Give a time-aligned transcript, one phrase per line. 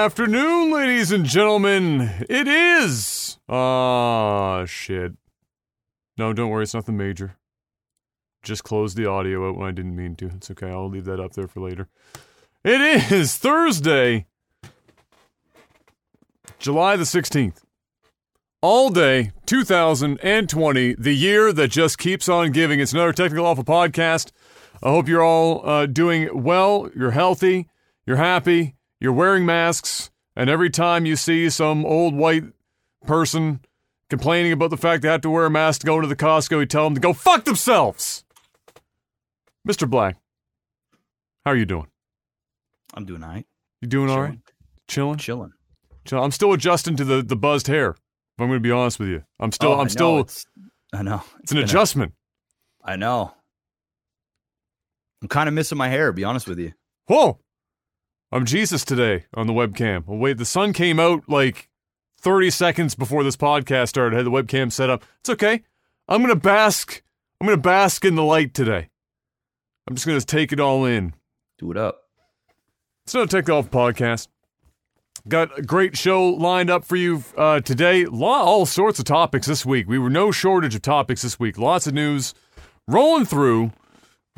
[0.00, 2.24] Afternoon, ladies and gentlemen.
[2.30, 3.38] It is.
[3.50, 5.12] Ah, shit.
[6.16, 6.62] No, don't worry.
[6.62, 7.36] It's nothing major.
[8.42, 10.28] Just closed the audio out when I didn't mean to.
[10.28, 10.70] It's okay.
[10.70, 11.88] I'll leave that up there for later.
[12.64, 12.80] It
[13.12, 14.26] is Thursday,
[16.58, 17.58] July the 16th.
[18.62, 22.80] All day 2020, the year that just keeps on giving.
[22.80, 24.30] It's another Technical Alpha podcast.
[24.82, 27.68] I hope you're all uh, doing well, you're healthy,
[28.06, 32.44] you're happy, you're wearing masks, and every time you see some old white
[33.06, 33.60] person
[34.08, 36.60] complaining about the fact they have to wear a mask to go into the Costco,
[36.60, 38.24] you tell them to go fuck themselves.
[39.68, 39.88] Mr.
[39.88, 40.16] Black,
[41.44, 41.86] how are you doing?
[42.94, 43.46] I'm doing all right.
[43.80, 44.38] You doing all right?
[44.88, 45.18] Chilling?
[45.18, 45.52] Chilling.
[46.04, 47.90] Chill- I'm still adjusting to the, the buzzed hair.
[47.90, 50.18] If I'm going to be honest with you, I'm still Oh, I I'm know, still
[50.20, 50.46] It's,
[50.92, 51.22] I know.
[51.42, 52.14] it's an adjustment.
[52.82, 53.32] I know.
[55.22, 56.72] I'm kind of missing my hair, to be honest with you.
[57.06, 57.38] Whoa!
[58.32, 60.04] I'm Jesus today on the webcam.
[60.06, 61.68] Oh, wait, the sun came out like
[62.20, 64.14] 30 seconds before this podcast started.
[64.14, 65.04] I had the webcam set up.
[65.18, 65.64] It's okay.
[66.06, 67.02] I'm gonna bask.
[67.40, 68.88] I'm gonna bask in the light today.
[69.88, 71.14] I'm just gonna take it all in.
[71.58, 72.02] Do it up.
[73.04, 74.28] It's not a Tech Alpha podcast.
[75.26, 78.06] Got a great show lined up for you uh, today.
[78.06, 79.88] Lot, all sorts of topics this week.
[79.88, 81.58] We were no shortage of topics this week.
[81.58, 82.32] Lots of news
[82.86, 83.72] rolling through,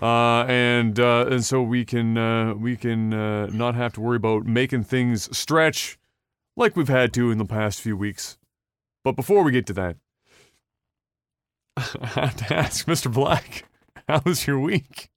[0.00, 4.16] uh, and uh, and so we can uh, we can uh, not have to worry
[4.16, 5.98] about making things stretch
[6.56, 8.38] like we've had to in the past few weeks.
[9.04, 9.96] But before we get to that,
[11.76, 13.12] I have to ask Mr.
[13.12, 13.64] Black,
[14.08, 15.10] how was your week?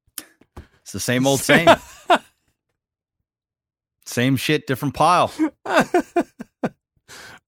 [0.81, 1.67] It's the same old same.
[4.05, 5.31] same shit, different pile.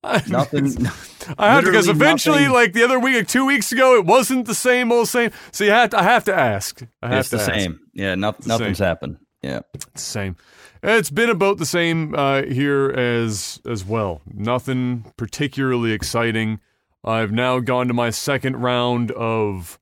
[0.28, 0.88] Nothing.
[1.38, 2.54] I have to because eventually, nothing.
[2.54, 5.32] like the other week, like two weeks ago, it wasn't the same old same.
[5.52, 6.82] So you have to, I have to ask.
[7.02, 7.52] I have it's the ask.
[7.52, 7.80] same.
[7.94, 8.86] Yeah, no, nothing's same.
[8.88, 9.18] happened.
[9.42, 9.62] Yeah.
[9.74, 10.36] It's the same.
[10.84, 14.22] It's been about the same uh, here as as well.
[14.32, 16.60] Nothing particularly exciting.
[17.04, 19.80] I've now gone to my second round of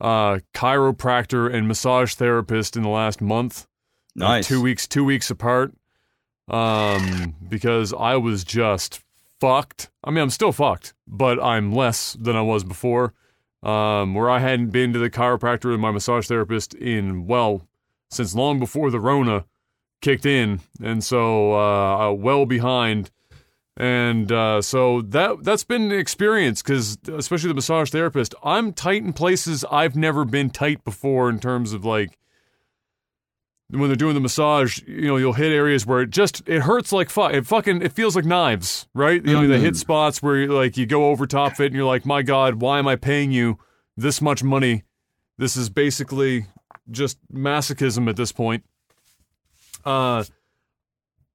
[0.00, 3.66] uh, chiropractor and massage therapist in the last month.
[4.18, 4.48] Uh, Nice.
[4.48, 5.72] two weeks, two weeks apart.
[6.48, 9.00] Um, because I was just
[9.40, 9.90] fucked.
[10.04, 13.14] I mean, I'm still fucked, but I'm less than I was before.
[13.62, 17.66] Um, where I hadn't been to the chiropractor and my massage therapist in well
[18.10, 19.44] since long before the Rona
[20.00, 23.10] kicked in, and so uh, well behind.
[23.76, 29.02] And uh, so that that's been an experience because especially the massage therapist, I'm tight
[29.02, 32.16] in places I've never been tight before in terms of like
[33.70, 36.92] when they're doing the massage, you know, you'll hit areas where it just it hurts
[36.92, 37.32] like fuck.
[37.32, 39.24] It fucking it feels like knives, right?
[39.24, 41.74] You know, they hit spots where you like you go over top of it and
[41.74, 43.58] you're like, my god, why am I paying you
[43.96, 44.84] this much money?
[45.38, 46.46] This is basically
[46.90, 48.64] just masochism at this point.
[49.84, 50.24] Uh,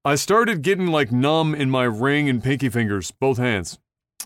[0.04, 3.78] I started getting like numb in my ring and pinky fingers, both hands,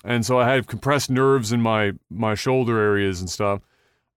[0.04, 3.62] and so I had compressed nerves in my my shoulder areas and stuff.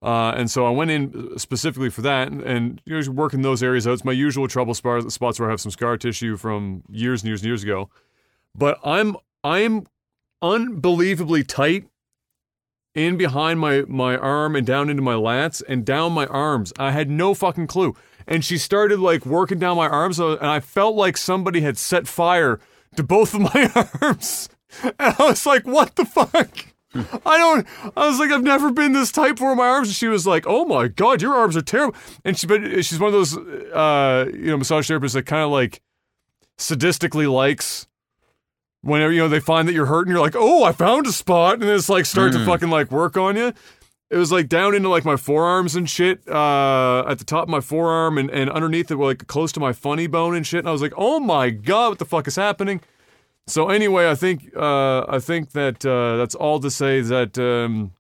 [0.00, 3.62] Uh, and so I went in specifically for that, and, and you know, working those
[3.62, 3.94] areas out.
[3.94, 7.28] It's my usual trouble spot, spots where I have some scar tissue from years and
[7.28, 7.90] years and years ago.
[8.54, 9.86] But I'm I'm
[10.40, 11.88] unbelievably tight
[12.94, 16.72] in behind my my arm and down into my lats and down my arms.
[16.78, 17.96] I had no fucking clue.
[18.26, 21.78] And she started like working down my arms, uh, and I felt like somebody had
[21.78, 22.60] set fire
[22.96, 24.48] to both of my arms.
[24.82, 27.66] And I was like, "What the fuck?" I don't.
[27.96, 29.88] I was like, I've never been this tight before in my arms.
[29.88, 31.94] And she was like, "Oh my god, your arms are terrible."
[32.24, 35.50] And she, but she's one of those, uh, you know, massage therapists that kind of
[35.50, 35.82] like
[36.56, 37.86] sadistically likes
[38.80, 40.12] whenever you know they find that you're hurting.
[40.12, 43.16] You're like, "Oh, I found a spot," and it's like start to fucking like work
[43.18, 43.52] on you.
[44.10, 47.48] It was like down into like my forearms and shit, uh, at the top of
[47.50, 50.60] my forearm and, and underneath it, like close to my funny bone and shit.
[50.60, 52.80] And I was like, "Oh my god, what the fuck is happening?"
[53.48, 57.92] So anyway, I think uh, I think that uh, that's all to say that um,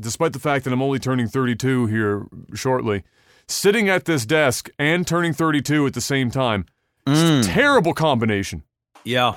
[0.00, 3.02] despite the fact that I'm only turning 32 here shortly,
[3.48, 6.64] sitting at this desk and turning 32 at the same time,
[7.06, 7.40] it's Mm.
[7.40, 8.62] a terrible combination.
[9.04, 9.34] Yeah.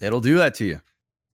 [0.00, 0.80] It'll do that to you.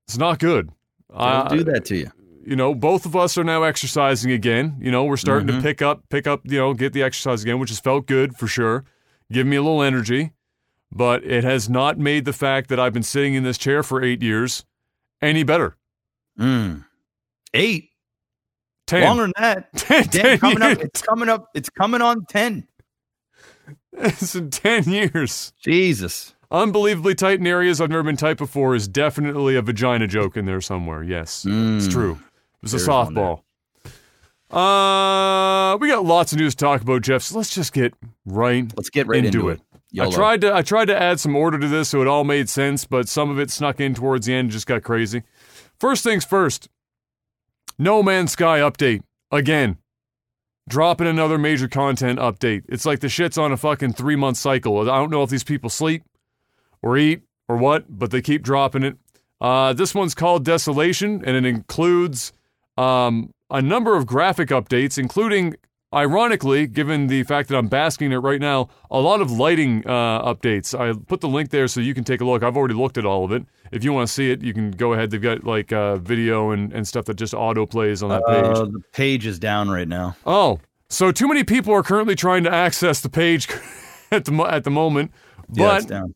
[0.07, 0.71] It's not good.
[1.11, 2.11] It'll Uh, do that to you.
[2.47, 4.77] you know, both of us are now exercising again.
[4.81, 5.63] You know, we're starting to Mhm.
[5.63, 8.47] pick up, pick up, you know, get the exercise again, which has felt good for
[8.47, 8.85] sure.
[9.33, 10.33] Give me a little energy.
[10.95, 14.03] But it has not made the fact that I've been sitting in this chair for
[14.03, 14.65] eight years
[15.21, 15.77] any better.
[16.39, 16.85] Mm.
[17.53, 17.91] Eight.
[18.87, 19.03] Ten.
[19.05, 19.73] Longer than that.
[19.77, 20.73] Ten, Damn, coming years.
[20.79, 20.83] up.
[20.85, 21.49] It's coming up.
[21.55, 22.67] It's coming on ten.
[23.97, 25.53] It's in ten years.
[25.63, 26.35] Jesus.
[26.51, 30.45] Unbelievably tight in areas I've never been tight before is definitely a vagina joke in
[30.47, 31.03] there somewhere.
[31.03, 31.91] Yes, it's Mm.
[31.93, 32.13] true.
[32.13, 33.41] It was a There's one softball.
[34.51, 37.23] Uh, we got lots of news to talk about, Jeff.
[37.23, 37.95] So let's just get
[38.27, 39.61] right Let's get right into, into, it.
[39.95, 40.11] YOLO.
[40.11, 42.49] I tried to I tried to add some order to this so it all made
[42.49, 45.23] sense, but some of it snuck in towards the end and just got crazy.
[45.79, 46.69] First things first.
[47.79, 49.79] No Man's Sky update again.
[50.69, 52.65] Dropping another major content update.
[52.69, 54.81] It's like the shit's on a fucking three month cycle.
[54.91, 56.03] I don't know if these people sleep
[56.83, 58.97] or eat or what, but they keep dropping it.
[59.41, 62.33] Uh, this one's called Desolation, and it includes
[62.77, 65.55] um, a number of graphic updates, including,
[65.95, 69.83] ironically, given the fact that I'm basking in it right now, a lot of lighting
[69.87, 70.79] uh, updates.
[70.79, 72.43] I put the link there so you can take a look.
[72.43, 73.45] I've already looked at all of it.
[73.73, 75.11] If you want to see it, you can go ahead.
[75.11, 78.45] They've got like uh, video and, and stuff that just auto plays on that page.
[78.45, 80.17] Uh, the page is down right now.
[80.27, 83.49] Oh, so too many people are currently trying to access the page
[84.11, 85.13] at the at the moment,
[85.53, 86.15] Yeah, but down.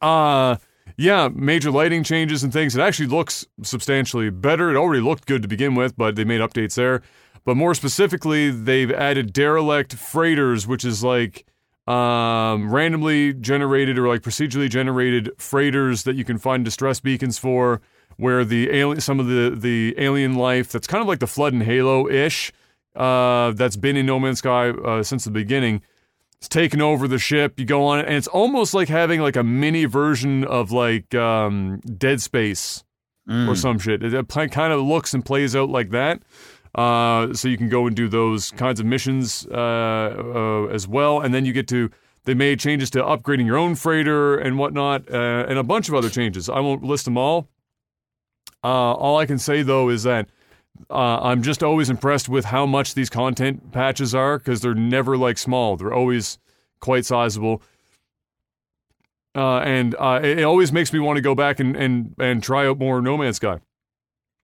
[0.00, 0.56] uh
[0.96, 2.76] yeah, major lighting changes and things.
[2.76, 4.70] It actually looks substantially better.
[4.70, 7.00] It already looked good to begin with, but they made updates there.
[7.44, 11.46] But more specifically, they've added derelict freighters, which is like
[11.86, 17.80] um, randomly generated or like procedurally generated freighters that you can find distress beacons for,
[18.16, 21.52] where the alien, some of the the alien life that's kind of like the flood
[21.52, 22.52] and Halo ish,
[22.94, 25.82] uh, that's been in No Man's Sky uh, since the beginning.
[26.38, 27.58] It's taken over the ship.
[27.58, 31.14] You go on it, and it's almost like having like a mini version of like
[31.14, 32.84] um, Dead Space
[33.28, 33.56] or Mm.
[33.56, 34.02] some shit.
[34.02, 36.22] It, kind of looks and plays out like that.
[36.74, 41.20] Uh, so you can go and do those kinds of missions uh, uh, as well,
[41.20, 41.90] and then you get to.
[42.24, 45.94] They made changes to upgrading your own freighter and whatnot, uh, and a bunch of
[45.94, 46.48] other changes.
[46.48, 47.48] I won't list them all.
[48.62, 50.28] Uh, all I can say though is that
[50.90, 55.16] uh, I'm just always impressed with how much these content patches are because they're never
[55.16, 55.76] like small.
[55.76, 56.38] They're always
[56.80, 57.62] quite sizable.
[59.34, 62.66] Uh, and it, it always makes me want to go back and, and, and try
[62.66, 63.60] out more No Man's Sky.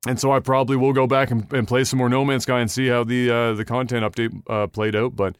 [0.07, 2.61] And so I probably will go back and, and play some more No Man's Sky
[2.61, 5.17] and see how the uh, the content update uh, played out.
[5.17, 5.37] But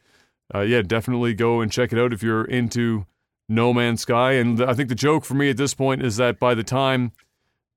[0.53, 3.05] uh, yeah, definitely go and check it out if you're into
[3.49, 4.33] No Man's Sky.
[4.33, 7.11] And I think the joke for me at this point is that by the time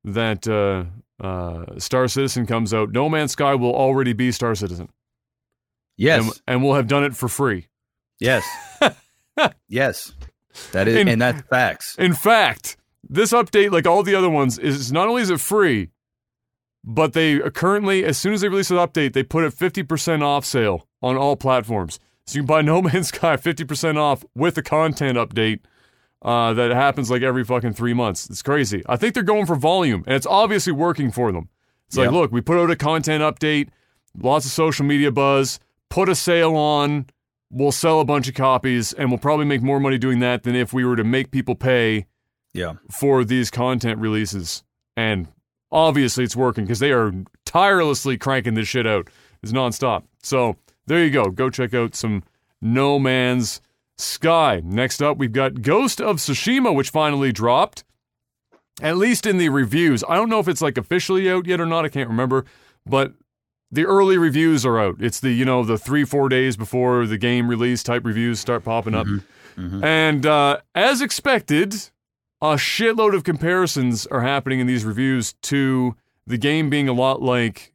[0.05, 0.85] that uh,
[1.25, 4.89] uh, Star Citizen comes out, No Man's Sky will already be Star Citizen.
[5.97, 6.25] Yes.
[6.25, 7.69] And, and we'll have done it for free.
[8.19, 8.45] yes.
[9.69, 10.13] yes.
[10.73, 11.95] That is, In- and that's facts.
[11.99, 12.77] In fact,
[13.09, 15.91] this update, like all the other ones, is not only is it free,
[16.85, 20.45] but they currently, as soon as they release an update, they put it 50% off
[20.45, 21.99] sale on all platforms.
[22.27, 25.61] So you can buy No Man's Sky 50% off with a content update
[26.23, 28.29] uh, that happens like every fucking three months.
[28.31, 28.83] It's crazy.
[28.87, 31.49] I think they're going for volume, and it's obviously working for them.
[31.89, 33.69] It's like, look, we put out a content update,
[34.17, 37.07] lots of social media buzz, put a sale on,
[37.51, 40.55] we'll sell a bunch of copies, and we'll probably make more money doing that than
[40.55, 42.07] if we were to make people pay
[42.55, 42.75] Yeah.
[42.93, 44.63] for these content releases.
[44.97, 45.27] And
[45.73, 47.13] obviously it's working because they are
[47.45, 49.09] tirelessly cranking this shit out.
[49.43, 50.05] It's nonstop.
[50.23, 50.57] So
[50.87, 51.27] there you go.
[51.31, 52.23] Go check out some
[52.61, 53.61] No Man's
[53.97, 54.61] Sky.
[54.65, 57.85] Next up, we've got Ghost of Tsushima, which finally dropped.
[58.83, 60.03] At least in the reviews.
[60.09, 61.85] I don't know if it's like officially out yet or not.
[61.85, 62.47] I can't remember.
[62.87, 63.13] But
[63.71, 64.97] the early reviews are out.
[65.01, 68.65] It's the, you know, the three, four days before the game release type reviews start
[68.65, 69.07] popping up.
[69.85, 71.75] And uh, as expected,
[72.43, 77.21] a shitload of comparisons are happening in these reviews to the game being a lot
[77.21, 77.73] like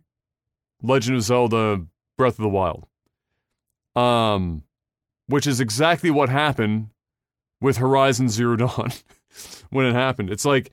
[0.82, 1.86] Legend of Zelda
[2.18, 2.86] Breath of the Wild.
[3.96, 4.64] Um,
[5.28, 6.90] which is exactly what happened
[7.62, 8.92] with Horizon Zero Dawn
[9.70, 10.30] when it happened.
[10.30, 10.72] It's like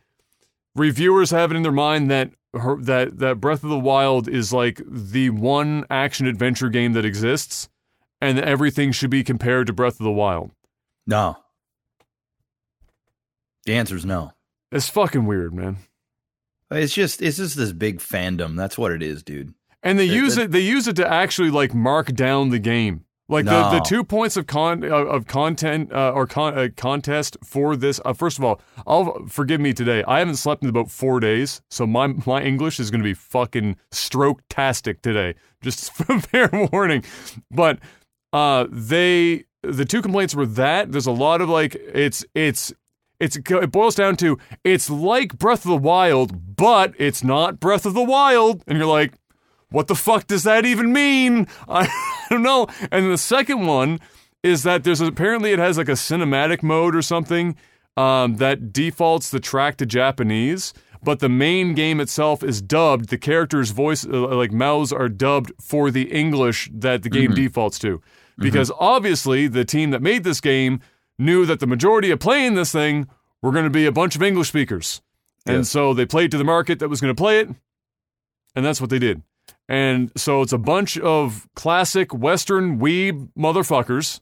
[0.75, 4.53] reviewers have it in their mind that her, that that Breath of the Wild is
[4.53, 7.69] like the one action adventure game that exists,
[8.21, 10.51] and everything should be compared to Breath of the Wild.
[11.07, 11.39] No.
[13.67, 14.33] The answer is no.
[14.71, 15.79] It's fucking weird, man.
[16.71, 18.57] It's just it's just this big fandom.
[18.57, 19.55] That's what it is, dude.
[19.83, 20.51] And they It- use it-.
[20.53, 23.05] They use it to actually like mark down the game.
[23.29, 27.77] Like the, the two points of con of content uh, or con- uh, contest for
[27.77, 27.99] this.
[28.05, 30.05] Uh, first of all, I'll forgive me today.
[30.07, 33.15] I haven't slept in about four days, so my my English is going to be
[33.15, 35.35] fucking stroke tastic today.
[35.63, 37.05] Just fair warning.
[37.51, 37.79] But
[38.35, 42.73] uh, they the two complaints were that there's a lot of like it's it's
[43.23, 47.87] it's it boils down to it's like Breath of the Wild, but it's not Breath
[47.87, 49.15] of the Wild, and you're like,
[49.71, 51.47] what the fuck does that even mean?
[51.69, 51.89] I
[52.29, 52.67] don't know.
[52.91, 54.01] And the second one
[54.43, 57.57] is that there's apparently it has like a cinematic mode or something
[57.97, 63.09] um, that defaults the track to Japanese, but the main game itself is dubbed.
[63.09, 67.79] The characters' voice, uh, like mouths, are dubbed for the English that the game defaults
[67.81, 68.03] to.
[68.39, 70.81] Because obviously, the team that made this game
[71.23, 73.09] knew that the majority of playing this thing
[73.41, 75.01] were going to be a bunch of English speakers.
[75.47, 75.71] And Yes.
[75.71, 77.49] so they played to the market that was going to play it,
[78.55, 79.23] and that's what they did.
[79.69, 84.21] And so it's a bunch of classic Western weeb motherfuckers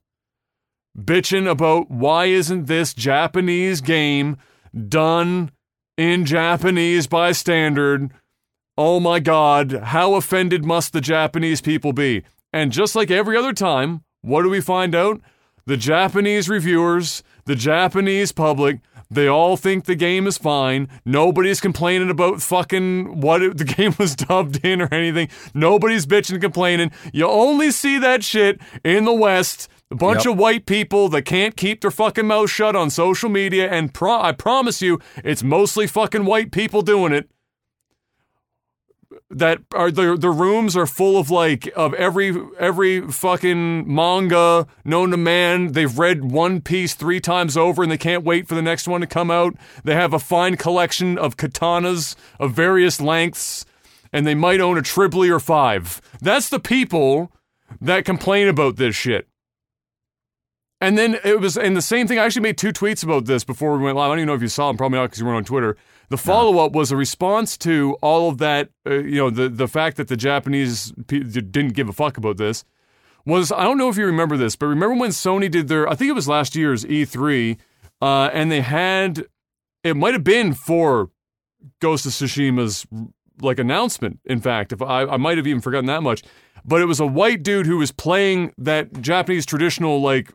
[0.99, 4.37] bitching about why isn't this Japanese game
[4.88, 5.50] done
[5.97, 8.11] in Japanese by standard?
[8.78, 12.23] Oh my god, how offended must the Japanese people be?
[12.52, 15.21] And just like every other time, what do we find out?
[15.70, 20.88] The Japanese reviewers, the Japanese public, they all think the game is fine.
[21.04, 25.28] Nobody's complaining about fucking what it, the game was dubbed in or anything.
[25.54, 26.90] Nobody's bitching and complaining.
[27.12, 29.68] You only see that shit in the West.
[29.92, 30.32] A bunch Yep.
[30.32, 34.20] of white people that can't keep their fucking mouth shut on social media, and pro-
[34.20, 37.30] I promise you, it's mostly fucking white people doing it
[39.30, 45.10] that are the the rooms are full of like of every every fucking manga known
[45.10, 45.72] to man.
[45.72, 49.00] They've read One Piece three times over and they can't wait for the next one
[49.00, 49.54] to come out.
[49.84, 53.64] They have a fine collection of katanas of various lengths,
[54.12, 56.00] and they might own a Tribly or five.
[56.20, 57.32] That's the people
[57.80, 59.28] that complain about this shit.
[60.80, 62.18] And then it was, and the same thing.
[62.18, 64.06] I actually made two tweets about this before we went live.
[64.06, 64.78] I don't even know if you saw them.
[64.78, 65.76] Probably not because you weren't on Twitter.
[66.10, 68.68] The follow up was a response to all of that.
[68.86, 72.36] Uh, you know, the the fact that the Japanese pe- didn't give a fuck about
[72.36, 72.64] this
[73.24, 73.50] was.
[73.52, 75.88] I don't know if you remember this, but remember when Sony did their?
[75.88, 77.56] I think it was last year's E3,
[78.02, 79.24] uh, and they had.
[79.84, 81.10] It might have been for
[81.80, 82.86] Ghost of Tsushima's
[83.40, 84.18] like announcement.
[84.24, 86.22] In fact, if I, I might have even forgotten that much,
[86.64, 90.32] but it was a white dude who was playing that Japanese traditional like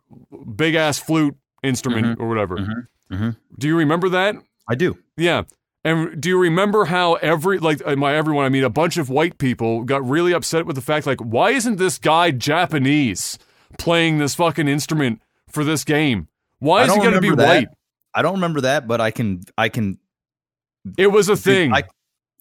[0.55, 2.87] big ass flute instrument or whatever.
[3.11, 3.35] mhm.
[3.59, 4.35] Do you remember that?
[4.67, 4.97] I do.
[5.17, 5.43] Yeah.
[5.85, 9.07] And do you remember how every like uh, my everyone I mean a bunch of
[9.07, 13.37] white people got really upset with the fact like why isn't this guy Japanese
[13.77, 16.27] playing this fucking instrument for this game?
[16.57, 17.47] Why is he going to be that.
[17.47, 17.67] white?
[18.15, 19.99] I don't remember that, but I can I can
[20.97, 21.71] It was a thing.
[21.71, 21.83] I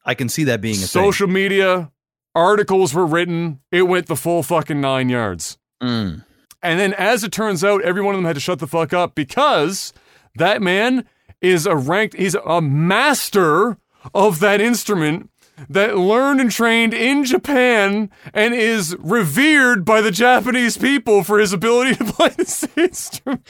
[0.06, 0.86] I can see that being a thing.
[0.86, 1.92] Social media
[2.34, 3.60] articles were written.
[3.70, 5.58] It went the full fucking 9 yards.
[5.82, 6.24] Mm.
[6.62, 8.94] And then, as it turns out, every one of them had to shut the fuck
[8.94, 9.92] up because
[10.36, 11.04] that man
[11.44, 13.76] is a ranked, he's a master
[14.14, 15.30] of that instrument
[15.68, 21.52] that learned and trained in Japan and is revered by the Japanese people for his
[21.52, 23.46] ability to play this instrument.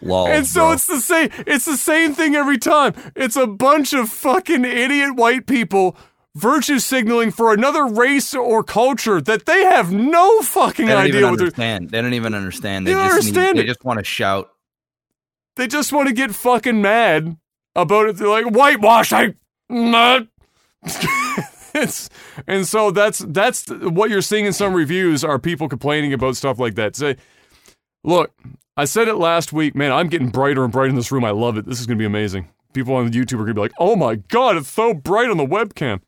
[0.00, 0.72] Lol, And so bro.
[0.72, 2.94] it's the same it's the same thing every time.
[3.16, 5.96] It's a bunch of fucking idiot white people
[6.36, 11.20] virtue signaling for another race or culture that they have no fucking they don't idea
[11.20, 11.90] even what they're understand.
[11.90, 12.86] They don't even understand.
[12.86, 13.64] They They don't just understand need, it.
[13.64, 14.50] They just want to shout.
[15.58, 17.36] They just want to get fucking mad
[17.74, 18.16] about it.
[18.16, 19.34] They're like whitewashing.
[21.74, 22.08] It's
[22.46, 26.58] and so that's that's what you're seeing in some reviews are people complaining about stuff
[26.58, 26.96] like that.
[26.96, 27.16] Say,
[28.02, 28.32] look,
[28.74, 29.92] I said it last week, man.
[29.92, 31.26] I'm getting brighter and brighter in this room.
[31.26, 31.66] I love it.
[31.66, 32.48] This is gonna be amazing.
[32.72, 35.46] People on YouTube are gonna be like, oh my god, it's so bright on the
[35.46, 36.00] webcam.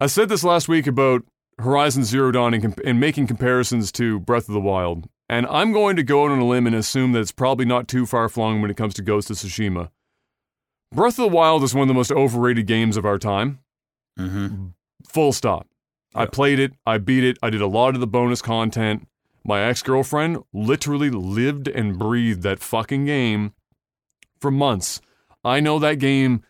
[0.00, 1.22] I said this last week about
[1.58, 5.08] Horizon Zero Dawn and, comp- and making comparisons to Breath of the Wild.
[5.32, 8.04] And I'm going to go on a limb and assume that it's probably not too
[8.04, 9.88] far flung when it comes to Ghost of Tsushima.
[10.94, 13.60] Breath of the Wild is one of the most overrated games of our time.
[14.18, 14.66] Mm-hmm.
[15.08, 15.66] Full stop.
[16.14, 19.08] I played it, I beat it, I did a lot of the bonus content.
[19.42, 23.54] My ex girlfriend literally lived and breathed that fucking game
[24.38, 25.00] for months.
[25.42, 26.42] I know that game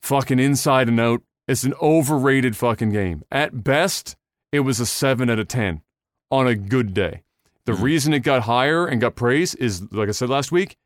[0.00, 1.22] fucking inside and out.
[1.48, 3.24] It's an overrated fucking game.
[3.32, 4.14] At best,
[4.52, 5.82] it was a 7 out of 10
[6.30, 7.24] on a good day.
[7.68, 7.82] The Mhm.
[7.82, 10.78] reason it got higher and got praise is, like I said last week,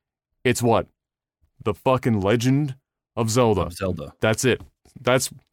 [0.42, 0.88] it's what?
[1.62, 2.74] The fucking legend
[3.14, 3.70] of Zelda.
[3.70, 4.14] Zelda.
[4.20, 4.62] That's it.
[5.00, 5.30] That's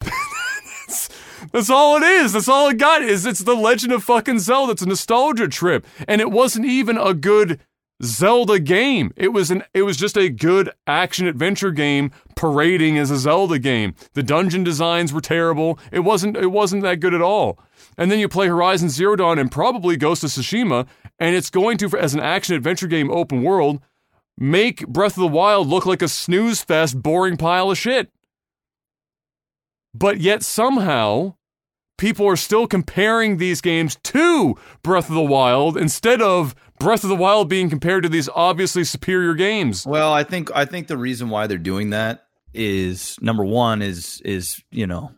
[0.86, 1.08] that's,
[1.52, 2.32] that's all it is.
[2.32, 4.72] That's all it got is it's the Legend of fucking Zelda.
[4.72, 7.60] It's a nostalgia trip, and it wasn't even a good
[8.02, 9.12] Zelda game.
[9.16, 13.58] It was an it was just a good action adventure game parading as a Zelda
[13.60, 13.94] game.
[14.14, 15.78] The dungeon designs were terrible.
[15.92, 17.58] It wasn't it wasn't that good at all.
[18.00, 20.86] And then you play Horizon Zero Dawn and probably Ghost of Tsushima,
[21.18, 23.82] and it's going to as an action adventure game open world
[24.38, 28.10] make Breath of the Wild look like a snooze fest boring pile of shit.
[29.92, 31.34] But yet somehow
[31.98, 37.10] people are still comparing these games to Breath of the Wild instead of Breath of
[37.10, 39.84] the Wild being compared to these obviously superior games.
[39.84, 44.22] Well, I think I think the reason why they're doing that is number one is
[44.24, 45.12] is you know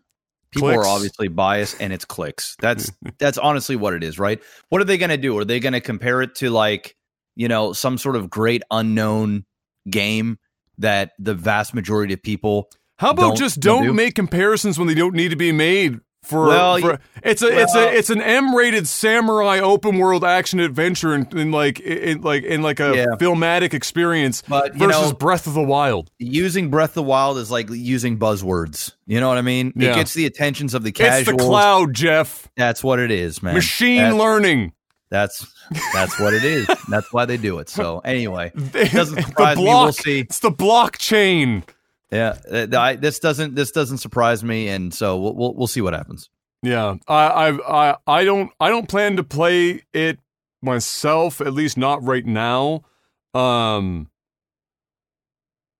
[0.52, 0.86] people Clicks.
[0.86, 2.56] are obviously biased and it's clicks.
[2.60, 4.40] That's that's honestly what it is, right?
[4.68, 5.36] What are they going to do?
[5.38, 6.96] Are they going to compare it to like
[7.34, 9.46] you know, some sort of great unknown
[9.88, 10.38] game
[10.76, 12.68] that the vast majority of people
[12.98, 13.92] How about Don't- just don't don't do.
[13.94, 15.98] make comparisons when they don't need to be made?
[16.24, 21.14] For, Well, for- it's a it's a it's an M-rated samurai open world action adventure
[21.16, 23.06] in, in like in like in like a Yeah.
[23.18, 26.10] filmatic experience But, you versus know- Breath of the Wild.
[26.20, 28.92] using Breath of the Wild is like using buzzwords.
[29.06, 29.72] You know what I mean?
[29.74, 29.90] Yeah.
[29.90, 32.48] It gets the attentions of the It's the cloud, Jeff.
[32.56, 33.54] That's what it is, man.
[33.54, 34.72] Machine That's- learning.
[35.10, 35.44] That's
[35.92, 36.66] that's what it is.
[36.88, 37.68] That's why they do it.
[37.68, 39.64] So anyway, It doesn't the surprise me.
[39.64, 40.20] We'll see.
[40.20, 41.64] It's the blockchain.
[42.12, 45.80] Yeah, uh, I, this doesn't this doesn't surprise me, and so we'll we'll, we'll see
[45.80, 46.28] what happens.
[46.62, 50.20] Yeah, I, I, I, I don't, I don't plan to play it
[50.62, 51.40] myself.
[51.40, 52.84] At least not right now.
[53.34, 54.10] Um,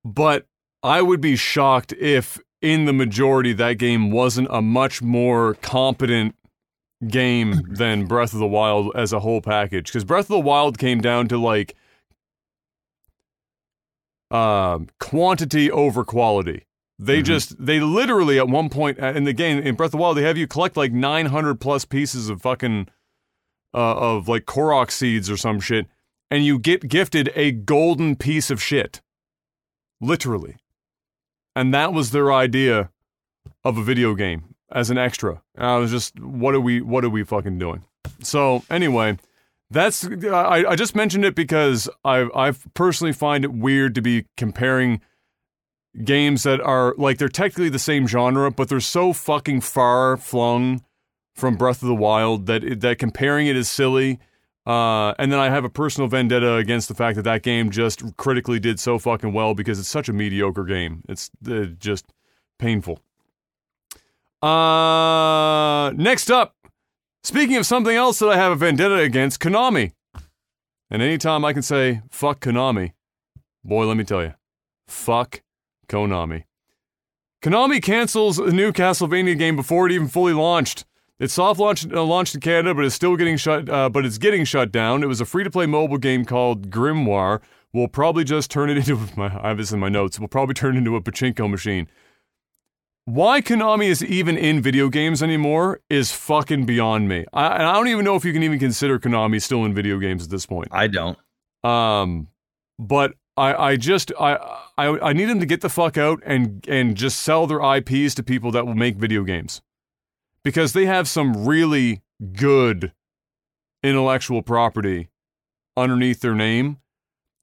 [0.05, 0.47] but
[0.83, 6.35] I would be shocked if, in the majority, that game wasn't a much more competent
[7.07, 9.87] game than Breath of the Wild as a whole package.
[9.87, 11.77] Because Breath of the Wild came down to like
[14.33, 16.67] um, quantity over quality.
[16.99, 17.25] They Mhm.
[17.25, 20.23] just they literally at one point in the game in Breath of the Wild they
[20.23, 22.89] have you collect like 900 plus pieces of fucking
[23.75, 25.87] uh, of like Korok seeds or some shit
[26.31, 29.01] and you get gifted a golden piece of shit.
[30.01, 30.57] Literally.
[31.55, 32.91] And that was their idea
[33.65, 35.43] of a video game as an extra.
[35.55, 37.85] And I was just what are we what are we fucking doing?
[38.23, 39.19] So anyway,
[39.73, 44.27] that's I, I just mentioned it because I I personally find it weird to be
[44.37, 45.01] comparing
[46.05, 50.83] games that are like they're technically the same genre, but they're so fucking far flung
[51.35, 54.19] from Breath of the Wild that it, that comparing it is silly.
[54.65, 58.17] Uh, and then I have a personal vendetta against the fact that that game just
[58.17, 61.03] critically did so fucking well because it's such a mediocre game.
[61.09, 62.07] It's uh, just
[62.59, 63.01] painful.
[64.41, 66.55] Uh, next up,
[67.23, 69.93] speaking of something else that I have a vendetta against, Konami.
[70.91, 72.93] And anytime I can say fuck Konami,
[73.65, 74.35] boy, let me tell you,
[74.87, 75.43] fuck
[75.89, 76.45] Konami.
[77.43, 80.85] Konami cancels the new Castlevania game before it even fully launched.
[81.19, 83.69] It soft launched, uh, launched in Canada, but it's still getting shut.
[83.69, 85.03] Uh, but it's getting shut down.
[85.03, 87.41] It was a free-to-play mobile game called Grimoire.
[87.73, 89.27] We'll probably just turn it into my.
[89.27, 90.19] I have this in my notes.
[90.19, 91.89] We'll probably turn it into a pachinko machine.
[93.05, 97.25] Why Konami is even in video games anymore is fucking beyond me.
[97.33, 99.99] I, and I don't even know if you can even consider Konami still in video
[99.99, 100.69] games at this point.
[100.71, 101.19] I don't.
[101.65, 102.29] Um,
[102.79, 104.35] but I, I just I,
[104.79, 108.15] I I need them to get the fuck out and and just sell their IPs
[108.17, 109.63] to people that will make video games,
[110.45, 112.03] because they have some really
[112.35, 112.93] good
[113.83, 115.09] intellectual property
[115.77, 116.79] underneath their name,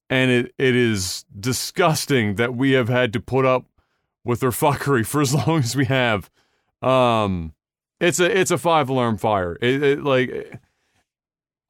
[0.10, 3.65] and it, it is disgusting that we have had to put up
[4.30, 6.30] with their fuckery for as long as we have.
[6.82, 7.54] Um,
[8.00, 9.58] it's a it's a five alarm fire.
[9.62, 10.60] It, it like.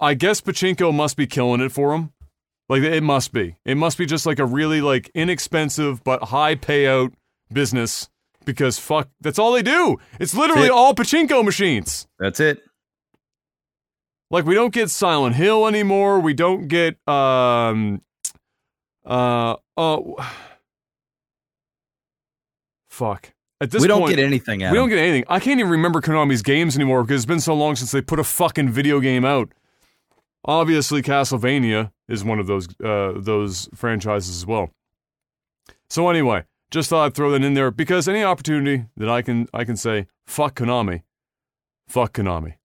[0.01, 2.13] I guess Pachinko must be killing it for them.
[2.69, 3.57] Like it must be.
[3.65, 7.11] It must be just like a really like inexpensive but high payout
[7.51, 8.07] business
[8.45, 9.97] because fuck, that's all they do.
[10.19, 12.07] It's literally It- all pachinko machines.
[12.17, 12.61] That's it.
[14.31, 16.19] Like we don't get Silent Hill anymore.
[16.21, 18.01] We don't get um
[19.05, 20.15] uh oh
[22.99, 23.33] fuck.
[23.61, 24.71] At this point we don't point, get anything out.
[24.71, 25.23] we don't get anything.
[25.27, 28.19] I can't even remember Konami's games anymore because it's been so long since they put
[28.19, 29.51] a fucking video game out.
[30.45, 34.69] Obviously, Castlevania is one of those uh, those franchises as well.
[35.89, 39.47] So anyway, just thought I'd throw that in there because any opportunity that I can
[39.53, 41.03] I can say fuck Konami,
[41.87, 42.55] fuck Konami.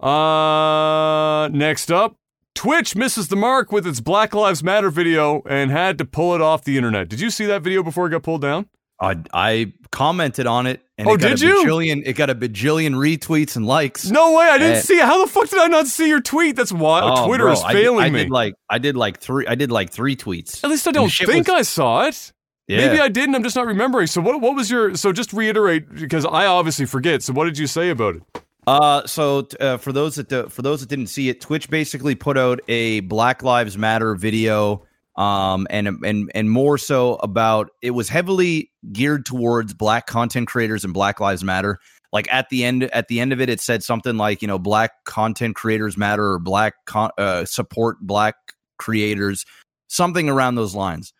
[0.00, 2.16] Uh, next up,
[2.54, 6.40] Twitch misses the mark with its Black Lives Matter video and had to pull it
[6.40, 7.08] off the internet.
[7.08, 8.68] Did you see that video before it got pulled down?
[9.02, 11.64] I, I commented on it, and Oh, it did you?
[11.64, 14.08] Bajillion, it got a bajillion retweets and likes.
[14.08, 15.04] No way, I didn't Uh, see it.
[15.04, 16.56] How the fuck did I not see your tweet?
[16.56, 18.18] That's why Oh, Twitter bro, is I did- failing I me.
[18.20, 19.46] did like I did like three.
[19.46, 20.62] I did like three tweets.
[20.64, 22.32] At least I don't think was- I saw it.
[22.68, 22.86] Yeah.
[22.86, 23.34] Maybe I didn't.
[23.34, 24.06] I'm just not remembering.
[24.06, 24.40] So what?
[24.40, 24.94] What was your?
[24.94, 27.22] So just reiterate because I obviously forget.
[27.22, 28.22] So what did you say about it?
[28.68, 31.68] Uh, so t- uh, for those that uh, for those that didn't see it, Twitch
[31.68, 34.84] basically put out a Black Lives Matter video,
[35.16, 40.84] um, and and and more so about it was heavily geared towards Black content creators
[40.84, 41.78] and Black Lives Matter.
[42.12, 44.58] Like at the end, at the end of it, it said something like you know
[44.58, 48.36] Black content creators matter or Black con- uh, support Black
[48.78, 49.44] creators,
[49.88, 51.12] something around those lines.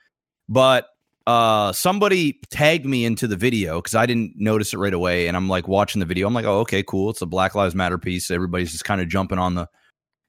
[0.49, 0.87] But
[1.25, 5.37] uh somebody tagged me into the video because I didn't notice it right away, and
[5.37, 6.27] I'm like watching the video.
[6.27, 7.11] I'm like, oh, okay, cool.
[7.11, 8.31] It's a Black Lives Matter piece.
[8.31, 9.69] Everybody's just kind of jumping on the,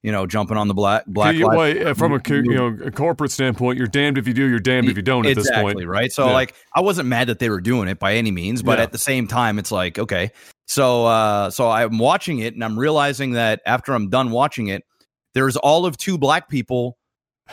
[0.04, 3.32] you know, jumping on the black black You- well, from a you know a corporate
[3.32, 5.26] standpoint, you're damned if you do, you're damned if you don't.
[5.26, 6.12] At exactly this point, right.
[6.12, 6.34] So Yeah.
[6.34, 8.84] like, I wasn't mad that they were doing it by any means, but Yeah.
[8.84, 10.32] at the same time, it's like, okay.
[10.68, 14.84] So uh, so I'm watching it, and I'm realizing that after I'm done watching it,
[15.34, 16.98] there's all of two black people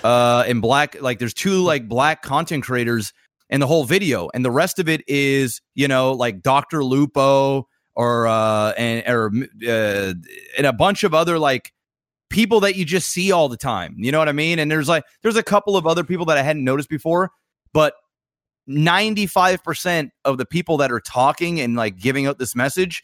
[0.04, 3.12] uh and black like there's two like black content creators
[3.48, 7.64] in the whole video and the rest of it is you know like DrLupo
[7.96, 9.32] or uh and or
[9.66, 10.14] uh,
[10.56, 11.72] and a bunch of other like
[12.31, 13.95] people that you just see all the time.
[13.99, 14.59] You know what i mean?
[14.59, 17.31] And there's like there's a couple of other people that i hadn't noticed before
[17.73, 17.95] but
[18.69, 23.03] 95% of the people that are talking and like giving out this message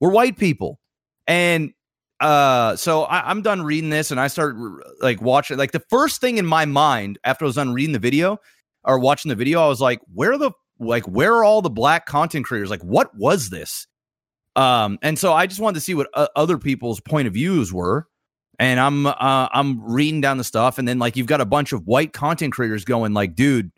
[0.00, 0.80] were white people.
[1.26, 1.72] And
[2.20, 4.54] uh so I, i'm done reading this and i start
[5.00, 7.98] like watching like the first thing in my mind after i was done reading the
[7.98, 8.38] video
[8.84, 12.06] or watching the video i was like where the like where are all the black
[12.06, 12.70] content creators?
[12.70, 13.88] Like what was this?
[14.54, 17.72] Um and so i just wanted to see what uh, other people's point of views
[17.72, 18.06] were
[18.58, 19.12] and i'm uh
[19.52, 22.52] i'm reading down the stuff and then like you've got a bunch of white content
[22.52, 23.70] creators going like dude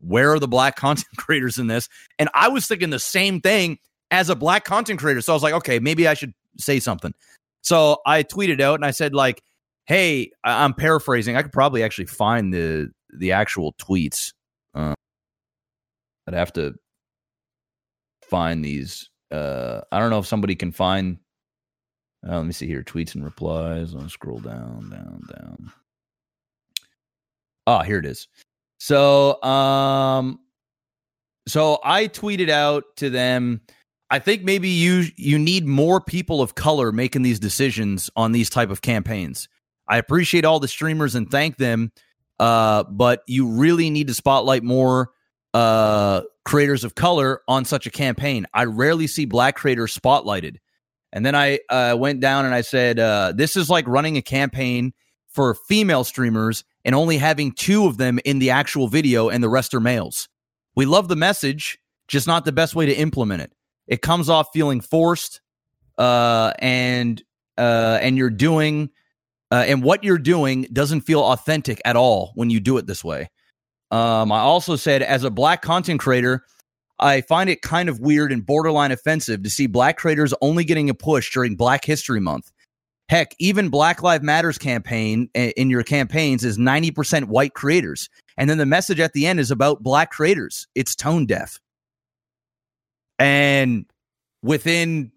[0.00, 3.78] where are the black content creators in this and i was thinking the same thing
[4.10, 7.14] as a black content creator so i was like okay maybe i should say something
[7.62, 9.42] so I tweeted out and I said like,
[9.84, 11.36] "Hey, I- I'm paraphrasing.
[11.36, 14.32] I could probably actually find the the actual tweets.
[14.74, 14.94] Uh,
[16.26, 16.74] I'd have to
[18.28, 19.10] find these.
[19.30, 21.18] Uh, I don't know if somebody can find.
[22.26, 22.82] Uh, let me see here.
[22.82, 23.94] Tweets and replies.
[23.94, 25.72] I'll scroll down, down, down.
[27.66, 28.28] Oh, here it is.
[28.78, 30.40] So, um,
[31.46, 33.60] so I tweeted out to them.
[34.10, 38.50] I think maybe you you need more people of color making these decisions on these
[38.50, 39.48] type of campaigns.
[39.86, 41.92] I appreciate all the streamers and thank them,
[42.38, 45.10] uh, but you really need to spotlight more
[45.54, 48.46] uh, creators of color on such a campaign.
[48.52, 50.56] I rarely see black creators spotlighted.
[51.12, 54.22] And then I uh, went down and I said, uh, "This is like running a
[54.22, 54.92] campaign
[55.28, 59.48] for female streamers and only having two of them in the actual video, and the
[59.48, 60.28] rest are males.
[60.76, 63.52] We love the message, just not the best way to implement it."
[63.90, 65.42] it comes off feeling forced
[65.98, 67.22] uh, and
[67.58, 68.88] uh, and you're doing
[69.50, 73.04] uh, and what you're doing doesn't feel authentic at all when you do it this
[73.04, 73.28] way
[73.90, 76.44] um, i also said as a black content creator
[77.00, 80.88] i find it kind of weird and borderline offensive to see black creators only getting
[80.88, 82.50] a push during black history month.
[83.08, 88.58] Heck even black lives matters campaign in your campaigns is 90% white creators and then
[88.58, 90.66] the message at the end is about black creators.
[90.74, 91.60] It's tone deaf.
[93.18, 93.84] And
[94.42, 95.12] within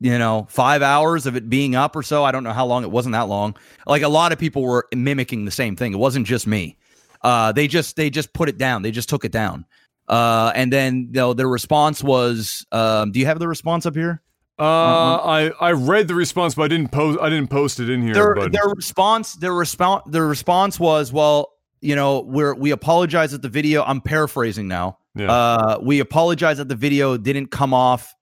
[0.00, 2.82] you know five hours of it being up or so i don't know how long
[2.82, 3.54] it wasn't that long
[3.86, 5.92] like a lot of people were mimicking the same thing.
[5.92, 6.76] It wasn't just me.
[7.22, 8.82] Uh they just they just put it down.
[8.82, 9.64] They just took it down
[10.10, 13.94] uh and then you know, their response was um do you have the response up
[13.94, 14.20] here
[14.58, 17.18] Uh, I I read the response, but I didn't post.
[17.22, 18.12] I didn't post it in here.
[18.12, 21.48] their their response their response their response was well
[21.80, 25.32] you know we're we apologize that the video i'm paraphrasing now yeah.
[25.32, 28.14] Uh, we apologize that the video didn't come off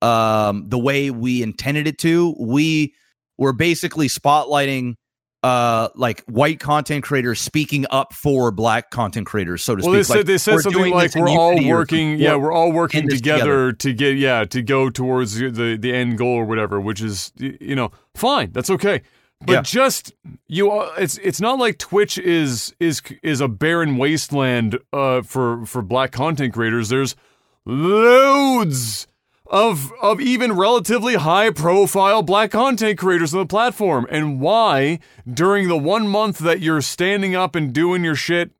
[0.00, 2.34] um, the way we intended it to.
[2.40, 2.94] We
[3.36, 4.94] were basically spotlighting
[5.42, 10.02] uh like white content creators speaking up for black content creators so to well, they
[10.02, 12.18] speak said they said something like we're all working.
[12.18, 15.76] Yeah, we're all working in this together, to get yeah to go towards the, the
[15.76, 16.78] the end goal or whatever.
[16.80, 18.52] Which is you know fine.
[18.52, 19.00] That's okay.
[19.42, 19.62] But Yeah.
[19.62, 20.12] just
[20.48, 25.64] you, uh, it's it's not like Twitch is is is a barren wasteland uh, for
[25.64, 26.90] for black content creators.
[26.90, 27.16] There's
[27.64, 29.06] loads
[29.50, 34.06] of of even relatively high profile black content creators on the platform.
[34.10, 38.52] And why during the one month that you're standing up and doing your shit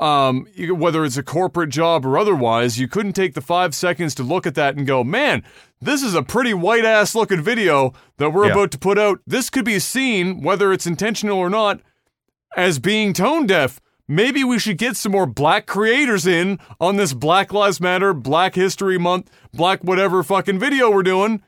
[0.00, 4.24] um, whether it's a corporate job or otherwise, you couldn't take the five seconds to
[4.24, 5.44] look at that and go, man,
[5.80, 8.52] this is a pretty white ass looking video that we're Yeah.
[8.54, 9.20] about to put out.
[9.24, 11.80] This could be seen, whether it's intentional or not,
[12.56, 13.80] as being tone deaf.
[14.06, 18.54] Maybe we should get some more black creators in on this Black Lives Matter, Black
[18.54, 21.42] History Month, Black whatever fucking video we're doing.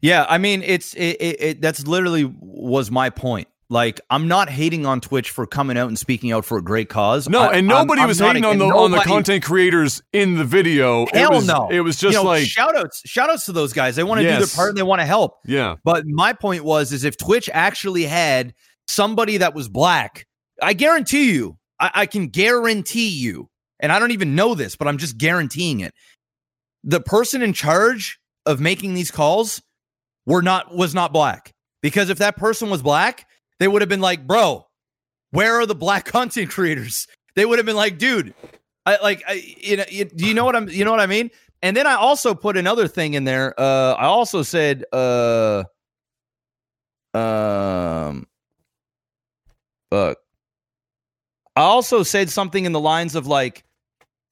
[0.00, 1.60] Yeah, I mean, it's it, it, it.
[1.60, 3.48] That's literally was my point.
[3.68, 6.88] Like, I'm not hating on Twitch for coming out and speaking out for a great
[6.88, 7.28] cause.
[7.28, 9.44] No, I- and I'm- nobody I'm was not- hating on and the on the content
[9.44, 11.02] creators in the video.
[11.04, 11.68] it Hell was, no.
[11.70, 13.94] It was just You know, like shout outs, shout outs to those guys.
[13.94, 15.38] They want to do their part and they want to help.
[15.44, 15.76] yeah.
[15.84, 18.54] But my point was, is if Twitch actually had
[18.88, 20.26] somebody that was black,
[20.62, 24.88] I guarantee you, I, I can guarantee you, and I don't even know this, but
[24.88, 25.94] I'm just guaranteeing it.
[26.84, 29.62] The person in charge of making these calls
[30.26, 33.26] were not was not black because if that person was black,
[33.58, 34.66] they would have been like, bro,
[35.30, 37.06] where are the black content creators?
[37.36, 38.34] They would have been like, dude,
[38.86, 41.06] I like, I, you know, you, do you know what I'm, you know what I
[41.06, 41.30] mean?
[41.62, 43.58] And then I also put another thing in there.
[43.58, 45.64] Uh, I also said, uh,
[47.12, 48.26] um,
[49.90, 50.18] fuck.
[51.60, 53.64] I also said something in the lines of like,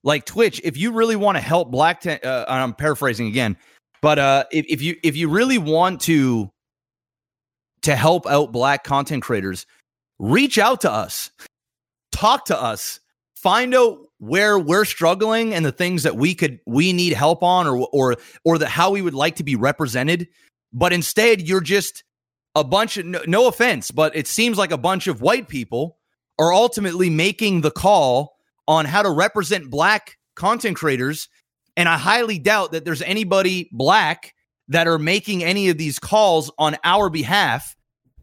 [0.03, 0.63] like Twitch.
[0.65, 3.59] If you really want to help Black, uh, I'm paraphrasing again,
[4.01, 6.51] but uh, if, if you if you really want to
[7.83, 9.67] to help out Black content creators,
[10.19, 11.31] reach out to us,
[12.13, 12.99] talk to us,
[13.37, 17.67] find out where we're struggling and the things that we could we need help on
[17.67, 20.29] or or or the how we would like to be represented.
[20.73, 22.05] But instead, you're just
[22.55, 25.98] a bunch of no, no offense, but it seems like a bunch of white people
[26.39, 31.29] are ultimately making the call on how to represent black content creators.
[31.77, 34.35] And I highly doubt that there's anybody black
[34.69, 37.75] that are making any of these calls on our behalf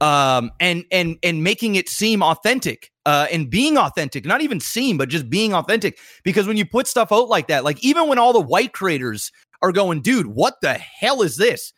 [0.01, 4.97] um, and and and making it seem authentic uh, and being authentic, not even seem,
[4.97, 5.97] but just being authentic.
[6.23, 9.31] Because when you put stuff out like that, like even when all the white creators
[9.61, 11.73] are going, dude, what the hell is this?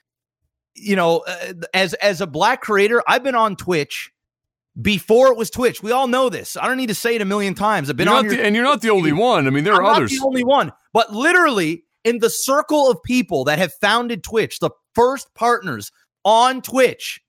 [0.73, 4.11] You know, uh, as as a black creator, I've been on Twitch
[4.81, 5.81] before it was Twitch.
[5.81, 6.55] We all know this.
[6.57, 7.89] I don't need to say it a million times.
[7.89, 9.47] I've been You're on your the- and you're not the only one.
[9.47, 10.11] I mean, there are I'm are not others.
[10.19, 14.69] the only one, but literally in the circle of people that have founded Twitch, the
[14.95, 15.91] first partners
[16.23, 17.21] on Twitch,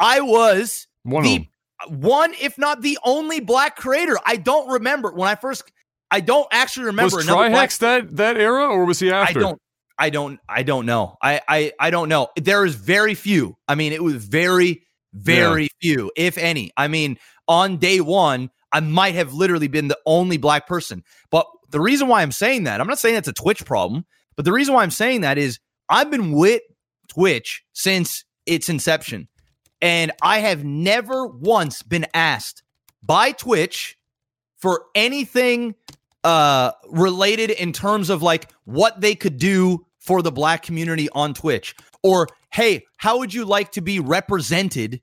[0.00, 1.46] I was One of the
[1.88, 4.18] one, if not the only black creator.
[4.24, 5.70] I don't remember when I first.
[6.10, 9.40] I don't actually remember Was black Trihex that that era, or was he I after?
[9.40, 9.60] don't.
[9.98, 10.38] I don't.
[10.48, 11.16] I don't know.
[11.22, 11.40] I.
[11.48, 11.72] I.
[11.78, 12.28] I don't know.
[12.36, 13.56] There is very few.
[13.68, 14.82] I mean, it was very,
[15.16, 16.70] very few, if any.
[16.76, 21.04] I mean, on day one, I might have literally been the only black person.
[21.30, 24.04] But the reason why I'm saying that, I'm not saying that's a Twitch problem,
[24.36, 26.62] but the reason why I'm saying that is I've been with
[27.08, 29.28] Twitch since its inception,
[29.80, 32.62] and I have never once been asked
[33.02, 33.96] by Twitch
[34.58, 35.74] for anything
[36.24, 41.34] uh related in terms of like what they could do for the black community on
[41.34, 45.00] Twitch or hey how would you like to be represented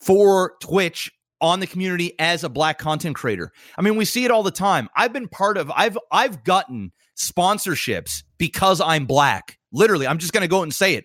[0.00, 3.52] for Twitch on the community as a black content creator.
[3.76, 4.88] I mean we see it all the time.
[4.96, 9.58] I've been part of i've i've gotten sponsorships because i'm black.
[9.72, 11.04] Literally i'm just going to go and say it.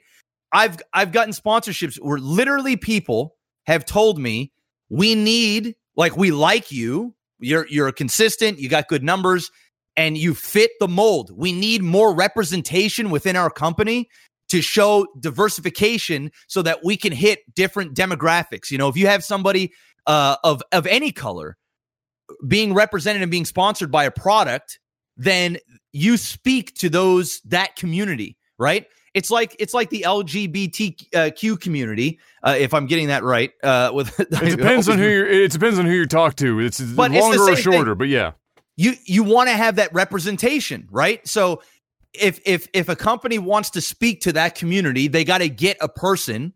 [0.53, 4.51] I've i've gotten sponsorships where literally people have told me
[4.89, 7.13] we need like we like you.
[7.39, 9.51] You're you're consistent you got good numbers
[9.97, 11.31] and you fit the mold.
[11.35, 14.09] We need more representation within our company
[14.51, 19.23] to show diversification so that we can hit different demographics you know if you have
[19.23, 19.71] somebody
[20.07, 21.57] uh, of of any color
[22.47, 24.79] being represented and being sponsored by a product
[25.17, 25.57] then
[25.93, 32.55] you speak to those that community right it's like it's like the lgbtq community uh,
[32.57, 35.85] if i'm getting that right uh, with It depends on who you're, it depends on
[35.85, 36.59] who you talk to.
[36.59, 37.63] It's But it's longer or same thing.
[37.63, 38.31] shorter, but yeah.
[38.77, 41.25] you you want to have that representation, right?
[41.27, 41.61] So
[42.13, 45.77] if if if a company wants to speak to that community, they got to get
[45.81, 46.53] a person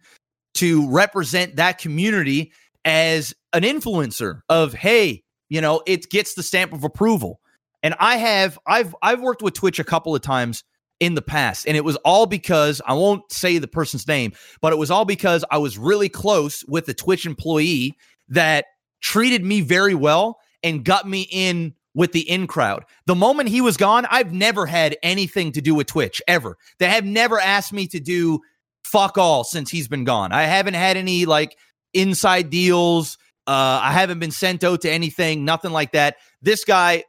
[0.56, 2.52] to represent that community
[2.84, 7.40] as an influencer of hey, you know, it gets the stamp of approval.
[7.84, 10.64] And I have I've I've worked with Twitch a couple of times
[11.02, 14.72] in the past and it was all because I won't say the person's name, but
[14.72, 17.98] it was all because I was really close with a Twitch employee
[18.30, 18.66] that
[19.02, 22.84] treated me very well and got me in with the in crowd.
[23.08, 26.58] The moment he was gone, I've never had anything to do with Twitch ever.
[26.78, 28.42] They have never asked me to do
[28.84, 30.32] fuck all since he's been gone.
[30.32, 31.58] I haven't had any like
[31.94, 33.18] inside deals.
[33.48, 36.18] Uh, I haven't been sent out to anything, nothing like that.
[36.42, 37.04] This guy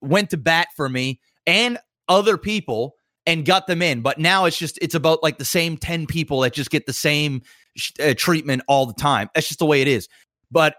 [0.00, 4.02] went to bat for me and other people and got them in.
[4.02, 6.92] But now it's just it's about like the same 10 people that just get the
[6.92, 7.42] same
[7.76, 9.30] sh- uh, treatment all the time.
[9.34, 10.08] That's just the way it is.
[10.50, 10.74] But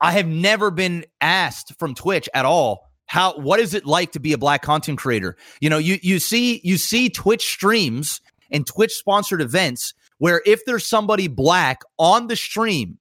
[0.00, 4.20] I have never been asked from Twitch at all how what is it like to
[4.20, 5.36] be a black content creator?
[5.60, 10.64] You know, you you see you see Twitch streams and Twitch sponsored events where if
[10.64, 12.98] there's somebody black on the stream,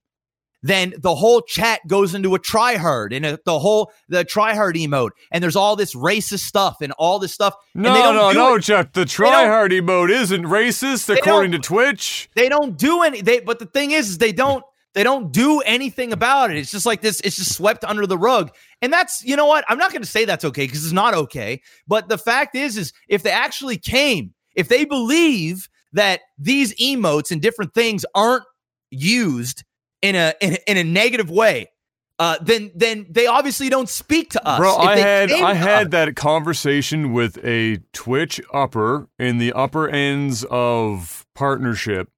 [0.64, 5.12] then the whole chat goes into a TriHard and a, the whole the TriHard emote,
[5.32, 7.54] and there's all this racist stuff and all this stuff.
[7.76, 8.94] and they No, don't no, do no, it- Chuck.
[8.94, 12.30] The TriHard mode isn't racist according to Twitch.
[12.36, 13.22] They don't do any.
[13.22, 14.64] They but the thing is, is they don't
[14.98, 16.58] they don't do anything about it.
[16.58, 17.20] It's just like this.
[17.20, 18.50] It's just swept under the rug,
[18.82, 19.64] and that's you know what.
[19.70, 21.62] I'm not going to say that's okay because it's not okay.
[21.88, 27.30] But the fact is, is if they actually came, if they believe that these emotes
[27.30, 28.44] and different things aren't
[28.90, 29.64] used
[30.02, 31.70] in a in, a- in a negative way,
[32.18, 34.58] uh, then then they obviously don't speak to us.
[34.58, 39.54] Bro, If I had I had us- that conversation with a Twitch upper in the
[39.54, 42.10] upper ends of partnership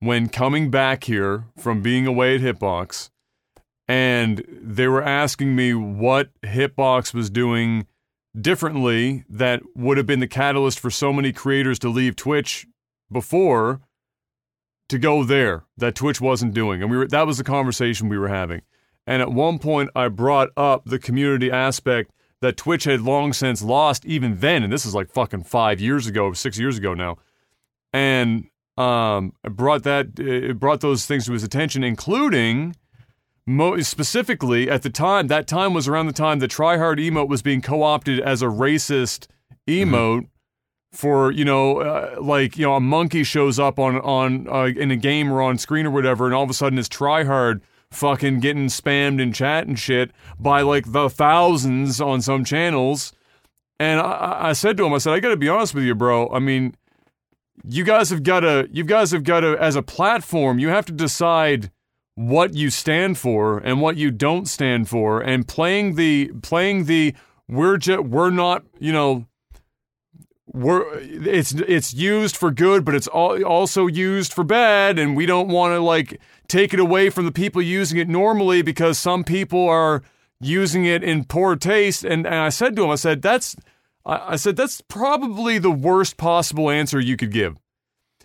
[0.00, 3.10] when coming back here from being away at Hitbox,
[3.86, 7.86] and they were asking me what Hitbox was doing
[8.38, 12.66] differently that would have been the catalyst for so many creators to leave Twitch
[13.10, 13.80] before
[14.88, 16.82] to go there that Twitch wasn't doing.
[16.82, 18.62] And we were that was the conversation we were having.
[19.06, 23.62] And at one point I brought up the community aspect that Twitch had long since
[23.62, 27.16] lost even then, and this is like fucking five years ago, six years ago now.
[27.92, 28.46] And
[28.78, 32.74] um brought that it brought those things to his attention, including
[33.48, 37.40] Mo- specifically, at the time, that time was around the time the TriHard emote was
[37.40, 39.26] being co-opted as a racist
[39.66, 40.28] emote
[40.92, 44.90] for you know, uh, like you know, a monkey shows up on on uh, in
[44.90, 48.40] a game or on screen or whatever, and all of a sudden it's TriHard fucking
[48.40, 53.14] getting spammed in chat and shit by like the thousands on some channels.
[53.80, 55.94] And I, I said to him, I said, I got to be honest with you,
[55.94, 56.28] bro.
[56.28, 56.76] I mean,
[57.64, 60.86] you guys have got to, you guys have got to, as a platform, you have
[60.86, 61.70] to decide
[62.14, 65.20] what you stand for and what you don't stand for.
[65.20, 67.14] And playing the, playing the,
[67.48, 69.26] we're just, we're not, you know,
[70.52, 75.26] we're it's it's used for good, but it's all, also used for bad, and we
[75.26, 79.24] don't want to like take it away from the people using it normally because some
[79.24, 80.02] people are
[80.40, 82.02] using it in poor taste.
[82.04, 83.56] And, and I said to him, I said, that's
[84.06, 87.56] I, I said that's probably the worst possible answer you could give.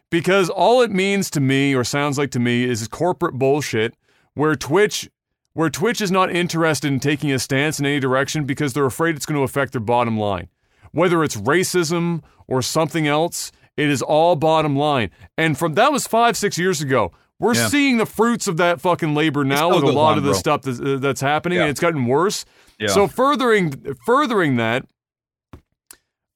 [0.09, 3.95] Because all it means to me, or sounds like to me, is corporate bullshit
[4.35, 5.09] where Twitch
[5.53, 9.15] where Twitch is not interested in taking a stance in any direction because they're afraid
[9.15, 10.49] it's going to affect their bottom line.
[10.91, 15.11] Whether it's racism or something else, it is all bottom line.
[15.37, 17.11] And from that was five, six years ago.
[17.39, 17.67] We're Yeah.
[17.67, 20.39] seeing the fruits of that fucking labor now with a lot on, of the bro.
[20.39, 21.63] stuff that's, uh, that's happening, Yeah.
[21.65, 22.45] and it's gotten worse.
[22.79, 22.87] Yeah.
[22.87, 24.85] So furthering furthering that,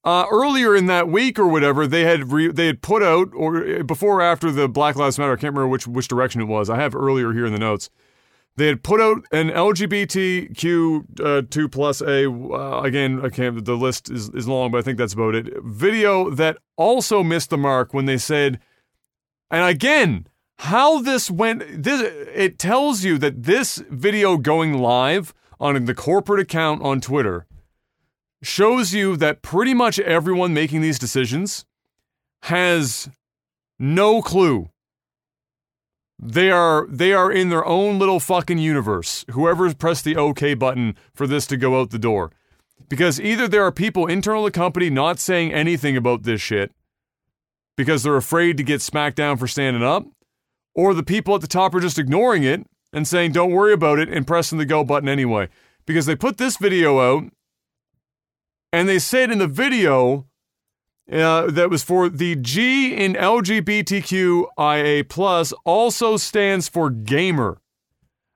[0.07, 3.83] uh, earlier in that week or whatever, they had re- they had put out or
[3.83, 5.33] before or after the Black Lives Matter.
[5.33, 6.69] I can't remember which which direction it was.
[6.69, 7.89] I have earlier here in the notes.
[8.55, 13.19] They had put out an LGBTQ uh, two plus a uh, again.
[13.21, 13.65] I can't.
[13.65, 15.49] The list is is long, but I think that's about it.
[15.61, 18.61] Video that also missed the mark when they said,
[19.51, 20.25] and again,
[20.59, 21.83] how this went.
[21.83, 22.01] This
[22.33, 27.45] it tells you that this video going live on the corporate account on Twitter
[28.41, 31.65] shows you that pretty much everyone making these decisions
[32.43, 33.09] has
[33.79, 34.69] no clue.
[36.19, 39.23] They are they are in their own little fucking universe.
[39.31, 42.31] Whoever's pressed the OK button for this to go out the door.
[42.89, 46.71] Because either there are people internal to the company not saying anything about this shit
[47.75, 50.05] because they're afraid to get smacked down for standing up,
[50.73, 53.99] or the people at the top are just ignoring it and saying don't worry about
[53.99, 55.49] it and pressing the go button anyway.
[55.85, 57.31] Because they put this video out
[58.77, 60.27] and they said in the video
[61.11, 67.59] uh, that was for the G in LGBTQIA plus also stands for gamer,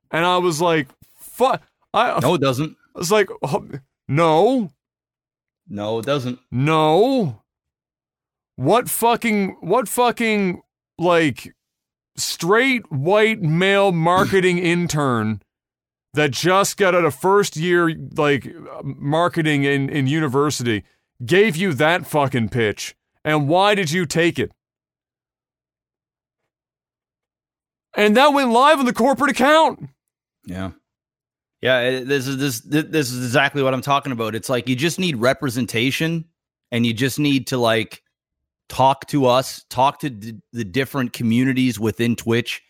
[0.09, 1.61] and I was like, "Fuck!"
[1.93, 2.75] I, no, it doesn't.
[2.95, 3.67] I was like, "Oh,
[4.07, 4.71] "No,
[5.67, 6.39] No, it doesn't.
[6.49, 7.43] no,
[8.55, 10.63] what fucking, what fucking
[10.97, 11.53] like
[12.17, 15.41] straight white male marketing intern."
[16.13, 18.47] That just got out of first year like
[18.83, 20.83] marketing in, in university
[21.25, 24.51] gave you that fucking pitch and why did you take it
[27.95, 29.89] and that went live on the corporate account
[30.45, 30.71] Yeah.
[31.61, 34.33] Yeah, this is this this is exactly what I'm talking about.
[34.33, 36.25] It's like you just need representation
[36.71, 38.01] and you just need to like
[38.67, 42.63] talk to us, talk to d- the different communities within Twitch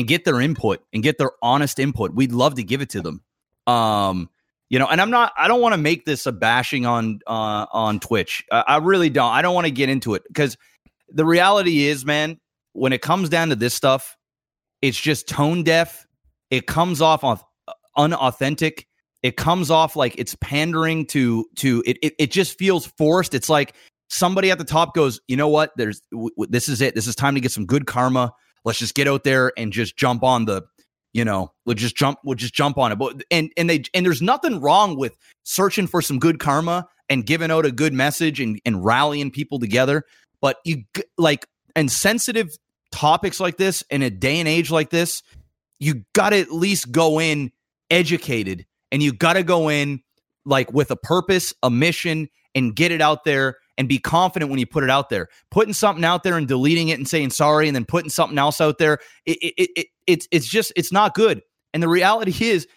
[0.00, 2.14] and get their input and get their honest input.
[2.14, 3.22] We'd love to give it to them.
[3.66, 4.30] Um
[4.68, 7.66] you know, and I'm not I don't want to make this a bashing on uh
[7.72, 8.44] on Twitch.
[8.50, 9.32] I, I really don't.
[9.32, 10.56] I don't want to get into it because
[11.08, 12.38] the reality is, man,
[12.72, 14.16] when it comes down to this stuff,
[14.82, 16.06] it's just tone deaf.
[16.50, 17.38] It comes off on
[17.96, 18.86] unauthentic.
[19.22, 21.98] It comes off like it's pandering to to it.
[22.02, 23.34] It, it just feels forced.
[23.34, 23.74] It's like
[24.08, 25.72] somebody at the top goes, you know what?
[25.76, 26.94] There's w- w- this is it.
[26.94, 28.32] This is time to get some good karma.
[28.64, 30.62] Let's just get out there and just jump on the,
[31.12, 32.18] you know, we'll just jump.
[32.24, 32.96] We'll just jump on it.
[32.96, 37.26] But and and they and there's nothing wrong with searching for some good karma and
[37.26, 40.04] giving out a good message and and rallying people together.
[40.40, 40.84] But you
[41.18, 42.50] like and sensitive
[42.92, 45.22] topics like this in a day and age like this,
[45.78, 47.52] you got to at least go in
[47.90, 50.02] educated and you got to go in
[50.44, 54.60] like with a purpose, a mission, and get it out there and be confident when
[54.60, 55.28] you put it out there.
[55.50, 58.60] Putting something out there and deleting it and saying sorry and then putting something else
[58.60, 61.40] out there, it, it, it, it it's it's just it's not good.
[61.72, 62.68] And the reality is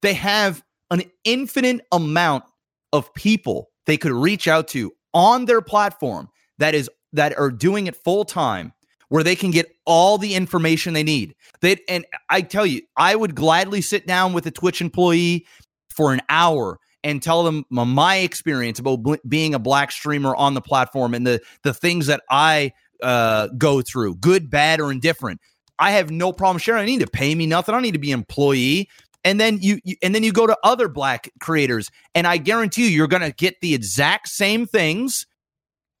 [0.00, 2.44] they have an infinite amount
[2.92, 6.28] of people they could reach out to on their platform
[6.58, 8.72] that is that are doing it full time
[9.08, 11.34] where they can get all the information they need.
[11.62, 15.46] They and I tell you, I would gladly sit down with a Twitch employee
[15.88, 20.54] for an hour and tell them my, experience about bl- being a black streamer on
[20.54, 25.40] the platform and the the things that I uh, go through, good, bad, or indifferent.
[25.78, 26.82] I have no problem sharing.
[26.82, 27.74] I need to pay me nothing.
[27.74, 28.88] I need to be an employee.
[29.24, 32.88] And then you, you and then you go to other black creators, and I guarantee
[32.88, 35.26] you, you're going to get the exact same things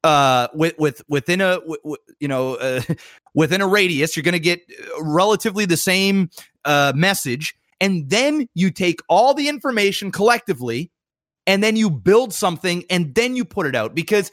[0.02, 1.58] uh with with within a
[2.20, 2.82] you know uh,
[3.34, 6.28] within a radius you're going to get uh, relatively the same
[6.66, 10.90] uh message and then you take all the information collectively
[11.46, 14.30] and then you build something and then you put it out because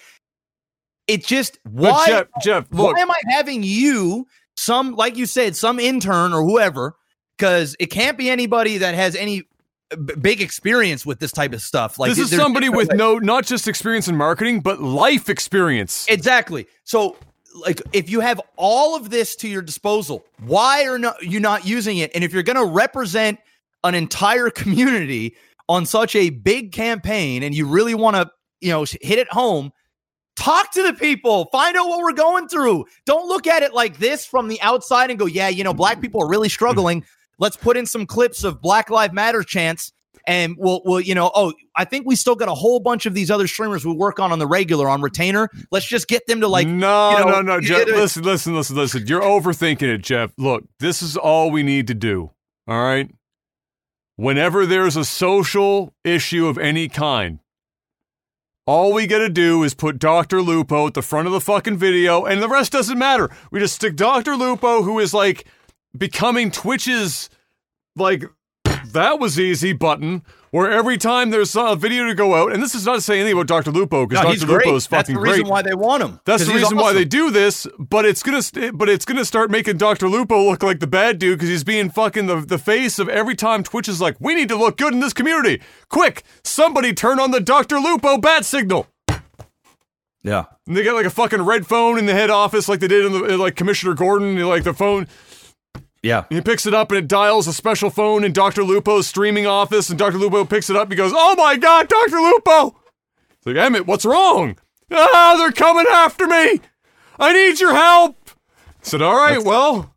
[1.07, 5.79] it just why Jeff, Jeff, why am I having you some like you said some
[5.79, 6.95] intern or whoever
[7.37, 9.43] because it can't be anybody that has any
[9.91, 12.97] uh, b- big experience with this type of stuff like this is somebody with ways.
[12.97, 16.05] no, not just experience in marketing, but life experience.
[16.07, 16.67] Exactly.
[16.83, 17.17] So,
[17.65, 21.65] like, if you have all of this to your disposal, why are not you not
[21.65, 22.11] using it?
[22.13, 23.39] And if you're going to represent
[23.83, 25.35] an entire community
[25.71, 29.71] on such a big campaign, and you really want to, you know, hit it home,
[30.35, 32.85] talk to the people, find out what we're going through.
[33.05, 36.01] Don't look at it like this from the outside and go, "Yeah, you know, black
[36.01, 36.53] people are really mm-hmm.
[36.53, 37.05] struggling."
[37.39, 39.93] Let's put in some clips of Black Lives Matter chants
[40.27, 43.15] and we'll, we'll, you know, oh, I think we still got a whole bunch of
[43.15, 45.49] these other streamers we work on on the regular on retainer.
[45.71, 47.87] Let's just get them to like, no, you know, no, no, Jeff.
[47.87, 49.07] Listen, listen, listen, listen.
[49.07, 50.31] You're overthinking it, Jeff.
[50.37, 52.29] Look, this is all we need to do.
[52.67, 53.09] All right.
[54.21, 57.39] Whenever there's a social issue of any kind,
[58.67, 60.43] all we gotta do is put Dr.
[60.43, 63.31] Lupo at the front of the fucking video, and the rest doesn't matter.
[63.49, 64.35] We just stick Dr.
[64.35, 65.47] Lupo, who is like
[65.97, 67.31] becoming Twitch's
[67.95, 68.23] like
[68.93, 72.75] that was easy button, where every time there's a video to go out, and this
[72.75, 73.71] is not to say anything about Dr.
[73.71, 74.53] Lupo because No, he's Dr.
[74.53, 74.65] great.
[74.67, 75.51] Lupo is That's the reason great.
[75.51, 76.19] why they want him.
[76.25, 79.25] That's the he's reason why they do this, but it's gonna st- but it's gonna
[79.25, 80.07] start making Dr.
[80.09, 83.35] Lupo look like the bad dude because he's being fucking the, the face of every
[83.35, 85.61] time Twitch is like, we need to look good in this community.
[85.89, 87.79] Quick, somebody turn on the Dr.
[87.79, 88.87] Lupo bat signal.
[90.23, 90.45] Yeah.
[90.67, 93.05] And they got like a fucking red phone in the head office, like they did
[93.05, 94.39] in the like Commissioner Gordon.
[94.47, 95.07] Like the phone,
[96.03, 96.25] Yeah.
[96.29, 98.63] he picks it up and it dials a special phone in Dr.
[98.63, 100.17] Lupo's streaming office, and Dr.
[100.17, 100.89] Lupo picks it up.
[100.89, 102.17] He goes, "Oh my god, Dr.
[102.19, 102.75] Lupo!"
[103.37, 104.57] It's like Emmett, what's wrong?
[104.91, 106.59] Ah, they're coming after me.
[107.19, 108.17] I need your help.
[108.29, 108.33] I
[108.81, 109.93] said, "All right, well,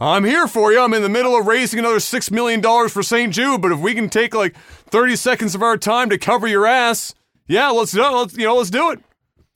[0.00, 0.80] I'm here for you.
[0.80, 3.32] I'm in the middle of raising another six million dollars for St.
[3.32, 4.56] Jude, but if we can take like
[4.90, 7.14] 30 seconds of our time to cover your ass,
[7.46, 8.02] yeah, let's do.
[8.02, 9.00] Let's you know, let's do it."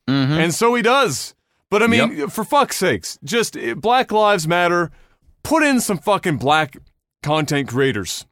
[0.06, 1.34] And so he does.
[1.68, 4.90] But I mean, for fuck's sakes, just eh, Black Lives Matter.
[5.42, 6.76] Put in some fucking black
[7.22, 8.26] content creators.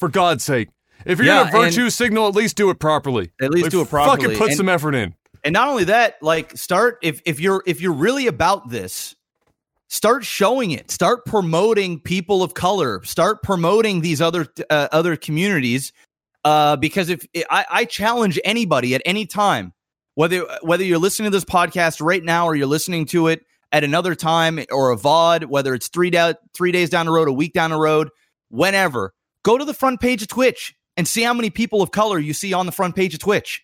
[0.00, 0.68] For God's sake.
[1.06, 3.30] If you're Yeah, gonna virtue signal, at least do it properly.
[3.40, 4.22] At least Like, do it properly.
[4.24, 5.14] Fucking put And- some effort in.
[5.44, 9.14] And not only that, like start if if you're if you're really about this,
[9.88, 10.90] start showing it.
[10.90, 13.02] Start promoting people of color.
[13.04, 15.92] Start promoting these other uh, other communities.
[16.44, 19.72] Uh, because if I, I challenge anybody at any time,
[20.14, 23.84] whether whether you're listening to this podcast right now or you're listening to it at
[23.84, 27.32] another time or a VOD, whether it's three down three days down the road, a
[27.32, 28.08] week down the road,
[28.50, 29.12] whenever,
[29.42, 32.32] go to the front page of Twitch and see how many people of color you
[32.32, 33.62] see on the front page of Twitch.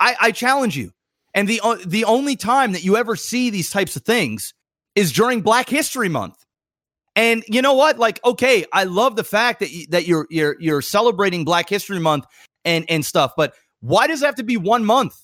[0.00, 0.92] I challenge you.
[1.34, 4.54] And the o- the only time that you ever see these types of things
[4.94, 6.34] is during Black History Month.
[7.14, 7.98] And you know what?
[7.98, 12.00] Like, okay, I love the fact that you, that you're you're you're celebrating Black History
[12.00, 12.24] Month
[12.64, 15.14] and and stuff, but why does it have to be one month?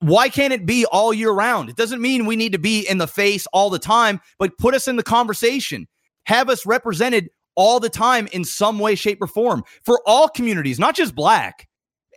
[0.00, 1.70] Why can't it be all year round?
[1.70, 4.74] It doesn't mean we need to be in the face all the time, but put
[4.74, 5.86] us in the conversation.
[6.26, 10.78] Have us represented all the time in some way, shape, or form for all communities,
[10.78, 11.66] not just black.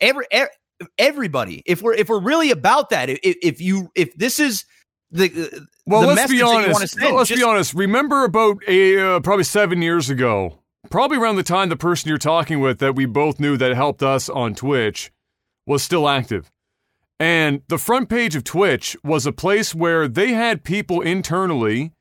[0.02, 0.26] Every,
[0.98, 1.64] everybody.
[1.66, 4.66] If we're if we're really about that, if, if you if this is
[5.12, 6.94] the Well, the let's be that you wanna honest.
[7.00, 7.74] send, let's just- be honest.
[7.74, 10.60] Remember about a uh, probably seven years ago,
[10.90, 14.04] probably around the time the person you're talking with that we both knew that helped
[14.04, 15.12] us on Twitch
[15.66, 16.52] was still active.
[17.20, 21.94] And the front page of Twitch was a place where they had people internally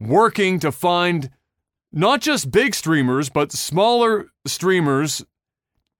[0.00, 1.30] working to find
[1.92, 5.24] not just big streamers, but smaller streamers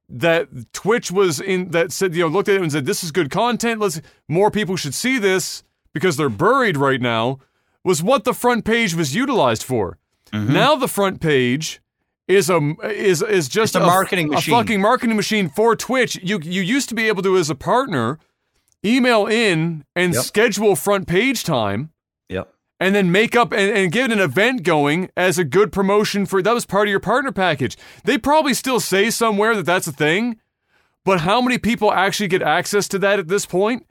[0.09, 3.11] that Twitch was in that said, you know, looked at it and said, this is
[3.11, 3.81] good content.
[3.81, 7.39] Let's more people should see this because they're buried right now,
[7.85, 9.99] was what the front page was utilized for.
[10.33, 10.53] Mm-hmm.
[10.53, 11.81] Now the front page
[12.27, 14.55] is a is is just It's a marketing machine.
[14.55, 16.19] a fucking marketing machine for Twitch.
[16.23, 18.19] You you used to be able to as a partner
[18.85, 20.23] email in and Yep.
[20.25, 21.91] schedule front page time
[22.29, 22.53] Yep.
[22.81, 26.43] and then make up and, and get an event going as a good promotion for
[26.43, 27.77] that was part of your partner package.
[28.05, 30.37] They probably still say somewhere that that's a thing,
[31.05, 33.87] but how many people actually get access to that at this point?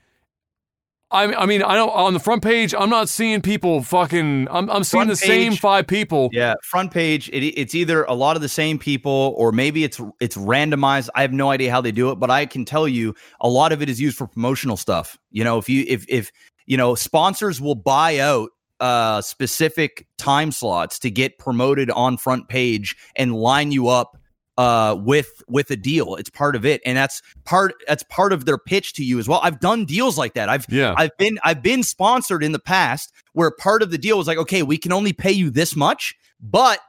[1.14, 2.74] I, I mean, I don't on the front page.
[2.74, 4.48] I'm not seeing people fucking.
[4.50, 6.30] I'm, I'm seeing Front the same five people.
[6.34, 7.30] Yeah, front page.
[7.30, 11.10] It, it's either a lot of the same people, or maybe it's it's randomized.
[11.14, 13.72] I have no idea how they do it, but I can tell you a lot
[13.72, 15.20] of it is used for promotional stuff.
[15.30, 16.32] You know, if you if if
[16.66, 18.50] you know sponsors will buy out
[18.80, 24.18] uh specific time slots to get promoted on front page and line you up
[24.58, 28.46] uh with with a deal it's part of it and that's part that's part of
[28.46, 30.94] their pitch to you as well i've done deals like that i've Yeah.
[30.98, 34.38] I've been I've been sponsored in the past where part of the deal was like,
[34.38, 36.80] okay, we can only pay you this much, but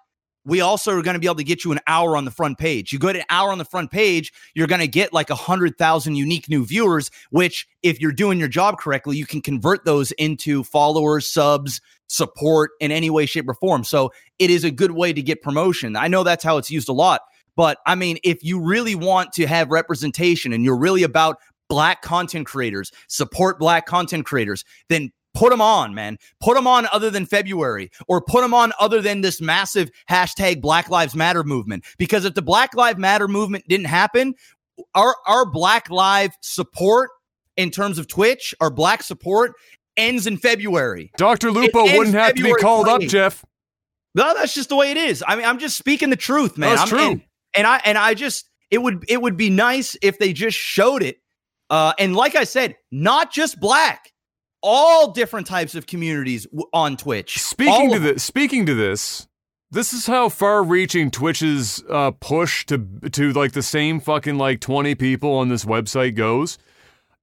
[0.47, 2.59] we also are going to be able to get you an hour on the front
[2.59, 2.93] page.
[2.93, 5.35] You go to an hour on the front page, you're going to get like a
[5.35, 9.85] hundred thousand unique new viewers, which if you're doing your job correctly, you can convert
[9.85, 13.85] those into followers, subs, support in any way, shape, or form.
[13.85, 15.97] So it is a good way to get promotion.
[15.97, 17.23] I know that's how it's used a lot.
[17.57, 21.37] But I mean, if you really want to have representation and you're really about
[21.69, 26.19] black content creators, support black content creators, then put them on, man.
[26.41, 30.61] Put them on other than February or put them on other than this massive hashtag
[30.61, 31.85] Black Lives Matter movement.
[31.99, 34.35] Because if the Black Lives Matter movement didn't happen,
[34.95, 37.11] our, our Black Live support
[37.57, 39.53] in terms of Twitch, our black support
[39.97, 41.13] ends in February.
[41.17, 41.51] Dr.
[41.51, 43.05] Lupo wouldn't have February to be called 20.
[43.05, 43.45] up, Jeff.
[44.15, 45.23] No, that's just the way it is.
[45.27, 46.77] I mean, I'm just speaking the truth, man.
[46.77, 47.11] That's I'm, true.
[47.13, 47.23] And,
[47.55, 51.03] and I and I just it would it would be nice if they just showed
[51.03, 51.21] it.
[51.71, 54.13] Uh, and like I said, not just black,
[54.63, 57.39] all different types of communities w- on Twitch.
[57.39, 59.29] Speaking to this, speaking to this,
[59.71, 64.95] this is how far-reaching Twitch's uh, push to to like the same fucking like twenty
[64.95, 66.59] people on this website goes.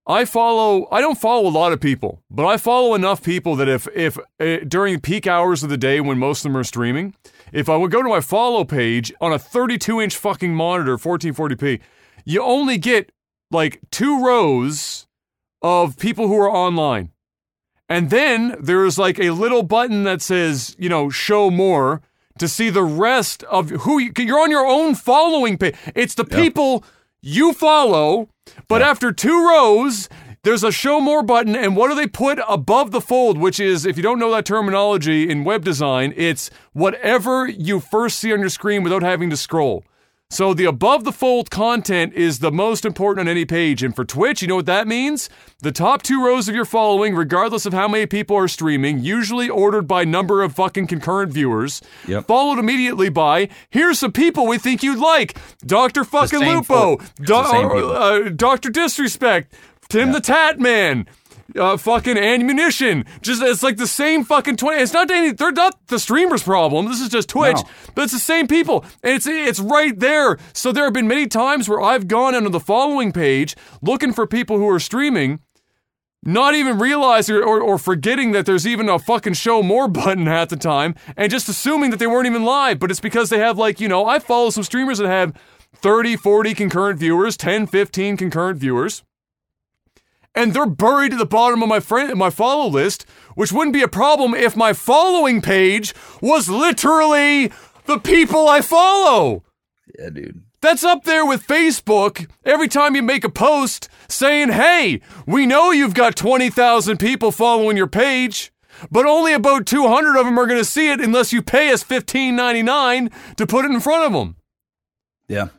[0.07, 0.88] I follow.
[0.91, 4.17] I don't follow a lot of people, but I follow enough people that if if
[4.39, 7.13] uh, during peak hours of the day when most of them are streaming,
[7.51, 11.79] if I would go to my follow page on a 32 inch fucking monitor, 1440p,
[12.25, 13.11] you only get
[13.49, 15.07] like two rows
[15.61, 17.11] of people who are online.
[17.89, 22.01] And then there's like a little button that says, you know, show more
[22.39, 25.75] to see the rest of who you, you're on your own following page.
[25.93, 26.85] It's the people
[27.21, 28.29] you follow,
[28.67, 30.07] but after two rows,
[30.43, 33.37] there's a show more button, and what do they put above the fold?
[33.37, 38.17] Which is, if you don't know that terminology in web design, it's whatever you first
[38.17, 39.83] see on your screen without having to scroll.
[40.31, 43.83] So the above the fold content is the most important on any page.
[43.83, 45.29] And for Twitch, you know what that means?
[45.59, 49.49] The top two rows of your following, regardless of how many people are streaming, usually
[49.49, 52.27] ordered by number of fucking concurrent viewers, yep.
[52.27, 55.37] followed immediately by here's some people we think you'd like.
[55.65, 56.05] Dr.
[56.05, 58.69] fucking Lupo, Do- uh, Dr.
[58.69, 59.53] Disrespect,
[59.91, 60.13] Tim yeah.
[60.13, 61.05] the Tat Man,
[61.53, 63.03] uh, fucking ammunition.
[63.21, 64.81] Just it's like the same fucking twenty.
[64.81, 65.33] It's not any.
[65.33, 66.85] They're not the streamers' problem.
[66.85, 67.63] This is just Twitch, no.
[67.93, 70.37] but it's the same people, and it's it's right there.
[70.53, 74.25] So there have been many times where I've gone onto the following page looking for
[74.25, 75.41] people who are streaming.
[76.23, 80.27] Not even realizing or, or, or forgetting that there's even a fucking show more button
[80.27, 82.79] at the time, and just assuming that they weren't even live.
[82.79, 85.35] But it's because they have, like, you know, I follow some streamers that have
[85.73, 89.03] 30, 40 concurrent viewers, 10, 15 concurrent viewers
[90.36, 93.05] and they're buried at the bottom of my friend my follow list,
[93.36, 97.51] which wouldn't be a problem if my following page was literally
[97.86, 99.43] the people I follow.
[99.97, 100.43] Yeah, dude.
[100.61, 102.29] That's up there with Facebook.
[102.45, 107.77] Every time you make a post saying, "Hey, we know you've got 20,000 people following
[107.77, 108.51] your page."
[108.89, 111.84] But only about 200 of them are going to see it unless you pay us
[111.84, 114.38] $15.99 to put it in front of them.
[115.27, 115.49] Yeah.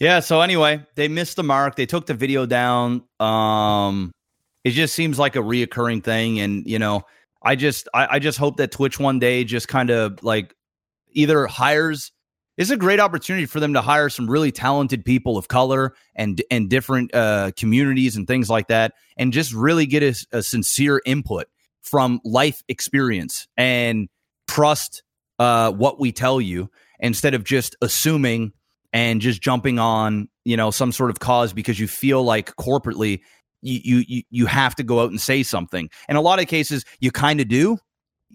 [0.00, 0.20] Yeah.
[0.20, 1.74] So anyway, they missed the mark.
[1.76, 3.02] They took the video down.
[3.18, 4.12] Um,
[4.64, 7.02] it just seems like a reoccurring thing, and you know,
[7.42, 10.54] I just I, I just hope that Twitch one day just kind of like
[11.12, 12.12] either hires.
[12.56, 16.42] It's a great opportunity for them to hire some really talented people of color and
[16.50, 21.00] and different uh, communities and things like that, and just really get a, a sincere
[21.06, 21.46] input
[21.82, 24.08] from life experience and
[24.46, 25.02] trust
[25.38, 26.68] uh, what we tell you
[27.00, 28.52] instead of just assuming
[28.92, 33.20] and just jumping on you know some sort of cause because you feel like corporately
[33.62, 35.90] you you you have to go out and say something.
[36.08, 37.78] In a lot of cases, you kind of do.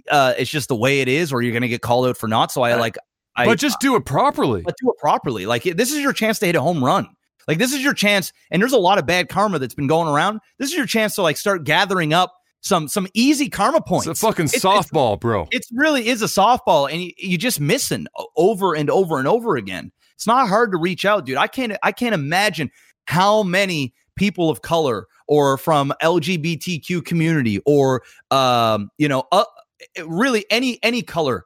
[0.09, 2.27] Uh, it's just the way it is, or you're going to get called out for
[2.27, 2.51] not.
[2.51, 2.97] So I like,
[3.35, 4.61] I, but just do it properly.
[4.63, 5.45] But do it properly.
[5.45, 7.07] Like this is your chance to hit a home run.
[7.47, 8.31] Like this is your chance.
[8.51, 10.39] And there's a lot of bad karma that's been going around.
[10.59, 14.07] This is your chance to like start gathering up some some easy karma points.
[14.07, 15.47] It's a fucking it's, softball, it's, bro.
[15.51, 19.57] It really is a softball, and you, you just missing over and over and over
[19.57, 19.91] again.
[20.15, 21.37] It's not hard to reach out, dude.
[21.37, 22.71] I can't I can't imagine
[23.05, 29.45] how many people of color or from LGBTQ community or um, you know, uh,
[30.05, 31.45] really any any color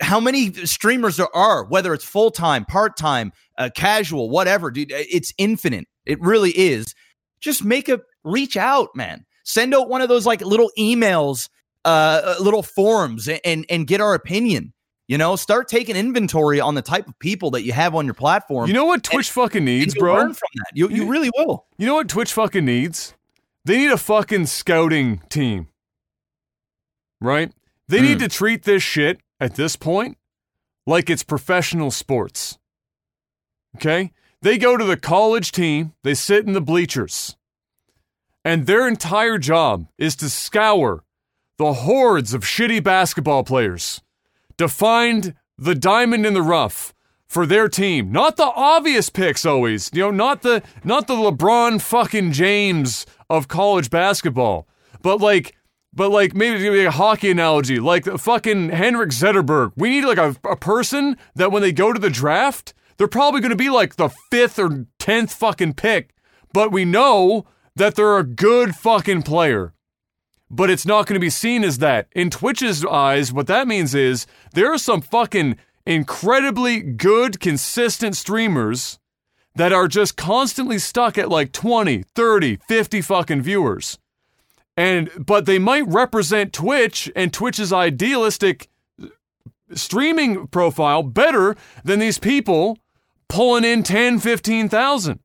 [0.00, 4.92] how many streamers there are, whether it's full time, part time, uh, casual, whatever, dude.
[4.92, 5.86] It's infinite.
[6.06, 6.94] It really is.
[7.40, 9.24] Just make a reach out, man.
[9.44, 11.48] Send out one of those like little emails,
[11.84, 14.72] uh, uh little forms, and and get our opinion.
[15.08, 18.14] You know, start taking inventory on the type of people that you have on your
[18.14, 18.68] platform.
[18.68, 20.14] You know what Twitch and, fucking needs, bro?
[20.14, 20.72] Learn from that.
[20.74, 21.66] You, you really will.
[21.76, 23.14] You know what Twitch fucking needs?
[23.64, 25.68] They need a fucking scouting team.
[27.20, 27.52] Right?
[27.88, 28.02] They mm.
[28.02, 30.18] need to treat this shit at this point
[30.86, 32.58] like it's professional sports.
[33.76, 34.12] Okay?
[34.40, 37.36] They go to the college team, they sit in the bleachers,
[38.44, 41.04] and their entire job is to scour
[41.58, 44.02] the hordes of shitty basketball players
[44.58, 46.94] to find the diamond in the rough
[47.26, 48.12] for their team.
[48.12, 49.90] Not the obvious picks always.
[49.92, 54.68] You know, not the not the LeBron fucking James of college basketball.
[55.00, 55.56] But like
[55.94, 59.72] but like maybe a hockey analogy, like fucking Henrik Zetterberg.
[59.76, 63.40] We need like a, a person that when they go to the draft, they're probably
[63.40, 66.14] going to be like the fifth or tenth fucking pick,
[66.52, 67.46] but we know
[67.76, 69.74] that they're a good fucking player.
[70.52, 72.08] But it's not going to be seen as that.
[72.12, 78.98] In Twitch's eyes, what that means is there are some fucking incredibly good, consistent streamers
[79.54, 83.98] that are just constantly stuck at like 20, 30, 50 fucking viewers.
[84.76, 88.68] And but they might represent Twitch and Twitch's idealistic
[89.74, 92.78] streaming profile better than these people
[93.28, 95.18] pulling in 10, 15,000.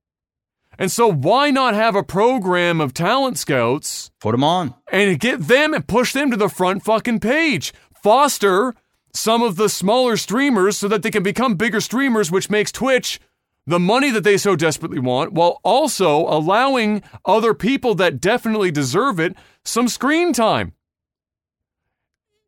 [0.80, 4.12] And so why not have a program of talent scouts?
[4.20, 4.76] Put them on.
[4.92, 7.74] And get them and push them to the front fucking page.
[8.04, 8.76] Foster
[9.14, 13.20] some of the smaller streamers so that they can become bigger streamers, which makes Twitch
[13.66, 19.20] the money that they so desperately want, while also allowing other people that definitely deserve
[19.20, 20.74] it some screen time.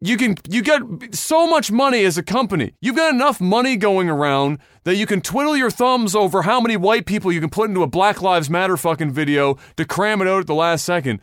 [0.02, 0.82] You can you get
[1.14, 2.74] so much money as a company.
[2.80, 6.78] You've got enough money going around that you can twiddle your thumbs over how many
[6.78, 10.28] white people you can put into a Black Lives Matter fucking video to cram it
[10.28, 11.20] out at the last second.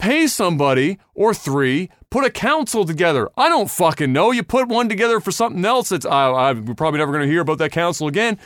[0.00, 3.30] Pay somebody or three, put a council together.
[3.36, 4.32] I don't fucking know.
[4.32, 7.30] You put one together for something else that's I, I, we're probably never going to
[7.30, 8.40] hear about that council again.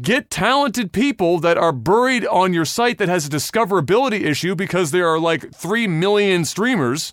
[0.00, 4.90] Get talented people that are buried on your site that has a discoverability issue because
[4.90, 7.12] there are like 3 million streamers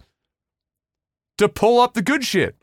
[1.41, 2.55] to pull up the good shit.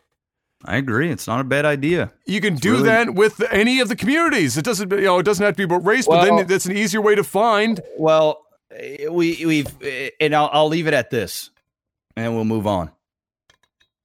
[0.65, 1.11] I agree.
[1.11, 2.13] It's not a bad idea.
[2.27, 2.85] You can it's do really...
[2.85, 4.57] that with any of the communities.
[4.57, 6.67] It doesn't, you know, it doesn't have to be about race, well, but then that's
[6.67, 7.81] an easier way to find.
[7.97, 8.45] Well,
[9.11, 9.69] we we've
[10.21, 11.51] and I'll, I'll leave it at this,
[12.17, 12.91] and we'll move on.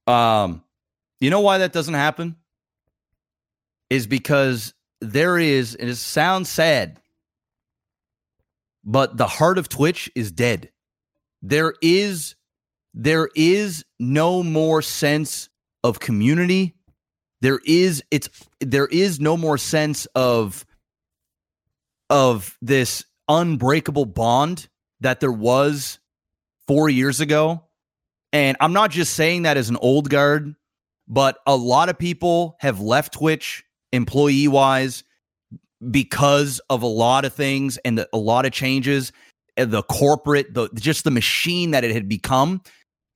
[0.06, 0.62] Um,
[1.20, 2.36] you know why that doesn't happen?
[3.90, 7.00] Is because there is, and it sounds sad,
[8.84, 10.70] but the heart of Twitch is dead.
[11.42, 12.36] There is
[12.94, 15.48] there is no more sense
[15.82, 16.74] of community.
[17.40, 18.28] There is it's
[18.60, 20.64] there is no more sense of
[22.08, 24.68] of this unbreakable bond
[25.00, 25.98] that there was
[26.68, 27.64] 4 years ago.
[28.32, 30.54] And I'm not just saying that as an old guard,
[31.08, 35.04] but a lot of people have left Twitch employee wise
[35.90, 39.12] because of a lot of things and the, a lot of changes
[39.56, 42.60] the corporate the just the machine that it had become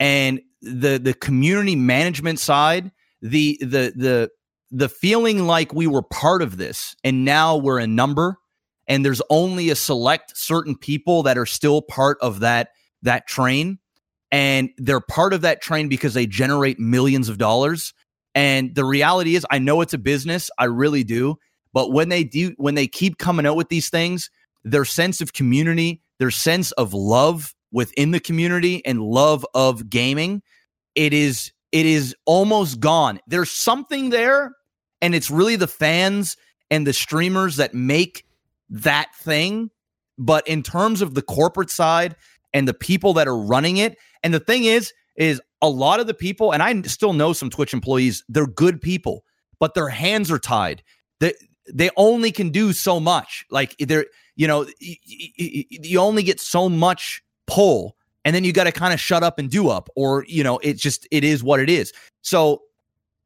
[0.00, 2.90] and the the community management side
[3.22, 4.30] the the the
[4.70, 8.38] the feeling like we were part of this and now we're a number
[8.88, 12.70] and there's only a select certain people that are still part of that
[13.02, 13.78] that train.
[14.32, 17.94] And they're part of that train because they generate millions of dollars.
[18.34, 21.36] And the reality is, I know it's a business, I really do.
[21.72, 24.30] But when they do, when they keep coming out with these things,
[24.64, 30.42] their sense of community, their sense of love within the community and love of gaming,
[30.94, 33.20] it is it is almost gone.
[33.26, 34.52] There's something there,
[35.02, 36.36] and it's really the fans
[36.70, 38.24] and the streamers that make
[38.70, 39.70] that thing.
[40.18, 42.16] But in terms of the corporate side
[42.52, 46.06] and the people that are running it, and the thing is, is a lot of
[46.06, 49.24] the people, and I still know some Twitch employees, they're good people,
[49.58, 50.82] but their hands are tied.
[51.20, 51.34] They
[51.72, 53.44] they only can do so much.
[53.50, 54.06] Like they're,
[54.36, 59.00] you know, you only get so much pull, and then you got to kind of
[59.00, 61.92] shut up and do up, or you know, it just it is what it is.
[62.22, 62.62] So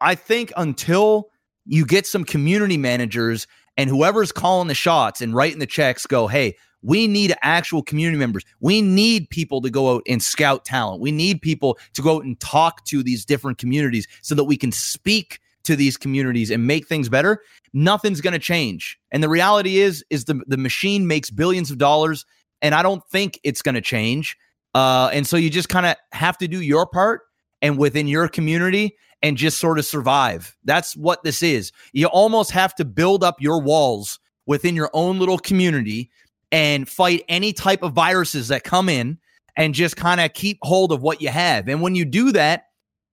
[0.01, 1.29] I think until
[1.67, 3.47] you get some community managers
[3.77, 8.19] and whoever's calling the shots and writing the checks go, hey, we need actual community
[8.19, 8.45] members.
[8.61, 11.01] We need people to go out and scout talent.
[11.01, 14.57] We need people to go out and talk to these different communities so that we
[14.57, 17.41] can speak to these communities and make things better.
[17.73, 18.99] Nothing's going to change.
[19.13, 22.27] And the reality is is the the machine makes billions of dollars
[22.63, 24.37] and I don't think it's going to change.
[24.75, 27.23] Uh, and so you just kind of have to do your part
[27.61, 30.57] and within your community and just sort of survive.
[30.65, 31.73] That's what this is.
[31.93, 36.11] You almost have to build up your walls within your own little community
[36.51, 39.19] and fight any type of viruses that come in
[39.57, 41.69] and just kind of keep hold of what you have.
[41.69, 42.65] And when you do that,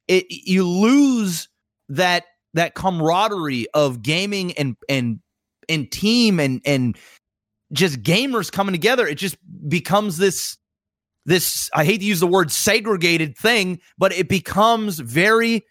[0.08, 1.50] it you lose
[1.90, 2.24] that
[2.54, 5.20] that camaraderie of gaming and and
[5.68, 6.98] and team and and
[7.72, 9.08] just gamers coming together.
[9.08, 10.58] It just becomes this
[11.26, 15.66] this I hate to use the word segregated thing, but it becomes very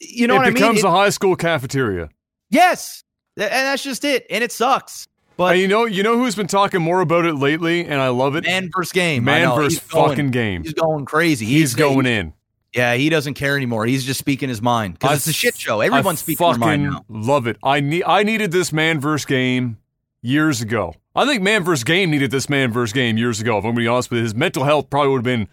[0.00, 0.56] you know it what I mean?
[0.56, 2.08] It becomes a high school cafeteria.
[2.50, 3.04] Yes.
[3.36, 4.26] And that's just it.
[4.30, 5.06] And it sucks.
[5.36, 8.36] But you know, you know who's been talking more about it lately, and I love
[8.36, 8.44] it.
[8.44, 9.24] Man versus game.
[9.24, 10.62] Man versus fucking game.
[10.62, 11.46] He's going crazy.
[11.46, 12.34] He's, he's going in.
[12.74, 13.86] Yeah, he doesn't care anymore.
[13.86, 15.80] He's just speaking his mind because it's a shit show.
[15.80, 17.04] Everyone's I speaking their mind now.
[17.08, 17.56] Love it.
[17.62, 18.04] I need.
[18.04, 19.78] I needed this man versus game
[20.22, 20.94] years ago.
[21.14, 23.58] I think man versus game needed this man versus game years ago.
[23.58, 25.48] If I'm going to be honest with you, his mental health probably would have been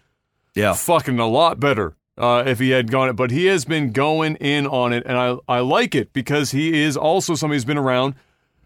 [0.55, 3.13] Yeah, fucking a lot better uh, if he had gone it.
[3.13, 6.81] But he has been going in on it, and I I like it because he
[6.81, 8.13] is also somebody who's been around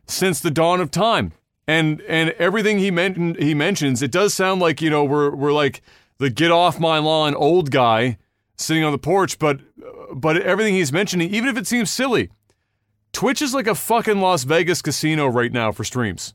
[0.06, 1.32] since the dawn of time.
[1.68, 5.54] And and everything he mentioned he mentions, it does sound like you know we're we're
[5.54, 5.82] like
[6.20, 8.18] the get off my lawn old guy
[8.58, 9.62] sitting on the porch, but
[10.14, 12.30] but everything he's mentioning, even if it seems silly,
[13.14, 16.34] Twitch is like a fucking Las Vegas casino right now for streams.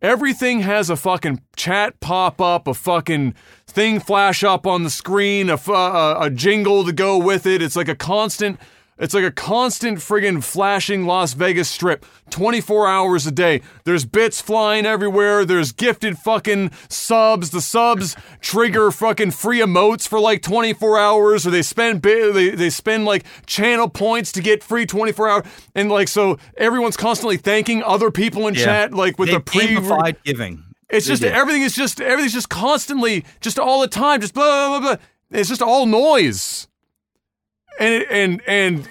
[0.00, 3.34] Everything has a fucking chat pop up, a fucking
[3.66, 7.62] thing flash up on the screen, a, a, jingle to go with it.
[7.62, 8.58] It's like a constant,
[9.02, 13.60] it's like a constant friggin' flashing Las Vegas strip, 24 hours a day.
[13.84, 15.44] There's bits flying everywhere.
[15.44, 17.50] There's gifted fucking subs.
[17.50, 22.50] The subs trigger fucking free emotes for like 24 hours, or they spend bi- they
[22.50, 25.44] they spend like channel points to get free 24 hour,
[25.74, 28.64] and like so everyone's constantly thanking other people in Yeah.
[28.64, 30.14] chat, like with they the pre.
[30.24, 30.64] giving.
[30.88, 31.32] It's They just did.
[31.32, 34.96] everything is just everything's just constantly just all the time just blah blah blah.
[34.96, 35.04] blah.
[35.40, 36.68] It's just all noise,
[37.82, 38.88] and and and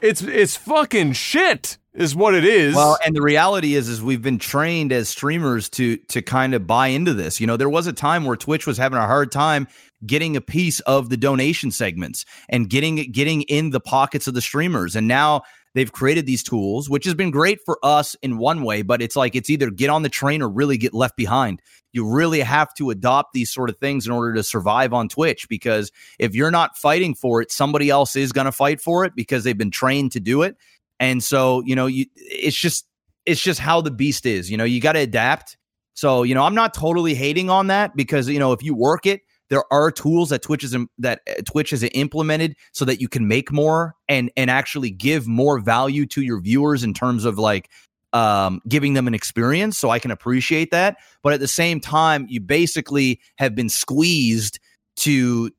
[0.00, 2.74] it's it's fucking shit is what it is.
[2.74, 6.66] Well, and the reality is, is we've been trained as streamers to to kind of
[6.66, 7.40] buy into this.
[7.40, 9.68] You know, there was a time where Twitch was having a hard time
[10.04, 14.42] getting a piece of the donation segments and getting getting in the pockets of the
[14.42, 15.42] streamers, and now
[15.74, 18.82] they've created these tools, which has been great for us in one way.
[18.82, 21.60] But it's like it's either get on the train or really get left behind.
[21.92, 25.48] You really have to adopt these sort of things in order to survive on Twitch
[25.48, 29.14] because if you're not fighting for it, somebody else is going to fight for it
[29.14, 30.56] because they've been trained to do it.
[30.98, 32.86] And so, you know, you it's just
[33.26, 34.50] it's just how the beast is.
[34.50, 35.56] You know, you got to adapt.
[35.94, 39.04] So, you know, I'm not totally hating on that because you know, if you work
[39.06, 39.20] it,
[39.52, 43.28] there are tools that Twitch is that uh, Twitch has implemented so that you can
[43.28, 47.68] make more and and actually give more value to your viewers in terms of like
[48.14, 49.76] um, giving them an experience.
[49.76, 50.96] So I can appreciate that.
[51.22, 54.58] But at the same time, you basically have been squeezed
[54.96, 55.50] to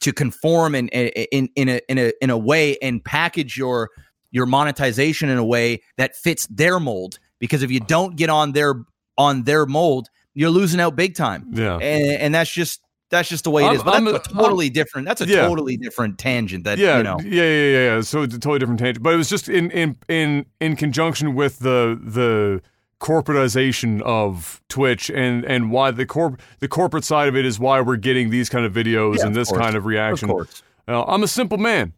[0.00, 3.90] to conform in in in a in a in a way and package your
[4.32, 7.20] your monetization in a way that fits their mold.
[7.38, 8.82] Because if you don't get on their
[9.16, 11.52] on their mold, you're losing out big time.
[11.52, 11.76] yeah.
[11.76, 12.80] And, and that's just
[13.10, 13.82] that's just the way it I'm- is.
[13.82, 15.06] But I'm- that's a totally different.
[15.06, 15.46] That's a Yeah.
[15.46, 16.64] totally different tangent.
[16.64, 17.18] That yeah, you know.
[17.24, 18.00] yeah, yeah, yeah, yeah.
[18.02, 21.34] So it's a totally different tangent, but it was just in in in in conjunction
[21.34, 22.60] with the the
[23.00, 27.80] corporatization of Twitch and and why the corp the corporate side of it is why
[27.80, 29.60] we're getting these kind of videos Yeah, and of this course.
[29.60, 30.28] kind of Of reaction.
[30.28, 30.62] course.
[30.86, 31.92] Uh, I'm a simple man.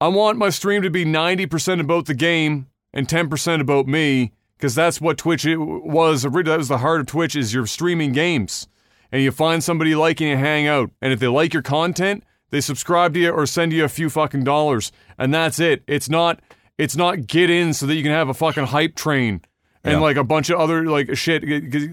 [0.00, 4.74] I want my stream to be 90% about the game and 10% about me because
[4.74, 6.22] that's what Twitch it was.
[6.22, 8.68] That was the heart of Twitch is you're streaming games
[9.12, 10.90] and you find somebody liking and hang out.
[11.00, 14.08] And if they like your content, they subscribe to you or send you a few
[14.10, 14.92] fucking dollars.
[15.18, 15.82] And that's it.
[15.86, 16.40] It's not
[16.78, 19.40] it's not get in so that you can have a fucking hype train
[19.82, 19.98] and Yeah.
[20.00, 21.42] like a bunch of other like shit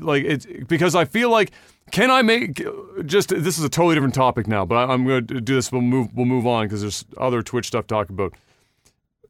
[0.03, 1.51] like it's because I feel like
[1.91, 2.61] can I make
[3.05, 5.72] just this is a totally different topic now, but I, I'm going to do this.
[5.72, 8.34] We'll move we'll move on because there's other Twitch stuff to talk about.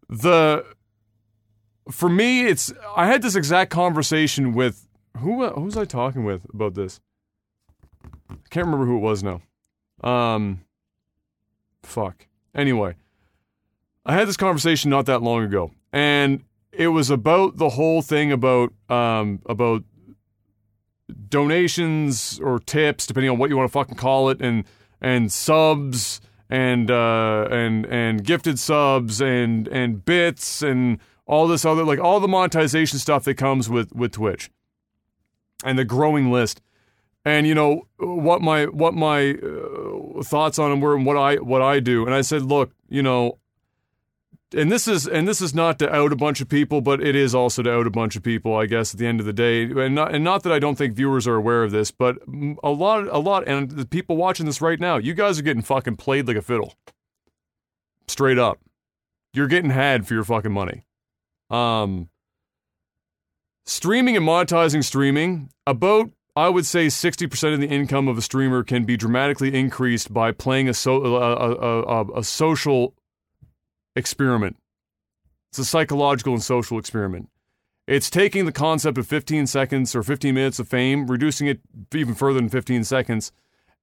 [0.10, 0.66] The
[1.92, 4.88] for me, it's I had this exact conversation with
[5.20, 7.00] who who was I talking with about this?
[8.34, 9.42] I can't remember who it was now.
[10.04, 10.66] Um,
[11.84, 12.28] fuck.
[12.56, 12.96] Anyway,
[14.06, 18.32] I had this conversation not that long ago, and it was about the whole thing
[18.32, 19.84] about um about
[21.30, 24.66] donations or tips, depending on what you want to fucking call it, and
[25.02, 31.84] and subs and uh, and and gifted subs and and bits and all this other
[31.84, 34.50] like all the monetization stuff that comes with with Twitch
[35.64, 36.62] and the growing list.
[37.26, 41.36] And you know what my what my uh, thoughts on them were and what I
[41.36, 42.06] what I do.
[42.06, 43.40] And I said, look, you know,
[44.54, 47.16] and this is and this is not to out a bunch of people, but it
[47.16, 48.94] is also to out a bunch of people, I guess.
[48.94, 51.28] At the end of the day, and not and not that I don't think viewers
[51.28, 52.18] are aware of this, but
[52.64, 55.64] a lot, a lot, and the people watching this right now, you guys are getting
[55.64, 56.76] fucking played like a fiddle,
[58.08, 58.60] straight up.
[59.34, 60.86] You're getting had for your fucking money.
[61.50, 62.10] Um,
[63.66, 66.12] streaming and monetizing streaming about.
[66.36, 70.32] I would say 60% of the income of a streamer can be dramatically increased by
[70.32, 72.96] playing a, so, a, a, a, social
[73.96, 74.58] experiment.
[75.52, 77.30] It's a psychological and social experiment.
[77.86, 81.60] It's taking the concept of 15 seconds or 15 minutes of fame, reducing it
[81.94, 83.32] even further than 15 seconds,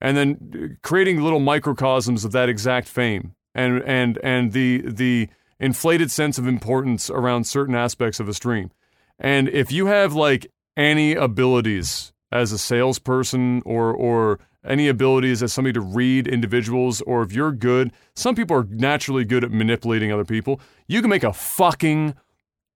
[0.00, 5.28] and then uh, creating little microcosms of that exact fame and and and the the
[5.58, 8.70] inflated sense of importance around certain aspects of a stream.
[9.18, 15.52] And if you have like any abilities as a salesperson or or any abilities as
[15.52, 20.12] somebody to read individuals or if you're good, some people are naturally good at manipulating
[20.12, 20.60] other people.
[20.86, 22.14] You can make a fucking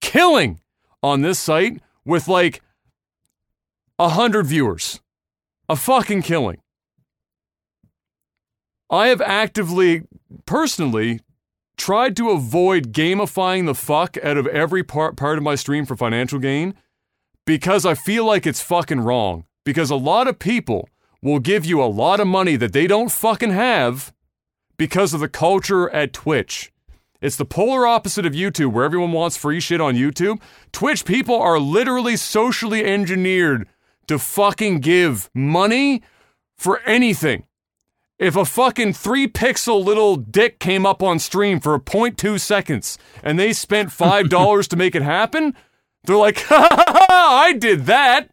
[0.00, 0.60] killing
[1.02, 2.62] on this site with like
[3.98, 5.00] a hundred viewers.
[5.68, 6.58] A fucking killing.
[8.90, 10.02] I have actively,
[10.44, 11.20] personally,
[11.76, 15.96] tried to avoid gamifying the fuck out of every part, part of my stream for
[15.96, 16.74] financial gain
[17.44, 19.44] because I feel like it's fucking wrong.
[19.64, 20.88] Because a lot of people
[21.22, 24.12] will give you a lot of money that they don't fucking have
[24.76, 26.72] because of the culture at Twitch.
[27.20, 30.42] It's the polar opposite of YouTube, where everyone wants free shit on YouTube.
[30.72, 33.66] Twitch people are literally socially engineered
[34.08, 36.02] to fucking give money
[36.58, 37.44] for anything.
[38.18, 43.38] If a fucking three pixel little dick came up on stream for 0.2 seconds and
[43.38, 45.54] they spent $5 to make it happen,
[46.04, 48.30] they're like, ha ha ha, I did that.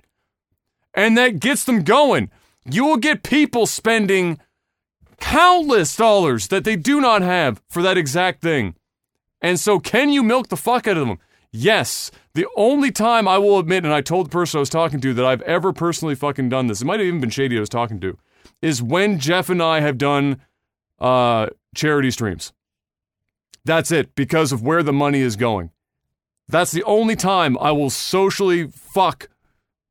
[0.94, 2.30] And that gets them going.
[2.66, 4.40] You will get people spending
[5.20, 8.76] countless dollars that they do not have for that exact thing.
[9.42, 11.18] And so, can you milk the fuck out of them?
[11.52, 12.12] Yes.
[12.34, 15.14] The only time I will admit, and I told the person I was talking to
[15.14, 17.70] that I've ever personally fucking done this, it might have even been Shady I was
[17.70, 18.18] talking to,
[18.62, 20.42] is when Jeff and I have done
[21.00, 22.54] uh, charity streams.
[23.66, 25.72] That's it, because of where the money is going.
[26.52, 29.30] That's the only time I will socially fuck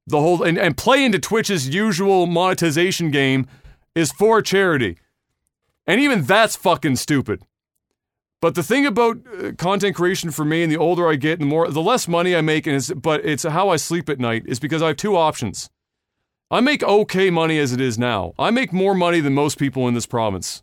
[0.06, 3.46] the whole and, and play into Twitch's usual monetization game
[3.94, 4.98] is for charity.
[5.86, 7.42] And even that's fucking stupid.
[8.42, 11.46] But the thing about uh, content creation for me, and the older I get, the
[11.46, 14.44] more, the less money I make, and it's, but it's how I sleep at night,
[14.46, 15.68] is because I have two options.
[16.50, 18.32] I make okay money as it is now.
[18.38, 20.62] I make more money than most people in this province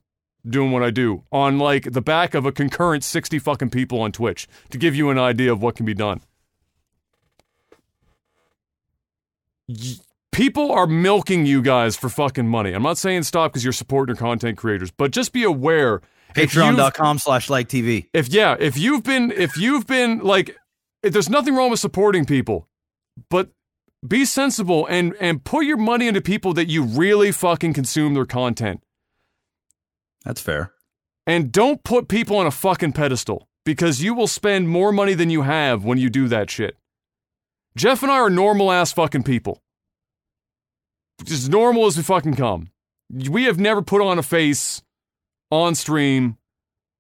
[0.50, 4.12] doing what I do on like the back of a concurrent 60 fucking people on
[4.12, 6.22] Twitch to give you an idea of what can be done.
[9.68, 9.96] Y-
[10.32, 12.72] people are milking you guys for fucking money.
[12.74, 16.02] I'm not saying stop because you're supporting your content creators, but just be aware
[16.36, 18.08] Patreon.com slash like TV.
[18.14, 20.56] if yeah, if you've been if you've been like
[21.02, 22.68] if there's nothing wrong with supporting people,
[23.30, 23.50] but
[24.08, 28.26] be sensible and and put your money into people that you really fucking consume their
[28.26, 28.84] content.
[30.28, 30.74] That's fair.
[31.26, 35.30] And don't put people on a fucking pedestal because you will spend more money than
[35.30, 36.76] you have when you do that shit.
[37.78, 39.62] Jeff and I are normal ass fucking people.
[41.32, 42.72] As normal as we fucking come.
[43.10, 44.82] We have never put on a face
[45.50, 46.38] on stream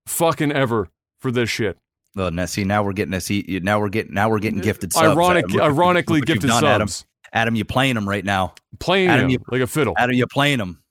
[0.05, 0.87] fucking ever
[1.19, 1.77] for this shit.
[2.15, 3.59] Well, now see, now we're getting a see.
[3.61, 5.05] Now we're getting now we're getting gifted subs.
[5.05, 6.87] Ironic, Adam, ironically gifted done, Adam.
[7.33, 8.55] Adam, you playing them right now.
[8.79, 9.93] Playing Adam, him you- like a fiddle.
[9.97, 10.81] Adam, you playing them.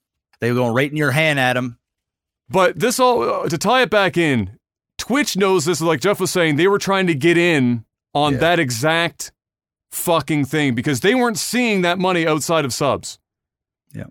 [0.41, 1.79] They were going right in your hand, Adam.
[2.49, 4.59] But this all uh, to tie it back in,
[4.99, 5.81] Twitch knows this.
[5.81, 7.85] Like Jeff was saying, they were trying to get in
[8.15, 8.39] on Yeah.
[8.41, 9.33] that exact
[9.91, 13.19] fucking thing because they weren't seeing that money outside of subs.
[13.93, 14.05] Yeah.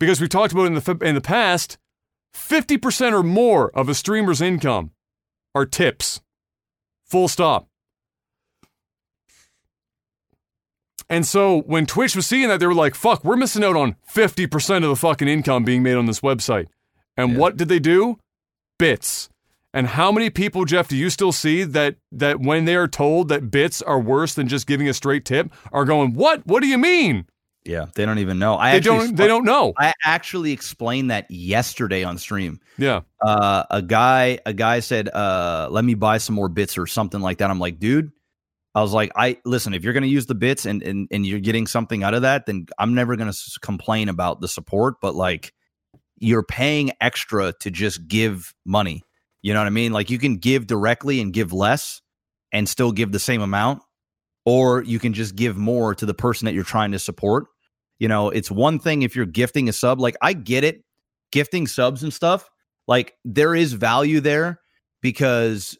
[0.00, 1.78] Because we talked about in the in the past,
[2.32, 4.90] fifty percent or more of a streamer's income
[5.54, 6.20] are tips.
[7.06, 7.68] Full stop.
[11.10, 13.96] And so when Twitch was seeing that, they were like, fuck, we're missing out on
[14.14, 16.66] 50% of the fucking income being made on this website.
[17.18, 17.38] And Yeah.
[17.38, 18.18] what did they do?
[18.78, 19.28] Bits.
[19.74, 23.28] And how many people, Jeff, do you still see that that when they are told
[23.28, 26.46] that bits are worse than just giving a straight tip, are going, What?
[26.46, 27.26] What do you mean?
[27.64, 28.56] Yeah, they don't even know.
[28.56, 29.74] I They actually don't they don't know.
[29.76, 32.60] I actually explained that yesterday on stream.
[32.78, 33.00] Yeah.
[33.20, 37.20] Uh, a guy, a guy said, uh, "Let me buy some more bits or something
[37.20, 38.10] like that." I'm like, dude,
[38.74, 39.74] I was like, I listen.
[39.74, 42.22] If you're going to use the bits and, and and you're getting something out of
[42.22, 44.94] that, then I'm never going to complain about the support.
[45.02, 45.52] But like,
[46.20, 49.02] you're paying extra to just give money.
[49.42, 49.92] You know what I mean?
[49.92, 52.02] Like, you can give directly and give less,
[52.52, 53.82] and still give the same amount,
[54.44, 57.46] or you can just give more to the person that you're trying to support.
[57.98, 60.00] You know, it's one thing if you're gifting a sub.
[60.00, 60.82] Like, I get it,
[61.30, 62.48] gifting subs and stuff.
[62.86, 64.60] Like, there is value there
[65.02, 65.76] because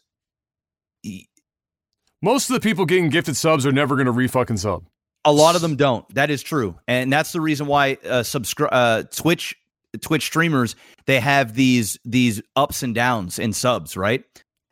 [2.21, 4.85] Most of the people getting gifted subs are never gonna re-fucking sub.
[5.25, 6.07] A lot of them don't.
[6.15, 9.55] That is true, and that's the reason why uh, subscribe uh, Twitch
[10.01, 10.75] Twitch streamers
[11.05, 14.23] they have these these ups and downs in subs, right?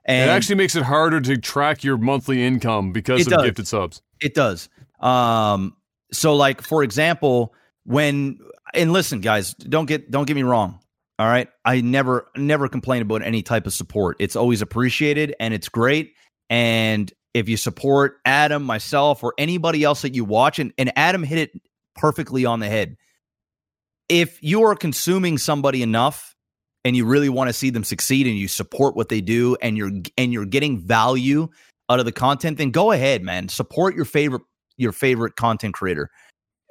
[0.05, 3.43] And it actually makes it harder to track your monthly income because of does.
[3.43, 4.01] gifted subs.
[4.21, 4.69] It does.
[4.99, 5.75] Um,
[6.11, 7.53] so like for example,
[7.83, 8.39] when
[8.73, 10.79] and listen, guys, don't get don't get me wrong.
[11.19, 11.49] All right.
[11.65, 14.17] I never never complain about any type of support.
[14.19, 16.13] It's always appreciated and it's great.
[16.49, 21.23] And if you support Adam, myself, or anybody else that you watch, and, and Adam
[21.23, 21.61] hit it
[21.95, 22.97] perfectly on the head.
[24.09, 26.35] If you are consuming somebody enough
[26.85, 29.77] and you really want to see them succeed and you support what they do and
[29.77, 31.49] you're and you're getting value
[31.89, 33.49] out of the content, then go ahead, man.
[33.49, 34.43] Support your favorite
[34.77, 36.09] your favorite content creator.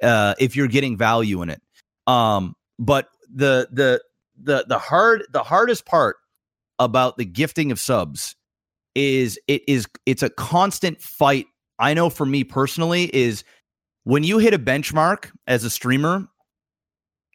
[0.03, 1.61] uh, if you're getting value in it.
[2.07, 4.01] Um, but the the
[4.41, 6.17] the the hard the hardest part
[6.79, 8.35] about the gifting of subs
[8.95, 11.47] is it is it's a constant fight.
[11.79, 13.43] I know for me personally is
[14.05, 16.27] when you hit a benchmark as a streamer,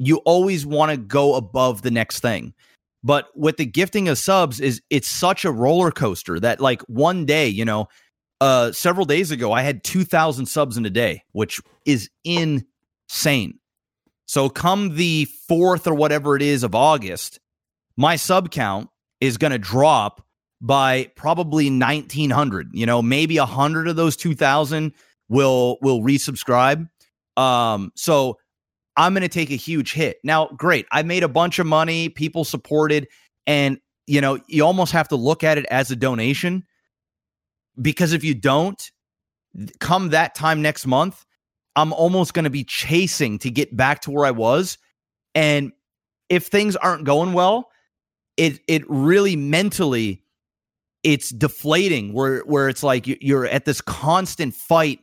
[0.07, 2.53] you always want to go above the next thing.
[3.05, 7.25] But with the gifting of subs is it's such a roller coaster that like one
[7.25, 7.89] day, you know,
[8.41, 13.59] uh several days ago I had 2000 subs in a day, which is insane.
[14.27, 17.39] So come the 4th or whatever it is of August,
[17.97, 18.89] my sub count
[19.21, 20.25] is going to drop
[20.61, 24.93] by probably 1900, you know, maybe 100 of those 2000
[25.29, 26.89] will will resubscribe.
[27.37, 28.39] Um so
[28.97, 30.19] I'm going to take a huge hit.
[30.23, 30.87] Now, great.
[30.93, 33.09] I made a bunch of money, people supported,
[33.47, 36.65] and you know, you almost have to look at it as a donation
[37.81, 38.91] because if you don't,
[39.81, 41.25] come that time next month,
[41.77, 44.77] I'm almost going to be chasing to get back to where I was.
[45.35, 45.73] And
[46.29, 47.71] if things aren't going well,
[48.37, 50.25] it it really mentally
[51.03, 55.01] it's deflating where where it's like you're at this constant fight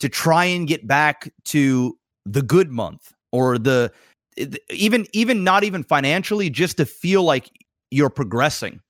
[0.00, 3.92] to try and get back to the good month or the
[4.70, 7.50] even even not even financially just to feel like
[7.90, 8.80] you're progressing.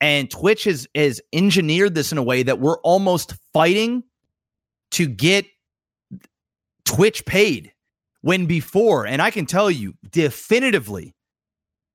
[0.00, 4.04] And twitch has has engineered this in a way that we're almost fighting
[4.92, 5.46] to get
[6.84, 7.72] twitch paid
[8.20, 11.12] when before and i can tell you definitively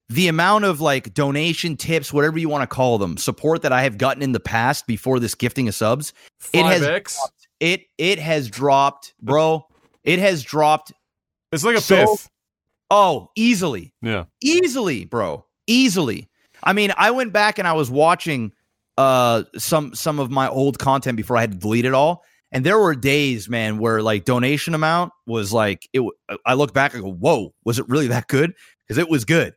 [0.10, 3.84] the amount of like donation tips whatever you want to call them support that i
[3.84, 6.12] have gotten in the past before this gifting of subs
[6.42, 6.52] 5X?
[6.54, 7.18] it has
[7.62, 9.66] it it has dropped bro.
[10.04, 10.92] It has dropped
[11.52, 12.30] It's like a So- fifth.
[12.89, 13.93] Oh, easily.
[14.02, 14.26] Yeah.
[14.41, 15.45] Easily, bro.
[15.66, 16.30] Easily.
[16.64, 18.52] I mean, I went back and I was watching
[18.97, 22.24] uh some some of my old content before I had to delete it all.
[22.52, 26.04] And there were days, man, where like donation amount was like it.
[26.45, 28.54] I look back and go, "Whoa, was it really that good?"
[28.86, 29.56] Because it was good.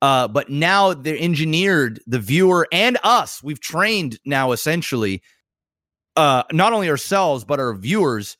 [0.00, 3.42] Uh, but now they're engineered the viewer and us.
[3.42, 5.22] We've trained now essentially,
[6.14, 8.36] uh, not only ourselves but our viewers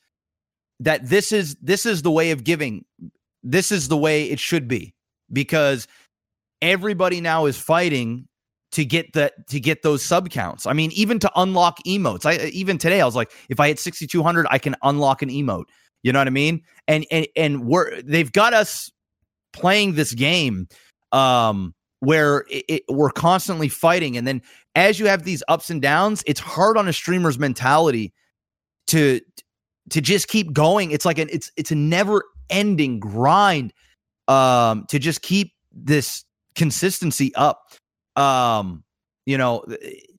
[0.80, 2.84] that this is this is the way of giving
[3.42, 4.94] this is the way it should be
[5.32, 5.86] because
[6.60, 8.28] everybody now is fighting
[8.72, 10.66] to get that to get those sub counts.
[10.66, 12.26] I mean, even to unlock emotes.
[12.26, 15.66] I even today I was like, if I hit 6200, I can unlock an emote.
[16.02, 16.62] You know what I mean?
[16.86, 18.90] And and and we're they've got us
[19.52, 20.68] playing this game
[21.12, 24.42] um where it, it, we're constantly fighting and then
[24.74, 28.12] as you have these ups and downs, it's hard on a streamer's mentality
[28.88, 29.20] to
[29.90, 30.90] to just keep going.
[30.90, 33.72] It's like an it's it's a never ending grind
[34.28, 36.24] um to just keep this
[36.54, 37.72] consistency up.
[38.16, 38.84] Um
[39.24, 39.64] you know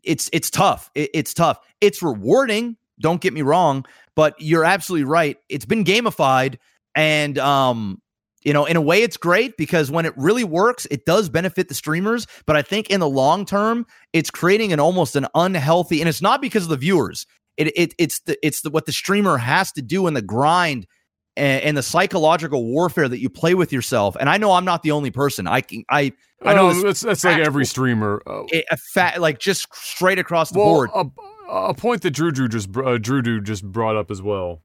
[0.03, 0.89] it's it's tough.
[0.95, 1.59] It, it's tough.
[1.81, 5.37] It's rewarding don't get me wrong but you're absolutely right.
[5.49, 6.57] It's been gamified
[6.95, 8.01] and um
[8.43, 11.67] you know in a way it's great because when it really works it does benefit
[11.67, 15.99] the streamers but i think in the long term it's creating an almost an unhealthy
[16.01, 17.25] and it's not because of the viewers
[17.57, 20.87] it, it it's the it's the what the streamer has to do in the grind
[21.35, 24.83] and, and the psychological warfare that you play with yourself and i know i'm not
[24.83, 26.11] the only person i can i
[26.43, 28.21] i know that's that's like every streamer.
[28.25, 31.05] Uh, a, fat like just straight across the well, board a,
[31.49, 34.61] a point that Drew Drew just uh, Drew Drew just brought up as well,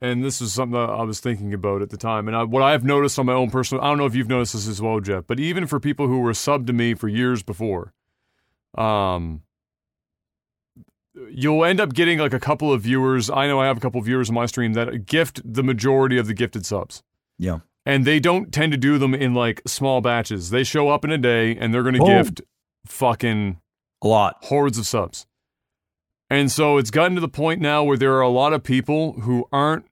[0.00, 2.28] and this is something that I was thinking about at the time.
[2.28, 4.28] And I, what I have noticed on my own personal, I don't know if you've
[4.28, 7.08] noticed this as well, Jeff, but even for people who were sub to me for
[7.08, 7.92] years before,
[8.76, 9.42] um,
[11.30, 13.30] you'll end up getting like a couple of viewers.
[13.30, 16.18] I know I have a couple of viewers on my stream that gift the majority
[16.18, 17.02] of the gifted subs.
[17.38, 20.50] yeah and they don't tend to do them in like small batches.
[20.50, 22.06] They show up in a day and they're going to oh.
[22.06, 22.22] Boom.
[22.22, 22.42] gift
[22.84, 23.60] fucking
[24.02, 25.24] a lot hordes of subs.
[26.28, 29.20] And so it's gotten to the point now where there are a lot of people
[29.20, 29.86] who aren't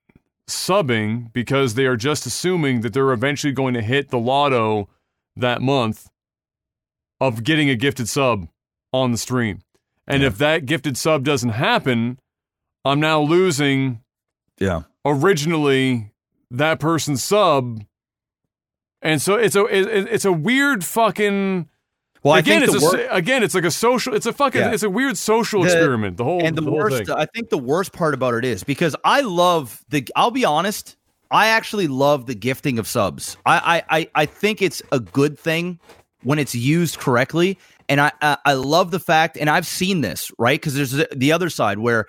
[0.49, 4.89] subbing because they are just assuming that they're eventually going to hit the lotto
[5.37, 6.09] that month
[7.21, 8.49] of getting a gifted sub
[8.91, 9.61] on the stream.
[10.07, 10.27] And Yeah.
[10.27, 12.19] if that gifted sub doesn't happen,
[12.83, 14.01] I'm now losing
[14.59, 16.11] yeah originally
[16.51, 17.83] that person's sub.
[19.01, 21.67] And so it's a it, it's a weird fucking
[22.23, 24.33] well again i think it's the a, wor- again it's like a social it's a
[24.33, 24.71] fucking Yeah.
[24.71, 27.15] it's a weird social The- experiment the whole and the, whole worst thing.
[27.15, 30.97] i think the worst part about it is because i love the i'll be honest
[31.29, 35.37] i actually love the gifting of subs i i i, I think it's a good
[35.37, 35.79] thing
[36.23, 37.59] when it's used correctly
[37.89, 40.59] and i i, love the fact and i've seen this right?
[40.59, 42.05] Because there's the, the other side where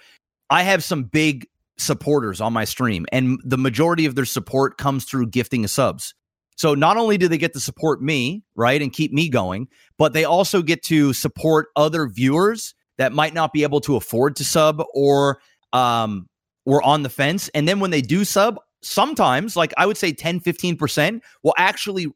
[0.50, 1.46] i have some big
[1.78, 6.14] supporters on my stream and the majority of their support comes through gifting of subs.
[6.58, 9.68] So not only do they get to support me right and keep me going
[9.98, 14.36] but they also get to support other viewers that might not be able to afford
[14.36, 15.40] to sub or
[15.72, 16.26] um
[16.66, 17.48] or on the fence.
[17.54, 22.08] And then when they do sub sometimes, like I would say 10, 15% will actually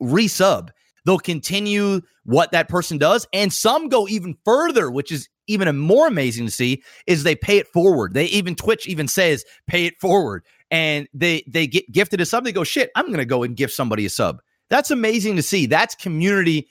[0.00, 0.68] resub.
[1.06, 3.28] They'll continue what that person does.
[3.32, 7.58] And some go even further, which is even more amazing to see, is they pay
[7.58, 8.12] it forward.
[8.12, 10.42] They even Twitch even says pay it forward.
[10.68, 12.42] And they they get gifted a sub.
[12.44, 14.40] They go, shit, I'm gonna go and gift somebody a sub.
[14.68, 15.66] That's amazing to see.
[15.66, 16.66] That's community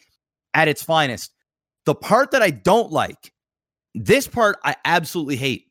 [0.54, 1.32] at its finest.
[1.86, 3.32] The part that I don't like,
[3.94, 5.68] this part I absolutely hate,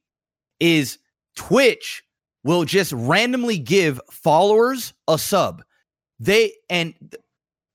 [0.58, 0.98] is
[1.36, 2.02] Twitch
[2.44, 5.62] will just randomly give followers a sub.
[6.18, 6.94] They and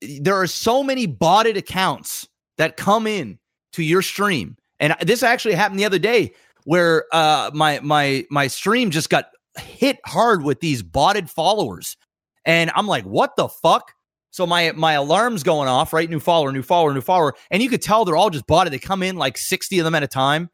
[0.02, 2.28] there are so many botted accounts
[2.58, 3.40] that come in
[3.74, 4.58] to your stream.
[4.80, 6.34] And this actually happened the other day
[6.66, 9.26] where uh my my my stream just got
[9.58, 11.98] hit hard with these botted followers.
[12.46, 13.94] And I'm like, what the fuck?
[14.32, 16.10] So my my alarm's going off, right?
[16.10, 17.34] New follower, new follower, new follower.
[17.52, 18.72] And you could tell they're all just botted.
[18.72, 20.50] They come in like 60 of them at a time.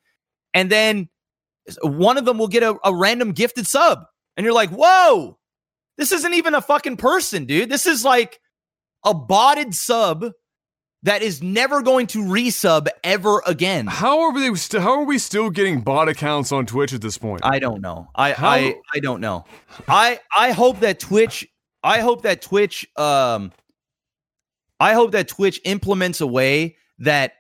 [0.54, 1.10] And then
[1.82, 4.06] one of them will get a, a random gifted sub.
[4.38, 5.38] And you're like, whoa,
[5.98, 7.70] this isn't even a fucking person, dude.
[7.70, 8.40] This is like
[9.06, 10.32] a botted sub
[11.04, 13.86] that is never going to resub ever again.
[13.86, 14.56] How are we?
[14.56, 17.42] St- how are we still getting bot accounts on Twitch at this point?
[17.46, 18.10] I don't know.
[18.16, 18.50] I how?
[18.50, 19.46] I I don't know.
[19.88, 21.48] I I hope that Twitch.
[21.84, 22.88] I hope that Twitch.
[22.98, 23.52] Um.
[24.80, 27.34] I hope that Twitch implements a way that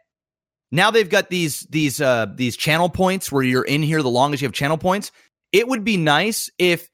[0.71, 4.41] now they've got these these uh these channel points where you're in here the longest
[4.41, 5.11] you have channel points.
[5.51, 6.89] It would be nice if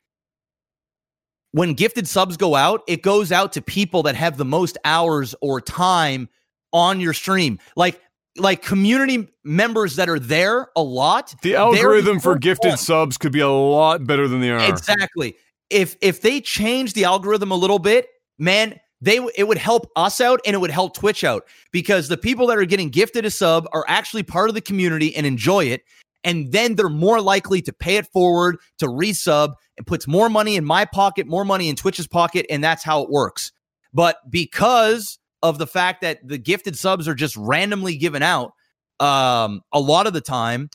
[1.52, 5.36] when gifted subs go out, it goes out to people that have the most hours
[5.42, 6.30] or time
[6.74, 7.60] on your stream.
[7.76, 8.02] Like
[8.38, 11.36] like community members that are there a lot.
[11.42, 14.70] The algorithm for gifted subs could be a lot better than they are.
[14.70, 15.36] Exactly.
[15.70, 18.08] If if they change the algorithm a little bit,
[18.40, 22.18] man, they it would help us out and it would help Twitch out because the
[22.18, 25.66] people that are getting gifted a sub are actually part of the community and enjoy
[25.66, 25.84] it
[26.24, 30.56] and then they're more likely to pay it forward to resub and puts more money
[30.56, 33.52] in my pocket, more money in Twitch's pocket and that's how it works.
[33.94, 38.54] But because of the fact that the gifted subs are just randomly given out
[39.00, 40.70] um a lot of the time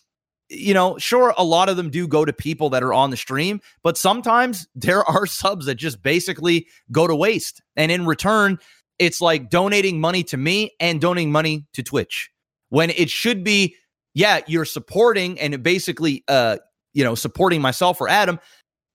[0.48, 3.16] you know, sure, a lot of them do go to people that are on the
[3.16, 7.62] stream, but sometimes there are subs that just basically go to waste.
[7.74, 8.58] And in return,
[8.98, 12.30] it's like donating money to me and donating money to Twitch
[12.68, 13.76] when it should be,
[14.16, 16.56] yeah, you're supporting and basically, uh,
[16.94, 18.40] you know, supporting myself or Adam,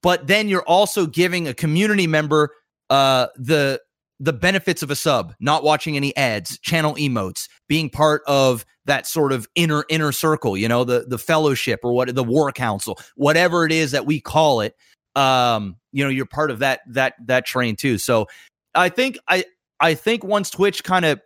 [0.02, 2.50] but then you're also giving a community member
[2.90, 3.80] uh the
[4.20, 9.06] the benefits of a sub, not watching any ads, channel emotes, being part of that
[9.06, 12.98] sort of inner inner circle, you know, the the fellowship or what the war council,
[13.16, 14.76] whatever it is that we call it.
[15.16, 18.00] Um, you know, you're part of that that that train too.
[18.00, 18.26] So
[18.74, 19.46] I think I
[19.80, 21.22] I think once Twitch kind of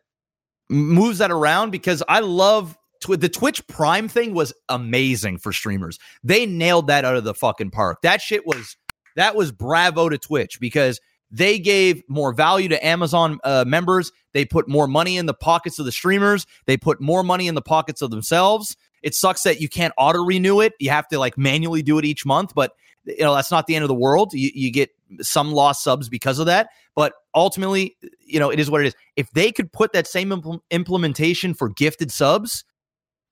[0.69, 5.99] moves that around because I love tw- the Twitch Prime thing was amazing for streamers.
[6.23, 8.01] They nailed that out of the fucking park.
[8.01, 8.77] That shit was
[9.15, 10.99] that was bravo to Twitch because
[11.31, 14.11] they gave more value to Amazon uh, members.
[14.33, 16.45] They put more money in the pockets of the streamers.
[16.65, 18.75] They put more money in the pockets of themselves.
[19.01, 20.73] It sucks that you can't auto renew it.
[20.79, 22.71] You have to like manually do it each month, but
[23.05, 24.33] you know that's not the end of the world.
[24.33, 24.89] You, you get
[25.21, 27.95] some lost subs because of that, but ultimately,
[28.25, 28.95] you know, it is what it is.
[29.15, 32.63] If they could put that same impl- implementation for gifted subs,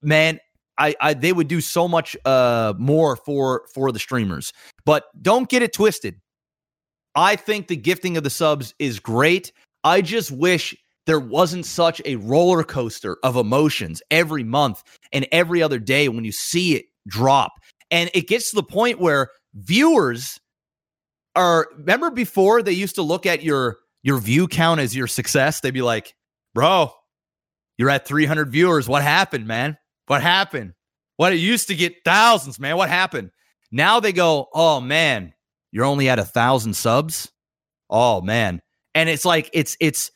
[0.03, 0.39] man,
[0.77, 4.53] I, I they would do so much uh more for for the streamers.
[4.85, 6.19] But don't get it twisted.
[7.15, 9.51] I think the gifting of the subs is great.
[9.83, 10.75] I just wish
[11.05, 16.23] there wasn't such a roller coaster of emotions every month and every other day when
[16.23, 17.51] you see it drop.
[17.91, 20.39] And it gets to the point where viewers
[21.35, 25.59] are remember before they used to look at your your view count as your success.
[25.59, 26.15] They'd be like,
[26.55, 26.91] "Bro,
[27.77, 28.87] you're at 300 viewers.
[28.87, 29.77] What happened, man?
[30.07, 30.73] What happened?
[31.17, 32.77] What it used to get thousands, man.
[32.77, 33.31] What happened?"
[33.71, 35.33] Now they go, "Oh man,
[35.73, 37.31] you're only at a thousand subs.
[37.89, 38.61] Oh man.
[38.95, 40.11] And it's like it's it's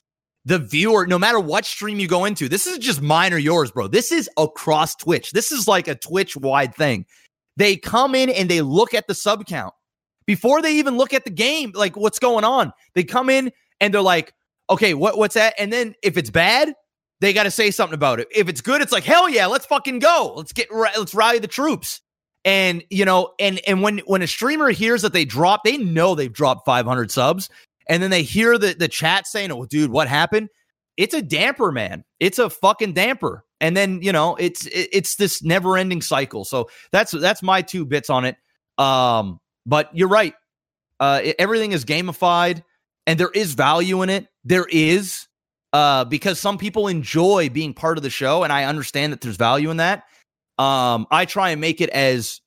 [0.46, 3.72] the viewer, no matter what stream you go into, this is just mine or yours,
[3.72, 3.88] bro.
[3.88, 5.32] This is across Twitch.
[5.32, 7.06] This is like a Twitch wide thing.
[7.58, 9.74] They come in and they look at the sub count
[10.28, 12.72] before they even look at the game, like what's going on.
[12.94, 13.52] They come in
[13.82, 14.32] and they're like,
[14.70, 15.56] okay, what, what's that?
[15.58, 16.74] And then if it's bad,
[17.22, 18.27] they got to say something about it.
[18.34, 20.34] If it's good, it's like, hell yeah, let's fucking go.
[20.35, 22.02] Let's get, let's rally the troops.
[22.45, 26.15] And you know, and and when when a streamer hears that they drop, they know
[26.15, 27.49] they've dropped 500 subs,
[27.89, 30.49] and then they hear the the chat saying, "Oh, dude, what happened?"
[30.95, 32.06] It's a damper, man.
[32.19, 33.44] It's a fucking damper.
[33.60, 36.45] And then you know, it's it's this never ending cycle.
[36.45, 38.38] So that's that's my two bits on it.
[38.77, 40.34] Um, but you're right.
[40.99, 42.64] Uh, everything is gamified,
[43.06, 44.27] and there is value in it.
[44.44, 45.27] There is,
[45.73, 49.38] uh, because some people enjoy being part of the show, and I understand that there's
[49.38, 50.03] value in that.
[50.57, 52.41] Um, I try and make it as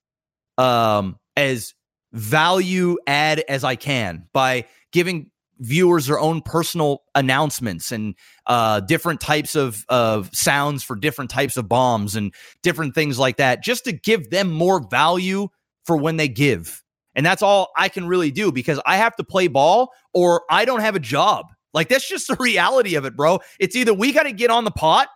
[0.59, 1.75] um as
[2.13, 5.31] value add as I can by giving
[5.61, 8.15] viewers their own personal announcements and
[8.47, 13.37] uh, different types of, of sounds for different types of bombs and different things like
[13.37, 15.49] that, just to give them more value
[15.85, 16.83] for when they give.
[17.15, 20.65] And that's all I can really do because I have to play ball or I
[20.65, 21.47] don't have a job.
[21.73, 23.41] Like that's just the reality of it, bro.
[23.59, 25.09] It's either we got to get on the pot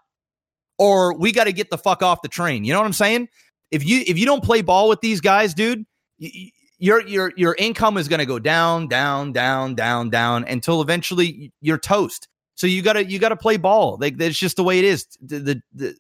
[0.78, 2.64] or we got to get the fuck off the train.
[2.64, 3.28] You know what I'm saying?
[3.70, 5.84] If you if you don't play ball with these guys, dude,
[6.78, 11.52] your your your income is going to go down, down, down, down, down until eventually
[11.60, 12.28] you're toast.
[12.54, 13.98] So you gotta you gotta play ball.
[14.00, 15.06] Like that's just the way it is.
[15.20, 15.96] The, the, the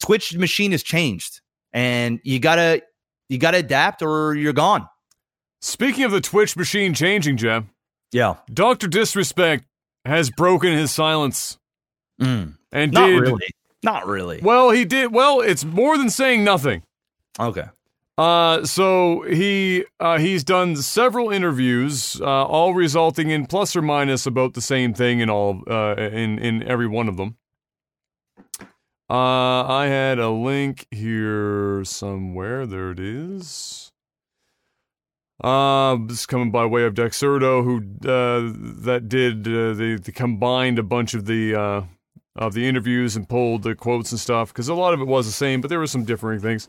[0.00, 1.40] Twitch machine has changed,
[1.72, 2.82] and you gotta
[3.28, 4.88] you gotta adapt or you're gone.
[5.60, 7.70] Speaking of the Twitch machine changing, Jim.
[8.12, 9.64] Yeah, Doctor Disrespect
[10.04, 11.58] has broken his silence
[12.20, 12.56] mm.
[12.72, 13.46] and not did really,
[13.82, 14.40] not really.
[14.42, 14.70] well.
[14.70, 15.40] He did well.
[15.40, 16.82] It's more than saying nothing.
[17.40, 17.66] Okay,
[18.16, 24.26] Uh, so he uh, he's done several interviews, uh, all resulting in plus or minus
[24.26, 27.36] about the same thing in all uh, in in every one of them.
[29.10, 32.66] Uh, I had a link here somewhere.
[32.66, 33.87] There it is.
[35.40, 37.78] Uh, this is coming by way of Dexerto, who
[38.08, 38.52] uh,
[38.82, 41.82] that did uh, they combined a bunch of the uh,
[42.34, 45.26] of the interviews and pulled the quotes and stuff because a lot of it was
[45.26, 46.68] the same, but there were some differing things.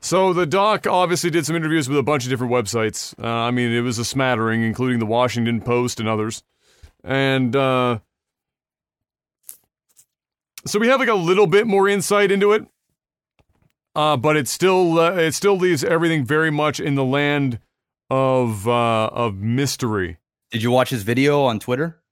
[0.00, 3.14] So the doc obviously did some interviews with a bunch of different websites.
[3.22, 6.42] Uh, I mean, it was a smattering, including the Washington Post and others.
[7.04, 8.00] And uh,
[10.66, 12.66] so we have like a little bit more insight into it,
[13.94, 17.58] uh, but it still uh, it still leaves everything very much in the land
[18.10, 20.18] of uh, of mystery.
[20.50, 22.02] did you watch his video on Twitter?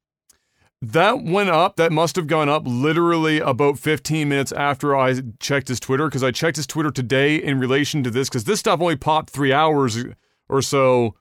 [0.82, 1.76] That went up.
[1.76, 6.22] That must have gone up literally about 15 minutes after I checked his Twitter because
[6.22, 9.52] I checked his Twitter today in relation to this because this stuff only popped three
[9.52, 10.02] hours
[10.48, 11.16] or so,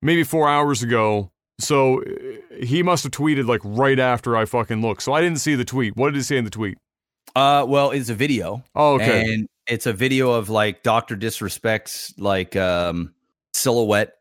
[0.00, 1.32] maybe four hours ago.
[1.58, 2.06] So uh,
[2.62, 5.02] he must have tweeted like right after I fucking looked.
[5.02, 5.96] So I didn't see the tweet.
[5.96, 6.78] What did he say in the tweet?
[7.34, 8.62] Uh, well, it's a video.
[8.76, 9.34] Oh, okay.
[9.34, 13.14] And it's a video of like Doctor Disrespect's like um
[13.54, 14.14] silhouette,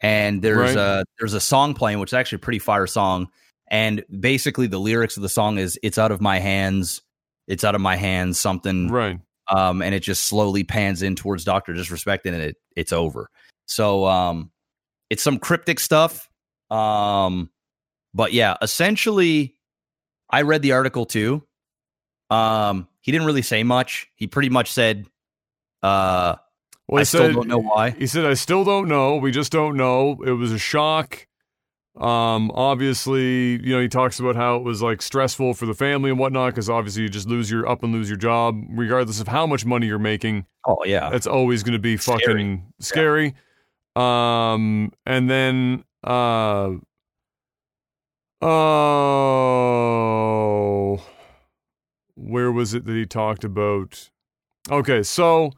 [0.00, 0.76] and there's Right.
[0.76, 3.28] a there's a song playing, which is actually a pretty fire song.
[3.68, 7.00] And basically, the lyrics of the song is "It's out of my hands,
[7.48, 8.88] it's out of my hands," something.
[8.88, 9.18] right.
[9.50, 13.28] Um, and it just slowly pans in towards Doctor Disrespect, and it it's over.
[13.66, 14.50] So um,
[15.10, 16.28] it's some cryptic stuff.
[16.70, 17.50] Um,
[18.14, 19.56] but yeah, essentially,
[20.30, 21.42] I read the article too.
[22.30, 24.08] Um, he didn't really say much.
[24.14, 25.06] He pretty much said,
[25.82, 26.36] uh,
[26.88, 27.90] Well, I still said, don't know why.
[27.90, 29.16] He said, I still don't know.
[29.16, 30.16] We just don't know.
[30.24, 31.26] It was a shock.
[31.94, 36.08] Um, obviously, you know, he talks about how it was like stressful for the family
[36.08, 39.28] and whatnot because obviously you just lose your up and lose your job, regardless of
[39.28, 40.46] how much money you're making.
[40.66, 42.18] Oh yeah, That's always going to be Scary.
[42.20, 43.34] fucking scary.
[43.94, 46.70] Um, and then, uh,
[49.72, 50.98] oh,
[52.22, 54.10] where was it that he talked about?
[54.70, 55.52] Okay, so,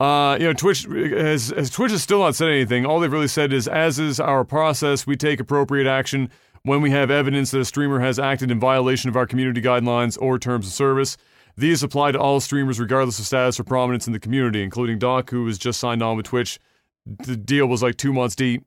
[0.00, 2.84] uh, you know, Twitch has, has Twitch has still not said anything.
[2.84, 6.30] All they've really said is, as is our process, we take appropriate action
[6.64, 10.18] when we have evidence that a streamer has acted in violation of our community guidelines
[10.20, 11.16] or terms of service.
[11.56, 15.30] These apply to all streamers, regardless of status or prominence in the community, including Doc,
[15.30, 16.58] who was just signed on with Twitch.
[17.04, 18.64] The deal was like two months deep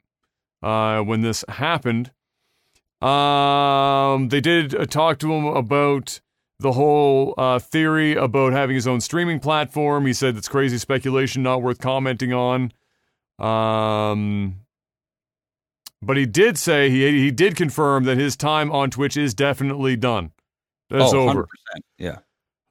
[0.61, 2.11] uh, when this happened.
[3.01, 6.21] Um, they did uh, talk to him about
[6.59, 10.05] the whole uh, theory about having his own streaming platform.
[10.05, 12.71] He said it's crazy speculation, not worth commenting on.
[13.39, 14.61] Um,
[16.01, 19.95] but he did say he he did confirm that his time on Twitch is definitely
[19.95, 20.31] done.
[20.89, 21.47] That's oh, over.
[21.97, 22.19] Yeah.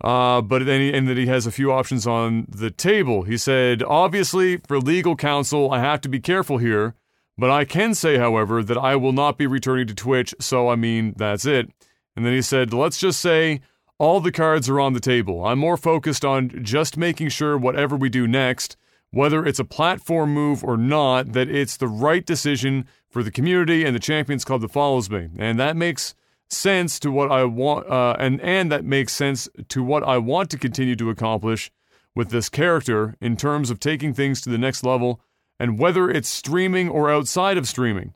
[0.03, 3.23] Uh, but then he, and that he has a few options on the table.
[3.23, 6.95] He said, obviously, for legal counsel, I have to be careful here,
[7.39, 10.35] but I can say, however, that I will not be returning to Twitch.
[10.41, 11.71] So, I mean, that's it.
[12.17, 13.61] And then he said, let's just say
[13.99, 15.45] all the cards are on the table.
[15.45, 18.77] I'm more focused on just making sure whatever we do next,
[19.11, 23.85] whether it's a platform move or not, that it's the right decision for the community
[23.85, 25.29] and the Champions Club that follows me.
[25.39, 26.15] And that makes
[26.49, 30.51] sense to what I want, uh, and and that makes sense to what I want
[30.51, 31.71] to continue to accomplish
[32.15, 35.21] with this character in terms of taking things to the next level,
[35.59, 38.15] and whether it's streaming or outside of streaming.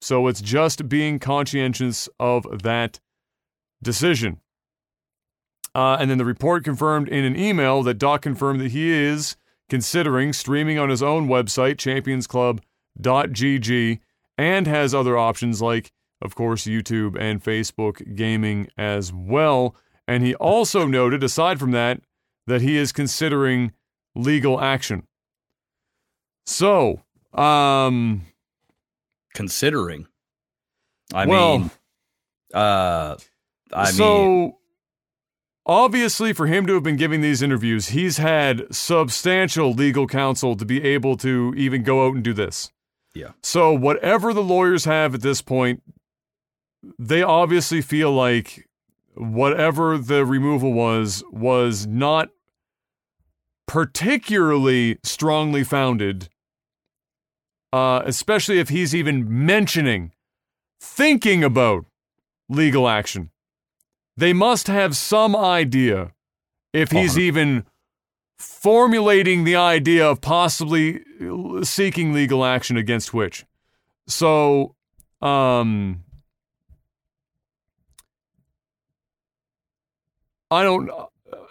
[0.00, 3.00] So it's just being conscientious of that
[3.82, 4.40] decision.
[5.74, 9.36] Uh, and then the report confirmed in an email that Doc confirmed that he is
[9.68, 13.98] considering streaming on his own website, championsclub.gg,
[14.38, 15.92] and has other options like
[16.24, 19.76] of course, YouTube and Facebook gaming as well.
[20.08, 22.00] And he also noted, aside from that,
[22.46, 23.72] that he is considering
[24.14, 25.06] legal action.
[26.46, 27.02] So,
[27.32, 28.22] um,
[29.34, 30.06] considering.
[31.12, 31.70] I well, mean,
[32.52, 33.16] uh,
[33.72, 34.54] I so mean,
[35.66, 40.64] obviously, for him to have been giving these interviews, he's had substantial legal counsel to
[40.64, 42.70] be able to even go out and do this.
[43.14, 43.32] Yeah.
[43.42, 45.82] So, whatever the lawyers have at this point,
[46.98, 48.68] they obviously feel like
[49.14, 52.28] whatever the removal was was not
[53.66, 56.28] particularly strongly founded,
[57.72, 60.12] uh, especially if he's even mentioning,
[60.80, 61.86] thinking about
[62.48, 63.30] legal action.
[64.16, 66.12] They must have some idea
[66.72, 67.20] if he's Uh-huh.
[67.20, 67.66] even
[68.38, 71.00] formulating the idea of possibly
[71.62, 73.44] seeking legal action against Twitch.
[74.06, 74.74] So,
[75.22, 76.04] um,
[80.50, 80.90] I don't.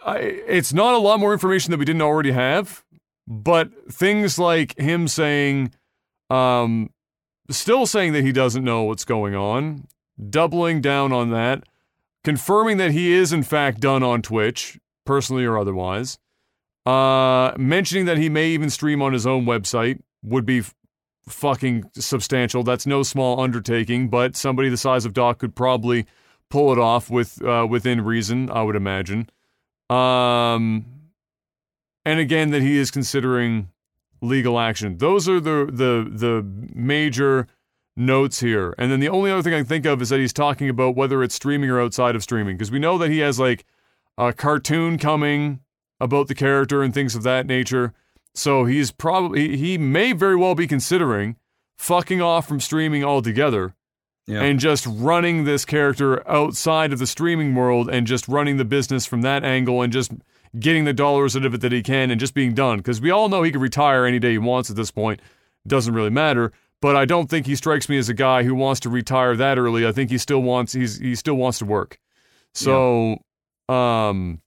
[0.05, 2.83] I, it's not a lot more information that we didn't already have,
[3.27, 5.73] but things like him saying,
[6.29, 6.89] um,
[7.49, 9.87] still saying that he doesn't know what's going on,
[10.29, 11.63] doubling down on that,
[12.23, 16.19] confirming that he is in fact done on Twitch, personally or otherwise,
[16.85, 20.73] uh, mentioning that he may even stream on his own website would be f-
[21.27, 22.63] fucking substantial.
[22.63, 26.05] That's no small undertaking, but somebody the size of Doc could probably
[26.49, 29.29] pull it off with uh, within reason, I would imagine.
[29.89, 30.85] Um,
[32.05, 33.69] and again, that he is considering
[34.21, 34.97] legal action.
[34.97, 37.47] Those are the the the major
[37.95, 38.73] notes here.
[38.77, 40.95] And then the only other thing I can think of is that he's talking about
[40.95, 43.65] whether it's streaming or outside of streaming, because we know that he has like
[44.17, 45.59] a cartoon coming
[45.99, 47.93] about the character and things of that nature.
[48.33, 51.35] So he's probably he may very well be considering
[51.77, 53.75] fucking off from streaming altogether
[54.25, 54.41] Yeah.
[54.41, 59.05] and just running this character outside of the streaming world and just running the business
[59.05, 60.11] from that angle and just
[60.59, 62.77] getting the dollars out of it that he can and just being done.
[62.77, 65.19] Because we all know he could retire any day he wants at this point.
[65.67, 66.51] Doesn't really matter.
[66.83, 69.57] But I don't think he strikes me as a guy who wants to retire that
[69.57, 69.87] early.
[69.87, 71.97] I think he still wants he's he still wants to work.
[72.53, 73.17] So
[73.69, 74.41] um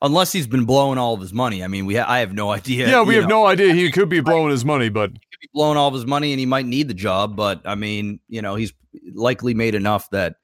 [0.00, 1.64] Unless he's been blowing all of his money.
[1.64, 2.88] I mean, we ha- I have no idea.
[2.88, 3.40] yeah, we have know.
[3.42, 3.72] no idea.
[3.74, 6.38] He could be blowing his money, but could be blowing all of his money and
[6.38, 8.72] he might need the job but i mean you know he's
[9.14, 10.34] likely made enough that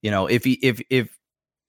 [0.00, 1.18] you know if he if if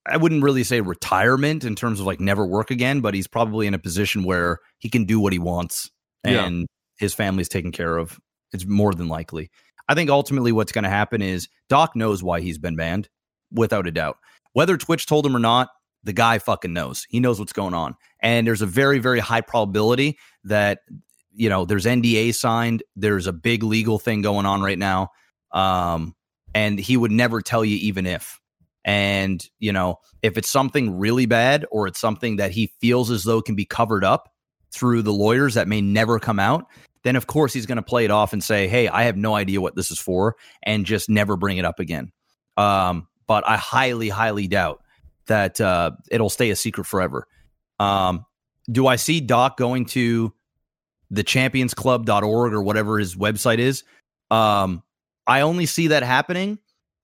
[0.06, 3.66] i wouldn't really say retirement in terms of like never work again but he's probably
[3.68, 5.90] in a position where he can do what he wants
[6.24, 6.46] Yeah.
[6.46, 6.68] and
[7.00, 8.20] his family's taken care of
[8.54, 9.50] it's more than likely.
[9.88, 13.10] I think ultimately what's going to happen is doc knows why he's been banned
[13.52, 14.18] without a doubt.
[14.54, 15.70] Whether twitch told him or not
[16.04, 17.06] the guy fucking knows.
[17.10, 17.96] He knows what's going on.
[18.20, 20.80] And there's a very very high probability that
[21.34, 25.10] you know there's nda signed there's a big legal thing going on right now
[25.52, 26.14] um
[26.54, 28.40] and he would never tell you even if.
[28.86, 33.24] And you know if it's something really bad or it's something that he feels as
[33.24, 34.30] though can be covered up
[34.72, 36.66] through the lawyers that may never come out
[37.04, 39.36] then of course he's going to play it off and say hey i have no
[39.36, 42.12] idea what this is for and just never bring it up again
[42.58, 44.82] um but i highly highly doubt
[45.28, 47.28] that uh it'll stay a secret forever
[47.80, 48.26] um
[48.72, 50.34] do i see doc going to
[51.14, 53.84] the championsclub.org or whatever his website is.
[54.32, 54.82] Um,
[55.28, 56.58] I only see that happening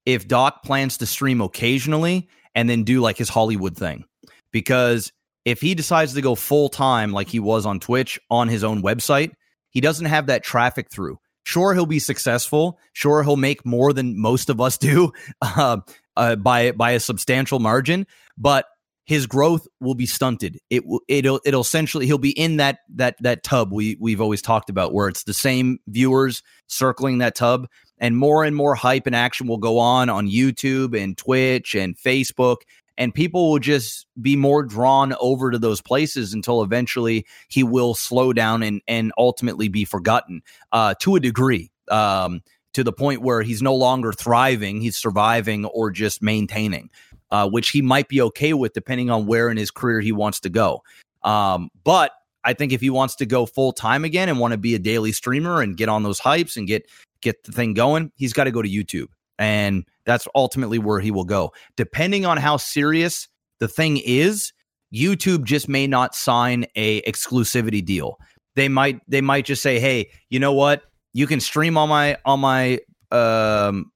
[0.06, 4.06] if Doc plans to stream occasionally and then do like his Hollywood thing.
[4.52, 5.12] Because
[5.46, 8.82] if he decides to go full time like he was on Twitch on his own
[8.82, 9.32] website,
[9.70, 11.20] he doesn't have that traffic through.
[11.44, 12.80] Sure, he'll be successful.
[12.94, 15.78] Sure, he'll make more than most of us do uh,
[16.16, 18.06] uh, by by a substantial margin.
[18.38, 18.66] But
[19.10, 20.60] his growth will be stunted.
[20.70, 24.44] It will it'll it'll essentially he'll be in that that that tub we we've always
[24.44, 27.68] talked about where it's the same viewers circling that tub
[27.98, 31.98] and more and more hype and action will go on on YouTube and Twitch and
[31.98, 32.58] Facebook
[33.00, 37.96] and people will just be more drawn over to those places until eventually he will
[37.96, 42.42] slow down and and ultimately be forgotten uh to a degree um
[42.74, 46.92] to the point where he's no longer thriving he's surviving or just maintaining
[47.32, 50.40] uh, which he might be okay with depending on where in his career he wants
[50.42, 50.84] to go.
[51.24, 52.12] Um, but
[52.44, 54.80] I think if he wants to go full time again and want to be a
[54.80, 56.90] daily streamer and get on those hypes and get
[57.22, 59.08] get the thing going, he's got to go to YouTube,
[59.38, 61.54] and that's ultimately where he will go.
[61.78, 63.28] Depending on how serious
[63.60, 64.52] the thing is,
[64.94, 68.18] YouTube just may not sign a exclusivity deal.
[68.56, 70.84] They might they might just say, "Hey, you know what?
[71.14, 72.80] You can stream on my on my
[73.12, 73.92] um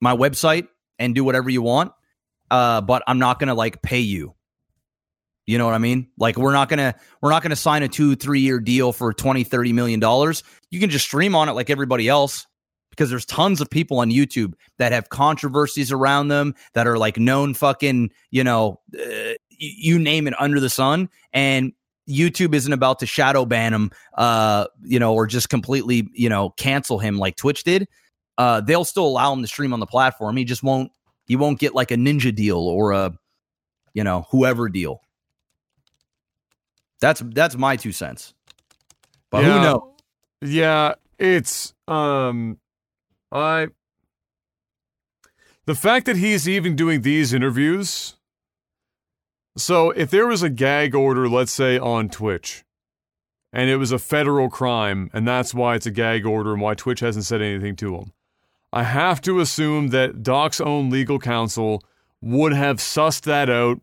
[0.00, 0.68] my website
[0.98, 1.92] and do whatever you want."
[2.52, 4.34] uh, but I'm not gonna like pay you.
[5.46, 6.08] You know what I mean?
[6.18, 9.42] Like we're not gonna we're not gonna sign a two three year deal for 20
[9.42, 10.44] 30 million dollars.
[10.70, 12.46] You can just stream on it like everybody else
[12.92, 17.16] because there's tons of people on YouTube that have controversies around them that are like
[17.16, 21.72] known fucking you know uh, you name it under the sun and
[22.08, 26.50] YouTube isn't about to shadow ban him, uh, you know, or just completely, you know,
[26.50, 27.86] cancel him like Twitch did,
[28.38, 30.36] uh, they'll still allow him to stream on the platform.
[30.36, 30.90] He just won't.
[31.26, 33.16] He won't get like a Ninja deal or a,
[33.94, 35.00] you know, whoever deal.
[37.00, 38.34] That's that's my two cents.
[39.30, 39.82] But yeah, who knows?
[40.42, 42.58] Yeah, it's um,
[43.32, 43.68] I.
[45.64, 48.16] The fact that he's even doing these interviews.
[49.56, 52.64] So, if there was a gag order, let's say on Twitch,
[53.52, 56.74] and it was a federal crime, and that's why it's a gag order and why
[56.74, 58.12] Twitch hasn't said anything to him,
[58.72, 61.84] I have to assume that Doc's own legal counsel
[62.22, 63.80] would have sussed that out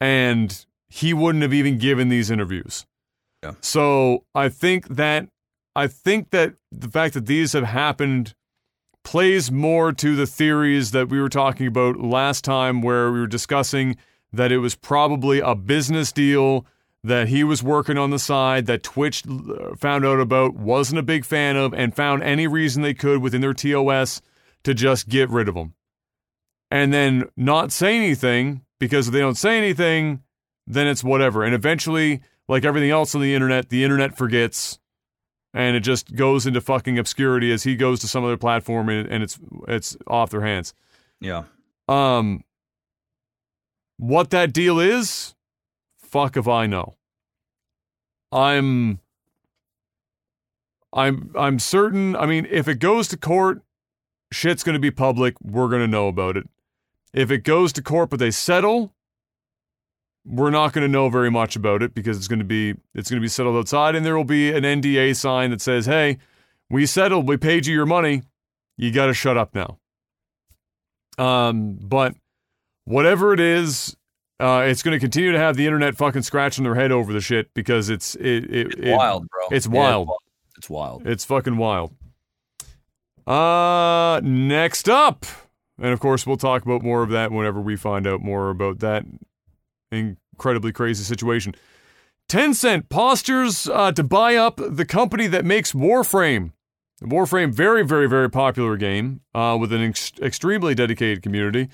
[0.00, 2.86] and he wouldn't have even given these interviews.
[3.42, 3.52] Yeah.
[3.60, 5.28] So I think that
[5.74, 8.34] I think that the fact that these have happened
[9.08, 13.26] plays more to the theories that we were talking about last time where we were
[13.26, 13.96] discussing
[14.34, 16.66] that it was probably a business deal
[17.02, 21.02] that he was working on the side that Twitch uh, found out about, wasn't a
[21.02, 24.20] big fan of, and found any reason they could within their TOS
[24.62, 25.72] to just get rid of him.
[26.70, 30.22] And then not say anything because if they don't say anything,
[30.66, 31.44] then it's whatever.
[31.44, 34.78] And eventually, like everything else on the internet, the internet forgets
[35.54, 39.08] and it just goes into fucking obscurity as he goes to some other platform and,
[39.08, 40.74] and it's it's off their hands.
[41.20, 41.44] Yeah.
[41.88, 42.44] Um
[43.96, 45.34] what that deal is,
[45.98, 46.96] fuck if I know.
[48.30, 49.00] I'm
[50.92, 53.62] I'm I'm certain, I mean, if it goes to court,
[54.32, 56.48] shit's going to be public, we're going to know about it.
[57.12, 58.92] If it goes to court but they settle,
[60.28, 63.10] we're not going to know very much about it because it's going to be it's
[63.10, 66.18] going to be settled outside and there will be an NDA sign that says, "Hey,
[66.68, 68.22] we settled, we paid you your money.
[68.76, 69.78] You got to shut up now."
[71.16, 72.14] Um, but
[72.84, 73.96] whatever it is,
[74.38, 77.20] uh, it's going to continue to have the internet fucking scratching their head over the
[77.20, 79.48] shit because it's it, it, It's it wild, bro.
[79.50, 80.10] It's Yeah, wild.
[80.56, 81.06] It's wild.
[81.06, 81.94] It's fucking wild.
[83.26, 85.26] Uh, next up,
[85.78, 88.78] and of course we'll talk about more of that whenever we find out more about
[88.78, 89.04] that
[89.90, 91.54] incredibly crazy situation.
[92.28, 96.52] Tencent postures uh, to buy up the company that makes Warframe.
[97.02, 101.68] Warframe, very, very, very popular game uh, with an ex- extremely dedicated community.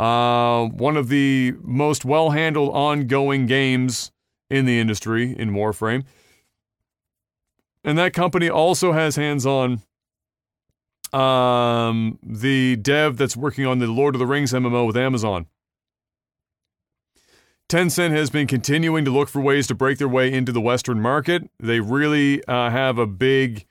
[0.00, 4.10] Uh, one of the most well handled ongoing games
[4.48, 6.04] in the industry in Warframe.
[7.84, 9.82] And that company also has hands on
[11.12, 15.46] um, the dev that's working on the Lord of the Rings MMO with Amazon.
[17.72, 21.00] Tencent has been continuing to look for ways to break their way into the Western
[21.00, 21.48] market.
[21.58, 23.64] They really uh, have a big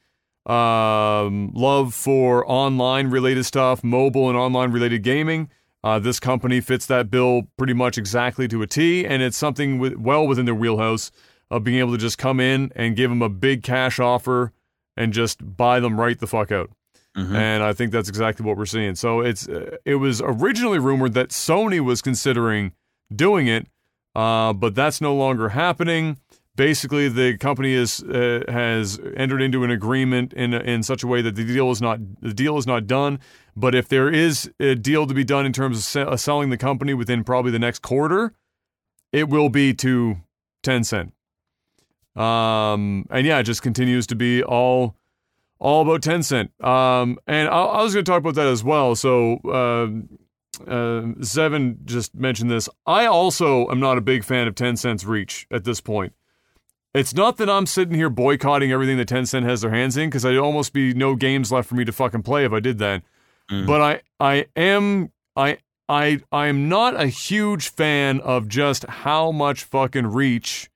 [0.48, 5.52] um, love for online related stuff, mobile and online related gaming.
[5.84, 9.78] Uh, this company fits that bill pretty much exactly to a T, and it's something
[9.78, 11.12] with, well within their wheelhouse
[11.52, 14.52] of being able to just come in and give them a big cash offer
[14.98, 16.72] and just buy them right the fuck out.
[17.16, 17.36] Mhm.
[17.36, 18.96] And I think that's exactly what we're seeing.
[18.96, 22.72] So it's uh, it was originally rumored that Sony was considering
[23.16, 23.68] doing it,
[24.16, 26.18] uh, but that's no longer happening.
[26.56, 31.22] Basically, the company is uh, has entered into an agreement in in such a way
[31.22, 33.20] that the deal is not the deal is not done.
[33.56, 36.50] But if there is a deal to be done in terms of se- uh, selling
[36.50, 38.34] the company within probably the next quarter,
[39.12, 40.18] it will be to
[40.64, 41.12] Tencent.
[42.16, 44.96] Um, and yeah, it just continues to be all
[45.60, 46.50] all about Tencent.
[46.64, 48.96] Um, and I, I was going to talk about that as well.
[48.96, 50.10] So, um,
[50.68, 52.70] uh, Zevin just mentioned this.
[52.86, 56.14] I also am not a big fan of Tencent's reach at this point.
[56.94, 60.26] It's not that I'm sitting here boycotting everything that Tencent has their hands in, because
[60.26, 63.04] I'd almost be no games left for me to fucking play if I did that.
[63.50, 63.66] Mhm.
[63.66, 69.32] But I, I am, I, I, I am not a huge fan of just how
[69.32, 70.70] much fucking reach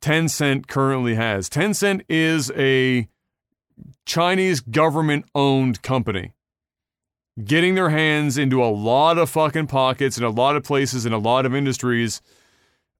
[0.00, 1.48] Tencent currently has.
[1.48, 3.08] Tencent is a
[4.04, 6.32] Chinese government owned company
[7.42, 11.12] getting their hands into a lot of fucking pockets in a lot of places in
[11.12, 12.20] a lot of industries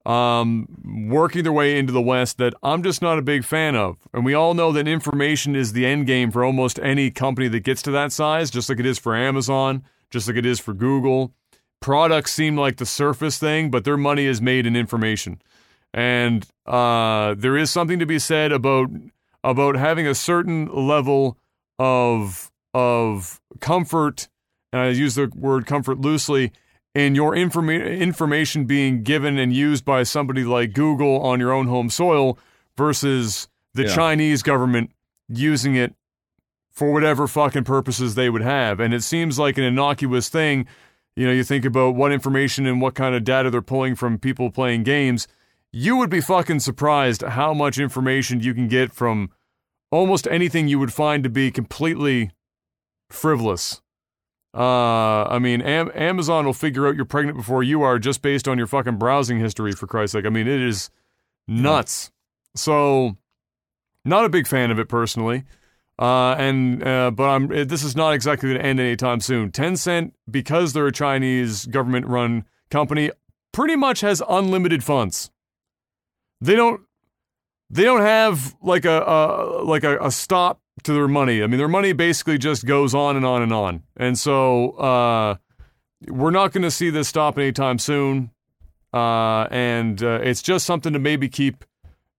[0.07, 0.69] um
[1.09, 3.97] working their way into the west that I'm just not a big fan of.
[4.13, 7.61] And we all know that information is the end game for almost any company that
[7.61, 10.75] gets to that size, just like it is for Amazon, just like it is for
[10.75, 11.33] Google.
[11.81, 15.41] Products seem like the surface thing, but their money is made in information.
[15.95, 18.91] And uh there is something to be said about
[19.43, 21.39] about having a certain level
[21.79, 24.29] of of comfort,
[24.73, 26.53] and I use the word comfort loosely,
[26.95, 31.67] in your informa- information being given and used by somebody like Google on your own
[31.67, 32.39] home soil
[32.77, 33.95] versus the Yeah.
[33.95, 34.91] Chinese government
[35.29, 35.95] using it
[36.71, 38.79] for whatever fucking purposes they would have.
[38.81, 40.67] And it seems like an innocuous thing.
[41.17, 44.19] You know, you think about what information and what kind of data they're pulling from
[44.19, 45.27] people playing games.
[45.77, 49.29] you would be fucking surprised how much information you can get from
[49.91, 52.31] almost anything you would find to be completely
[53.11, 53.81] frivolous.
[54.53, 58.47] Uh, I mean, Am- Amazon will figure out you're pregnant before you are just based
[58.47, 59.73] on your fucking browsing history.
[59.73, 60.91] For Christ's sake, I mean, it is
[61.49, 62.13] nuts.
[62.55, 63.17] So,
[64.05, 65.45] not a big fan of it personally.
[65.99, 69.51] Uh, and uh, but I'm this is not exactly going to end anytime soon.
[69.51, 73.11] Tencent, because they're a Chinese government-run company,
[73.53, 75.31] pretty much has unlimited funds.
[76.41, 76.83] They don't
[77.71, 81.43] they don't have like a, a like a, a stop to their money.
[81.43, 83.83] I mean, their money basically just goes on and on and on.
[83.97, 85.37] And so uh,
[86.09, 88.31] we're not going to see this stop anytime soon.
[88.93, 91.65] Uh, and uh, it's just something to maybe keep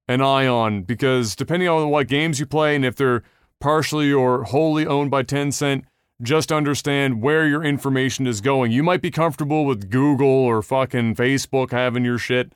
[0.08, 3.24] an eye on because depending on what games you play and if they're
[3.60, 5.84] partially or wholly owned by Tencent,
[6.22, 8.72] just understand where your information is going.
[8.72, 12.54] You might be comfortable with Google or fucking Facebook having your shit,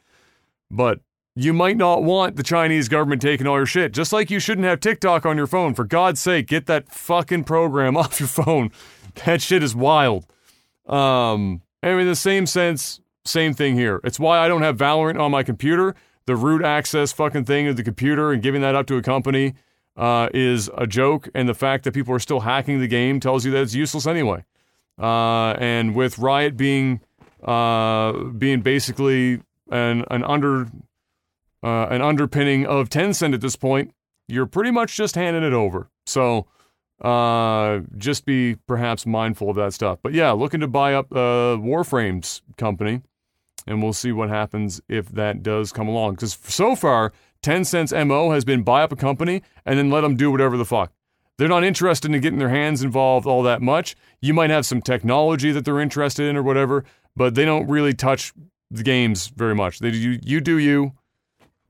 [0.71, 0.99] but
[1.39, 3.93] you might not want the Chinese government taking all your shit.
[3.93, 5.73] Just like you shouldn't have TikTok on your phone.
[5.73, 8.71] For God's sake, get that fucking program off your phone.
[9.23, 10.25] That shit is wild.
[10.85, 14.01] Um, I mean, the same sense, same thing here.
[14.03, 15.95] It's why I don't have Valorant on my computer.
[16.25, 19.53] The root access fucking thing of the computer and giving that up to a company
[19.95, 21.29] uh, is a joke.
[21.33, 24.05] And the fact that people are still hacking the game tells you that it's useless
[24.05, 24.43] anyway.
[25.01, 26.99] Uh, and with Riot being
[27.45, 29.41] uh, being basically
[29.71, 30.67] an an under
[31.64, 33.94] uh, an underpinning of Tencent at this point,
[34.27, 35.90] you're pretty much just handing it over.
[36.06, 36.48] So
[37.02, 39.99] uh, just be perhaps mindful of that stuff.
[40.02, 43.02] But yeah, looking to buy up uh, Warframes company,
[43.68, 46.15] and we'll see what happens if that does come along.
[46.15, 50.15] Because so far, Tencent's MO has been buy up a company and then let them
[50.15, 50.91] do whatever the fuck.
[51.38, 53.95] They're not interested in getting their hands involved all that much.
[54.22, 56.84] You might have some technology that they're interested in or whatever,
[57.15, 58.34] but they don't really touch
[58.69, 59.80] the games very much.
[59.80, 60.94] They you, you do you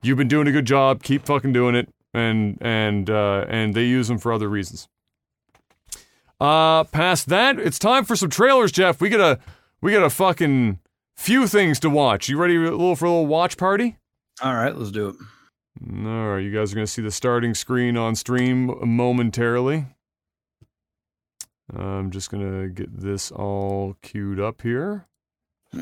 [0.02, 1.02] you've been doing a good job.
[1.02, 1.88] Keep fucking doing it.
[2.12, 4.88] And and uh, and they use them for other reasons.
[6.40, 9.00] Uh, past that, it's time for some trailers, Jeff.
[9.00, 9.38] We got a
[9.80, 10.80] we got a fucking
[11.16, 12.28] few things to watch.
[12.28, 13.98] You ready a little for a little watch party?
[14.42, 15.16] All right, let's do it.
[15.88, 19.86] All right, you guys are gonna see the starting screen on stream momentarily.
[21.72, 25.06] I'm just gonna get this all queued up here.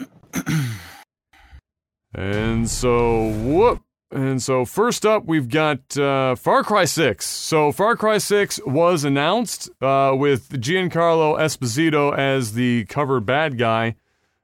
[2.15, 3.81] and so, whoop.
[4.11, 7.27] And so, first up, we've got uh, Far Cry 6.
[7.27, 13.97] So, Far Cry 6 was announced uh, with Giancarlo Esposito as the cover bad guy.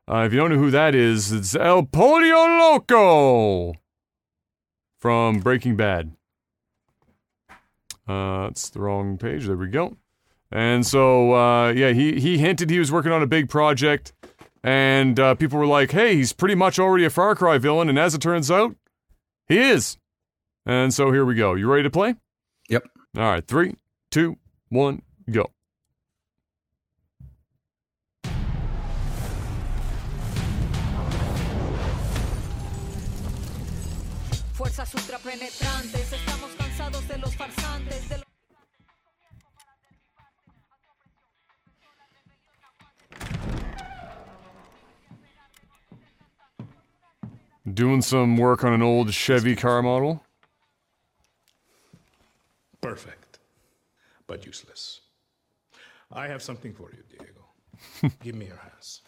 [0.06, 3.72] Uh, if you don't know who that is, it's El Pollo Loco
[4.98, 6.12] from Breaking Bad.
[8.06, 9.46] Uh, that's the wrong page.
[9.46, 9.96] There we go.
[10.52, 14.12] And so, uh, yeah, he, he hinted he was working on a big project.
[14.62, 17.88] And uh, people were like, hey, he's pretty much already a Far Cry villain.
[17.88, 18.76] And as it turns out,
[19.48, 19.98] he is.
[20.66, 21.54] And so here we go.
[21.54, 22.14] You ready to play?
[22.68, 22.84] Yep.
[23.16, 23.46] All right.
[23.46, 23.74] Three,
[24.10, 24.36] two,
[24.68, 25.50] one, go.
[34.54, 36.13] Fuerzas ultrapenetrantes,
[47.74, 50.22] Doing some work on an old Chevy car model.
[52.80, 53.40] Perfect,
[54.28, 55.00] but useless.
[56.12, 58.14] I have something for you, Diego.
[58.22, 59.02] Give me your hands.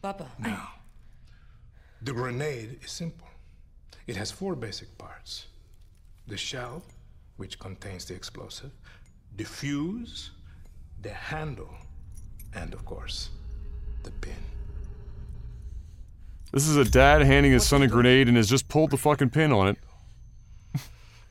[0.00, 0.68] Papa, Now,
[2.00, 3.28] the grenade is simple.
[4.06, 5.46] It has four basic parts
[6.26, 6.82] the shell,
[7.36, 8.70] which contains the explosive,
[9.36, 10.30] the fuse,
[11.02, 11.74] the handle,
[12.54, 13.28] and of course,
[14.04, 14.36] the pin.
[16.52, 19.30] This is a dad handing his son a grenade and has just pulled the fucking
[19.30, 19.78] pin on it.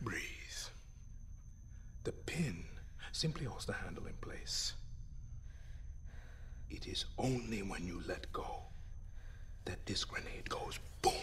[0.02, 0.20] Breathe.
[2.04, 2.66] The pin
[3.14, 4.74] simply holds the handle in place.
[6.70, 8.64] It is only when you let go
[9.66, 11.14] that this grenade goes boom.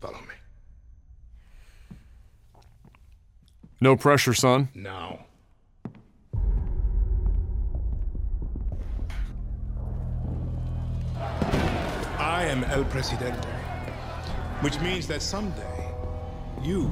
[0.00, 0.34] Follow me.
[3.80, 4.68] No pressure, son.
[4.74, 5.26] Now.
[12.60, 13.48] I am El Presidente,
[14.60, 15.94] which means that someday
[16.62, 16.90] you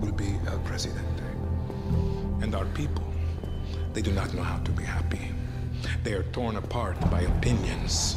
[0.00, 1.22] will be El Presidente.
[2.42, 3.04] And our people,
[3.94, 5.30] they do not know how to be happy.
[6.04, 8.16] They are torn apart by opinions,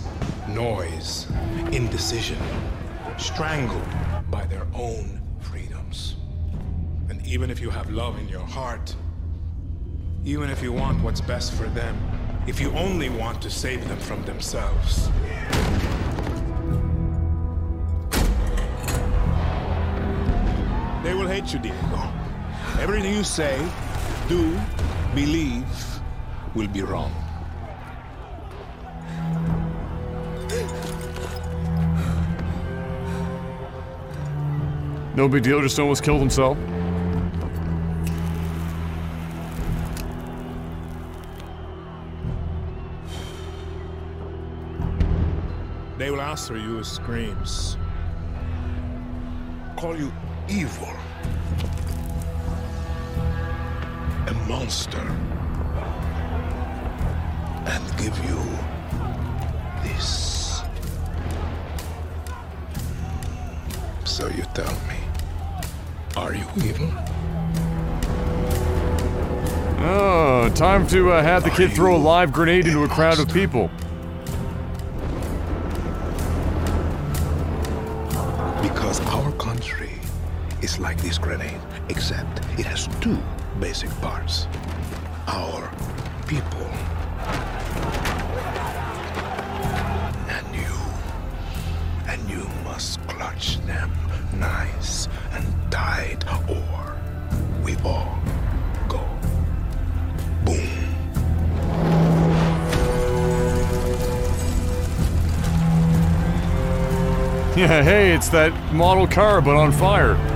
[0.50, 1.28] noise,
[1.72, 2.38] indecision,
[3.18, 3.88] strangled
[4.30, 6.18] by their own freedoms.
[7.10, 8.94] And even if you have love in your heart,
[10.26, 11.98] Even if you want what's best for them,
[12.46, 15.10] if you only want to save them from themselves.
[21.10, 22.14] They will hate you, Diego.
[22.80, 23.58] Everything you say,
[24.28, 24.56] do,
[25.16, 25.66] believe
[26.54, 27.12] will be wrong.
[35.16, 36.60] No big deal, just almost killed himself.
[45.98, 47.78] They will answer you with screams.
[49.76, 50.12] Call you
[50.50, 50.90] evil.
[54.28, 55.00] A monster.
[57.66, 58.42] And give you
[59.84, 60.62] this.
[64.06, 64.98] So you tell me,
[66.18, 66.90] are you evil?
[69.82, 73.32] Oh, time to uh, have the kid throw a live grenade into a crowd of
[73.32, 73.70] people.
[80.70, 83.18] Is like this grenade, except it has two
[83.60, 84.48] basic parts.
[85.28, 85.72] Our
[86.28, 86.70] people.
[90.36, 90.76] And you.
[92.08, 93.92] And you must clutch them
[94.38, 96.96] nice and tight, or
[97.64, 98.20] we all
[98.88, 99.02] go.
[100.46, 100.70] Boom.
[107.58, 110.29] Yeah, hey, it's that model car, but on fire.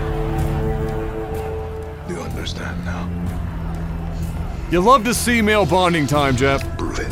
[4.73, 6.63] You love to see male bonding time, Jeff.
[6.79, 7.07] Prove it.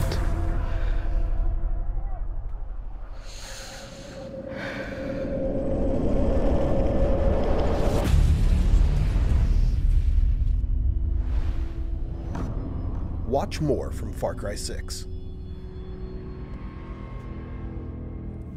[13.27, 15.05] Watch more from Far Cry 6.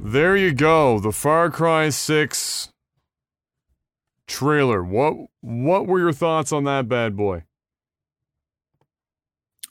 [0.03, 2.71] There you go, the Far Cry 6
[4.27, 4.83] trailer.
[4.83, 5.13] What
[5.43, 7.45] what were your thoughts on that bad boy?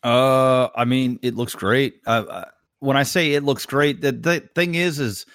[0.04, 2.02] Uh, I mean, it looks great.
[2.06, 2.46] Uh, uh,
[2.80, 5.26] when I say it looks great, the, the thing is, is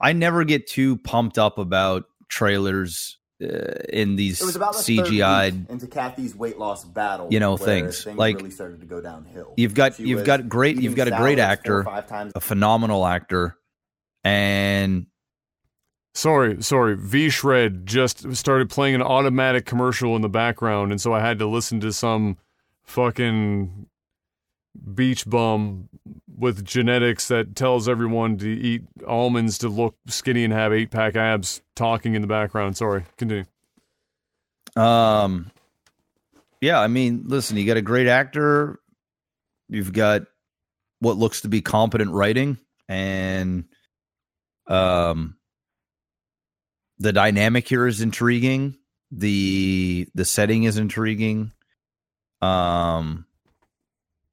[0.00, 3.46] I never get too pumped up about trailers uh,
[3.88, 5.70] in these It was about the third CGI'd.
[5.70, 7.28] into Kathy's weight loss battle.
[7.30, 8.06] you know, where things.
[8.06, 9.54] Like, really started to go downhill.
[9.56, 12.08] You've got She you've got great you've got a great salads four or actor, five
[12.08, 13.56] times a phenomenal actor,
[14.24, 15.06] and
[16.16, 16.96] Sorry, sorry.
[16.96, 21.38] V Shred just started playing an automatic commercial in the background, and so I had
[21.40, 22.38] to listen to some
[22.84, 23.86] fucking
[24.94, 25.88] beach bum
[26.36, 31.16] with genetics that tells everyone to eat almonds to look skinny and have eight pack
[31.16, 32.76] abs talking in the background.
[32.76, 33.44] Sorry, continue.
[34.76, 35.50] Um,
[36.60, 38.78] yeah, I mean, listen, you got a great actor,
[39.68, 40.22] you've got
[41.00, 42.58] what looks to be competent writing,
[42.88, 43.64] and
[44.66, 45.36] um,
[46.98, 48.76] the dynamic here is intriguing.
[49.10, 51.52] the The setting is intriguing.
[52.42, 53.25] Um,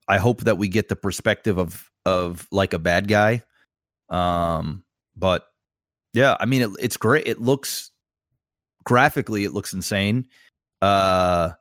[0.07, 3.43] I hope that we get the perspective of of like a bad guy.
[4.09, 4.83] Um,
[5.15, 5.47] but
[6.13, 7.27] yeah, I mean, it, it's great.
[7.27, 7.91] It looks
[8.83, 10.27] graphically, it looks insane.
[10.81, 11.51] Uh,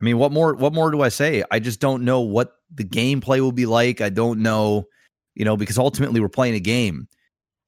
[0.00, 0.54] I mean, what more?
[0.54, 1.44] What more do I say?
[1.50, 4.00] I just don't know what the gameplay will be like.
[4.00, 4.86] I don't know,
[5.34, 7.08] you know, because ultimately we're playing a game.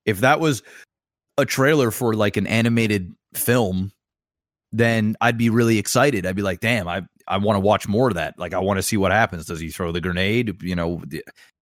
[0.04, 0.62] If that was
[1.38, 3.92] a trailer for like an animated film,
[4.76, 6.26] then I'd be really excited.
[6.26, 8.38] I'd be like, "Damn, I I want to watch more of that.
[8.38, 9.46] Like, I want to see what happens.
[9.46, 10.62] Does he throw the grenade?
[10.62, 11.02] You know,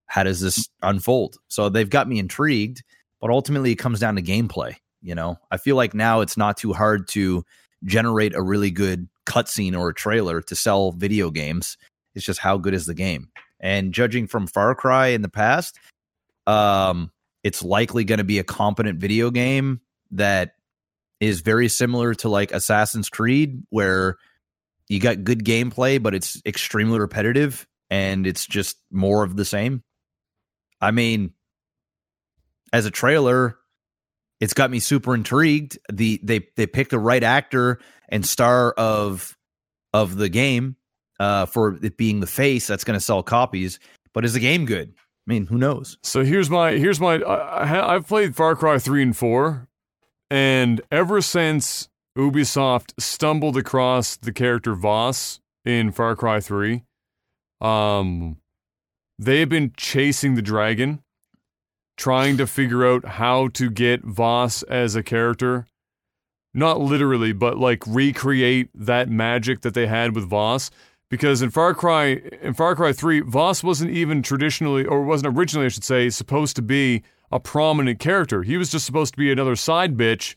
[0.07, 2.83] how does this unfold?" So they've got me intrigued,
[3.21, 4.77] but ultimately it comes down to gameplay.
[5.01, 7.45] You know, I feel like now it's not too hard to
[7.85, 11.77] generate a really good cutscene or a trailer to sell video games.
[12.15, 13.29] It's just how good is the game.
[13.61, 15.79] And judging from Far Cry in the past,
[16.47, 17.11] um,
[17.43, 19.81] it's likely going to be a competent video game
[20.11, 20.55] that
[21.25, 24.17] is very similar to like Assassin's Creed, where
[24.89, 29.83] you got good gameplay, but it's extremely repetitive and it's just more of the same.
[30.81, 31.33] I mean,
[32.73, 33.57] as a trailer,
[34.41, 35.79] it's got me super intrigued.
[35.93, 37.79] The they they picked the right actor
[38.09, 39.37] and star of
[39.93, 40.77] of the game
[41.21, 43.79] uh, for it being the face that's going to sell copies.
[44.13, 44.93] But is the game good?
[45.27, 45.97] I mean, who knows?
[46.03, 49.69] So here's my here's my I, I've played Far Cry three and four,
[50.31, 56.85] and ever since Ubisoft stumbled across the character Vaas in Far Cry three,
[57.61, 58.37] um,
[59.19, 61.03] they've been chasing the dragon,
[61.97, 65.67] trying to figure out how to get Vaas as a character.
[66.57, 70.71] Not literally, but like recreate that magic that they had with Vaas
[71.11, 75.67] because in Far Cry in Far Cry 3, Vaas wasn't even traditionally or wasn't originally
[75.67, 78.43] I should say supposed to be a prominent character.
[78.43, 80.37] He was just supposed to be another side bitch.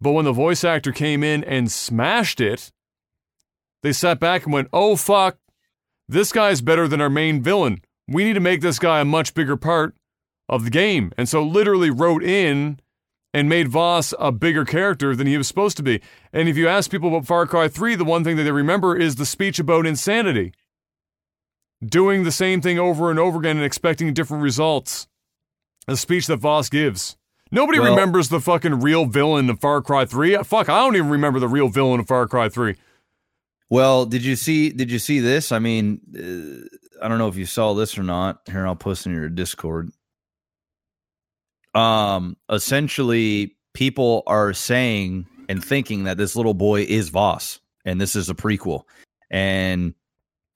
[0.00, 2.72] But when the voice actor came in and smashed it,
[3.82, 5.38] they sat back and went, "Oh fuck.
[6.08, 7.82] This guy's better than our main villain.
[8.08, 9.94] We need to make this guy a much bigger part
[10.48, 12.80] of the game." And so literally wrote in
[13.34, 16.00] and made Vaas a bigger character than he was supposed to be.
[16.32, 18.96] And if you ask people about Far Cry 3, the one thing that they remember
[18.96, 20.52] is the speech about insanity.
[21.84, 25.08] Doing the same thing over and over again and expecting different results.
[25.88, 27.16] A speech that Vaas gives.
[27.50, 30.36] Nobody Well- remembers the fucking real villain of Far Cry 3.
[30.44, 32.76] Fuck, I don't even remember the real villain of Far Cry 3.
[33.68, 34.70] Well, did you see?
[34.70, 35.50] Did you see this?
[35.50, 38.40] I mean, uh, I don't know if you saw this or not.
[38.50, 39.90] Here, I'll post in your Discord.
[41.74, 48.14] Um, essentially, people are saying and thinking that this little boy is Vaas, and this
[48.14, 48.82] is a prequel,
[49.30, 49.94] and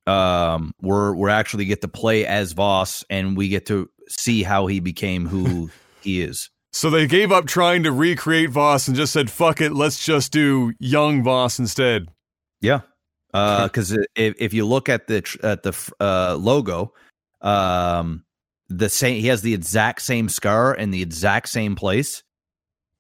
[0.07, 4.67] um, we're we're actually get to play as Vaas, and we get to see how
[4.67, 5.71] he became who
[6.01, 6.51] he is.
[6.73, 10.31] So they gave up trying to recreate Vaas and just said, fuck it, let's just
[10.31, 12.09] do young Vaas instead.
[12.61, 12.81] Yeah,
[13.33, 16.93] because if if you look at the at the uh, logo,
[17.41, 18.25] um,
[18.69, 22.23] the same he has the exact same scar in the exact same place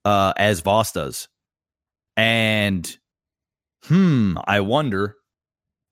[0.04, 1.28] uh, as Vaas does,
[2.16, 2.96] and
[3.84, 5.16] hmm, I wonder,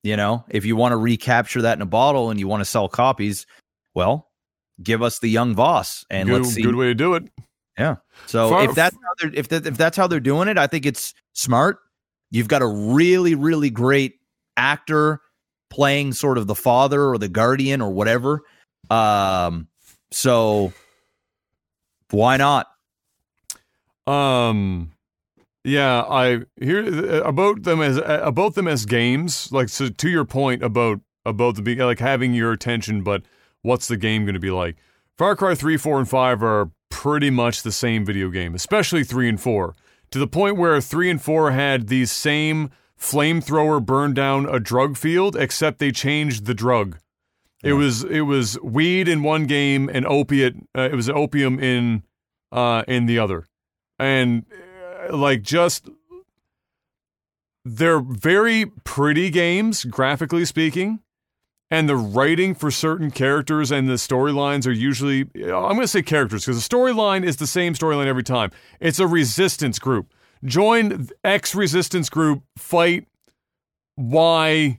[0.02, 2.66] you know, if you want to recapture that in a bottle and you want to
[2.66, 3.46] sell copies,
[3.94, 4.30] well,
[4.82, 6.62] give us the young Vaas and good, let's see.
[6.62, 7.24] good way to do it.
[7.78, 7.96] Yeah.
[8.26, 10.66] So Far- if that's how they're, if that, if that's how they're doing it, I
[10.66, 11.78] think it's smart.
[12.30, 14.14] You've got a really really great
[14.56, 15.20] actor
[15.70, 18.42] playing sort of the father or the guardian or whatever.
[18.90, 19.68] Um
[20.10, 20.72] so
[22.10, 22.68] why not?
[24.06, 24.92] Um,
[25.64, 29.50] yeah, I hear about them as about them as games.
[29.50, 33.22] Like so, to your point about about the like having your attention, but
[33.64, 34.76] what's the game going to be like?
[35.18, 39.28] Far Cry three, four, and five are pretty much the same video game, especially three
[39.28, 39.74] and four.
[40.12, 42.70] To the point where three and four had these same
[43.00, 46.98] flamethrower burn down a drug field, except they changed the drug.
[47.62, 50.54] It was it was weed in one game and opiate.
[50.76, 52.02] Uh, it was opium in
[52.52, 53.46] uh, in the other,
[53.98, 54.44] and
[55.08, 55.88] uh, like just
[57.64, 61.00] they're very pretty games graphically speaking,
[61.70, 66.02] and the writing for certain characters and the storylines are usually I'm going to say
[66.02, 68.50] characters because the storyline is the same storyline every time.
[68.80, 70.12] It's a resistance group.
[70.44, 73.06] Join X resistance group, fight
[73.96, 74.78] Y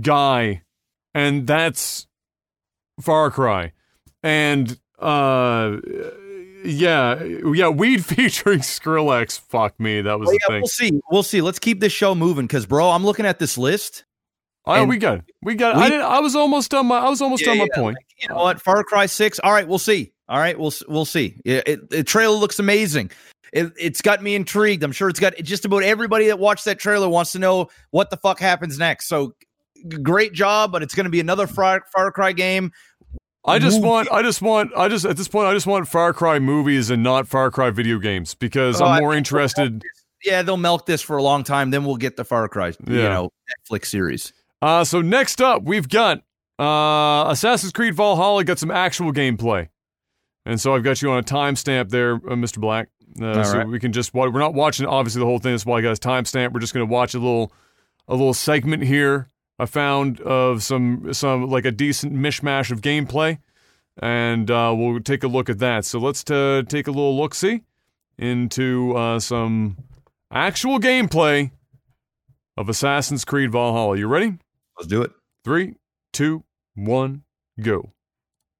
[0.00, 0.62] guy
[1.14, 2.06] and that's
[3.00, 3.72] Far Cry.
[4.22, 5.76] And uh
[6.64, 9.38] yeah, yeah, weed featuring Skrillex.
[9.38, 10.60] Fuck me, that was Well, the yeah, thing.
[10.62, 11.00] we'll see.
[11.12, 11.40] We'll see.
[11.40, 14.04] Let's keep this show moving cuz bro, I'm looking at this list.
[14.66, 15.24] Oh, and we got it.
[15.42, 15.90] We got it.
[15.92, 17.96] we- I I was almost done my I was almost Yeah, done my yeah, point.
[18.20, 18.60] You know what?
[18.60, 19.38] Far Cry 6.
[19.40, 20.12] All right, we'll see.
[20.28, 21.40] All right, we'll we'll see.
[21.44, 23.10] It, it, the trailer looks amazing.
[23.52, 24.82] It, it's got me intrigued.
[24.82, 28.10] I'm sure it's got just about everybody that watched that trailer wants to know what
[28.10, 29.06] the fuck happens next.
[29.08, 29.34] So
[30.02, 32.72] great job, but it's going to be another Far, Far Cry game.
[33.44, 33.88] I just movie.
[33.88, 36.90] want I just want I just at this point I just want Far Cry movies
[36.90, 39.84] and not Far Cry video games because Oh, I I'm more think interested
[40.24, 41.70] Yeah, they'll milk this for a long time.
[41.70, 43.08] Then we'll get the Far Cry, you Yeah.
[43.10, 43.30] know,
[43.70, 44.32] Netflix series.
[44.62, 46.22] Uh, so next up, we've got
[46.58, 49.68] uh, Assassin's Creed Valhalla got some actual gameplay,
[50.44, 52.58] and so I've got you on a timestamp there, uh, Mr.
[52.58, 52.88] Black.
[53.20, 53.68] Uh, so right.
[53.68, 55.52] we can just we're not watching obviously the whole thing.
[55.52, 56.52] That's why I got a timestamp.
[56.52, 57.52] We're just going to watch a little
[58.08, 59.28] a little segment here.
[59.58, 63.38] I found of some some like a decent mishmash of gameplay,
[63.98, 65.84] and uh, we'll take a look at that.
[65.84, 67.62] So let's uh, take a little look see
[68.18, 69.76] into uh, some
[70.30, 71.50] actual gameplay
[72.56, 73.96] of Assassin's Creed Valhalla.
[73.96, 74.38] You ready?
[74.78, 75.12] Let's do it.
[75.44, 75.74] Three,
[76.12, 76.44] two,
[76.74, 77.22] one,
[77.60, 77.92] go.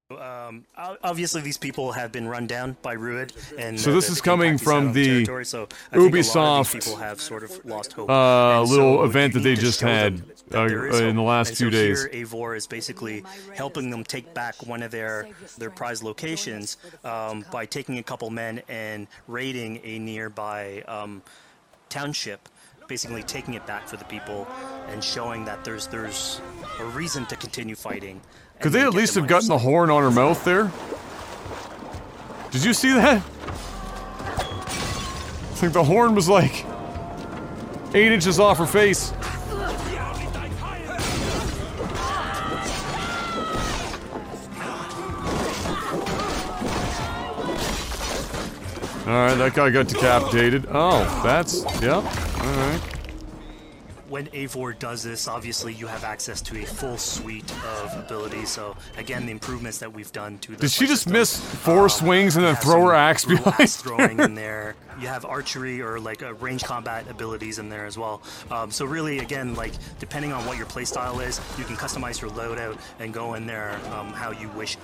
[0.09, 0.63] Um,
[1.03, 4.21] obviously, these people have been run down by Rued, and So uh, this the- is
[4.21, 6.73] coming impact he's had from on the so I think a lot of these Ubisoft,
[6.85, 8.09] people have sort of lost hope.
[8.09, 11.49] uh, And little so event that they just had, them that uh, in the last
[11.49, 12.07] And few so days.
[12.09, 15.27] Here, Eivor is basically helping them take back one of their
[15.57, 21.21] their prized locations um, by taking a couple men and raiding a nearby um,
[21.89, 22.47] township.
[22.87, 24.47] Basically, taking it back for the people
[24.87, 26.39] and showing that there's there's
[26.79, 28.21] a reason to continue fighting.
[28.61, 30.71] Could they at least have gotten the horn on her mouth there?
[32.51, 33.17] Did you see that?
[35.57, 36.65] I think the horn was like
[37.93, 39.11] eight inches off her face.
[49.07, 50.67] All right, that guy got decapitated.
[50.69, 52.26] Oh, that's yeah.
[52.47, 52.81] All right.
[54.07, 58.49] when Eivor does this, obviously you have access to a full suite of abilities.
[58.49, 61.83] So again, the improvements that we've done to the Did she just system, miss four
[61.83, 64.75] um, swings and then throw her axe behind axe throwing in there.
[65.01, 68.21] You have archery or like a range combat abilities in there as well.
[68.49, 72.31] Um, so really, again, like depending on what your playstyle is, you can customize your
[72.31, 74.77] loadout and go in there um, how you wish.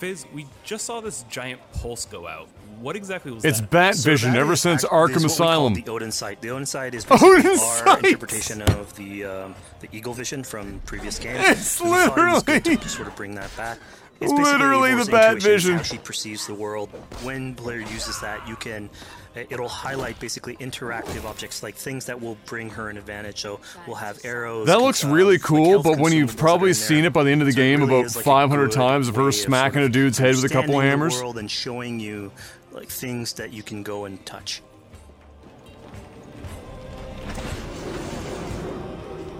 [0.00, 2.48] Fizz, we just saw this giant pulse go out.
[2.80, 3.70] What exactly was It's that?
[3.70, 5.74] Bat Vision that ever is since Arkham is what we call Asylum.
[5.74, 6.40] The Odin sight.
[6.40, 8.04] The Odin sight is basically Odin our sight!
[8.06, 11.44] interpretation of the um, the Eagle Vision from previous games.
[11.46, 13.78] It's And we it literally- to sort of bring that back.
[14.22, 15.76] It's Literally the Bat Vision.
[15.76, 16.90] How she perceives the world.
[17.22, 18.90] When player uses that, you can.
[19.36, 23.40] Uh, it'll highlight basically interactive objects, like things that will bring her an advantage.
[23.40, 24.66] So we'll have arrows.
[24.66, 27.22] That looks really cool, health but when you've consumables that are probably seen it by
[27.22, 29.44] the end of the So game really about like 500 times of her way sort
[29.46, 31.14] smacking of a dude's head with a couple understanding the hammers.
[31.20, 32.32] world and showing you
[32.72, 34.62] like things that you can go and touch.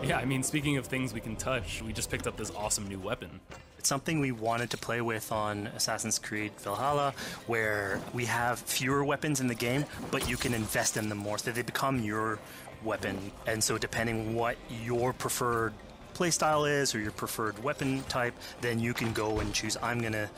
[0.03, 2.89] Yeah, I mean, speaking of things we can touch, we just picked up this awesome
[2.89, 3.41] new weapon.
[3.81, 7.15] It's something we wanted to play with on Assassin's Creed Valhalla,
[7.47, 11.39] where we have fewer weapons in the game, but you can invest in them more,
[11.39, 12.39] so they become your
[12.85, 13.33] weapon.
[13.47, 15.73] And so, depending what your preferred
[16.13, 19.79] playstyle is or your preferred weapon type, then you can go and choose.
[19.83, 20.29] I'm gonna,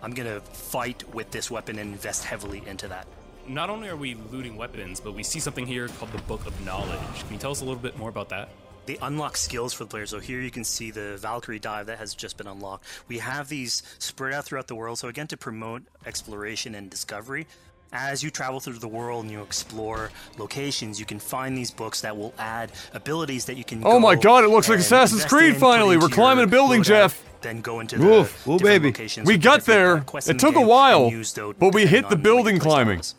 [0.00, 3.08] I'm gonna fight with this weapon and invest heavily into that.
[3.48, 6.64] Not only are we looting weapons, but we see something here called the Book of
[6.64, 7.24] Knowledge.
[7.24, 8.48] Can you tell us a little bit more about that?
[8.86, 10.10] They unlock skills for the players.
[10.10, 12.84] So here you can see the Valkyrie dive that has just been unlocked.
[13.08, 14.98] We have these spread out throughout the world.
[14.98, 17.46] So again, to promote exploration and discovery.
[17.94, 22.00] As you travel through the world and you explore locations, you can find these books
[22.00, 23.82] that will add abilities that you can.
[23.84, 25.98] Oh my God, it looks like Assassin's Creed in, finally.
[25.98, 27.22] We're climbing a building, Jeff.
[27.42, 28.88] Then go into the Oof, different baby.
[28.88, 30.04] locations We got there.
[30.26, 33.00] It took a while, use but we hit the building climbing.
[33.00, 33.14] is.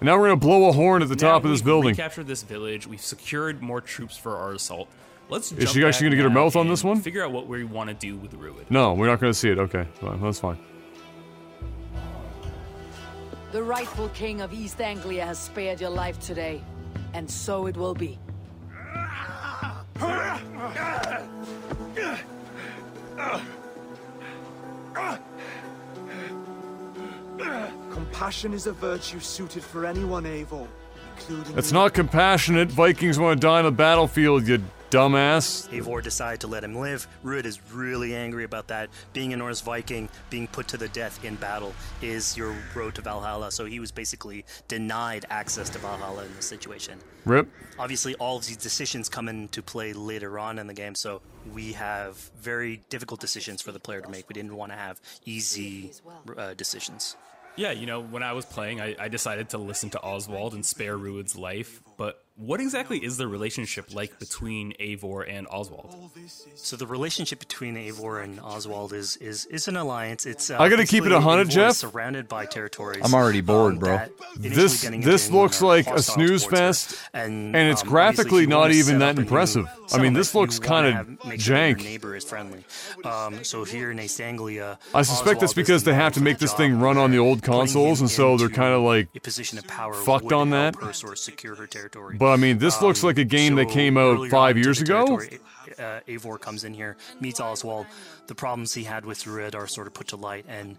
[0.00, 1.88] And now we're gonna blow a horn at the Now top of this building.
[1.88, 2.04] we've building.
[2.04, 2.86] Recaptured this village.
[2.86, 4.88] We've secured more troops for our assault.
[5.28, 5.52] Let's.
[5.52, 7.00] Is she actually gonna get her mouth on this one?
[7.00, 8.70] Figure out what we want to do with Rued.
[8.70, 9.58] No, we're not gonna see it.
[9.58, 10.20] Okay, fine.
[10.20, 10.58] That's fine.
[13.52, 16.62] The rightful king of East Anglia has spared your life today,
[17.14, 18.18] and so it will be.
[27.90, 30.66] Compassion is a virtue suited for anyone, Eivor,
[31.56, 32.68] It's not compassionate.
[32.70, 35.68] Vikings want to die on the battlefield, you dumbass.
[35.70, 37.06] Eivor decided to let him live.
[37.22, 38.90] Rued is really angry about that.
[39.12, 43.02] Being a Norse Viking, being put to the death in battle is your road to
[43.02, 43.50] Valhalla.
[43.50, 46.98] So he was basically denied access to Valhalla in this situation.
[47.24, 47.48] Rip.
[47.78, 51.20] Obviously, all of these decisions come into play later on in the game, so
[51.52, 54.28] we have very difficult decisions for the player to make.
[54.28, 55.92] We didn't want to have easy
[56.36, 57.16] uh, decisions.
[57.56, 60.64] Yeah, you know, when I was playing, I, I decided to listen to Oswald and
[60.64, 61.82] spare Rued's life.
[61.96, 66.10] But what exactly is the relationship like between Eivor and Oswald?
[66.54, 70.26] So the relationship between Eivor and Oswald is is, is an alliance.
[70.26, 71.76] It's uh, I gotta keep it a 100, Jeff.
[71.76, 73.00] surrounded by territories.
[73.02, 74.00] I'm already bored, um, bro.
[74.36, 79.10] This this looks like a snooze fest, and, and it's um, graphically not even that
[79.10, 79.66] up a new impressive.
[79.94, 81.82] I mean, this looks kinda have- make sure jank.
[81.82, 82.64] Neighbor is friendly.
[83.04, 86.20] Um, so here in East Anglia, I suspect it's Oswald is because they have to
[86.20, 89.20] make this thing run on the old consoles, and so they're kind of like a
[89.20, 90.76] position of power fucked would on that.
[91.86, 92.16] Her sort of secure her territory.
[92.18, 95.06] But I mean, this looks Um, like a game that came out five years ago.
[95.06, 95.38] territory,
[95.78, 96.00] Uh,
[96.38, 97.86] comes in here, meets Oswald.
[98.26, 100.76] The problems he had with Rued are sort of put to light, and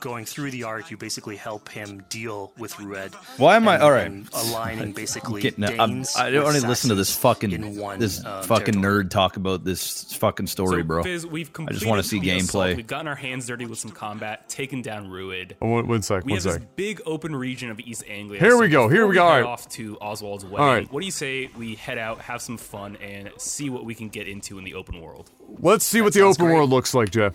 [0.00, 3.14] going through the arc, you basically help him deal with Rued.
[3.38, 4.12] Why am I- all right.
[4.34, 8.22] aligning basically Getting, I'm, I don't with want to listen to this fucking one, this
[8.24, 9.04] uh, fucking territory.
[9.04, 11.02] nerd talk about this fucking story, so, bro.
[11.02, 12.64] Fizz, we've I just want to see completed assault.
[12.66, 12.76] gameplay.
[12.76, 15.56] We've gotten our hands dirty with some combat, taken down Rued.
[15.62, 16.76] Oh, one, one sec, We one have this sec.
[16.76, 18.38] big open region of East Anglia.
[18.40, 19.44] Here so we go, here we go, head alright.
[19.44, 20.58] off to Oswald's wedding.
[20.60, 20.92] Alright.
[20.92, 24.08] What do you say we head out, have some fun, and see what we can
[24.10, 25.30] get into in the open world?
[25.58, 26.54] Let's see what the open great.
[26.54, 27.34] world looks like, Jeff,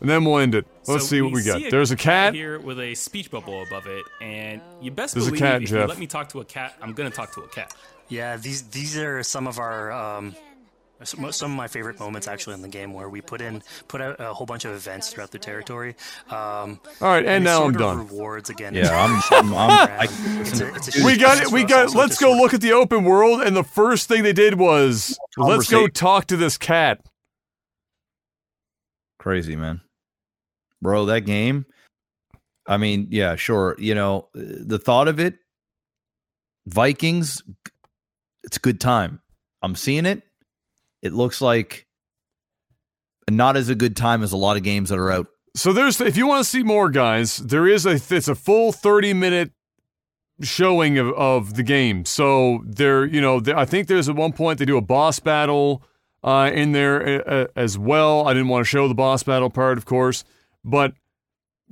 [0.00, 0.66] and then we'll end it.
[0.86, 1.70] Let's So see what we see got.
[1.70, 2.34] There's a cat.
[2.34, 5.68] here with a speech bubble above it, and you best There's a believe cat, if
[5.70, 5.80] Jeff.
[5.82, 7.72] you let me talk to a cat, I'm gonna talk to a cat.
[8.08, 10.36] Yeah, these these are some of our um,
[11.02, 14.00] some, some of my favorite moments actually in the game where we put in put
[14.00, 15.94] out a whole bunch of events throughout the territory.
[16.30, 17.98] Um, All right, and it now sort I'm of done.
[18.08, 18.74] Rewards again.
[18.74, 19.70] Yeah, I'm- I'm- I'm-
[20.00, 21.50] I- It's a- it's a We got it.
[21.50, 21.94] We got.
[21.94, 25.68] Let's go look at the open world, and the first thing they did was let's
[25.68, 27.00] go talk to this cat.
[29.26, 29.80] Crazy, man.
[30.80, 31.66] Bro, that game.
[32.64, 33.74] I mean, yeah, sure.
[33.76, 35.38] You know, the thought of it,
[36.68, 37.42] Vikings,
[38.44, 39.20] it's a good time.
[39.62, 40.22] I'm seeing it.
[41.02, 41.88] It looks like
[43.28, 45.26] not as a good time as a lot of games that are out
[45.56, 48.70] So there's if you want to see more guys, there is a it's a full
[48.70, 49.50] 30 minute
[50.40, 52.04] showing of, of the game.
[52.04, 55.18] So there, you know, there, I think there's at one point they do a boss
[55.18, 55.82] battle
[56.26, 58.26] uh, in there uh, as well.
[58.26, 60.24] I didn't want to show the boss battle part, of course,
[60.64, 60.92] but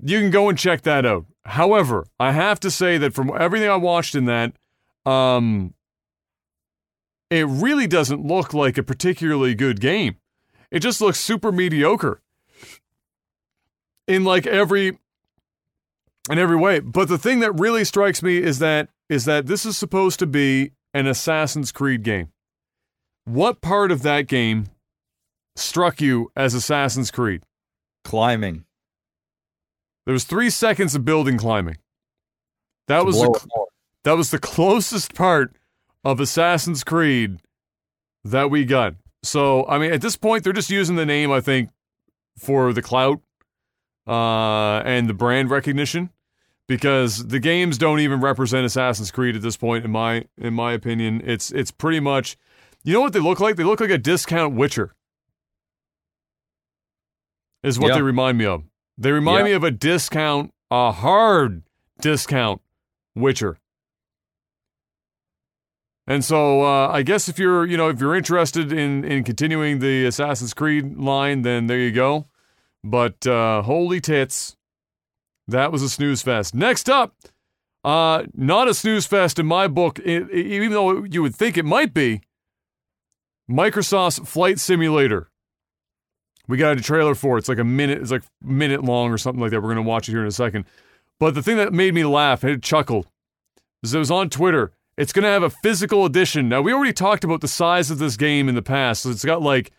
[0.01, 1.26] you can go and check that out.
[1.44, 4.55] However, I have to say that from everything I watched in that,
[5.05, 5.74] um,
[7.31, 10.16] it really doesn't look like a particularly good game.
[10.70, 12.22] It just looks super mediocre
[14.06, 14.98] in like every
[16.31, 16.81] in every way.
[16.81, 20.26] But the thing that really strikes me is that is that this is supposed to
[20.26, 22.31] be an Assassin's Creed game.
[23.24, 24.66] What part of that game
[25.56, 27.42] struck you as Assassin's Creed?
[28.05, 28.64] Climbing.
[30.05, 31.78] There was three seconds of building climbing.
[32.88, 33.66] That was the,
[34.02, 35.56] that was the closest part
[36.05, 37.38] of Assassin's Creed
[38.24, 38.94] that we got.
[39.22, 41.70] So I mean, at this point, they're just using the name, I think,
[42.36, 43.22] for the clout
[44.06, 46.10] uh, and the brand recognition,
[46.68, 49.86] because the games don't even represent Assassin's Creed at this point.
[49.86, 52.36] In my in my opinion, it's it's pretty much,
[52.85, 53.56] you know what they look like?
[53.56, 54.94] They look like a discount Witcher.
[57.62, 57.94] Is what Yeah.
[57.97, 58.65] they remind me of.
[58.98, 59.44] They remind Yeah.
[59.44, 61.62] me of a discount, a hard
[62.01, 62.61] discount
[63.15, 63.59] Witcher.
[66.06, 69.78] And so uh, I guess if you're, you know, if you're interested in in continuing
[69.78, 72.27] the Assassin's Creed line, then there you go.
[72.82, 74.56] But uh, holy tits,
[75.48, 76.55] that was a snooze fest.
[76.55, 77.15] Next up,
[77.82, 81.56] uh, not a snooze fest in my book, i i- even though you would think
[81.56, 82.20] it might be.
[83.50, 85.28] Microsoft's Flight Simulator.
[86.46, 87.40] We got a trailer for it.
[87.40, 88.00] It's like a minute.
[88.00, 89.62] It's like minute long or something like that.
[89.62, 90.66] We're gonna watch it here in a second.
[91.18, 93.06] But the thing that made me laugh, I chuckled,
[93.82, 94.72] is it was on Twitter.
[94.96, 96.48] It's gonna have a physical edition.
[96.48, 99.02] Now we already talked about the size of this game in the past.
[99.02, 99.72] So it's got like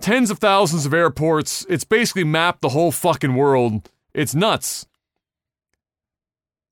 [0.00, 1.64] tens of thousands of airports.
[1.68, 3.88] It's basically mapped the whole fucking world.
[4.12, 4.86] It's nuts.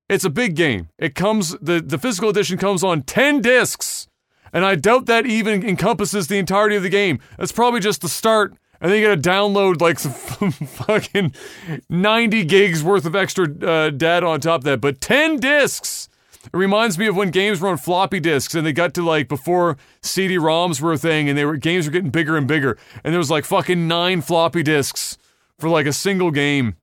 [0.08, 0.88] It's a big game.
[0.98, 4.08] It comes the the physical edition comes on 10 discs.
[4.52, 7.20] And I doubt that even encompasses the entirety of the game.
[7.38, 8.54] That's probably just the start.
[8.80, 11.34] And then you gotta download like some fucking
[11.88, 14.80] 90 gigs worth of extra uh, data on top of that.
[14.80, 16.08] But 10 discs!
[16.44, 19.28] It reminds me of when games were on floppy disks and they got to like
[19.28, 22.78] before CD-ROMs were a thing and they were games were getting bigger and bigger.
[23.04, 25.18] And there was like fucking nine floppy disks
[25.58, 26.76] for like a single game.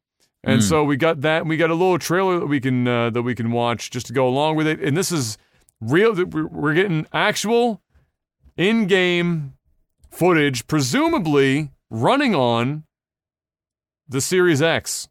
[0.43, 1.41] And so we got that.
[1.41, 4.05] and We got a little trailer that we can uh, that we can watch just
[4.07, 4.79] to go along with it.
[4.79, 5.39] And this is
[5.81, 6.13] real.
[6.13, 7.81] we're- getting actual
[8.57, 9.53] in-game
[10.09, 12.83] footage, presumably running on
[14.07, 15.09] the Series X.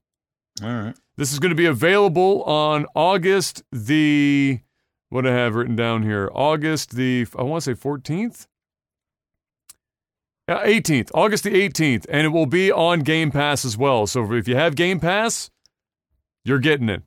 [0.62, 0.96] All right.
[1.16, 4.60] This is going to be available on August the
[5.10, 6.28] what I have written down here?
[6.34, 8.46] August the I want to say 14th.
[10.48, 14.06] Yeah, 18th, August the 18th, and it will be on Game Pass as well.
[14.06, 15.50] So if you have Game Pass,
[16.44, 17.02] you're getting it.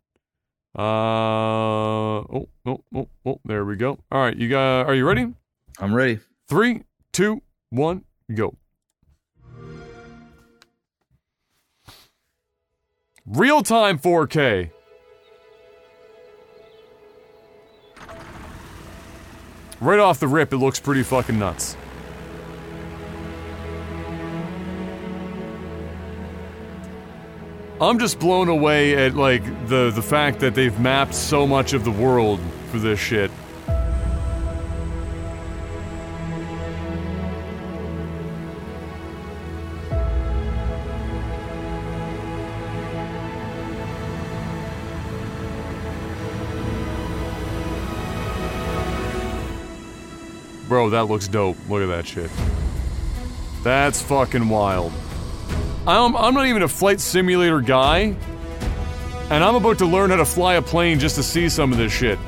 [0.76, 4.00] Uh oh, oh, oh, oh, there we go.
[4.12, 5.34] All right, you got are you ready?
[5.80, 6.20] I'm ready.
[6.48, 8.04] Three, two, one,
[8.34, 8.56] go.
[13.26, 14.72] Real time 4K.
[19.82, 21.76] Right off the rip, it looks pretty fucking nuts.
[27.80, 31.84] I'm just blown away at like the the fact that they've mapped so much of
[31.84, 32.40] the world
[32.72, 33.30] for this shit.
[50.68, 51.58] Bro, that looks dope.
[51.70, 52.32] Look at that shit.
[53.64, 54.92] That's fucking wild.
[55.88, 58.14] I'm, I'm not even a flight simulator guy,
[59.30, 61.78] and I'm about to learn how to fly a plane just to see some of
[61.78, 62.20] this shit.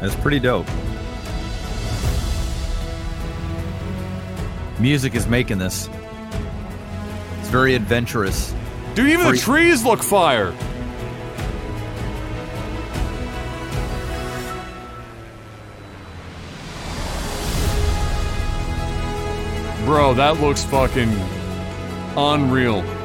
[0.00, 0.66] That's pretty dope.
[4.80, 5.88] Music is making this.
[7.38, 8.52] It's very adventurous.
[8.96, 10.50] Dude, even the trees look fire.
[19.84, 21.16] Bro, that looks fucking
[22.16, 22.95] unreal.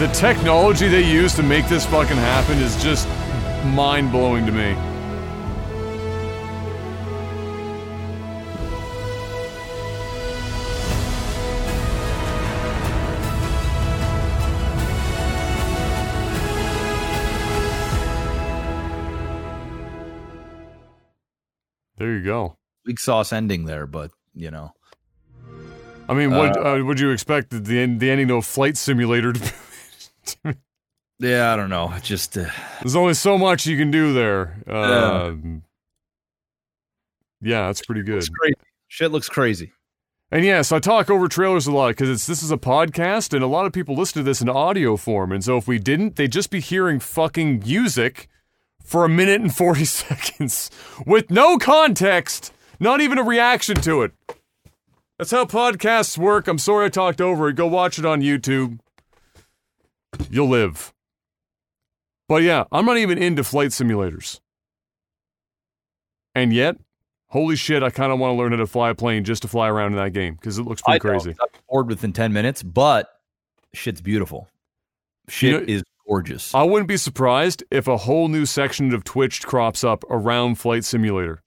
[0.00, 3.06] The technology they use to make this fucking happen is just
[3.66, 4.74] mind blowing to me.
[21.98, 22.56] There you go.
[22.86, 24.72] Weak sauce ending there, but you know.
[26.08, 29.40] I mean, what uh, would you expect the end, the ending of Flight Simulator to
[29.40, 29.50] be?
[31.20, 31.92] Yeah, I don't know.
[32.02, 32.46] Just uh,
[32.80, 34.56] There's only so much you can do there.
[34.66, 35.34] Uh,
[37.42, 38.14] yeah, that's pretty good.
[38.14, 38.30] looks.
[38.88, 39.72] Shit looks crazy.
[40.32, 43.44] And yes, I talk over trailers a lot because it's this is a podcast, and
[43.44, 45.30] a lot of people listen to this in audio form.
[45.30, 48.28] And so if we didn't, they'd just be hearing fucking music
[48.82, 50.70] for a minute and forty seconds
[51.04, 54.12] with no context, not even a reaction to it.
[55.18, 56.48] That's how podcasts work.
[56.48, 57.56] I'm sorry I talked over it.
[57.56, 58.78] Go watch it on YouTube.
[60.30, 60.92] You'll live.
[62.28, 64.40] But yeah, I'm not even into flight simulators.
[66.34, 66.76] And yet,
[67.28, 69.48] holy shit, I kind of want to learn how to fly a plane just to
[69.48, 71.30] fly around in that game because it looks pretty I crazy.
[71.40, 73.08] I'm bored within ten minutes, but
[73.74, 74.48] shit's beautiful.
[75.28, 76.54] Shit You know- is gorgeous.
[76.54, 80.84] I wouldn't be surprised if a whole new section of Twitch crops up around Flight
[80.84, 81.42] Simulator.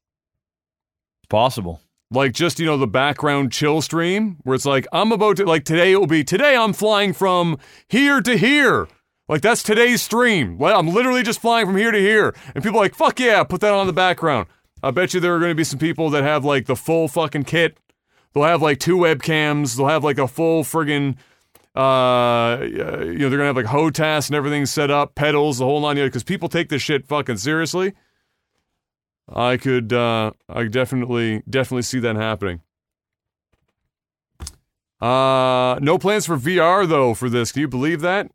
[1.21, 1.81] It's possible.
[2.13, 5.65] Like just, you know, the background chill stream where it's like, I'm about to, like
[5.65, 7.57] today it will be, today I'm flying from
[7.87, 8.87] here to here.
[9.27, 10.61] Like that's today's stream.
[10.61, 12.35] I'm literally just flying from here to here.
[12.53, 14.47] And people like, fuck yeah, put that on the background.
[14.83, 17.07] I bet you there are going to be some people that have like the full
[17.07, 17.77] fucking kit.
[18.33, 19.75] They'll have like two webcams.
[19.75, 21.17] They'll have like a full friggin',
[21.73, 25.65] uh, you know, they're going to have like HOTAS and everything set up, pedals, the
[25.65, 27.93] whole nine yards, because people take this shit fucking seriously.
[29.31, 32.61] I could, uh, I definitely, definitely see that happening.
[35.01, 37.51] Uh, no plans for VR though for this.
[37.51, 38.31] Can you believe that?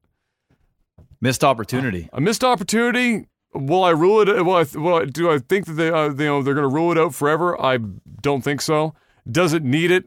[1.21, 2.09] Missed opportunity.
[2.13, 3.27] A missed opportunity.
[3.55, 4.45] Will I rule it?
[4.45, 6.99] Will I, do I think that they, uh, you know, they're going to rule it
[6.99, 7.61] out forever?
[7.61, 7.79] I
[8.21, 8.95] don't think so.
[9.31, 10.05] Does it need it?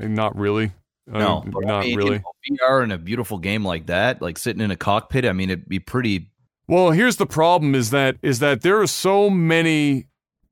[0.00, 0.72] Eh, Not really.
[1.12, 2.22] Uh, No, but I not mean, really.
[2.62, 5.26] VR in a beautiful game like that, like sitting in a cockpit.
[5.26, 6.30] I mean, it'd be pretty.
[6.66, 10.06] Well, here's the problem: is that is that there are so many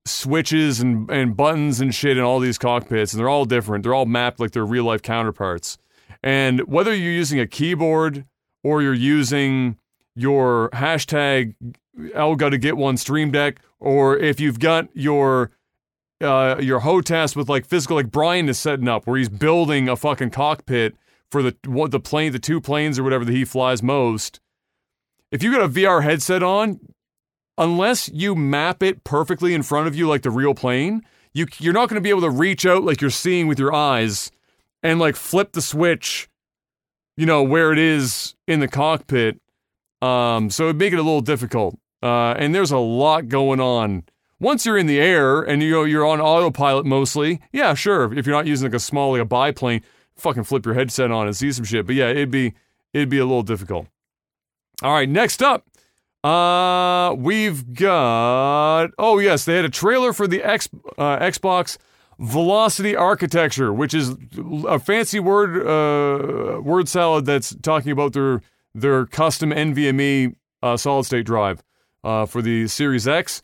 [0.05, 3.82] switches and and buttons and shit in all these cockpits, and they're all different.
[3.84, 5.78] They're all mapped like their real life counterparts.
[6.22, 8.24] And whether you're using a keyboard
[8.62, 9.78] or you're using
[10.14, 11.55] your hashtag
[11.98, 15.51] Elgato get one Stream Deck, or if you've got your
[16.20, 19.97] uh, your HOTAS with like physical, like Brian is setting up where he's building a
[19.97, 20.94] fucking cockpit
[21.30, 24.40] for the what the plane, the two planes or whatever that he flies most.
[25.33, 26.79] If you got a VR headset on,
[27.57, 31.01] unless you map it perfectly in front of you like the real plane,
[31.33, 33.73] you you're not going to be able to reach out like you're seeing with your
[33.73, 34.31] eyes
[34.83, 36.29] and like flip the switch,
[37.17, 39.41] you know where it is in the cockpit.
[40.03, 41.79] Um, so it'd make it a little difficult.
[42.03, 44.05] Uh, and there's a lot going on.
[44.39, 48.13] Once you're in the air and you know you're on autopilot mostly, yeah, sure.
[48.13, 49.83] If you're not using like a small like a biplane,
[50.15, 51.87] fucking flip your headset on and see some shit.
[51.87, 52.53] But yeah, it'd be
[52.93, 53.87] it'd be a little difficult.
[54.83, 55.65] All right, next up,
[56.25, 58.91] uh, we've got.
[58.99, 60.69] Oh yes, they had a trailer for the X
[60.99, 61.79] uh, Xbox
[62.19, 64.17] Velocity Architecture, which is
[64.67, 68.43] a fancy word uh, word salad that's talking about their
[68.75, 71.63] their custom NVMe uh, solid state drive
[72.03, 73.43] uh, for the Series X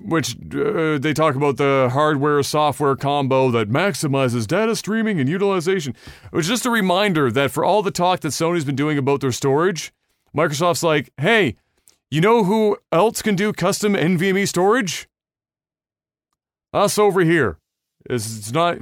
[0.00, 5.94] which uh, they talk about the hardware software combo that maximizes data streaming and utilization.
[6.30, 9.20] Which is just a reminder that for all the talk that Sony's been doing about
[9.20, 9.92] their storage,
[10.38, 11.56] Microsoft's like, hey,
[12.10, 15.08] you know who else can do custom NVMe storage?
[16.72, 17.58] Us over here.
[18.08, 18.78] It's, it's not.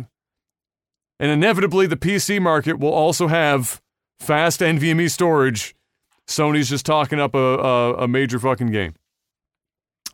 [1.19, 3.81] And inevitably, the PC market will also have
[4.21, 5.75] fast NVMe storage.
[6.29, 8.95] Sony's just talking up a, a, a major fucking game.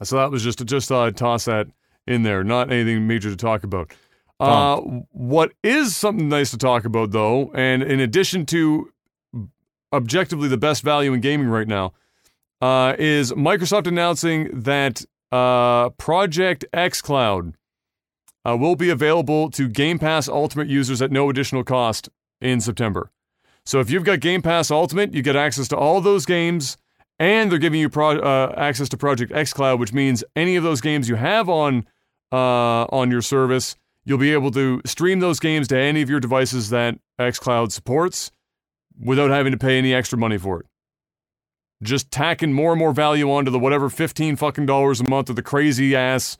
[0.02, 1.66] So that was just just uh, toss that
[2.06, 2.44] in there.
[2.44, 3.92] Not anything major to talk about.
[4.38, 4.76] Uh,
[5.12, 8.92] what is something nice to talk about though, and in addition to
[9.92, 11.92] objectively the best value in gaming right now,
[12.60, 17.54] uh, is Microsoft announcing that uh, Project xCloud
[18.44, 22.08] uh, will be available to Game Pass Ultimate users at no additional cost
[22.40, 23.10] in September.
[23.64, 26.76] So if you've got Game Pass Ultimate, you get access to all those games
[27.18, 30.80] and they're giving you pro- uh, access to Project xCloud, which means any of those
[30.80, 31.86] games you have on
[32.32, 36.18] uh, on your service, you'll be able to stream those games to any of your
[36.18, 38.32] devices that xCloud supports
[39.02, 40.66] without having to pay any extra money for it.
[41.82, 45.34] Just tacking more and more value onto the whatever fifteen fucking dollars a month or
[45.34, 46.38] the crazy ass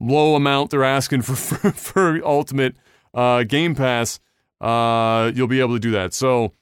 [0.00, 2.76] low amount they're asking for for, for Ultimate
[3.14, 4.20] uh, Game Pass.
[4.60, 6.12] Uh, you'll be able to do that.
[6.12, 6.52] So.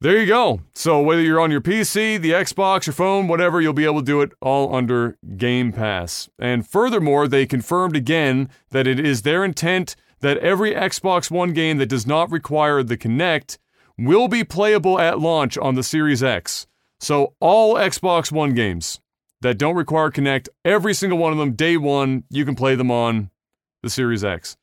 [0.00, 0.60] There you go.
[0.76, 4.06] So whether you're on your PC, the Xbox, your phone, whatever, you'll be able to
[4.06, 6.28] do it all under Game Pass.
[6.38, 11.78] And furthermore, they confirmed again that it is their intent that every Xbox One game
[11.78, 13.58] that does not require the Kinect
[13.98, 16.66] will be playable at launch on the Series X.
[17.00, 19.00] So all Xbox One games
[19.40, 22.90] that don't require Kinect, every single one of them, day one, you can play them
[22.90, 23.30] on
[23.82, 24.56] the Series X.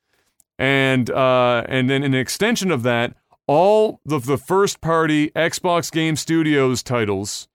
[0.57, 3.15] and uh, and then an extension of that,
[3.47, 7.47] all of the first party Xbox Game Studios titles.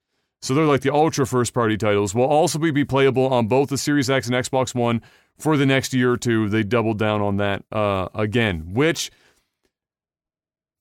[0.42, 3.68] So they're like the ultra first party titles will also be, be playable on both
[3.68, 5.02] the Series X and Xbox One
[5.38, 6.48] for the next year or two.
[6.48, 9.10] They doubled down on that uh, again, which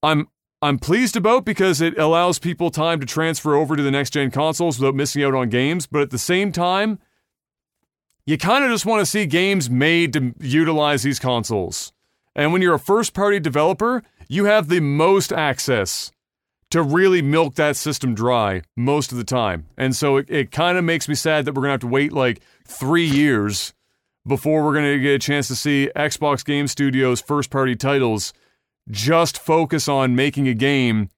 [0.01, 0.30] I'm
[0.61, 4.30] I'm pleased about because it allows people time to transfer over to the next gen
[4.30, 5.88] consoles without missing out on games.
[5.88, 6.99] But at the same time,
[8.26, 11.94] you kind of just want to see games made to utilize these consoles.
[12.36, 16.11] And when you're a first party developer, you have the most access
[16.72, 19.65] to really milk that system dry most of the time.
[19.77, 21.88] And so it, it kind of makes me sad that we're going to have to
[21.88, 23.73] wait like three years
[24.27, 28.34] before we're going to get a chance to see Xbox Game Studios first party titles
[28.89, 31.09] just focus on making a game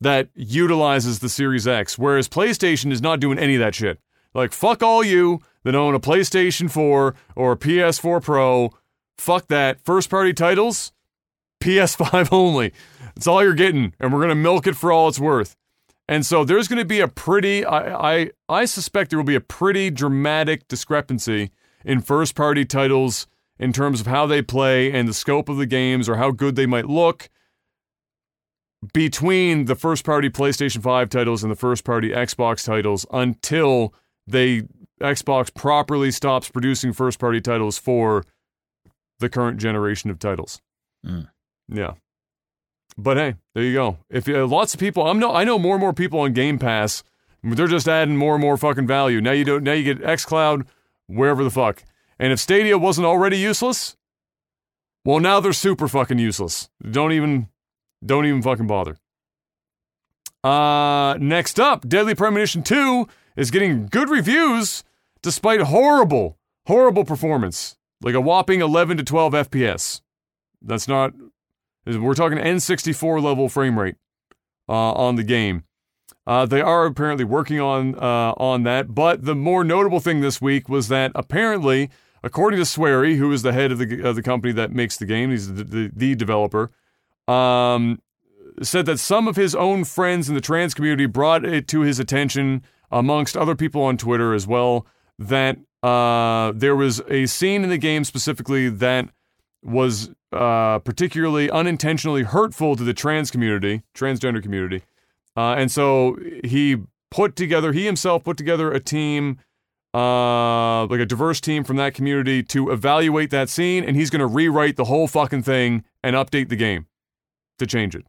[0.00, 4.00] that utilizes the Series X, whereas PlayStation is not doing any of that shit.
[4.34, 8.70] Like, fuck all you that own a PlayStation 4 or a PS4 Pro.
[9.16, 9.80] Fuck that.
[9.80, 10.92] First party titles,
[11.62, 12.72] PS5 only.
[13.14, 15.56] That's all you're getting, and we're going to milk it for all it's worth.
[16.08, 19.36] And so there's going to be a pretty, I, I, I suspect there will be
[19.36, 21.52] a pretty dramatic discrepancy
[21.84, 23.26] in first party titles
[23.62, 26.56] in terms of how they play and the scope of the games or how good
[26.56, 27.30] they might look
[28.92, 33.94] between the first party PlayStation 5 titles and the first party Xbox titles until
[34.26, 34.62] they
[35.00, 38.24] Xbox properly stops producing first party titles for
[39.20, 40.60] the current generation of titles.
[41.06, 41.28] Mm.
[41.68, 41.92] Yeah.
[42.98, 43.98] But hey, there you go.
[44.10, 46.58] If uh, lots of people, I'm no, I know more and more people on Game
[46.58, 47.04] Pass.
[47.44, 49.20] They're just adding more and more fucking value.
[49.20, 49.62] Now you don't.
[49.62, 50.66] Now you get XCloud,
[51.06, 51.82] wherever the fuck.
[52.22, 53.96] And if Stadia wasn't already useless,
[55.04, 56.70] well, now they're super fucking useless.
[56.88, 57.48] Don't even,
[58.06, 58.96] don't even fucking bother.
[60.44, 64.84] Uh, next up, Deadly Premonition 2 is getting good reviews
[65.20, 66.38] despite horrible,
[66.68, 67.76] horrible performance.
[68.00, 70.00] Like a whopping 11 to 12 FPS.
[70.62, 71.14] That's not,
[71.84, 73.96] we're talking N64 level frame rate
[74.68, 75.64] uh, on the game.
[76.24, 80.40] Uh, they are apparently working on uh, on that, but the more notable thing this
[80.40, 81.90] week was that apparently,
[82.22, 85.06] according to Swery, who is the head of the of the company that makes the
[85.06, 86.70] game, he's the, the, the developer,
[87.28, 88.00] um,
[88.62, 91.98] said that some of his own friends in the trans community brought it to his
[91.98, 94.86] attention, amongst other people on Twitter as well,
[95.18, 99.08] that uh, there was a scene in the game specifically that
[99.62, 104.82] was uh, particularly unintentionally hurtful to the trans community, transgender community.
[105.36, 106.76] Uh, and so he
[107.10, 109.38] put together, he himself put together a team,
[109.94, 114.20] uh, like a diverse team from that community to evaluate that scene, and he's going
[114.20, 116.86] to rewrite the whole fucking thing and update the game
[117.58, 118.06] to change it.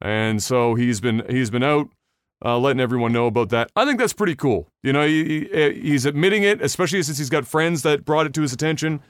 [0.00, 1.88] And so he's been he's been out
[2.44, 3.70] uh, letting everyone know about that.
[3.76, 4.68] I think that's pretty cool.
[4.82, 8.34] You know, he, he, he's admitting it, especially since he's got friends that brought it
[8.34, 9.00] to his attention,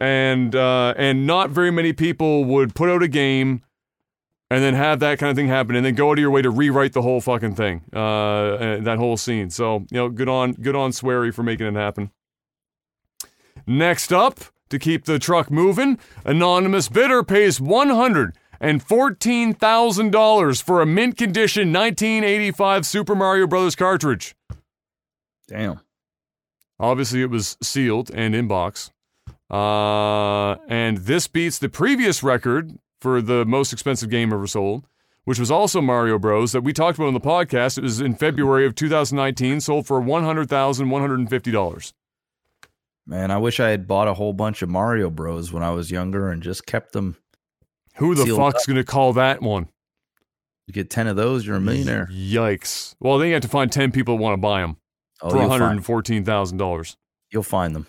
[0.00, 3.62] and uh, and not very many people would put out a game
[4.52, 6.42] and then have that kind of thing happen, and then go out of your way
[6.42, 9.48] to rewrite the whole fucking thing, uh, that whole scene.
[9.48, 12.10] So you know, good on good on Swery for making it happen.
[13.66, 20.10] Next up, to keep the truck moving, anonymous bidder pays one hundred and fourteen thousand
[20.10, 24.36] dollars for a mint condition 1985 Super Mario Brothers cartridge.
[25.48, 25.80] Damn.
[26.78, 28.90] Obviously, it was sealed and in box.
[29.50, 34.86] Uh, and this beats the previous record for the most expensive game ever sold,
[35.24, 36.52] which was also Mario Bros.
[36.52, 37.76] that we talked about on the podcast.
[37.78, 41.92] It was in February of 2019, sold for $100,150.
[43.06, 45.90] Man, I wish I had bought a whole bunch of Mario Bros when I was
[45.90, 47.16] younger and just kept them.
[47.96, 49.68] Who the fuck's going to call that one?
[50.68, 52.08] You get 10 of those, you're a millionaire.
[52.12, 52.94] Yikes.
[53.00, 54.76] Well, then you have to find 10 people that want to buy them
[55.20, 56.96] Oh, for $114,000.
[57.32, 57.86] you'll find them.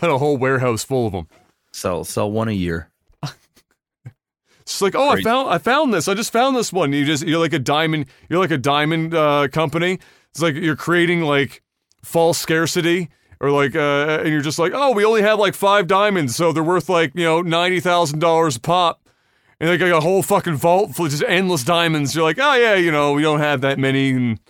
[0.00, 1.28] Got a whole warehouse full of them.
[1.72, 2.90] Sell sell one a year.
[4.66, 6.08] It's like, oh, I found, I found this.
[6.08, 6.92] I just found this one.
[6.92, 8.06] You just, you're like a diamond.
[8.28, 10.00] You're like a diamond uh, company.
[10.32, 11.62] It's like you're creating like
[12.02, 15.86] false scarcity, or like, uh, and you're just like, oh, we only have like five
[15.86, 19.08] diamonds, so they're worth like you know ninety thousand dollars a pop.
[19.60, 22.14] And they got a whole fucking vault full of just endless diamonds.
[22.14, 24.40] You're like, oh yeah, you know, we don't have that many, and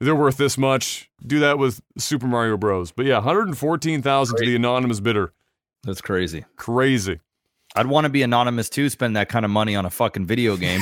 [0.00, 1.10] they're worth this much.
[1.24, 2.90] Do that with Super Mario Bros.
[2.90, 5.32] But yeah, one hundred and fourteen thousand to the anonymous bidder.
[5.84, 6.44] That's crazy.
[6.56, 7.20] Crazy.
[7.76, 10.56] I'd want to be anonymous too, spend that kind of money on a fucking video
[10.56, 10.80] game.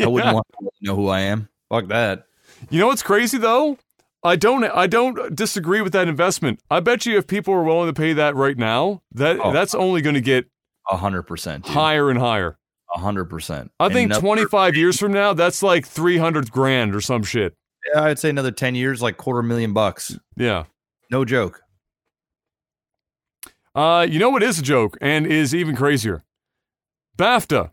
[0.00, 1.48] I wouldn't want to know who I am.
[1.68, 2.24] Fuck that.
[2.70, 3.78] You know what's crazy though?
[4.22, 6.60] I don't I don't disagree with that investment.
[6.70, 9.52] I bet you if people are willing to pay that right now, that Oh.
[9.52, 10.46] that's only going to get
[10.90, 11.64] A hundred percent.
[11.64, 11.72] dude.
[11.72, 12.58] higher and higher.
[12.94, 13.70] A hundred percent.
[13.78, 17.54] I think Another- 25 years from now, that's like 300 grand or some shit.
[17.94, 20.18] Yeah, I'd say another ten years, like quarter million bucks.
[20.36, 20.64] Yeah.
[21.10, 21.62] No joke.
[23.80, 26.22] Uh, you know what is a joke and is even crazier?
[27.16, 27.70] BAFTA.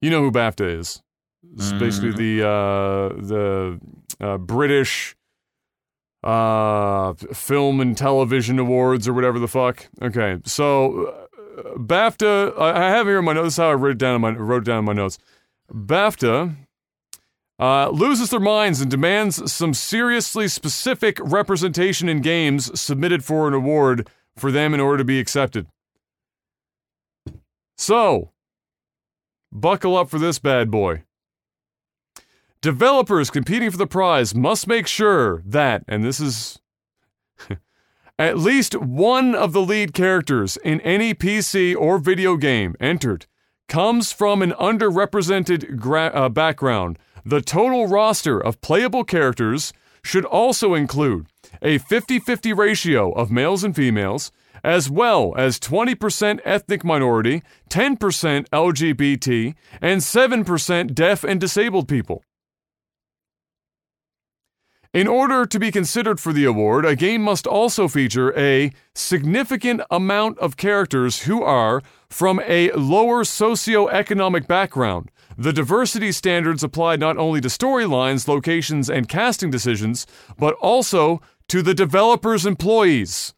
[0.00, 1.02] You know who BAFTA is?
[1.52, 3.80] It's basically the uh, the
[4.18, 5.14] uh, British
[6.24, 9.86] uh, film and television awards or whatever the fuck.
[10.00, 12.58] Okay, so uh, BAFTA.
[12.58, 13.48] I I have here in my notes.
[13.48, 15.18] This is how I wrote it down in my wrote it down in my notes.
[15.70, 16.56] BAFTA
[17.58, 23.52] uh, loses their minds and demands some seriously specific representation in games submitted for an
[23.52, 24.08] award
[24.40, 25.66] for them in order to be accepted.
[27.76, 28.32] So,
[29.52, 31.04] buckle up for this bad boy.
[32.60, 36.58] Developers competing for the prize must make sure that, and this is
[38.18, 43.26] at least one of the lead characters in any PC or video game entered
[43.68, 46.98] comes from an underrepresented gra- uh, background.
[47.24, 49.72] The total roster of playable characters
[50.02, 51.26] should also include
[51.62, 54.30] a 50 50 ratio of males and females,
[54.64, 62.22] as well as 20% ethnic minority, 10% LGBT, and 7% deaf and disabled people.
[64.94, 69.82] In order to be considered for the award, a game must also feature a significant
[69.90, 75.10] amount of characters who are from a lower socioeconomic background.
[75.40, 80.04] The diversity standards apply not only to storylines, locations, and casting decisions,
[80.36, 83.34] but also to the developer's employees.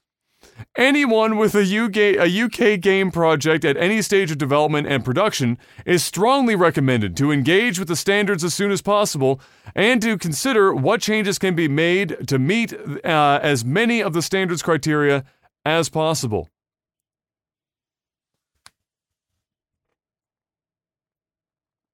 [0.78, 5.58] Anyone with a UK, a UK game project at any stage of development and production
[5.84, 9.38] is strongly recommended to engage with the standards as soon as possible
[9.74, 12.72] and to consider what changes can be made to meet
[13.04, 15.22] uh, as many of the standards criteria
[15.66, 16.48] as possible.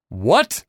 [0.09, 0.65] What?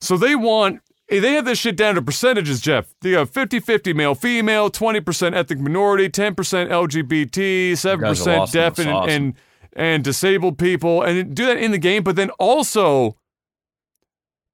[0.00, 2.94] So they want they have this shit down to percentages, Jeff.
[3.02, 9.08] They have 50-50 male female, 20% ethnic minority, 10% LGBT, 7% lost deaf and, sauce.
[9.08, 9.34] and
[9.74, 13.16] and disabled people and do that in the game, but then also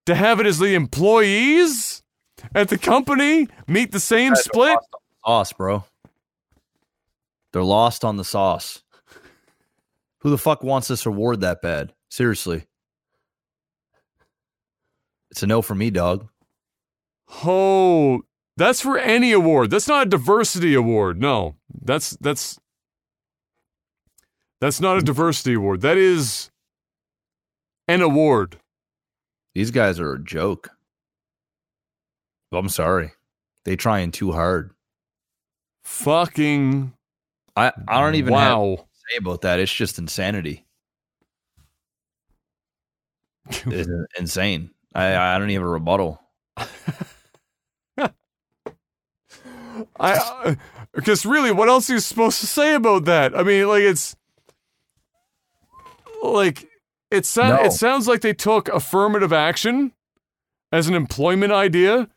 [0.06, 2.02] to have it as the employees
[2.54, 4.74] at the company meet the same Guys split.
[4.74, 5.84] lost on the sauce, bro.
[7.52, 8.84] They're lost on the sauce.
[10.20, 11.92] Who the fuck wants this award that bad?
[12.10, 12.64] Seriously.
[15.30, 16.28] It's a no for me, dog.
[17.44, 18.22] Oh,
[18.56, 19.70] that's for any award.
[19.70, 21.20] That's not a diversity award.
[21.20, 22.58] No, that's that's
[24.60, 25.82] that's not a diversity award.
[25.82, 26.50] That is
[27.86, 28.58] an award.
[29.54, 30.70] These guys are a joke.
[32.52, 33.12] I'm sorry.
[33.64, 34.72] They trying too hard.
[35.84, 36.92] Fucking
[37.54, 38.76] I, I don't even have wow.
[38.76, 39.60] to say about that.
[39.60, 40.64] It's just insanity.
[43.66, 44.70] It's insane.
[44.94, 46.20] I, I don't even have a rebuttal.
[50.00, 50.12] I
[50.44, 50.54] uh,
[50.92, 53.36] because really, what else are you supposed to say about that?
[53.36, 54.16] I mean, like it's
[56.22, 56.66] like
[57.10, 57.66] it sounds No.
[57.66, 59.92] it sounds like they took affirmative action
[60.72, 62.08] as an employment idea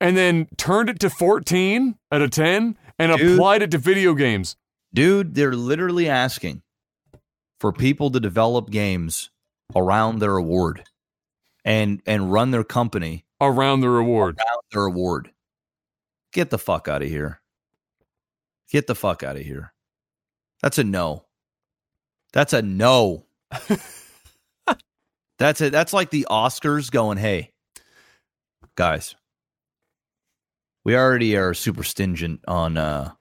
[0.00, 3.32] and then turned it to 14 out of 10 and Dude.
[3.32, 4.56] applied it to video games.
[4.94, 6.62] Dude, they're literally asking
[7.60, 9.30] for people to develop games
[9.76, 10.84] around their award
[11.64, 14.38] and and run their company around the award.
[14.38, 15.30] around their award.
[16.32, 17.40] Get the fuck out of here.
[18.70, 19.72] Get the fuck out of here.
[20.62, 21.24] That's a no.
[22.32, 23.26] That's a no.
[25.38, 25.72] That's it.
[25.72, 27.52] That's like the Oscars going, hey,
[28.74, 29.14] guys,
[30.84, 33.12] we already are super stingent on uh,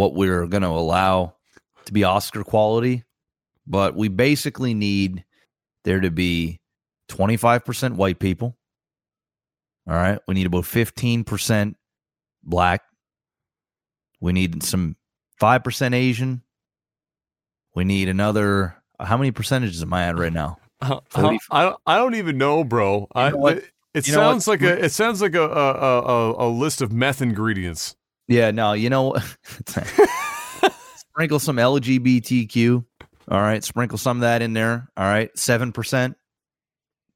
[0.00, 1.34] what we're going to allow
[1.84, 3.04] to be Oscar quality,
[3.66, 5.24] but we basically need
[5.84, 6.58] there to be
[7.10, 8.56] 25% white people.
[9.86, 10.18] All right.
[10.26, 11.74] We need about 15%
[12.42, 12.80] black.
[14.20, 14.96] We need some
[15.40, 16.42] 5% Asian.
[17.74, 18.76] We need another.
[18.98, 20.56] How many percentages am I at right now?
[20.80, 20.98] I,
[21.50, 23.06] I, don't- I don't even know, bro.
[23.14, 23.56] I, know what?
[23.58, 26.48] it it You know sounds like a it sounds like a a, a a- a
[26.48, 27.96] list of meth ingredients.
[28.30, 29.16] Yeah, no, you know,
[30.96, 32.84] sprinkle some LGBTQ.
[33.28, 34.88] All right, sprinkle some of that in there.
[34.96, 36.16] All right, seven percent,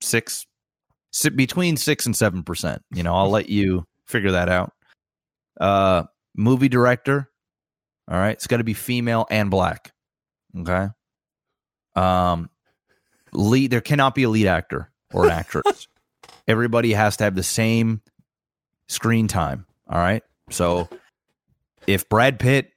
[0.03, 0.45] six,
[1.13, 2.83] si- between six and seven percent.
[2.93, 4.73] You know, I'll let you figure that out.
[5.61, 6.03] Uh,
[6.37, 7.31] movie director.
[8.11, 9.93] All right, it's got to be female and black.
[10.59, 10.89] Okay.
[11.95, 12.51] Um,
[13.33, 13.71] lead.
[13.71, 15.87] There cannot be a lead actor or an actress.
[16.49, 18.03] Everybody has to have the same
[18.89, 19.67] screen time.
[19.89, 20.25] All right.
[20.51, 20.89] So
[21.87, 22.71] if Brad Pitt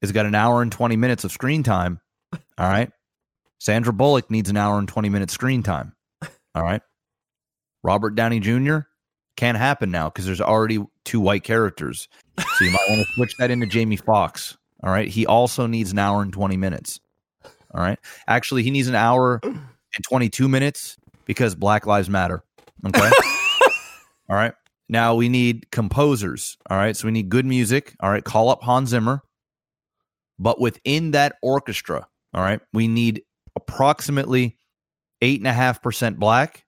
[0.00, 2.00] has got an hour and 20 minutes of screen time,
[2.58, 2.90] all right,
[3.58, 5.94] Sandra Bullock needs an hour and 20 minutes screen time.
[6.54, 6.82] All right.
[7.84, 8.78] Robert Downey Jr.,
[9.36, 12.08] Can't happen now because there's already two white characters.
[12.38, 14.56] So you might want to switch that into Jamie Foxx.
[14.82, 15.08] All right.
[15.08, 17.00] He also needs an hour and 20 minutes.
[17.72, 17.98] All right.
[18.26, 22.42] Actually, he needs an hour and 22 minutes because Black Lives Matter.
[22.84, 23.00] Okay.
[24.28, 24.54] all right.
[24.88, 26.56] Now we need composers.
[26.68, 26.96] All right.
[26.96, 27.94] So we need good music.
[28.00, 28.24] All right.
[28.24, 29.22] Call up Hans Zimmer.
[30.38, 33.22] But within that orchestra, all right, we need
[33.54, 34.56] approximately
[35.20, 36.64] eight and a half percent black,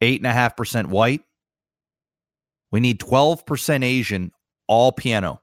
[0.00, 1.22] eight and a half percent white.
[2.70, 4.32] We need 12% Asian,
[4.66, 5.40] all piano.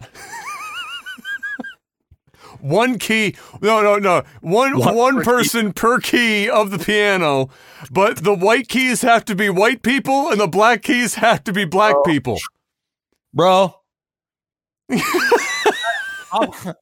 [2.60, 3.36] One key.
[3.60, 4.22] No, no, no.
[4.40, 7.50] One One one per person per key of the piano,
[7.90, 11.52] but the white keys have to be white people and the black keys have to
[11.52, 12.38] be black people.
[13.32, 13.74] Bro.
[14.90, 16.74] I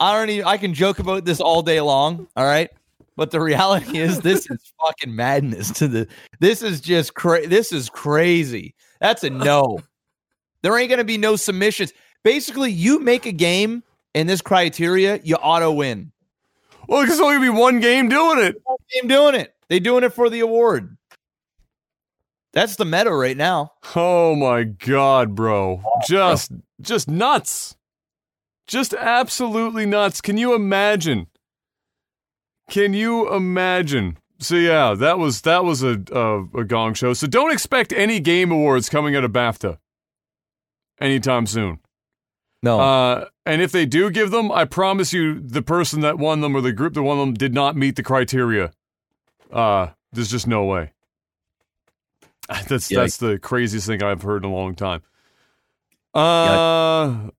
[0.00, 2.70] I don't even I can joke about this all day long, all right?
[3.16, 6.08] But the reality is this is fucking madness to the
[6.40, 8.74] this is just cra- this is crazy.
[9.00, 9.80] That's a no.
[10.62, 11.92] There ain't gonna be no submissions.
[12.24, 13.82] Basically, you make a game
[14.14, 16.12] in this criteria, you auto win.
[16.88, 18.56] Well, there's only be one game doing it.
[18.64, 19.54] One game doing it.
[19.68, 20.96] They doing it for the award.
[22.52, 23.72] That's the meta right now.
[23.96, 25.82] Oh my god, oh, bro.
[26.06, 27.76] Just just nuts.
[28.66, 30.20] Just absolutely nuts.
[30.20, 31.28] Can you imagine?
[32.68, 34.18] Can you imagine?
[34.38, 37.14] So yeah, that was that was a a, a gong show.
[37.14, 39.78] So don't expect any game awards coming out of BAFTA
[41.00, 41.78] anytime soon.
[42.62, 42.78] No.
[42.80, 46.54] Uh, and if they do give them, I promise you, the person that won them
[46.56, 48.70] or the group that won them did not meet the criteria.
[49.52, 50.92] Uh, there's just no way.
[52.68, 53.00] That's Yeah.
[53.00, 55.02] that's the craziest thing I've heard in a long time.
[56.14, 57.30] Uh,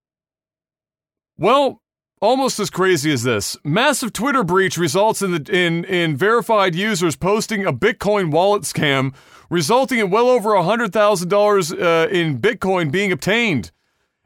[1.38, 1.82] well,
[2.22, 3.56] almost as crazy as this.
[3.64, 9.14] Massive Twitter breach results in the in in verified users posting a Bitcoin wallet scam,
[9.50, 13.72] resulting in well over hundred thousand dollars uh, in Bitcoin being obtained.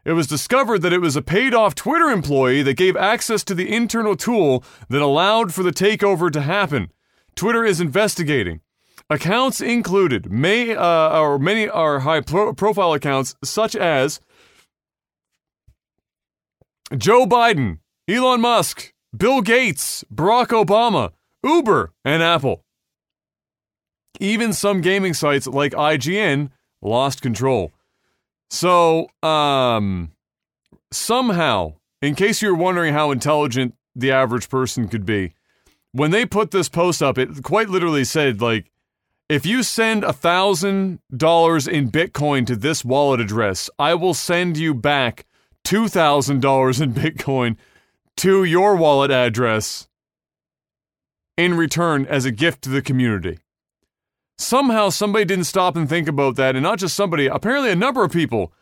[0.07, 3.53] It was discovered that it was a paid off Twitter employee that gave access to
[3.53, 6.93] the internal tool that allowed for the takeover to happen.
[7.35, 8.61] Twitter is investigating.
[9.09, 14.21] Accounts included may uh, or many are high pro- profile accounts such as
[16.97, 21.11] Joe Biden, Elon Musk, Bill Gates, Barack Obama,
[21.43, 22.63] Uber, and Apple.
[24.21, 26.49] Even some gaming sites like IGN
[26.81, 27.73] lost control.
[28.49, 30.11] So, um,
[30.91, 35.33] somehow, in case you're wondering how intelligent the average person could be,
[35.91, 38.71] when they put this post up, it quite literally said, like,
[39.29, 44.57] if you send a thousand dollars in Bitcoin to this wallet address, I will send
[44.57, 45.25] you back
[45.65, 47.57] two thousand dollars in Bitcoin
[48.17, 49.89] to your wallet address
[51.35, 53.37] in return as a gift to the community.
[54.39, 58.03] Somehow somebody didn't stop and think about that, and not just somebody, apparently a number
[58.03, 58.53] of people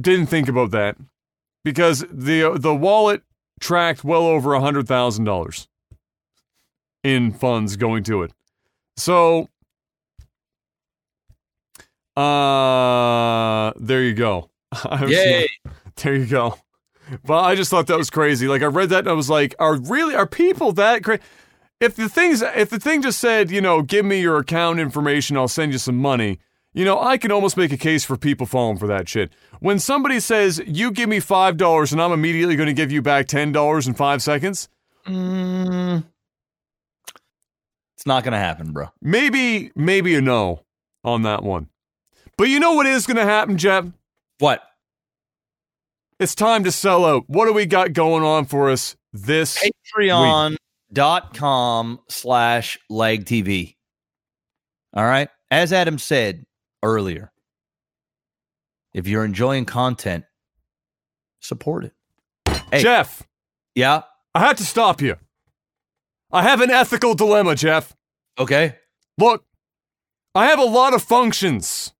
[0.00, 0.96] didn't think about that
[1.64, 3.22] because the the wallet
[3.60, 5.68] tracked well over a hundred thousand dollars
[7.04, 8.32] in funds going to it.
[8.96, 9.48] So
[12.16, 14.50] uh there you go.
[15.06, 15.48] Yay.
[15.96, 16.58] There you go.
[17.24, 18.48] But I just thought that was crazy.
[18.48, 21.22] Like I read that and I was like, are really are people that crazy?
[21.82, 25.36] If the things if the thing just said, you know, give me your account information,
[25.36, 26.38] I'll send you some money.
[26.72, 29.32] You know, I can almost make a case for people falling for that shit.
[29.58, 33.02] When somebody says, "You give me five dollars, and I'm immediately going to give you
[33.02, 34.68] back ten dollars in five seconds,"
[35.08, 36.04] Mm,
[37.96, 38.90] it's not gonna happen, bro.
[39.02, 40.62] maybe maybe a no
[41.02, 41.66] on that one.
[42.38, 43.86] But you know what is going to happen, Jeff?
[44.38, 44.62] What?
[46.20, 47.24] It's time to sell out.
[47.26, 49.58] What do we got going on for us this
[50.94, 53.76] Patreon.com slash leg TV.
[54.94, 55.28] All right.
[55.50, 56.44] As Adam said
[56.82, 57.32] earlier,
[58.94, 60.24] if you're enjoying content,
[61.40, 61.92] support it.
[62.70, 62.82] Hey.
[62.82, 63.22] Jeff,
[63.74, 64.02] Yeah.
[64.34, 65.16] I had to stop you.
[66.32, 67.94] I have an ethical dilemma, Jeff.
[68.38, 68.76] Okay.
[69.18, 69.44] Look,
[70.34, 71.92] I have a lot of functions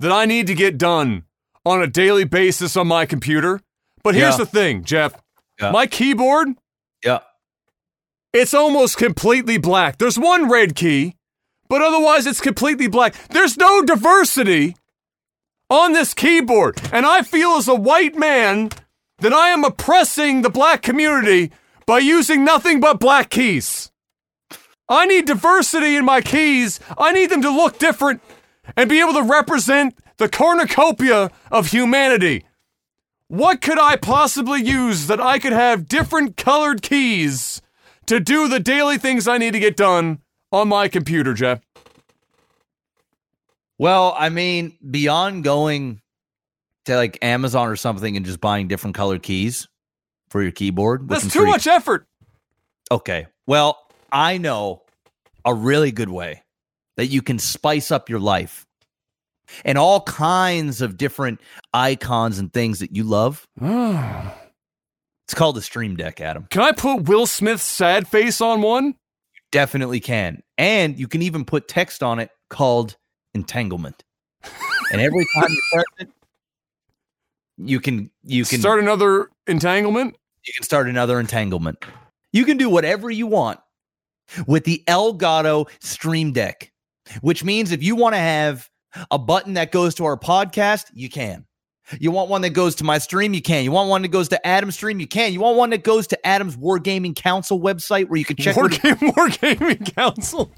[0.00, 1.24] that I need to get done
[1.66, 3.60] on a daily basis on my computer.
[4.02, 4.44] But here's Yeah.
[4.44, 5.12] the thing, Jeff.
[5.60, 5.72] Yeah.
[5.72, 6.48] My keyboard.
[8.38, 9.98] It's almost completely black.
[9.98, 11.16] There's one red key,
[11.68, 13.14] but otherwise it's completely black.
[13.30, 14.76] There's no diversity
[15.68, 16.80] on this keyboard.
[16.92, 18.70] And I feel as a white man
[19.18, 21.50] that I am oppressing the black community
[21.84, 23.90] by using nothing but black keys.
[24.88, 26.78] I need diversity in my keys.
[26.96, 28.22] I need them to look different
[28.76, 32.44] and be able to represent the cornucopia of humanity.
[33.26, 37.60] What could I possibly use that I could have different colored keys
[38.08, 40.20] to do the daily things I need to get done
[40.50, 41.60] on my computer, Jeff?
[43.78, 46.00] Well, I mean, beyond going
[46.86, 49.68] to like Amazon or something and just buying different colored keys
[50.30, 52.06] for your keyboard, that's too much effort.
[52.90, 53.26] Okay.
[53.46, 53.78] Well,
[54.10, 54.82] I know
[55.44, 56.42] a really good way
[56.96, 58.66] that you can spice up your life
[59.64, 61.40] and all kinds of different
[61.72, 63.46] icons and things that you love.
[63.62, 64.34] Ah.
[65.28, 66.46] It's called the Stream Deck, Adam.
[66.48, 68.86] Can I put Will Smith's sad face on one?
[68.86, 68.92] You
[69.52, 70.42] Definitely can.
[70.56, 72.96] And you can even put text on it called
[73.34, 74.04] entanglement.
[74.90, 76.08] and every time you press it,
[77.58, 80.16] you can you can Start another entanglement?
[80.46, 81.84] you can start another entanglement.
[82.32, 83.60] You can do whatever you want
[84.46, 86.72] with the Elgato Stream Deck,
[87.20, 88.70] which means if you want to have
[89.10, 91.44] a button that goes to our podcast, you can.
[91.98, 93.64] You want one that goes to my stream, you can.
[93.64, 95.32] You want one that goes to Adam's stream, you can.
[95.32, 98.68] You want one that goes to Adam's Wargaming Council website where you can check War,
[98.68, 100.52] Game, Wargaming Council.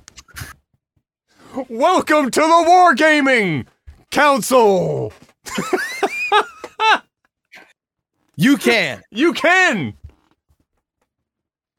[1.68, 3.66] Welcome to the Wargaming
[4.10, 5.12] Council.
[8.36, 9.02] you can.
[9.10, 9.94] You can.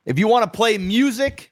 [0.06, 1.52] If you want to play music,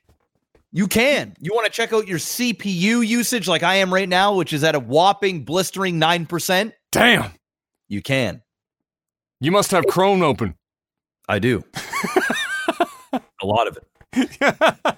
[0.71, 1.35] you can.
[1.39, 4.63] You want to check out your CPU usage like I am right now, which is
[4.63, 7.31] at a whopping blistering 9%, Damn.
[7.89, 8.41] You can.
[9.41, 10.55] You must have Chrome open.
[11.27, 11.63] I do.
[13.13, 14.97] a lot of it.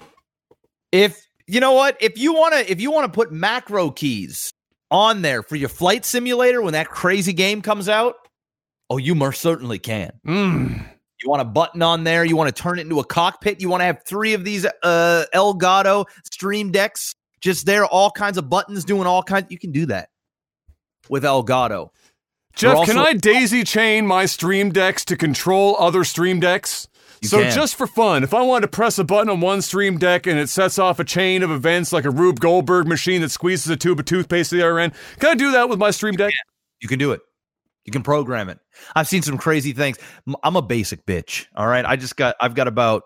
[0.92, 4.52] if you know what, if you want to if you want to put macro keys
[4.90, 8.14] on there for your flight simulator when that crazy game comes out,
[8.90, 10.12] oh, you most certainly can.
[10.26, 10.86] Mm.
[11.22, 13.68] You want a button on there, you want to turn it into a cockpit, you
[13.68, 18.48] want to have 3 of these uh Elgato Stream Decks just there all kinds of
[18.48, 20.08] buttons doing all kinds you can do that
[21.08, 21.90] with Elgato.
[22.54, 26.88] Jeff, We're can I daisy chain my stream decks to control other stream decks?
[27.22, 27.52] You so can.
[27.52, 30.38] just for fun, if I wanted to press a button on one stream deck and
[30.38, 33.76] it sets off a chain of events like a Rube Goldberg machine that squeezes a
[33.76, 36.32] tube of toothpaste to the other end, can I do that with my stream deck?
[36.80, 37.20] You can do it.
[37.84, 38.58] You can program it.
[38.96, 39.98] I've seen some crazy things.
[40.42, 41.46] I'm a basic bitch.
[41.56, 41.84] All right.
[41.84, 43.04] I just got I've got about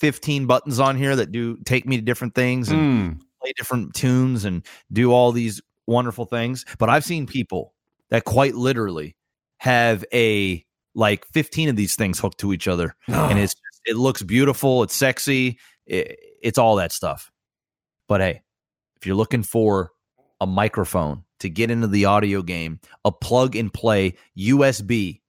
[0.00, 2.78] 15 buttons on here that do take me to different things and
[3.16, 3.20] Mm.
[3.42, 6.64] play different tunes and do all these wonderful things.
[6.78, 7.72] But I've seen people
[8.10, 9.16] that quite literally
[9.58, 10.64] have a
[10.94, 12.96] like 15 of these things hooked to each other.
[13.08, 13.54] And it's
[13.84, 17.30] it looks beautiful, it's sexy, it, it's all that stuff.
[18.08, 18.42] But hey,
[18.96, 19.92] if you're looking for
[20.40, 25.20] a microphone to get into the audio game, a plug and play USB,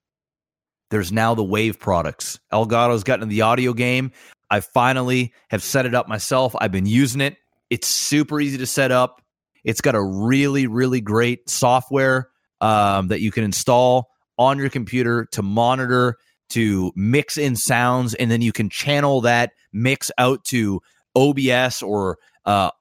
[0.89, 2.39] there's now the Wave products.
[2.51, 4.11] Elgato's gotten into the audio game.
[4.49, 6.55] I finally have set it up myself.
[6.59, 7.37] I've been using it.
[7.69, 9.21] It's super easy to set up.
[9.63, 12.29] It's got a really, really great software
[12.61, 16.17] um, that you can install on your computer to monitor,
[16.49, 20.81] to mix in sounds, and then you can channel that mix out to
[21.15, 22.71] OBS or uh,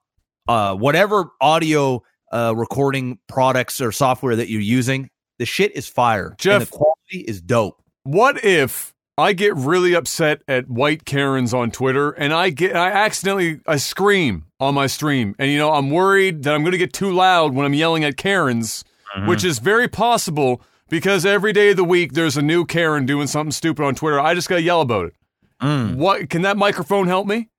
[0.47, 2.01] uh, whatever audio
[2.31, 5.09] uh, recording products or software that you're using.
[5.39, 6.29] The shit is fire.
[6.29, 7.81] and Jeff- the quality is dope.
[8.03, 12.91] What if I get really upset at white Karens on Twitter and I get I
[12.91, 16.77] accidentally I scream on my stream and you know I'm worried that I'm going to
[16.77, 18.83] get too loud when I'm yelling at Karens,
[19.15, 19.27] Mm-hmm.
[19.27, 23.27] which is very possible because every day of the week there's a new Karen doing
[23.27, 24.19] something stupid on Twitter.
[24.19, 25.13] I just got to yell about it.
[25.61, 25.95] Mm.
[25.95, 27.49] What can that microphone help me?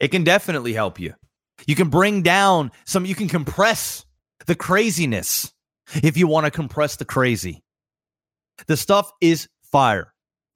[0.00, 1.14] It can definitely help you.
[1.66, 4.04] You can bring down some, you can compress
[4.46, 5.52] the craziness
[6.02, 7.62] if you want to compress the crazy.
[8.66, 10.12] The stuff is fire.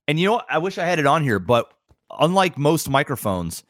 [0.09, 0.47] And you know what?
[0.49, 1.73] I wish I had it on here, but
[2.19, 3.65] unlike most microphones,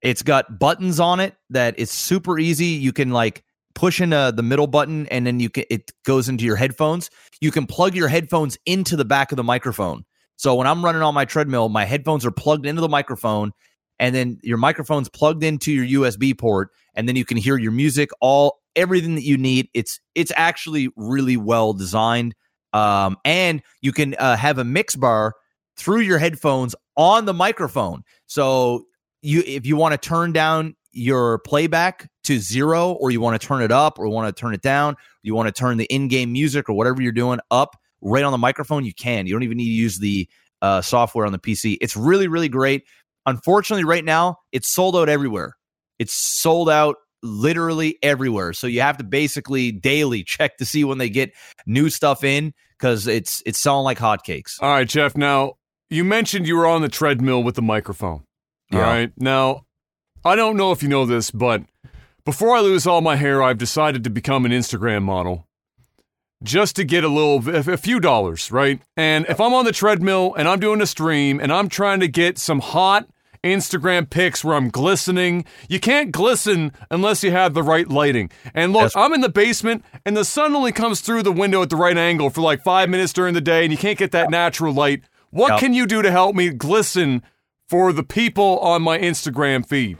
[0.00, 2.66] it's got buttons on it that it's super easy.
[2.66, 3.42] You can like
[3.74, 7.10] push in uh, the middle button and then you can it goes into your headphones.
[7.40, 10.04] You can plug your headphones into the back of the microphone.
[10.36, 13.52] So when I'm running on my treadmill, my headphones are plugged into the microphone
[13.98, 17.72] and then your microphone's plugged into your USB port and then you can hear your
[17.72, 19.68] music all everything that you need.
[19.74, 22.34] It's it's actually really well designed.
[22.72, 25.34] Um, and you can uh, have a mix bar
[25.76, 28.02] through your headphones on the microphone.
[28.26, 28.86] So
[29.22, 33.46] you if you want to turn down your playback to zero or you want to
[33.46, 36.32] turn it up or want to turn it down, you want to turn the in-game
[36.32, 39.26] music or whatever you're doing up right on the microphone, you can.
[39.26, 40.28] You don't even need to use the
[40.62, 41.76] uh, software on the PC.
[41.80, 42.84] It's really really great.
[43.26, 45.54] Unfortunately, right now it's sold out everywhere.
[45.98, 48.52] It's sold out literally everywhere.
[48.52, 51.32] So you have to basically daily check to see when they get
[51.66, 54.52] new stuff in because it's it's selling like hotcakes.
[54.60, 55.16] All right, Jeff.
[55.16, 55.54] Now,
[55.90, 58.24] you mentioned you were on the treadmill with the microphone.
[58.72, 58.86] All Yeah.
[58.86, 59.12] right.
[59.16, 59.62] Now,
[60.24, 61.62] I don't know if you know this, but
[62.24, 65.46] before I lose all my hair, I've decided to become an Instagram model
[66.42, 68.80] just to get a little, a few dollars, right?
[68.96, 72.08] And if I'm on the treadmill and I'm doing a stream and I'm trying to
[72.08, 73.06] get some hot
[73.44, 75.44] Instagram pics where I'm glistening.
[75.68, 78.30] You can't glisten unless you have the right lighting.
[78.54, 81.60] And look, That's- I'm in the basement and the sun only comes through the window
[81.60, 84.12] at the right angle for like five minutes during the day and you can't get
[84.12, 85.02] that natural light.
[85.30, 85.60] What Yep.
[85.60, 87.22] can you do to help me glisten
[87.68, 89.98] for the people on my Instagram feed?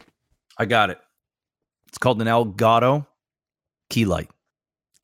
[0.57, 0.99] I got it.
[1.89, 3.07] It's called an Elgato
[3.91, 4.31] key light.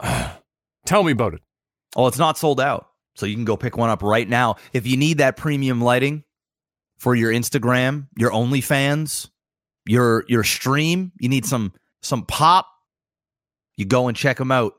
[0.87, 1.41] Tell me about it.
[1.97, 2.89] Oh, it's not sold out.
[3.17, 4.57] So you can go pick one up right now.
[4.73, 6.25] If you need that premium lighting
[6.97, 9.29] for your Instagram, your OnlyFans,
[9.87, 11.73] your your stream, you need some
[12.03, 12.67] some pop,
[13.77, 14.75] you go and check them out.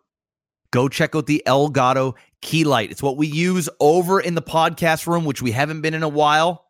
[0.71, 2.91] Go check out the Elgato key light.
[2.91, 6.09] It's what we use over in the podcast room, which we haven't been in a
[6.09, 6.65] while.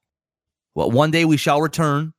[0.73, 2.13] Well, one day we shall return.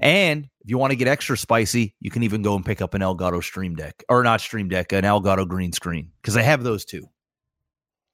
[0.00, 2.94] And if you want to get extra spicy, you can even go and pick up
[2.94, 6.62] an Elgato Stream Deck, or not Stream Deck, an Elgato green screen, because I have
[6.62, 7.08] those too.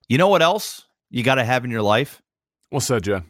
[0.08, 2.20] You know what else you got to have in your life?
[2.70, 3.24] What's that, Jen?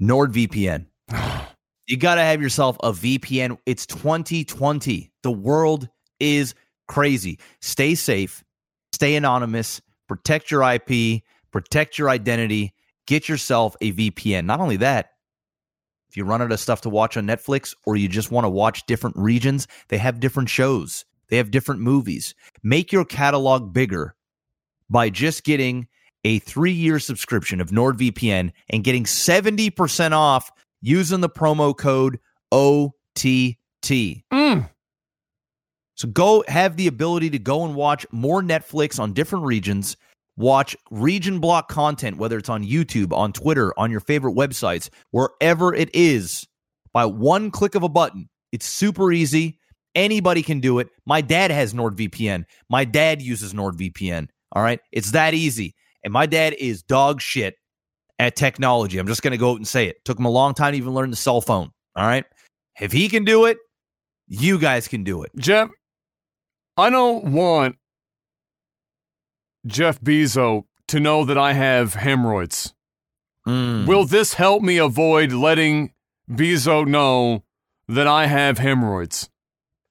[0.00, 0.86] NordVPN.
[1.86, 3.58] you got to have yourself a VPN.
[3.66, 5.12] It's 2020.
[5.22, 5.88] The world
[6.20, 6.54] is
[6.88, 7.38] crazy.
[7.60, 8.44] Stay safe,
[8.92, 12.74] stay anonymous, protect your IP, protect your identity,
[13.06, 14.44] get yourself a VPN.
[14.46, 15.10] Not only that,
[16.14, 18.48] if you run out of stuff to watch on Netflix or you just want to
[18.48, 22.36] watch different regions, they have different shows, they have different movies.
[22.62, 24.14] Make your catalog bigger
[24.88, 25.88] by just getting
[26.22, 32.20] a three year subscription of NordVPN and getting 70% off using the promo code
[32.52, 34.22] OTT.
[34.32, 34.70] Mm.
[35.96, 39.96] So go have the ability to go and watch more Netflix on different regions,
[40.36, 45.74] watch region block content, whether it's on YouTube, on Twitter, on your favorite websites, wherever
[45.74, 46.46] it is,
[46.92, 48.28] by one click of a button.
[48.52, 49.58] It's super easy.
[49.94, 50.88] Anybody can do it.
[51.06, 52.44] My dad has NordVPN.
[52.68, 54.28] My dad uses NordVPN.
[54.52, 54.80] All right.
[54.92, 55.74] It's that easy.
[56.02, 57.56] And my dad is dog shit
[58.18, 58.98] at technology.
[58.98, 60.04] I'm just going to go out and say it.
[60.04, 61.70] Took him a long time to even learn the cell phone.
[61.96, 62.24] All right.
[62.80, 63.58] If he can do it,
[64.26, 65.30] you guys can do it.
[65.36, 65.70] Jeff,
[66.76, 67.76] I don't want
[69.66, 72.74] Jeff Bezos to know that I have hemorrhoids.
[73.46, 73.86] Mm.
[73.86, 75.92] Will this help me avoid letting
[76.30, 77.44] Bezos know
[77.88, 79.28] that I have hemorrhoids?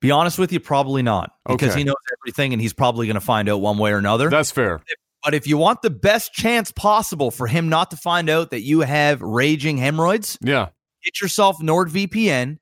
[0.02, 1.80] Be honest with you, probably not, because Okay.
[1.80, 4.30] he knows everything and he's probably going to find out one way or another.
[4.30, 4.82] That's fair.
[5.24, 8.62] but if you want the best chance possible for him not to find out that
[8.62, 10.70] you have raging hemorrhoids, Yeah.
[11.06, 12.58] get yourself NordVPN,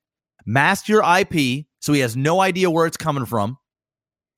[0.46, 3.58] mask your IP so he has no idea where it's coming from.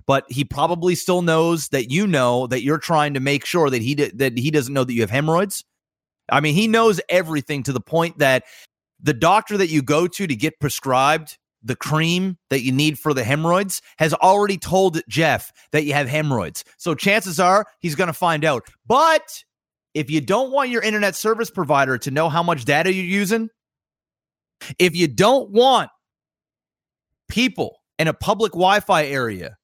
[0.07, 3.83] But he probably still knows that you know that you're trying to make sure that
[3.83, 5.65] he d- that he doesn't know that you have hemorrhoids.
[6.31, 8.45] I mean, he knows everything to the point that
[9.01, 13.15] the doctor that you go to to get prescribed the cream that you need for
[13.15, 16.63] the hemorrhoids has already told Jeff that you have hemorrhoids.
[16.77, 18.69] So chances are he's going to find out.
[18.87, 19.43] But
[19.95, 23.49] if you don't want your internet service provider to know how much data you're using,
[24.79, 25.91] if you don't want
[27.29, 29.57] people in a public Wi Fi area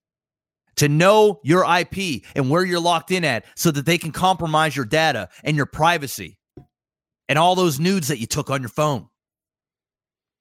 [0.80, 4.74] to know your IP and where you're locked in at so that they can compromise
[4.74, 6.38] your data and your privacy
[7.28, 9.06] and all those nudes that you took on your phone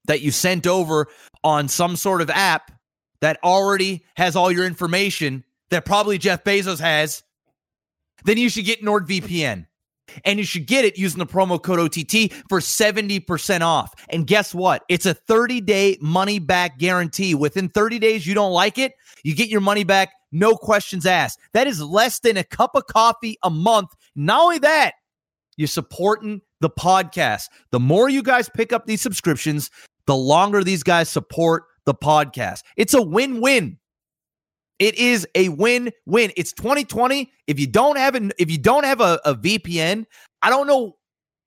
[0.05, 1.07] that you sent over
[1.43, 2.71] on some sort of app
[3.19, 7.21] that already has all your information that probably Jeff Bezos has,
[8.23, 9.65] then you should get NordVPN.
[10.25, 13.93] And you should get it using the promo code OTT for 70% off.
[14.09, 14.83] And guess what?
[14.89, 17.35] It's a 30 day money back guarantee.
[17.35, 21.39] Within 30 days, you don't like it, you get your money back, no questions asked.
[21.53, 23.89] That is less than a cup of coffee a month.
[24.15, 24.93] Not only that,
[25.57, 27.43] you're supporting the podcast.
[27.71, 29.69] The more you guys pick up these subscriptions,
[30.07, 32.61] the longer these guys support the podcast.
[32.77, 33.77] It's a win win.
[34.79, 36.31] It is a win-win.
[36.37, 37.31] It's 2020.
[37.47, 40.05] If you don't have an, if you don't have a, a VPN,
[40.41, 40.95] I don't know.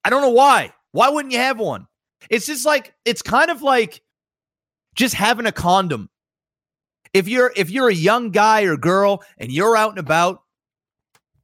[0.05, 0.73] I don't know why.
[0.93, 1.87] Why wouldn't you have one?
[2.29, 4.03] It's just like it's kind of like
[4.95, 6.11] just having a condom.
[7.15, 10.43] If you're if you're a young guy or girl and you're out and about,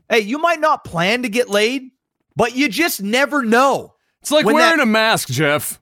[0.08, 1.90] hey, you might not plan to get laid,
[2.36, 3.94] but you just never know.
[4.22, 5.80] It's like When wearing that- a mask, Jeff.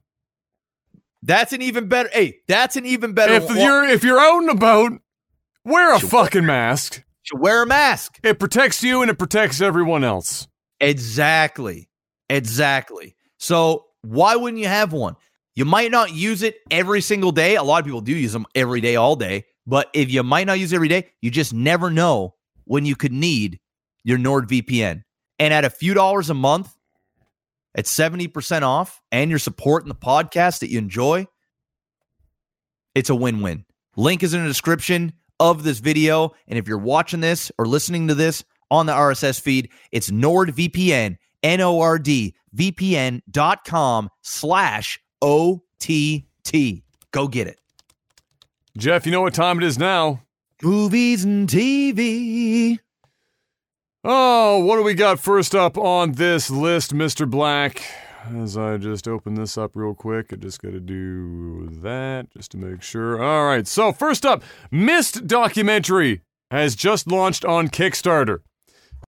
[1.23, 2.09] That's an even better.
[2.13, 3.33] Hey, that's an even better.
[3.33, 4.91] If wa- you're if you're out and about,
[5.65, 7.03] wear a fucking mask.
[7.23, 8.19] should wear a mask.
[8.23, 10.47] It protects you and it protects everyone else.
[10.79, 11.89] Exactly.
[12.29, 13.15] Exactly.
[13.39, 15.15] So why wouldn't you have one?
[15.55, 17.55] You might not use it every single day.
[17.55, 19.45] A lot of people do use them every day, all day.
[19.67, 22.95] But if you might not use it every day, you just never know when you
[22.95, 23.59] could need
[24.03, 25.03] your NordVPN.
[25.39, 26.73] And at a few dollars a month,
[27.75, 31.27] at 70% off, and you're supporting the podcast that you enjoy,
[32.95, 33.65] it's a win win.
[33.97, 36.33] Link is in the description of this video.
[36.47, 41.17] And if you're watching this or listening to this on the RSS feed, it's NordVPN,
[41.43, 46.83] N O R D, VPN.com slash O T T.
[47.11, 47.59] Go get it.
[48.77, 50.21] Jeff, you know what time it is now?
[50.61, 52.77] Movies and TV.
[54.03, 57.27] Oh, what do we got first up on this list, Mr.
[57.27, 57.83] Black?
[58.35, 62.51] As I just open this up real quick, I just got to do that just
[62.51, 63.23] to make sure.
[63.23, 68.41] All right, so first up, Myst documentary has just launched on Kickstarter.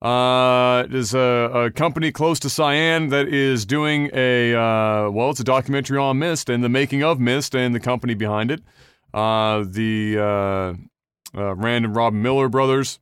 [0.01, 5.29] Uh, it is a, a company close to Cyan that is doing a uh, well,
[5.29, 8.63] it's a documentary on Myst and the making of Myst and the company behind it.
[9.13, 12.99] Uh, the uh, uh, Rand and Rob Miller brothers,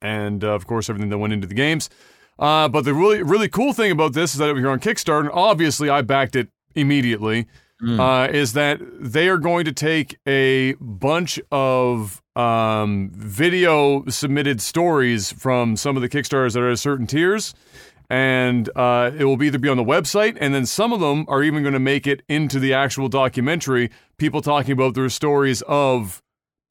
[0.00, 1.90] and uh, of course everything that went into the games.
[2.38, 5.20] Uh, but the really really cool thing about this is that over here on Kickstarter,
[5.20, 7.46] and obviously I backed it immediately.
[7.98, 15.32] Uh, is that they are going to take a bunch of um, video submitted stories
[15.32, 17.54] from some of the Kickstarters that are at certain tiers,
[18.10, 21.42] and uh, it will either be on the website, and then some of them are
[21.44, 23.90] even going to make it into the actual documentary.
[24.18, 26.20] People talking about their stories of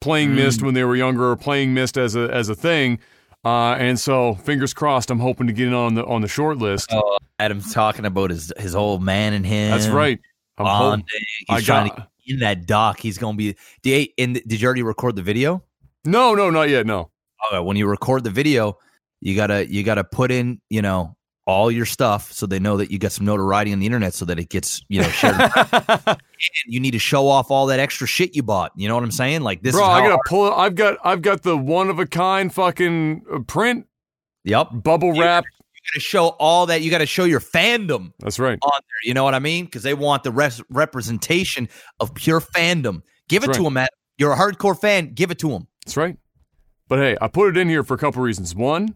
[0.02, 2.98] playing Myst when they were younger, or playing Myst as a as a thing.
[3.42, 5.10] Uh, and so, fingers crossed.
[5.10, 6.90] I'm hoping to get in on the on the short list.
[6.92, 9.70] Oh, Adam's talking about his his old man and him.
[9.70, 10.20] That's right.
[10.58, 11.06] I'm Bonding.
[11.06, 11.26] hoping.
[11.48, 13.00] He's I trying got- to get in that doc.
[13.00, 13.56] He's gonna be.
[13.82, 15.64] Did, and did you already record the video?
[16.04, 16.84] No, no, not yet.
[16.86, 17.10] No.
[17.50, 18.76] Okay, when you record the video,
[19.22, 21.16] you gotta you gotta put in you know
[21.50, 24.24] all your stuff so they know that you got some notoriety on the internet so
[24.24, 25.36] that it gets you know shared.
[26.06, 26.18] and
[26.66, 28.72] you need to show off all that extra shit you bought.
[28.76, 29.42] You know what I'm saying?
[29.42, 30.52] Like this Bro, I gotta our- pull it.
[30.56, 33.86] I've got I've got the one of a kind fucking uh, print
[34.44, 34.68] Yep.
[34.72, 35.44] bubble wrap.
[35.44, 36.82] You gotta show all that.
[36.82, 38.58] You gotta show your fandom That's right.
[38.62, 39.08] on there.
[39.08, 39.64] You know what I mean?
[39.66, 43.02] Because they want the res- representation of pure fandom.
[43.28, 43.88] Give it That's to them, man.
[44.18, 45.14] You're a hardcore fan.
[45.14, 45.66] Give it to them.
[45.84, 46.16] That's right.
[46.88, 48.54] But hey, I put it in here for a couple reasons.
[48.54, 48.94] One,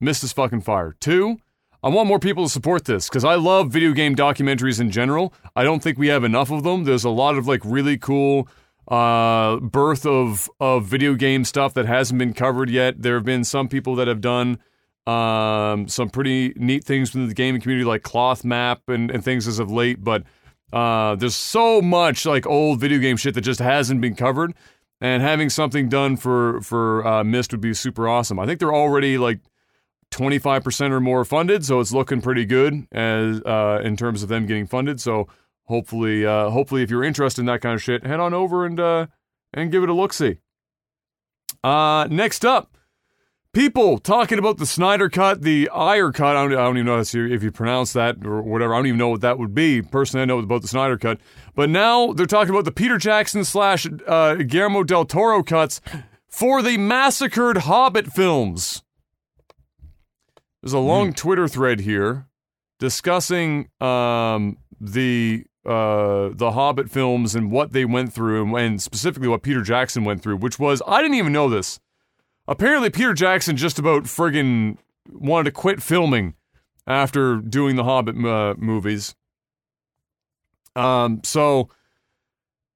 [0.00, 0.94] is fucking fire.
[1.00, 1.38] Two,
[1.86, 5.32] I want more people to support this because I love video game documentaries in general.
[5.54, 6.82] I don't think we have enough of them.
[6.82, 8.48] There's a lot of like really cool
[8.88, 13.00] uh, birth of of video game stuff that hasn't been covered yet.
[13.00, 14.58] There have been some people that have done
[15.06, 19.60] um, some pretty neat things within the gaming community, like Clothmap and, and things as
[19.60, 20.02] of late.
[20.02, 20.24] But
[20.72, 24.54] uh, there's so much like old video game shit that just hasn't been covered,
[25.00, 28.40] and having something done for for uh, Myst would be super awesome.
[28.40, 29.38] I think they're already like
[30.10, 34.46] 25% or more funded, so it's looking pretty good as uh, in terms of them
[34.46, 35.00] getting funded.
[35.00, 35.28] So
[35.64, 38.78] hopefully, uh, hopefully, if you're interested in that kind of shit, head on over and
[38.80, 39.06] uh,
[39.52, 40.12] and give it a look.
[40.12, 40.38] See.
[41.64, 42.76] Uh, next up,
[43.52, 46.36] people talking about the Snyder cut, the Ayer cut.
[46.36, 48.74] I don't, I don't even know if you, if you pronounce that or whatever.
[48.74, 49.82] I don't even know what that would be.
[49.82, 51.18] Personally, I know about the Snyder cut,
[51.54, 55.80] but now they're talking about the Peter Jackson slash uh, Guillermo del Toro cuts
[56.28, 58.82] for the massacred Hobbit films.
[60.66, 62.26] There's a long Twitter thread here
[62.80, 69.28] discussing um, the uh, the Hobbit films and what they went through, and, and specifically
[69.28, 71.78] what Peter Jackson went through, which was I didn't even know this.
[72.48, 74.78] Apparently, Peter Jackson just about friggin'
[75.08, 76.34] wanted to quit filming
[76.84, 79.14] after doing the Hobbit uh, movies.
[80.74, 81.68] Um, so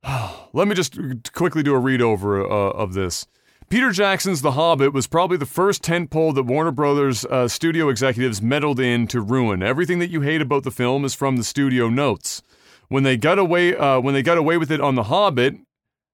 [0.52, 0.96] let me just
[1.32, 3.26] quickly do a read over uh, of this.
[3.70, 8.42] Peter Jackson's The Hobbit was probably the first tentpole that Warner Brothers uh, studio executives
[8.42, 9.62] meddled in to ruin.
[9.62, 12.42] Everything that you hate about the film is from the studio notes.
[12.88, 15.54] When they got away, uh, when they got away with it on The Hobbit,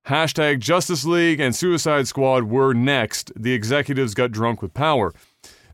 [0.07, 3.33] hashtag Justice League and Suicide Squad were next.
[3.35, 5.15] The executives got drunk with power.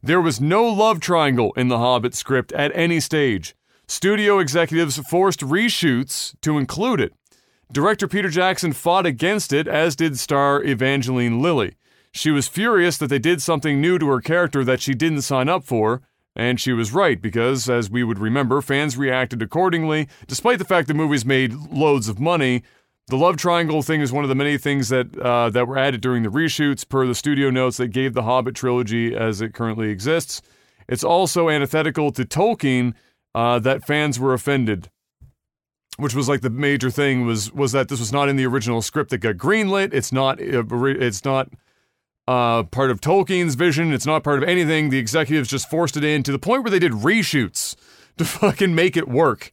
[0.05, 3.57] There was no love triangle in the Hobbit script at any stage.
[3.89, 7.13] Studio executives forced reshoots to include it.
[7.73, 11.77] Director Peter Jackson fought against it, as did star Evangeline Lilly.
[12.13, 15.49] She was furious that they did something new to her character that she didn't sign
[15.49, 16.03] up for,
[16.37, 20.07] and she was right because, as we would remember, fans reacted accordingly.
[20.27, 22.63] Despite the fact the movies made loads of money,
[23.09, 26.03] the love triangle thing is one of the many things that uh, that were added
[26.03, 29.89] during the reshoots, per the studio notes that gave the Hobbit trilogy as it currently
[29.89, 30.43] exists.
[30.91, 32.93] It's also antithetical to Tolkien
[33.35, 34.91] uh, that fans were offended
[35.97, 38.83] which was like the major thing was was that this was not in the original
[38.83, 39.93] script that got greenlit.
[39.93, 41.51] It's not uh, it's not
[42.27, 43.93] uh, part of Tolkien's vision.
[43.93, 44.91] It's not part of anything.
[44.91, 47.77] The executives just forced it in to the point where they did reshoots
[48.19, 49.53] to fucking make it work.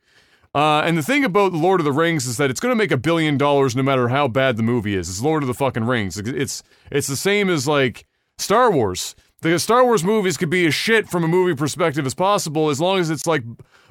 [0.55, 2.91] Uh, and the thing about Lord of the Rings is that it's going to make
[2.91, 5.07] a billion dollars no matter how bad the movie is.
[5.07, 6.17] It's Lord of the fucking Rings.
[6.17, 8.05] It's it's the same as like
[8.37, 9.15] Star Wars.
[9.41, 12.81] The Star Wars movies could be as shit from a movie perspective as possible as
[12.81, 13.43] long as it's like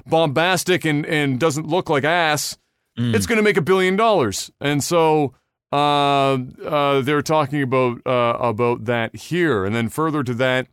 [0.09, 2.57] bombastic and, and doesn't look like ass.
[3.15, 4.51] It's going to make a billion dollars.
[4.59, 5.33] And so
[5.71, 6.33] uh,
[6.65, 9.63] uh, they're talking about uh, about that here.
[9.63, 10.67] And then further to that,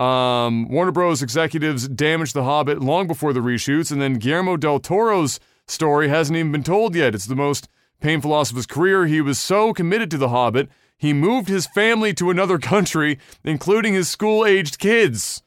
[0.00, 1.22] um, Warner Bros.
[1.22, 6.38] executives damaged The Hobbit long before the reshoots, and then Guillermo del Toro's story hasn't
[6.38, 7.14] even been told yet.
[7.14, 7.68] It's the most
[8.00, 9.06] painful loss of his career.
[9.06, 13.94] He was so committed to The Hobbit, he moved his family to another country, including
[13.94, 15.42] his school aged kids.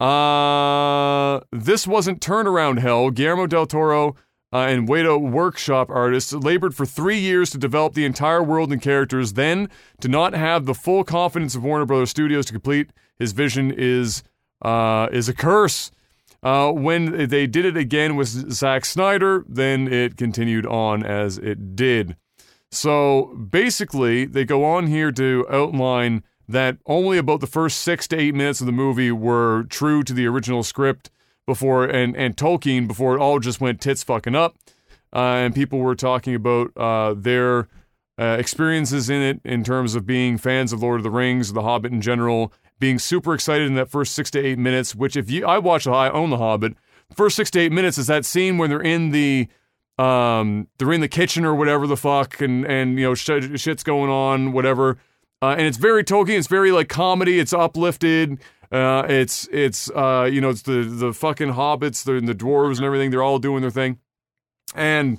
[0.00, 3.10] Uh, this wasn't turnaround hell.
[3.10, 4.16] Guillermo del Toro
[4.52, 8.80] uh, and Weta workshop artists labored for three years to develop the entire world and
[8.80, 9.32] characters.
[9.32, 9.68] Then,
[10.00, 14.22] to not have the full confidence of Warner Brothers Studios to complete his vision is
[14.62, 15.90] uh, is a curse.
[16.42, 21.74] Uh, when they did it again with Zack Snyder, then it continued on as it
[21.74, 22.16] did.
[22.70, 28.18] So basically, they go on here to outline that only about the first six to
[28.18, 31.10] eight minutes of the movie were true to the original script
[31.46, 34.56] before and and Tolkien before it all just went tits fucking up,
[35.12, 37.68] uh, and people were talking about uh, their
[38.18, 41.62] uh, experiences in it in terms of being fans of Lord of the Rings, The
[41.62, 44.94] Hobbit in general, being super excited in that first six to eight minutes.
[44.94, 46.74] Which if you I watch I own The Hobbit,
[47.14, 49.48] first six to eight minutes is that scene when they're in the
[49.96, 53.82] um they're in the kitchen or whatever the fuck and and you know sh- shit's
[53.82, 54.98] going on whatever.
[55.44, 56.38] Uh, and it's very Tolkien.
[56.38, 57.38] It's very like comedy.
[57.38, 58.38] It's uplifted.
[58.72, 62.84] Uh, it's it's uh, you know it's the the fucking hobbits, the the dwarves and
[62.84, 63.10] everything.
[63.10, 63.98] They're all doing their thing,
[64.74, 65.18] and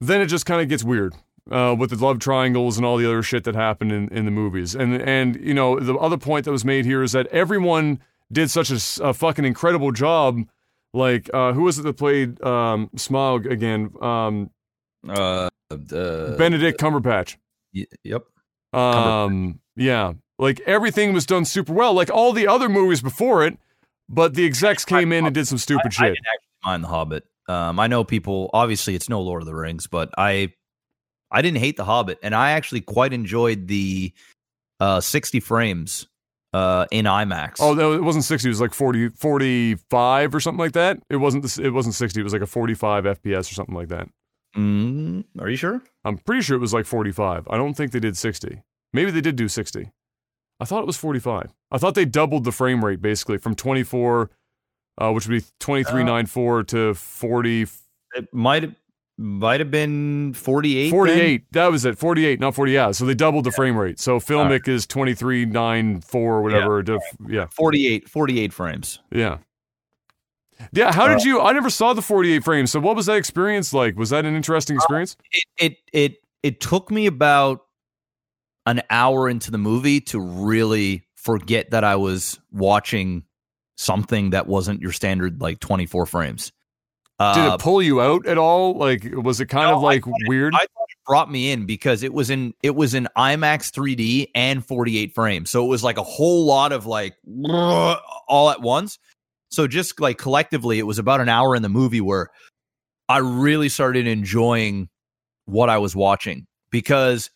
[0.00, 1.14] then it just kind of gets weird
[1.50, 4.30] uh, with the love triangles and all the other shit that happened in, in the
[4.30, 4.74] movies.
[4.74, 8.00] And and you know the other point that was made here is that everyone
[8.32, 10.40] did such a, a fucking incredible job.
[10.92, 13.90] Like uh, who was it that played um, Smaug again?
[14.02, 14.50] Um,
[15.08, 17.36] Uh, uh, Benedict Cumberbatch.
[17.72, 18.24] y- yep.
[18.72, 23.58] Um, yeah, like everything was done super well, like all the other movies before it.
[24.08, 26.02] But the execs came in and did some stupid I shit.
[26.02, 27.24] I didn't actually mind The Hobbit.
[27.48, 28.50] Um, I know people.
[28.52, 30.52] Obviously, it's no Lord of the Rings, but I,
[31.30, 34.12] I didn't hate The Hobbit, and I actually quite enjoyed the
[34.80, 36.08] uh, 60 frames
[36.52, 37.56] uh, in IMAX.
[37.60, 38.48] Oh, no, it wasn't 60.
[38.48, 40.98] It was like 40, 45 or something like that.
[41.08, 41.44] It wasn't.
[41.44, 42.20] this- It wasn't 60.
[42.20, 44.08] It was like a 45 FPS or something like that.
[44.56, 45.82] Mm, are you sure?
[46.04, 47.46] I'm pretty sure it was like 45.
[47.48, 48.62] I don't think they did 60.
[48.92, 49.90] Maybe they did do 60.
[50.58, 51.54] I thought it was 45.
[51.70, 54.30] I thought they doubled the frame rate basically from 24,
[54.98, 57.66] uh, which would be 2394 to 40,
[58.16, 58.74] It might have
[59.22, 60.90] might have been 48.
[60.90, 61.52] 48.
[61.52, 61.98] That was it.
[61.98, 62.72] 48, not 40.
[62.72, 62.90] Yeah.
[62.92, 64.00] So they doubled the frame rate.
[64.00, 66.82] So Filmic is 2394 or whatever.
[66.82, 67.46] to- yeah.
[67.50, 68.98] 48, 48 frames.
[69.12, 69.38] Yeah.
[70.72, 71.40] Yeah, how Uh, did you?
[71.40, 72.70] I never saw the 48 frames.
[72.70, 73.96] So, what was that experience like?
[73.96, 75.16] Was that an interesting experience?
[75.32, 77.60] It it it it took me about
[78.66, 83.24] an hour into the movie to really forget that I was watching
[83.76, 86.52] something that wasn't your standard like 24 frames.
[87.18, 88.74] Did Uh, it pull you out at all?
[88.74, 90.54] Like, was it kind No, of I like it- weird?
[90.54, 94.28] I thought it brought me in because it was in it was in IMAX 3D
[94.34, 95.50] and 48 frames.
[95.50, 97.14] So it was like a whole lot of like
[98.28, 98.98] all at once.
[99.50, 102.28] So just like collectively, it was about an hour in the movie where
[103.08, 104.88] I really started enjoying
[105.44, 107.30] what I was watching because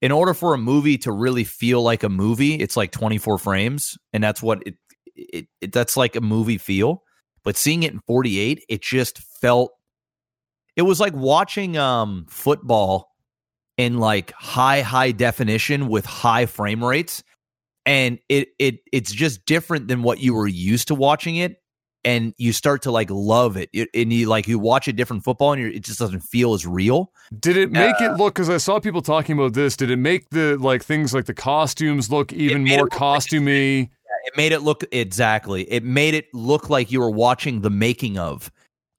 [0.00, 3.96] in order for a movie to really feel like a movie, it's like 24 frames,
[4.12, 4.74] and that's what it,
[5.14, 7.02] it, it that's like a movie feel.
[7.42, 9.72] But seeing it in 48, it just felt
[10.76, 13.10] it was like watching um football
[13.76, 17.22] in like high high definition with high frame rates
[17.86, 21.60] and it it it's just different than what you were used to watching it
[22.06, 25.24] and you start to like love it, It- and you like you watch a different
[25.24, 28.34] football and you're, it just doesn't feel as real Did it make Uh, it look?
[28.34, 29.74] Because I saw people talking about this.
[29.74, 33.88] Did it make the like things like the costumes look even more look like costumey?
[34.26, 38.16] it made it look exactly it made it look like you were watching the making
[38.18, 38.50] of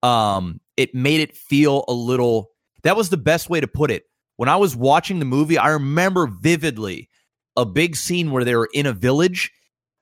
[0.03, 2.51] um it made it feel a little
[2.83, 4.03] that was the best way to put it
[4.35, 7.09] when i was watching the movie i remember vividly
[7.57, 9.51] a big scene where they were in a village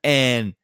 [0.02, 0.54] and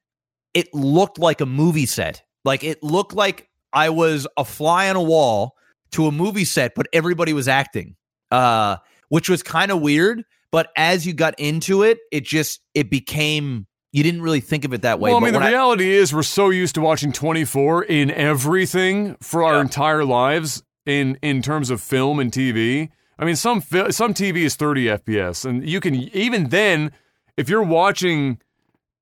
[0.55, 4.97] it looked like a movie set like it looked like i was a fly on
[4.97, 5.55] a wall
[5.93, 7.95] to a movie set but everybody was acting
[8.31, 8.77] uh
[9.09, 13.67] which was kind of weird but as you got into it it just it became
[13.93, 15.51] you didn't really think of it that way Well, I but mean, the when I-
[15.51, 19.61] reality is we're so used to watching 24 in everything for our Yeah.
[19.63, 22.91] entire lives in in terms of film and TV.
[23.21, 26.91] I mean, some some TV is 30 FPS, and you can even then,
[27.37, 28.41] if you're watching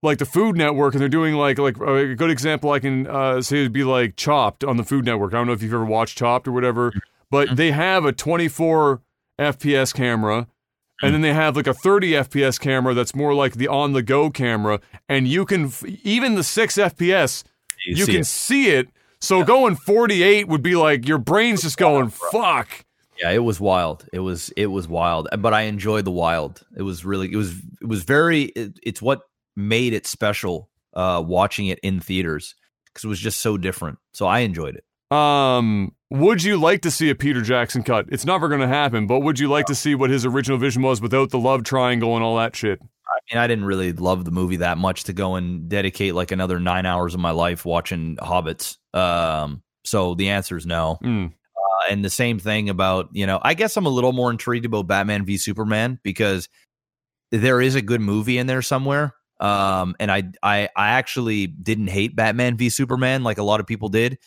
[0.03, 3.41] like the Food Network and they're doing like like a good example I can uh,
[3.41, 5.33] say would be like Chopped on the Food Network.
[5.33, 6.93] I don't know if you've ever watched Chopped or whatever,
[7.31, 9.01] but they have a 24
[9.39, 10.47] FPS camera.
[11.01, 14.03] And then they have like a 30 FPS camera that's more like the on the
[14.03, 14.81] go camera.
[15.09, 17.45] And you can, f- even the 6 FPS,
[17.87, 18.27] You you, see can it.
[18.27, 18.89] see it.
[19.21, 22.85] So going 48 would be like your brain's just going, fuck.
[23.21, 24.07] Yeah, it was wild.
[24.13, 26.65] It was it was wild, but I enjoyed the wild.
[26.77, 28.45] It was really it was it was very.
[28.45, 29.23] It, it's what
[29.57, 30.69] made it special.
[30.95, 32.57] Uh, watching it in theaters
[32.87, 33.99] because it was just so different.
[34.13, 35.17] So I enjoyed it.
[35.17, 38.07] Um, would you like to see a Peter Jackson cut?
[38.09, 40.83] It's never going to happen, but would you like to see what his original vision
[40.83, 42.81] was without the love triangle and all that shit?
[42.83, 46.33] I mean, I didn't really love the movie that much to go and dedicate like
[46.33, 48.77] another nine hours of my life watching Hobbits.
[48.95, 50.99] Um, so the answer is no.
[51.03, 51.33] Mm.
[51.91, 54.87] And the same thing about you know, I guess I'm a little more intrigued about
[54.87, 56.49] Batman v Superman because
[57.31, 59.15] there is a good movie in there somewhere.
[59.41, 63.67] Um, and I, I, I actually didn't hate Batman v Superman like a lot of
[63.67, 64.19] people did.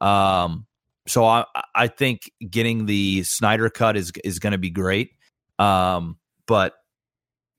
[0.00, 0.66] Um,
[1.06, 5.10] so I, I think getting the Snyder cut is is going to be great.
[5.58, 6.74] Um, but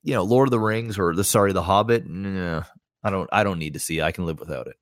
[0.04, 2.64] you know, Lord of the Rings or the sorry, the Hobbit, nah,
[3.04, 4.02] I don't, I don't need to see.
[4.02, 4.76] I can live without it.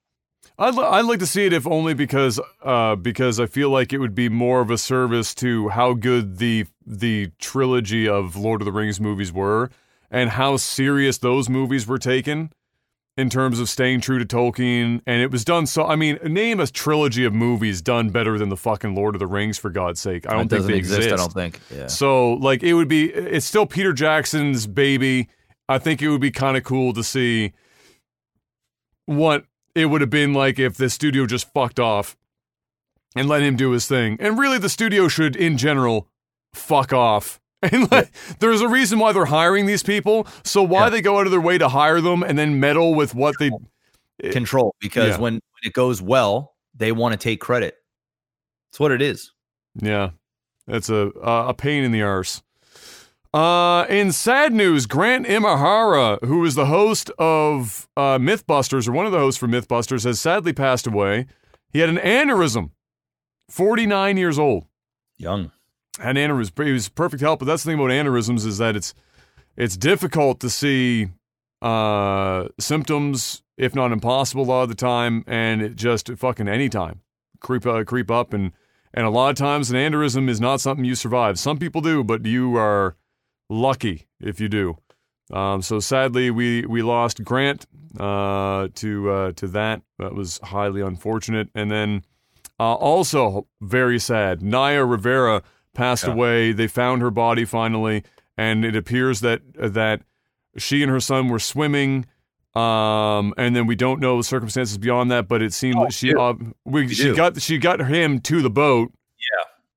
[0.60, 3.94] I'd, li- I'd like to see it if only because uh, because I feel like
[3.94, 8.62] it would be more of a service to how good the the trilogy of Lord
[8.62, 9.70] of the Rings movies were
[10.12, 12.52] and how serious those movies were taken
[13.16, 16.60] in terms of staying true to Tolkien and it was done so I mean name
[16.60, 20.02] a trilogy of movies done better than the fucking Lord of the Rings for God's
[20.02, 21.60] sake I don't think they exist, exist I don't think.
[21.74, 21.88] Yeah.
[21.88, 25.30] so like it would be it's still Peter Jackson's baby
[25.70, 27.54] I think it would be kind of cool to see
[29.06, 32.18] what it would have been like if the studio just fucked off
[33.16, 34.18] and let him do his thing.
[34.20, 36.08] And really, the studio should, in general,
[36.54, 37.40] fuck off.
[37.62, 40.26] And like, there's a reason why they're hiring these people.
[40.46, 43.14] So why they go out of their way to hire them and then meddle with
[43.14, 43.52] what they
[44.32, 45.18] control because Yeah.
[45.20, 47.76] when, when it goes well, they want to take credit.
[48.72, 49.34] That's what it is.
[49.76, 50.12] Yeah,
[50.68, 52.42] that's a a a pain in the arse.
[53.32, 59.06] Uh, in sad news, Grant Imahara, who is the host of uh, MythBusters, or one
[59.06, 61.28] of the hosts for MythBusters, has sadly passed away.
[61.72, 62.72] He had an aneurysm,
[63.50, 64.66] 49 years old.
[65.18, 65.52] Young.
[66.00, 66.66] Had an aneurysm.
[66.66, 68.96] He was perfect health, but that's the thing about aneurysms is that it's
[69.56, 71.10] it's difficult to see
[71.62, 77.02] uh, symptoms, if not impossible, a lot of the time, and it just fucking anytime
[77.42, 78.54] creep uh, creep up, and
[78.94, 81.38] and a lot of times an aneurysm is not something you survive.
[81.38, 82.96] Some people do, but you are
[83.50, 84.78] lucky if you do.
[85.32, 87.66] Um, so sadly, we we lost Grant
[88.00, 89.82] uh, to uh, to that.
[90.00, 91.50] That was highly unfortunate.
[91.54, 92.04] And then
[92.60, 96.14] uh, also very sad, Naya Rivera passed Yeah.
[96.14, 96.52] away.
[96.52, 98.04] They found her body finally,
[98.38, 100.02] and it appears that that
[100.58, 102.06] she and her son were swimming.
[102.56, 106.14] Um, and then we don't know the circumstances beyond that, but it seemed like she
[106.16, 106.34] uh,
[106.66, 107.16] we, We she do.
[107.16, 108.92] got she got him to the boat.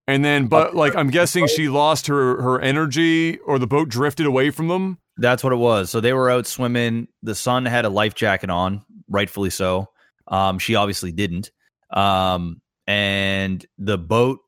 [0.07, 0.15] Yeah.
[0.15, 4.27] And then, but like I'm guessing she lost her her energy, or the boat drifted
[4.27, 4.99] away from them.
[5.17, 5.91] That's what it was.
[5.91, 7.09] So they were out swimming.
[7.23, 9.89] The son had a life jacket on, rightfully so.
[10.27, 11.51] Um, she obviously didn't.
[11.93, 14.41] Um, and the boat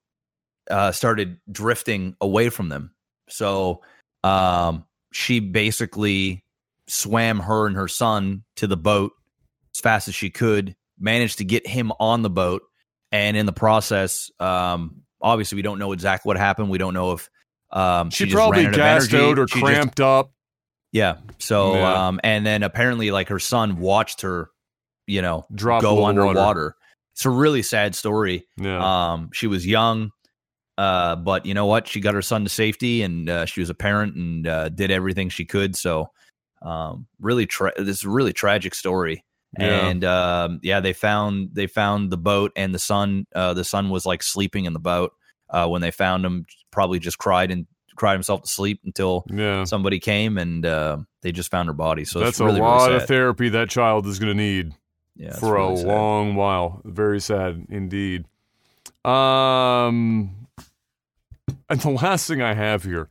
[0.70, 2.94] uh, started drifting away from them.
[3.28, 3.82] So
[4.22, 6.44] um, she basically
[6.88, 9.12] swam her and her son to the boat
[9.74, 12.62] as fast as she could, managed to get him on the boat.
[13.12, 16.70] And in the process, um, obviously, we don't know exactly what happened.
[16.70, 17.28] We don't know if
[17.72, 20.30] um, She, just probably gassed out or She just- cramped up.
[20.92, 21.16] yeah.
[21.38, 22.06] So, Yeah.
[22.08, 24.50] um, and then apparently, like her son watched her,
[25.08, 26.20] you know, Drop go below water.
[26.28, 26.76] underwater.
[27.14, 28.46] It's a really sad story.
[28.56, 29.12] Yeah.
[29.12, 30.10] Um, she was young,
[30.78, 31.88] uh, but you know what?
[31.88, 34.90] She got her son to safety, and uh, she was a parent and uh, did
[34.90, 35.74] everything she could.
[35.76, 36.10] So,
[36.62, 39.24] um, really, tra- this is a really tragic story.
[39.58, 39.86] Yeah.
[39.88, 43.26] And um, yeah, they found they found the boat, and the son.
[43.34, 45.12] Uh, the son was like sleeping in the boat
[45.50, 46.46] uh, when they found him.
[46.70, 47.66] Probably just cried and
[47.96, 49.62] cried himself to sleep until Yeah.
[49.64, 52.04] somebody came and uh, they just found her body.
[52.04, 54.72] So That's it's really, a lot really of therapy that child is going to need
[55.14, 55.86] Yeah, for really a sad.
[55.86, 56.80] long while.
[56.84, 58.24] Very sad indeed.
[59.04, 60.48] Um,
[61.68, 63.08] and the last thing I have here,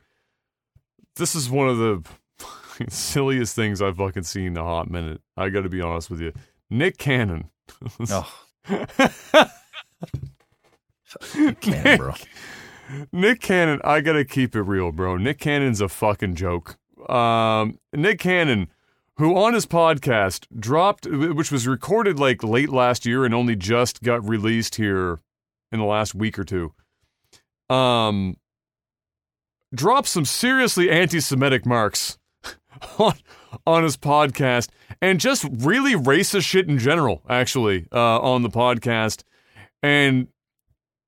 [1.16, 2.04] this is one of the
[2.90, 5.22] silliest things I've fucking seen in a hot minute.
[5.38, 6.34] I got to be honest with you.
[6.70, 7.50] Nick Cannon.
[8.10, 8.32] Oh.
[11.62, 12.14] Cannon, bro.
[13.12, 15.18] Nick Cannon, I gotta keep it real, bro.
[15.18, 16.78] Nick Cannon's a fucking joke.
[17.10, 18.70] Um, Nick Cannon,
[19.18, 24.02] who on his podcast dropped, which was recorded like late last year and only just
[24.02, 25.20] got released here
[25.72, 26.74] in the last week or two,
[27.70, 28.38] um,
[29.74, 32.18] dropped some seriously anti-Semitic marks
[33.00, 33.14] on
[33.68, 34.70] on his podcast
[35.02, 37.22] and just really racist shit in general.
[37.30, 39.24] Actually, uh, on the podcast,
[39.82, 40.28] and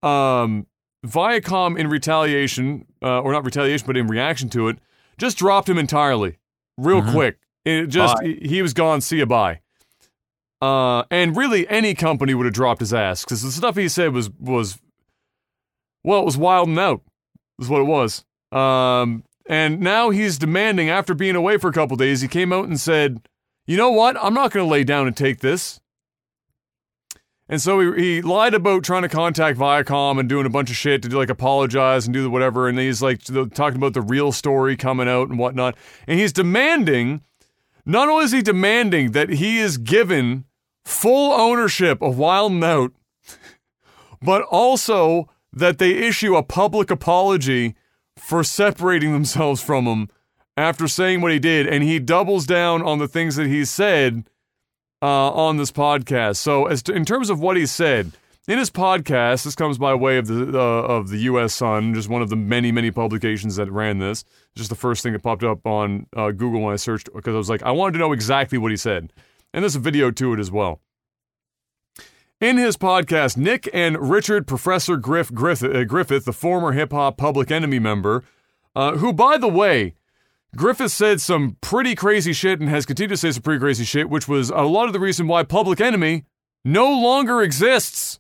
[0.03, 0.67] um,
[1.05, 4.77] Viacom, in retaliation, uh, or not retaliation, but in reaction to it,
[5.17, 6.37] just dropped him entirely,
[6.77, 7.11] real Mhm.
[7.11, 7.37] quick.
[7.63, 9.01] It just he, he was gone.
[9.01, 9.61] See you bye.
[10.61, 14.13] Uh, and really, any company would have dropped his ass because the stuff he said
[14.13, 14.79] was was
[16.03, 17.01] well, it was wild and out.
[17.59, 18.23] Is what it was.
[18.51, 22.21] Um, and now he's demanding after being away for a couple days.
[22.21, 23.27] He came out and said,
[23.65, 24.17] "You know what?
[24.21, 25.79] I'm not going to lay down and take this."
[27.47, 30.75] And so he, he lied about trying to contact Viacom and doing a bunch of
[30.75, 32.67] shit to do like apologize and do the whatever.
[32.67, 35.75] And he's like talking about the real story coming out and whatnot.
[36.07, 37.21] And he's demanding,
[37.85, 40.45] not only is he demanding that he is given
[40.83, 42.93] full ownership of Wild 'N Out,
[44.21, 47.75] but also that they issue a public apology
[48.17, 50.09] for separating themselves from him
[50.57, 51.67] after saying what he did.
[51.67, 54.29] And he doubles down on the things that he said
[55.01, 56.37] uh, on this podcast.
[56.37, 58.11] So, as to, in terms of what he said
[58.47, 61.53] in his podcast, this comes by way of the uh, of the U.S.
[61.53, 64.23] Sun, just one of the many many publications that ran this.
[64.55, 67.37] Just the first thing that popped up on uh, Google when I searched because I
[67.37, 69.11] was like, I wanted to know exactly what he said,
[69.53, 70.79] and there's a video to it as well.
[72.41, 77.17] In his podcast, Nick and Richard Professor Griff Griffin, uh, Griffin the former hip hop
[77.17, 78.25] Public Enemy member,
[78.75, 79.95] uh, who, by the way,
[80.53, 84.09] Griffin said some pretty crazy shit and has continued to say some pretty crazy shit,
[84.09, 86.25] which was a lot of the reason why Public Enemy
[86.65, 88.19] no longer exists.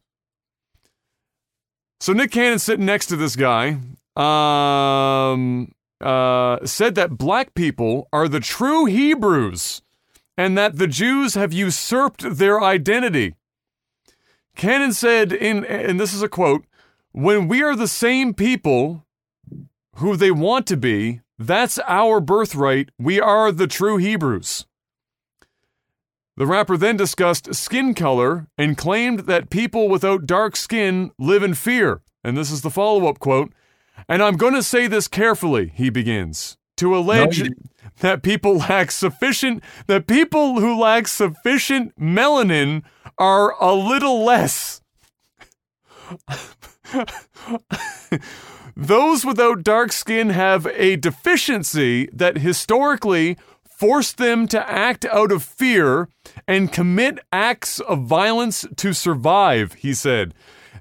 [1.99, 3.79] So Nick Cannon sitting next to this guy
[4.15, 9.81] um, uh, said that black people are the true Hebrews
[10.37, 13.35] and that the Jews have usurped their identity.
[14.55, 16.65] Cannon said in and this is a quote,
[17.11, 19.05] when we are the same people
[19.97, 22.89] who they want to be, that's our birthright.
[22.97, 24.65] We are the true Hebrews.
[26.37, 31.53] The rapper then discussed skin color and claimed that people without dark skin live in
[31.53, 32.01] fear.
[32.23, 33.53] And this is the follow up quote.
[34.09, 37.49] And I'm going to say this carefully, he begins, to allege no,
[38.01, 42.83] that people lack sufficient, that people who lack sufficient melanin
[43.17, 44.81] are a little less.
[48.75, 55.43] Those without dark skin have a deficiency that historically forced them to act out of
[55.43, 56.09] fear
[56.47, 60.33] and commit acts of violence to survive, he said.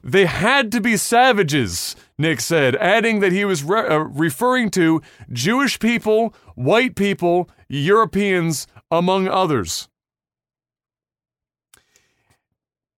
[0.02, 5.00] They had to be savages, Nick said, adding that he was re- uh, referring to
[5.32, 9.88] Jewish people, white people, Europeans, among others.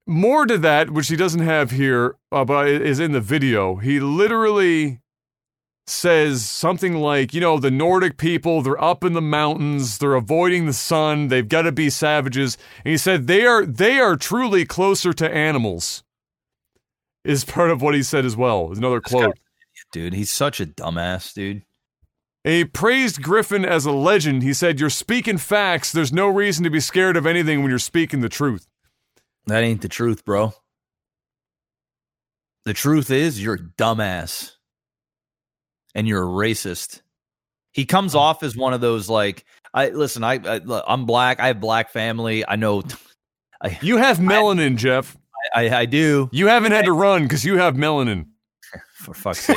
[0.06, 3.76] More to that, which he doesn't have here, uh, but is in the video.
[3.76, 5.00] He literally
[5.86, 10.66] says something like, you know, the Nordic people, they're up in the mountains, they're avoiding
[10.66, 12.56] the sun, they've got to be savages.
[12.84, 16.02] And he said they are they are truly closer to animals.
[17.24, 18.72] Is part of what he said as well.
[18.72, 19.36] Another quote.
[19.92, 21.62] Dude, he's such a dumbass, dude.
[22.44, 24.44] He praised Griffin as a legend.
[24.44, 25.90] He said, You're speaking facts.
[25.90, 28.68] There's no reason to be scared of anything when you're speaking the truth.
[29.47, 30.52] That ain't the truth, bro.
[32.65, 34.52] The truth is you're a dumbass
[35.94, 37.00] and you're a racist.
[37.73, 38.20] He comes oh.
[38.20, 41.91] off as one of those like I listen, I, I am black, I have black
[41.91, 42.47] family.
[42.47, 42.83] I know
[43.60, 45.16] I, You have melanin, I, Jeff.
[45.55, 46.28] I, I, do.
[46.33, 48.26] You haven't had to run cuz you have melanin.
[48.97, 49.57] For fuck's sake.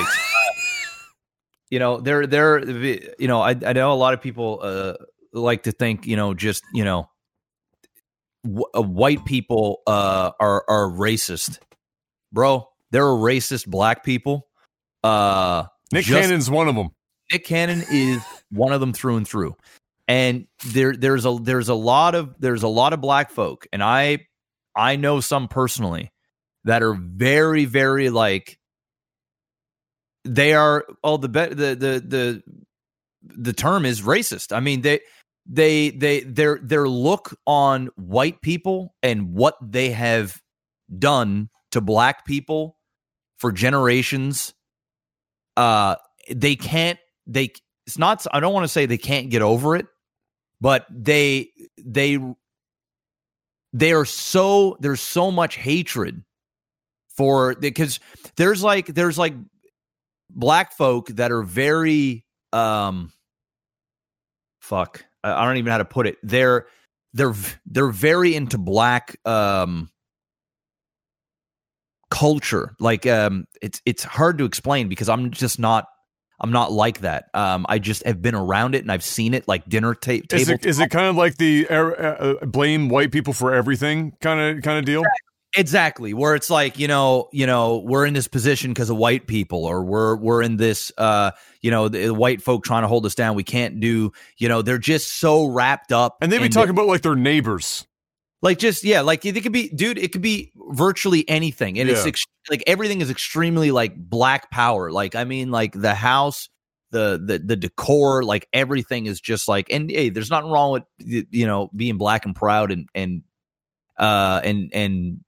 [1.72, 4.94] you know, they're they're you know, I I know a lot of people uh
[5.34, 7.10] like to think, you know, just, you know,
[8.44, 11.60] w- uh, white people uh, are are racist,
[12.32, 12.70] bro.
[12.92, 14.48] There are racist black people.
[15.04, 16.90] Uh, Nick just, Cannon's one of them.
[17.32, 19.56] Nick Cannon is one of them through and through.
[20.08, 23.84] And there there's a there's a lot of there's a lot of black folk, and
[23.84, 24.28] I
[24.76, 26.12] I know some personally
[26.64, 28.60] that are very very like
[30.26, 32.44] they are all the be- the the the
[33.22, 34.56] the term is racist.
[34.56, 35.02] I mean they
[35.50, 40.40] they they their their look on white people and what they have
[40.98, 42.78] done to black people
[43.38, 44.54] for generations
[45.58, 45.96] uh
[46.30, 47.52] they can't they
[47.88, 49.88] it's not I don't want to say they can't get over it
[50.62, 51.50] but they
[51.84, 52.20] they
[53.74, 56.24] they are so there's so much hatred
[57.18, 58.00] for because
[58.36, 59.34] there's like there's like
[60.30, 63.12] black folk that are very um
[64.60, 66.18] fuck I don't even know how to put it.
[66.24, 66.68] They're
[67.14, 67.34] they're
[67.66, 69.90] they're very into black um
[72.10, 72.76] culture.
[72.80, 75.88] Like um it's it's hard to explain because I'm just not
[76.42, 77.26] I'm not like that.
[77.34, 80.36] Um, I just have been around it and I've seen it like dinner ta- table.
[80.36, 84.14] Is it, is it kind of like the uh, uh, blame white people for everything
[84.22, 85.04] kind of kind of deal?
[85.58, 89.26] Exactly, where it's like you know, you know, we're in this position because of white
[89.26, 92.88] people, or we're we're in this, uh, you know, the, the, white folk trying to
[92.88, 93.36] hold us down.
[93.36, 96.86] We can't do, you know, they're just so wrapped up, and they be talking about
[96.86, 97.88] like their neighbors,
[98.44, 101.96] like just yeah, like it could be, dude, it could be virtually anything, and yeah.
[101.96, 104.92] it's ex- like everything is extremely like black power.
[104.92, 106.48] Like I mean, like the house,
[106.92, 110.84] the the the decor, like everything is just like, and hey, there's nothing wrong with
[111.00, 113.24] you know being black and proud and and
[113.98, 115.22] uh and and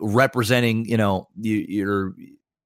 [0.00, 2.14] representing, you know, your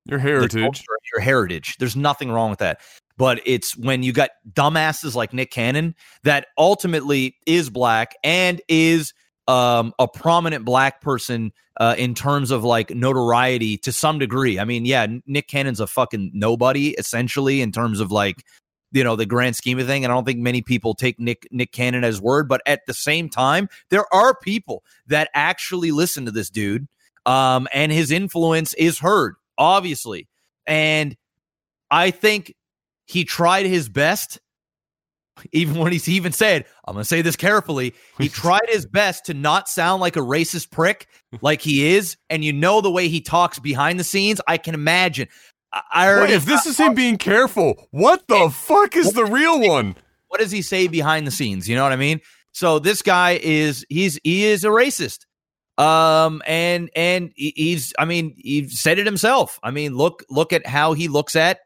[0.07, 0.63] Your heritage.
[0.63, 1.77] culture, your heritage.
[1.79, 2.81] There's nothing wrong with that.
[3.17, 9.13] But it's when you got dumbasses like Nick Cannon that ultimately is black and is
[9.47, 14.59] um, a prominent black person uh, in terms of like notoriety to some degree.
[14.59, 18.45] I mean, yeah, Nick Cannon's a fucking nobody essentially in terms of like
[18.93, 20.05] you know the grand scheme of thing.
[20.05, 22.95] And I don't think many people take Nick Nick Cannon as word, but at the
[22.95, 26.87] same time, there are people that actually listen to this dude,
[27.27, 30.29] um, and his influence is heard, obviously.
[30.67, 31.17] And
[31.91, 32.55] I think
[33.07, 34.41] he tried his best.
[35.53, 39.27] Even when he's even said, I'm going to say this carefully, he tried his best
[39.27, 41.09] to not sound like a racist prick
[41.41, 42.17] like he is.
[42.31, 44.41] And you know the way he talks behind the scenes.
[44.47, 45.27] I can imagine.
[45.73, 49.61] I- I Wait, if this is him being careful, what the fuck is the real
[49.61, 49.97] one?
[50.29, 51.69] what does he say behind the scenes?
[51.69, 52.21] You know what I mean?
[52.53, 55.27] So this guy is he's he is a racist.
[55.77, 59.59] Um and and he's I mean he said it himself.
[59.63, 61.61] I mean look look at how he looks at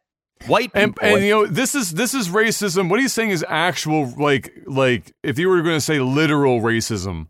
[0.46, 0.94] white people.
[1.02, 2.88] And, and you know this is this is racism.
[2.88, 7.28] What he's saying is actual like like if you were going to say literal racism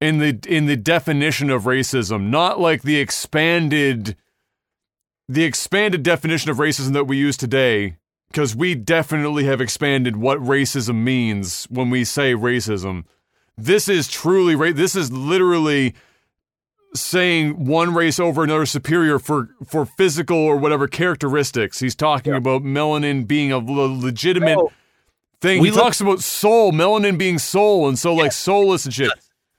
[0.00, 4.16] in the in the definition of racism, not like the expanded
[5.28, 7.96] the expanded definition of racism that we use today
[8.30, 13.04] because we definitely have expanded what racism means when we say racism.
[13.56, 15.94] This is truly ra- this is literally
[16.94, 21.78] saying one race over another superior for for physical or whatever characteristics.
[21.78, 24.58] He's talking about melanin being a legitimate
[25.40, 25.60] thing.
[25.60, 29.10] We he look- talks about soul, melanin being soul, and so like soulless and shit.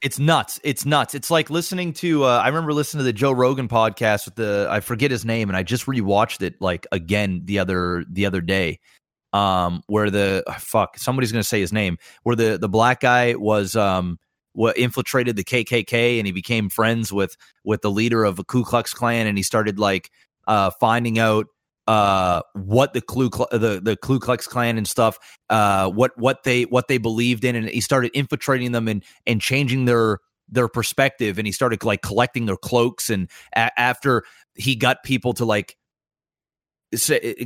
[0.01, 0.61] It's nuts.
[0.64, 1.14] It's nuts.
[1.14, 2.24] It's like listening to.
[2.24, 4.67] Uh, I remember listening to the Joe Rogan podcast with the.
[4.69, 8.40] I forget his name, and I just rewatched it like again the other the other
[8.40, 8.80] day.
[9.33, 11.98] Um, where the fuck somebody's gonna say his name.
[12.24, 14.19] Where the the black guy was um
[14.53, 18.64] what infiltrated the KKK and he became friends with with the leader of a Ku
[18.64, 20.10] Klux Klan and he started like
[20.48, 21.48] uh finding out
[21.88, 25.18] uh what the Ku the the Ku Klux Klan and stuff
[25.50, 29.42] uh what what they what they believed in and he started infiltrating them and and
[29.42, 30.19] changing their
[30.50, 34.24] their perspective and he started like collecting their cloaks and a- after
[34.56, 35.76] he got people to like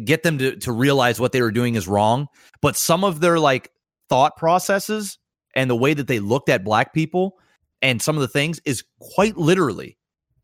[0.05, 2.27] get them to to realize what they were doing is wrong
[2.61, 3.69] but some of their like
[4.07, 5.17] thought processes
[5.55, 7.37] and the way that they looked at black people
[7.81, 9.97] and some of the things is quite literally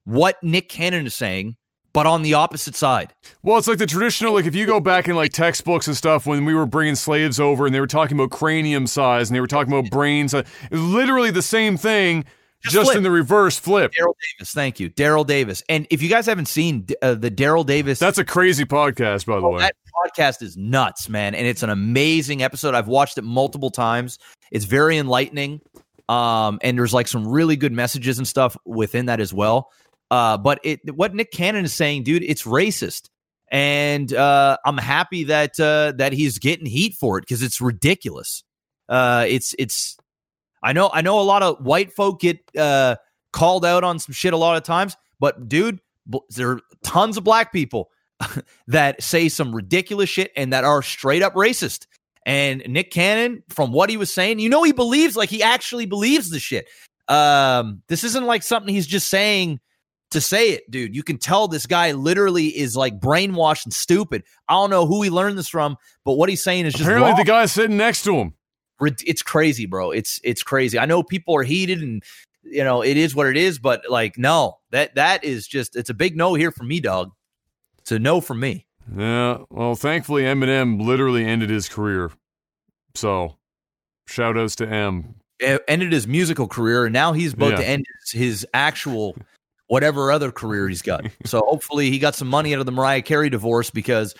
[0.05, 1.55] what Nick Cannon is saying
[1.91, 3.13] but on the opposite side.
[3.41, 6.27] Well, it's like the traditional, like if you go back in like textbooks and stuff
[6.27, 9.41] when we were bringing slaves over and they were talking about cranium size and they
[9.41, 10.35] were talking about brains,
[10.69, 12.25] literally the same thing,
[12.61, 13.91] Just just, in the reverse flip.
[13.99, 14.91] Daryl Davis thank you.
[14.91, 15.63] Daryl Davis.
[15.67, 19.39] And if you guys haven't seen uh, the Daryl Davis That's a crazy podcast, by
[19.39, 19.59] the Oh, way.
[19.61, 22.75] that podcast is nuts, man, and it's an amazing episode.
[22.75, 24.17] I've watched it multiple times.
[24.51, 25.61] It's very enlightening,
[26.07, 29.71] um, and there's like some really good messages and stuff within that as well.
[30.11, 33.09] Uh, but it, what Nick Cannon is saying, dude, it's racist,
[33.51, 38.43] and uh, I'm happy that uh, that he's getting heat for it because it's ridiculous.
[38.87, 39.97] Uh, it's it's.
[40.61, 42.95] I know I know a lot of white folk get uh,
[43.31, 47.17] called out on some shit a lot of times, but dude, bl- there are tons
[47.17, 47.89] of black people
[48.67, 51.87] that say some ridiculous shit and that are straight up racist.
[52.25, 55.85] And Nick Cannon, from what he was saying, you know, he believes like he actually
[55.85, 56.67] believes the shit.
[57.07, 59.59] Um, this isn't like something he's just saying
[60.11, 60.95] to say it, dude.
[60.95, 64.23] You can tell this guy literally is like brainwashed and stupid.
[64.47, 67.11] I don't know who he learned this from, but what he's saying is just Apparently,
[67.11, 67.19] wrong.
[67.19, 68.33] the guy sitting next to him.
[68.81, 69.91] It's crazy, bro.
[69.91, 70.79] It's it's crazy.
[70.79, 72.01] I know people are heated and
[72.43, 75.89] you know it is what it is, but like no, that that is just it's
[75.89, 77.11] a big no here for me, dog.
[77.91, 78.65] A no from me.
[78.95, 79.39] Yeah.
[79.49, 82.11] Well, thankfully, Eminem literally ended his career.
[82.95, 83.37] So,
[84.07, 85.15] shout outs to M.
[85.41, 87.57] e- ended his musical career and now he's about Yeah.
[87.57, 89.15] to end his, his actual
[89.67, 91.05] whatever other career he's got.
[91.25, 94.15] so hopefully he got some money out of the Mariah Carey divorce because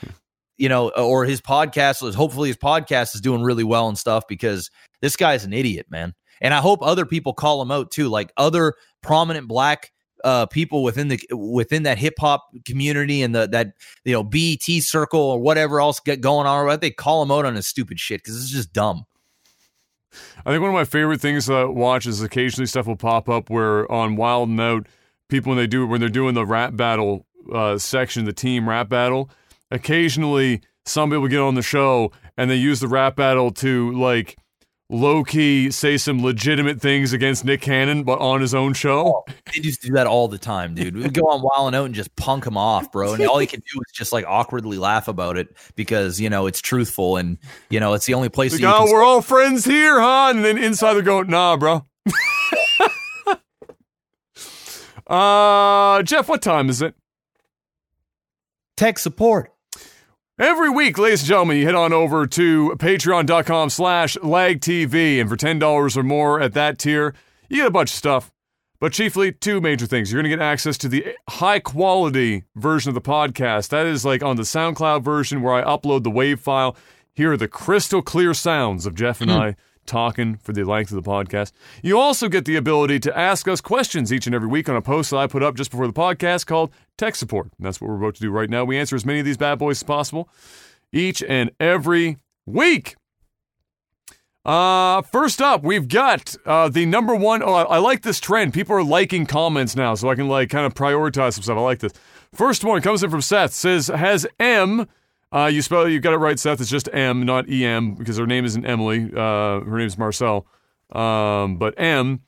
[0.58, 4.26] you know or his podcast was hopefully his podcast is doing really well and stuff
[4.28, 4.70] because
[5.02, 6.14] this guy's an idiot, man.
[6.42, 9.92] And I hope other people call him out too, like other prominent black
[10.24, 13.74] uh, people within the within that hip hop community and the that
[14.06, 16.66] you know BET circle or whatever else get going on.
[16.66, 19.06] Or they call him out on his stupid shit because it's just dumb.
[20.46, 23.50] I think one of my favorite things to watch is occasionally stuff will pop up
[23.50, 24.88] where on Wild 'N Out,
[25.28, 28.90] people when they do when they're doing the rap battle uh, section, the team rap
[28.90, 29.30] battle,
[29.72, 34.38] occasionally some people get on the show and they use the rap battle to like
[34.90, 39.26] low key say some legitimate things against Nick Cannon, but on his own show.
[39.54, 40.96] They just do that all the time, dude.
[40.96, 43.14] We would go on Wild and Out and just punk him off, bro.
[43.14, 46.48] And all he can do is just like awkwardly laugh about it because you know
[46.48, 47.38] it's truthful and
[47.70, 48.54] you know it's the only place.
[48.54, 50.32] Like, that oh, we're all friends here, huh?
[50.32, 51.86] And then inside they're going, nah, bro.
[55.10, 56.94] Uh, Jeff, what time is it?
[58.78, 59.52] Tech support.
[60.40, 65.36] Every week, ladies and gentlemen, you head on over to patreon.com slash lagtv, and for
[65.36, 67.14] $10 or more at that tier,
[67.50, 68.32] you get a bunch of stuff.
[68.80, 70.10] But chiefly, two major things.
[70.10, 73.68] You're going to get access to the high quality version of the podcast.
[73.68, 76.78] That is like on the SoundCloud version where I upload the WAV file.
[77.14, 79.38] Here are the crystal clear sounds of Jeff and hmm.
[79.38, 79.56] I
[79.90, 81.52] talking for the length of the podcast.
[81.84, 84.82] You also get the ability to ask us questions each and every week on a
[84.82, 87.50] post that I put up just before the podcast called Tech Support.
[87.58, 88.64] And that's what we're about to do right now.
[88.64, 90.30] We answer as many of these bad boys as possible
[90.94, 92.96] each and every week.
[94.46, 97.44] Uh, first up, we've got uh, the number one.
[97.44, 98.54] Oh, I, I like this trend.
[98.54, 101.58] People are liking comments now, so I can like kind of prioritize some stuff.
[101.58, 101.94] I like this.
[102.34, 103.54] First one comes in from Seth.
[103.54, 104.88] Says has M.
[105.32, 106.60] Uh, you spell you got it right, Seth.
[106.60, 109.12] It's just M, not E M, because her name isn't Emily.
[109.14, 110.48] Uh, her is Marcel.
[110.92, 112.22] Um, but M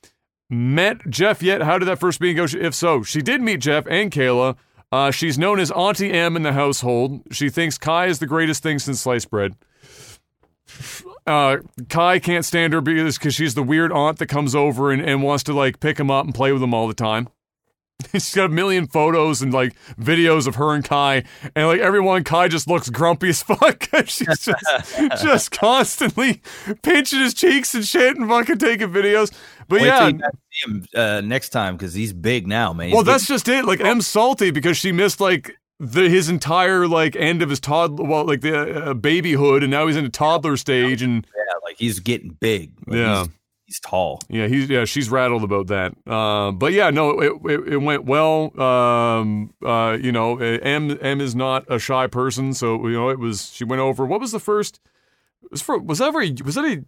[0.49, 1.61] met Jeff yet?
[1.61, 2.45] How did that first meeting go?
[2.59, 4.55] If so, she did meet Jeff and Kayla.
[4.91, 7.21] Uh, she's known as Auntie M in the household.
[7.31, 9.55] She thinks Kai is the greatest thing since sliced bread.
[11.25, 11.57] Uh,
[11.89, 15.23] Kai can't stand her because cause she's the weird aunt that comes over and, and
[15.23, 17.29] wants to like pick him up and play with him all the time.
[18.13, 21.23] She's got a million photos and like videos of her and Kai,
[21.55, 23.87] and like everyone, Kai just looks grumpy as fuck.
[24.05, 24.49] She's just,
[25.21, 26.41] just constantly
[26.81, 29.31] pinching his cheeks and shit and fucking taking videos.
[29.67, 30.17] But Wait yeah, see
[30.65, 32.87] him uh, next time because he's big now, man.
[32.87, 33.65] He's well, big- that's just it.
[33.65, 38.05] Like M's salty because she missed like the his entire like end of his toddler,
[38.05, 41.77] well, like the uh, babyhood, and now he's in a toddler stage, and yeah, like
[41.77, 42.71] he's getting big.
[42.85, 43.25] Like, Yeah.
[43.71, 44.19] He's, he's tall.
[44.29, 45.93] yeah, he's yeah, she's rattled about that.
[46.05, 48.59] Uh, but yeah, no, it, it, it went well.
[48.61, 53.09] Um, uh, you know, uh, M M is not a shy person, so you know
[53.09, 53.51] it was.
[53.51, 54.05] She went over.
[54.05, 54.79] What was the first?
[55.49, 56.83] Was for was that ever was that a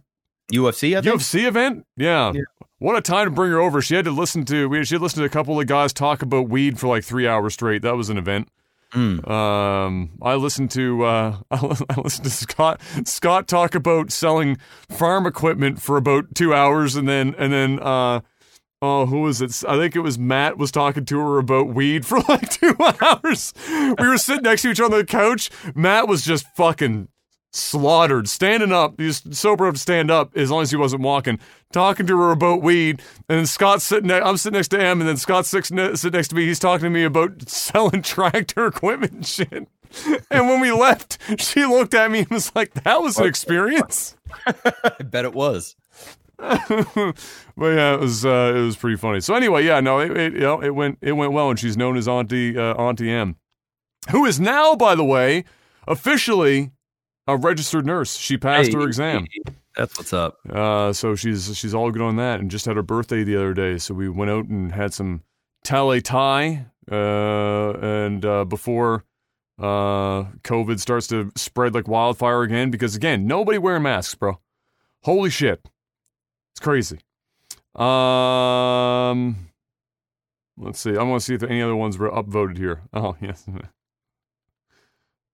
[0.52, 1.20] UFC, I think.
[1.20, 1.86] UFC event?
[1.96, 2.32] Yeah.
[2.34, 2.42] Yeah.
[2.78, 3.80] What a time to bring her over.
[3.80, 6.22] She had to listen to we she had listened to a couple of guys talk
[6.22, 7.82] about weed for like three hours straight.
[7.82, 8.48] That was an event.
[8.94, 9.28] Mm.
[9.28, 14.56] Um, I listened to uh, I listened to Scott Scott talk about selling
[14.88, 18.20] farm equipment for about two hours, and then and then uh,
[18.80, 19.64] oh, who was it?
[19.68, 23.52] I think it was Matt was talking to her about weed for like two hours.
[23.68, 25.50] We were sitting next to each other on the couch.
[25.74, 27.08] Matt was just fucking
[27.54, 28.98] slaughtered, standing up.
[28.98, 31.38] He was sober enough to stand up as long as he wasn't walking.
[31.72, 34.08] Talking to her about weed, and then Scott's sitting.
[34.08, 36.46] Ne- I'm sitting next to him, and then Scott's sitting, sitting next to me.
[36.46, 39.68] He's talking to me about selling tractor equipment and shit.
[40.30, 44.16] And when we left, she looked at me and was like, "That was an experience."
[44.46, 45.74] I bet it was.
[46.36, 46.56] but
[47.58, 49.20] yeah, it was uh, it was pretty funny.
[49.20, 51.76] So anyway, yeah, no, it, it you know it went it went well, and she's
[51.76, 53.36] known as Auntie uh, Auntie M,
[54.10, 55.44] who is now, by the way,
[55.88, 56.70] officially
[57.26, 58.16] a registered nurse.
[58.16, 59.26] She passed her Hey, exam.
[59.76, 60.38] That's what's up.
[60.48, 63.54] Uh, so she's she's all good on that, and just had her birthday the other
[63.54, 63.78] day.
[63.78, 65.22] So we went out and had some
[65.64, 69.04] tale tie, uh, and uh, before
[69.58, 74.38] uh, COVID starts to spread like wildfire again, because again, nobody wearing masks, bro.
[75.02, 75.64] Holy shit,
[76.52, 77.00] it's crazy.
[77.74, 79.48] Um,
[80.56, 80.96] let's see.
[80.96, 82.82] I want to see if any other ones were upvoted here.
[82.92, 83.44] Oh yes.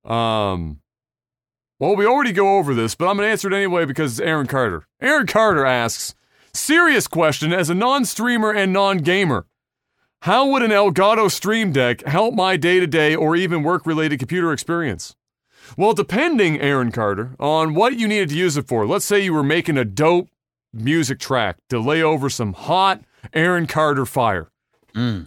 [0.04, 0.80] um.
[1.80, 4.20] Well, we already go over this, but I'm going to answer it anyway because it's
[4.20, 4.86] Aaron Carter.
[5.00, 6.14] Aaron Carter asks,
[6.52, 9.46] serious question as a non-streamer and non-gamer.
[10.20, 15.16] How would an Elgato Stream Deck help my day-to-day or even work-related computer experience?
[15.74, 18.86] Well, depending, Aaron Carter, on what you needed to use it for.
[18.86, 20.28] Let's say you were making a dope
[20.74, 23.00] music track to lay over some hot
[23.32, 24.50] Aaron Carter fire
[24.94, 25.26] mm.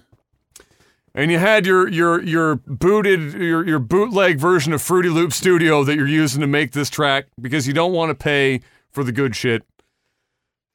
[1.15, 5.83] And you had your your your booted your your bootleg version of Fruity Loop Studio
[5.83, 8.61] that you're using to make this track because you don't want to pay
[8.91, 9.63] for the good shit.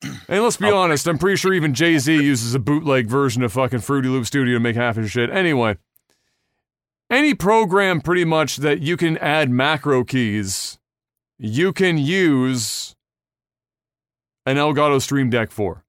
[0.02, 0.76] And let's be oh.
[0.76, 4.26] honest, I'm pretty sure even Jay Z uses a bootleg version of fucking Fruity Loop
[4.26, 5.28] Studio to make half his shit.
[5.30, 5.76] Anyway,
[7.10, 10.78] any program pretty much that you can add macro keys,
[11.36, 12.94] you can use
[14.46, 15.84] an Elgato Stream Deck for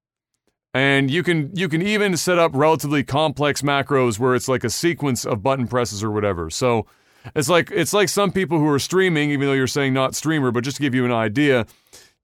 [0.73, 4.69] and you can you can even set up relatively complex macros where it's like a
[4.69, 6.49] sequence of button presses or whatever.
[6.49, 6.85] So
[7.35, 10.51] it's like it's like some people who are streaming, even though you're saying not streamer,
[10.51, 11.65] but just to give you an idea,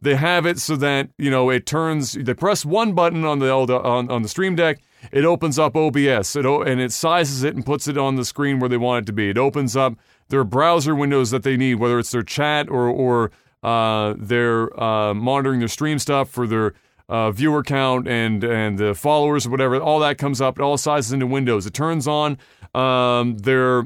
[0.02, 2.14] they have it so that you know it turns.
[2.14, 4.80] They press one button on the on, on the Stream Deck,
[5.12, 8.60] it opens up OBS, it and it sizes it and puts it on the screen
[8.60, 9.30] where they want it to be.
[9.30, 9.96] It opens up
[10.30, 13.32] their browser windows that they need, whether it's their chat or or
[13.64, 16.74] uh, they're uh, monitoring their stream stuff for their
[17.10, 19.80] uh, viewer count and and the followers or whatever.
[19.80, 20.60] All that comes up.
[20.60, 21.66] It all sizes into windows.
[21.66, 22.38] It turns on
[22.74, 23.86] um, their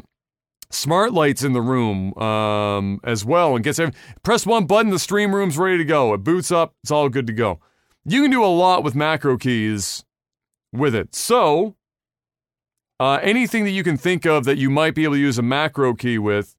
[0.72, 4.92] smart lights in the room um, as well and gets every, press one button.
[4.92, 6.14] The stream room's ready to go.
[6.14, 6.76] It boots up.
[6.84, 7.60] It's all good to go.
[8.06, 10.06] You can do a lot with macro keys
[10.72, 11.16] with it.
[11.16, 11.76] So
[13.00, 15.44] uh, anything that you can think of that you might be able to use a
[15.44, 16.56] macro key with,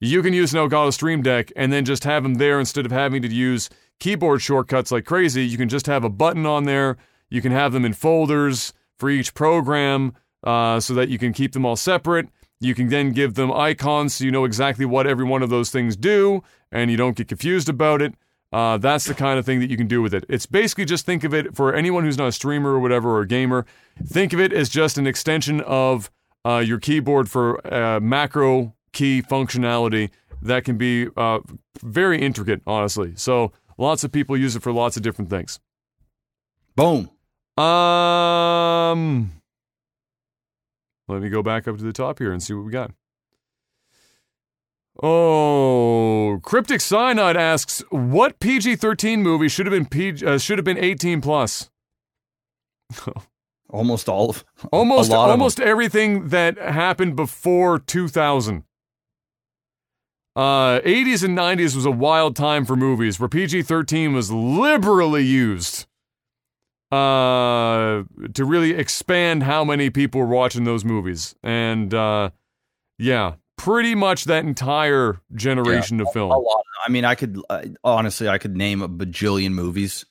[0.00, 2.92] you can use an Elgato Stream Deck and then just have them there instead of
[2.92, 5.46] having to use keyboard shortcuts like crazy.
[5.46, 6.96] You can just have a button on there.
[7.30, 11.52] You can have them in folders for each program uh, so that you can keep
[11.52, 12.28] them all separate.
[12.60, 15.70] You can then give them icons so you know exactly what every one of those
[15.70, 18.14] things do and you don't get confused about it.
[18.52, 20.24] Uh, that's the kind of thing that you can do with it.
[20.28, 23.22] It's basically just think of it for anyone who's not a streamer or whatever or
[23.22, 23.66] a gamer.
[24.06, 26.08] Think of it as just an extension of
[26.46, 31.40] uh, your keyboard for uh, macro key functionality that can be uh,
[31.82, 33.12] very intricate, honestly.
[33.16, 35.60] So lots of people use it for lots of different things.
[36.76, 37.10] Boom.
[37.56, 39.30] Um,
[41.08, 42.90] let me go back up to the top here and see what we got.
[45.02, 50.78] Oh, Cryptic Cyanide asks, "What PG-13 movie should have been PG, uh, should have been
[50.78, 51.70] 18 plus?"
[53.70, 58.64] almost all of almost almost everything that happened before 2000.
[60.36, 65.86] Uh, 80s and 90s was a wild time for movies where PG-13 was liberally used
[66.90, 68.02] uh,
[68.34, 71.34] to really expand how many people were watching those movies.
[71.42, 72.30] And uh,
[72.98, 76.30] yeah, pretty much that entire generation Yeah, of film.
[76.30, 76.62] A lot.
[76.86, 80.04] I mean, I could uh, honestly, I could name a bajillion movies,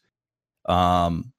[0.66, 1.34] um,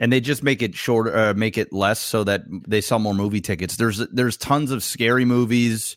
[0.00, 3.14] and they just make it shorter, uh, make it less, so that they sell more
[3.14, 3.76] movie tickets.
[3.76, 5.96] There's there's tons of scary movies,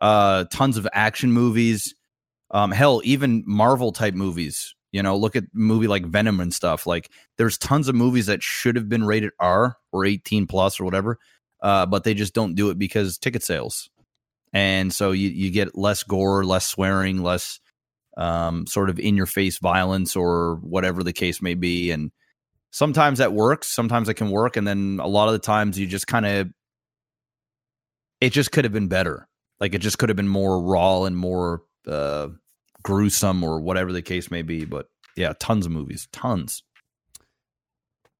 [0.00, 1.94] uh, tons of action movies,
[2.50, 4.74] um, hell, even Marvel type movies.
[4.92, 6.86] You know, look at movie like Venom and stuff.
[6.86, 10.84] Like, there's tons of movies that should have been rated R or 18 plus or
[10.84, 11.18] whatever,
[11.62, 13.88] uh, but they just don't do it because ticket sales
[14.52, 17.60] and so you you get less gore, less swearing, less
[18.16, 21.90] um, sort of in your face violence or whatever the case may be.
[21.90, 22.10] And
[22.70, 25.86] sometimes that works, sometimes it can work, and then a lot of the times you
[25.86, 26.48] just kind of
[28.20, 29.26] it just could have been better.
[29.60, 32.28] Like it just could have been more raw and more uh,
[32.82, 34.64] gruesome or whatever the case may be.
[34.64, 36.62] But yeah, tons of movies, tons.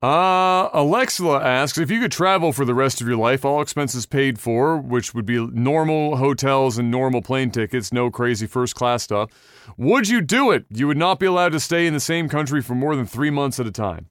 [0.02, 4.06] Uh, Alexa asks if you could travel for the rest of your life, all expenses
[4.06, 9.02] paid for, which would be normal hotels and normal plane tickets, no crazy first class
[9.02, 9.30] stuff.
[9.76, 10.64] Would you do it?
[10.70, 13.28] You would not be allowed to stay in the same country for more than three
[13.28, 14.06] months at a time.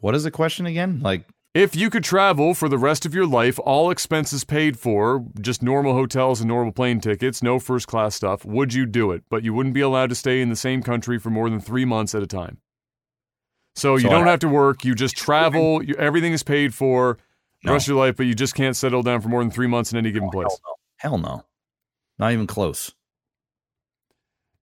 [0.00, 1.00] What is the question again?
[1.00, 5.26] Like, If you could travel for the rest of your life, all expenses paid for,
[5.38, 9.24] just normal hotels and normal plane tickets, no first class stuff, would you do it?
[9.28, 11.84] But you wouldn't be allowed to stay in the same country for more than three
[11.84, 12.56] months at a time.
[13.74, 14.82] So, you So don't I- have to work.
[14.84, 15.82] You just travel.
[15.86, 17.18] You, everything is paid for
[17.62, 17.72] the No.
[17.74, 19.92] rest of your life, but you just can't settle down for more than three months
[19.92, 20.58] in any given oh, place.
[20.96, 21.44] hell no,
[22.18, 22.94] not even close.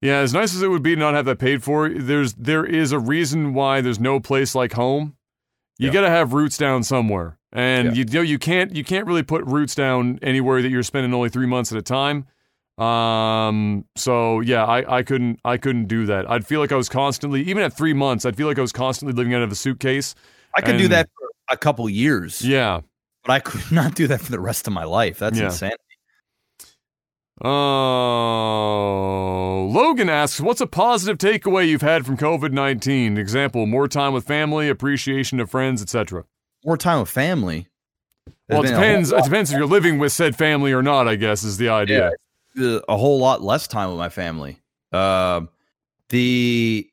[0.01, 2.65] Yeah, as nice as it would be to not have that paid for, there's there
[2.65, 5.17] is a reason why there's no place like home.
[5.81, 5.93] You Yeah.
[5.95, 7.93] got to have roots down somewhere, and Yeah.
[7.95, 11.15] you, you know you can't you can't really put roots down anywhere that you're spending
[11.15, 12.27] only three months at a time.
[12.85, 13.85] Um.
[13.97, 16.31] So yeah, I, I couldn't I couldn't do that.
[16.31, 18.25] I'd feel like I was constantly even at three months.
[18.27, 20.15] I'd feel like I was constantly living out of a suitcase.
[20.57, 22.81] I could do that for a couple years, Yeah.
[23.25, 25.19] but I could not do that for the rest of my life.
[25.19, 25.47] That's Yeah.
[25.47, 25.73] insane.
[27.43, 27.51] Oh,
[29.73, 33.17] Logan asks, "What's a positive takeaway you've had from COVID nineteen?
[33.17, 36.25] Example: more time with family, appreciation of friends, etc."
[36.67, 37.69] More time with family.
[38.49, 39.13] Well, it There's a whole depends.
[39.13, 41.09] It depends if you're living with said family or not.
[41.09, 42.13] I guess is the idea.
[42.61, 44.61] uh, a whole lot less time with my family.
[44.93, 45.43] Uh,
[46.11, 46.91] the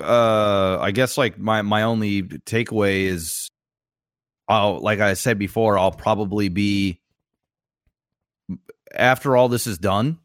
[0.00, 3.50] uh, I guess like my my only takeaway is,
[4.48, 7.00] I'll like I said before, I'll probably be
[8.94, 10.18] after all this is done,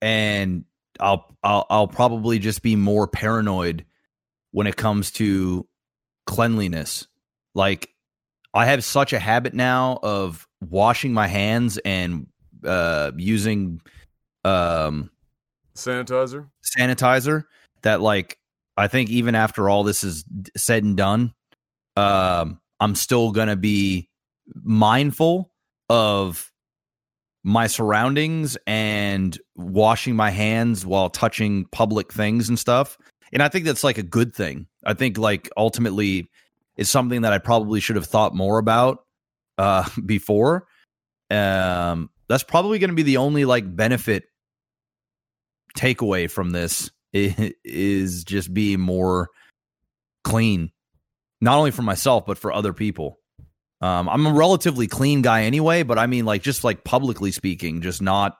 [0.00, 0.64] and
[1.00, 3.84] I'll I'll I'll probably just be more paranoid
[4.52, 5.66] when it comes to
[6.26, 7.06] cleanliness.
[7.54, 7.90] Like
[8.52, 12.26] I have such a habit now of washing my hands and
[12.64, 13.80] uh, using
[14.44, 15.10] um,
[15.74, 16.48] Sanitizer.
[16.78, 17.44] sanitizer
[17.82, 18.38] that like
[18.76, 20.24] I think even after all this is
[20.56, 21.34] said and done,
[21.96, 24.08] um, I'm still gonna be
[24.62, 25.52] mindful
[25.88, 26.50] of
[27.44, 32.96] my surroundings and washing my hands while touching public things and stuff.
[33.32, 34.66] And I think that's like a good thing.
[34.84, 36.30] I think like ultimately
[36.76, 39.04] it's something that I probably should have thought more about
[39.58, 40.66] uh before.
[41.30, 44.24] Um that's probably going to be the only like benefit
[45.76, 49.28] takeaway from this is just being more
[50.22, 50.70] clean
[51.40, 53.18] not only for myself but for other people
[53.80, 57.80] um i'm a relatively clean guy anyway but i mean like just like publicly speaking
[57.80, 58.36] just not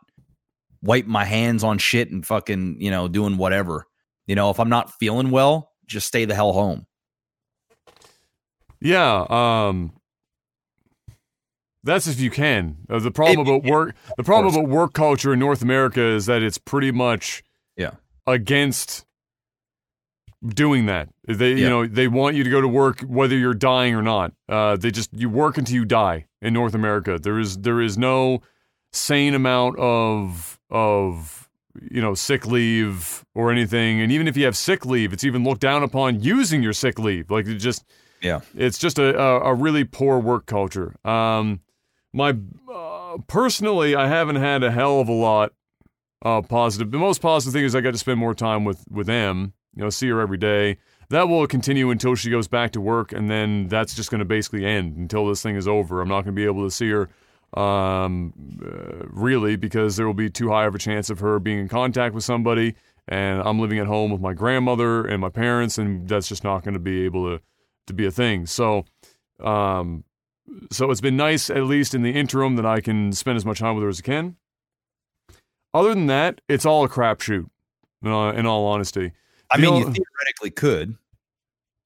[0.83, 3.87] wipe my hands on shit and fucking you know doing whatever
[4.27, 6.87] you know if i'm not feeling well just stay the hell home
[8.81, 9.93] Yeah, um,
[11.83, 12.77] that's if you can.
[12.89, 16.27] Uh, the problem It- about work, the problem about work culture in North America is
[16.27, 17.43] that it's pretty much
[17.77, 17.93] Yeah.
[18.27, 19.05] against
[20.47, 21.09] doing that.
[21.27, 24.33] They, you know, they want you to go to work whether you're dying or not.
[24.49, 27.19] Uh, they just you work until you die in North America.
[27.19, 28.43] There is there is no
[28.93, 31.49] sane amount of of
[31.91, 34.01] you know sick leave or anything.
[34.01, 36.99] And even if you have sick leave, it's even looked down upon using your sick
[36.99, 37.31] leave.
[37.31, 37.85] Like it just
[38.23, 38.41] Yeah.
[38.57, 40.95] it's just a, a, a really poor work culture.
[41.05, 41.61] Um,
[42.13, 42.37] my
[42.73, 45.53] uh, personally, I haven't had a hell of a lot
[46.25, 46.91] uh, positive.
[46.93, 49.53] The most positive thing is I got to spend more time with with Em.
[49.77, 50.79] You know, see her every day.
[51.11, 54.25] That will continue until she goes back to work, and then that's just going to
[54.25, 56.01] basically end until this thing is over.
[56.01, 57.09] I'm not going to be able to see her
[57.61, 58.33] um,
[58.65, 61.69] uh, really because there will be too high of a chance of her being in
[61.69, 62.75] contact with somebody.
[63.07, 66.65] And I'm living at home with my grandmother and my parents, and that's just not
[66.65, 67.43] going to be able to
[67.87, 68.47] to be a thing.
[68.47, 68.87] So,
[69.41, 70.05] um,
[70.73, 73.59] so it's been nice at least in the interim that I can spend as much
[73.59, 74.37] time with her as I can.
[75.75, 77.51] Other than that, it's all a crapshoot.
[78.05, 79.13] Uh, in all honesty,
[79.51, 80.97] I mean, you theoretically could.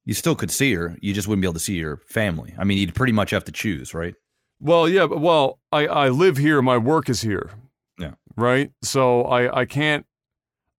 [0.05, 0.97] You still could see her.
[1.01, 2.55] You just wouldn't be able to see your family.
[2.59, 4.15] I mean, you'd pretty much have to choose, right?
[4.61, 7.51] Well, yeah, but well, I, I live here, my work is here.
[7.99, 8.15] Yeah.
[8.37, 8.73] Right?
[8.83, 10.07] So I, I can't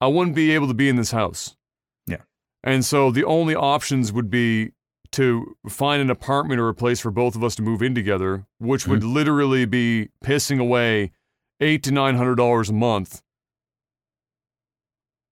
[0.01, 1.56] I wouldn't be able to be in this house.
[2.08, 2.22] Yeah.
[2.64, 4.72] And so the only options would be
[5.11, 8.45] to find an apartment or a place for both of us to move in together,
[8.59, 9.14] which would Mm-hmm.
[9.14, 11.11] literally be pissing away
[11.59, 13.22] eight to nine hundred dollars a month.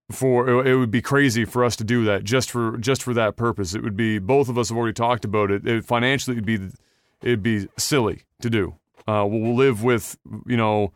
[0.09, 3.35] For it would be crazy for us to do that just for just for that
[3.35, 3.73] purpose.
[3.73, 5.67] It would be both of us have already talked about it.
[5.67, 6.69] it financially, it'd be
[7.21, 8.75] it'd be silly to do.
[9.05, 10.93] Uh, we'll, we'll live with you know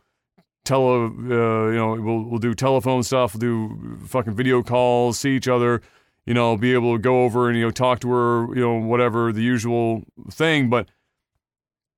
[0.64, 5.36] tele uh, you know we'll we'll do telephone stuff, we'll do fucking video calls, see
[5.36, 5.82] each other,
[6.26, 8.76] you know, be able to go over and you know talk to her, you know,
[8.76, 10.88] whatever the usual thing, but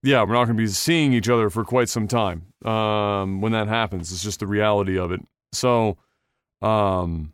[0.03, 3.53] yeah, we're not going to be seeing each other for quite some time um, when
[3.53, 4.11] that happens.
[4.11, 5.22] It's just the reality of it.
[5.53, 5.98] So,
[6.64, 7.33] um,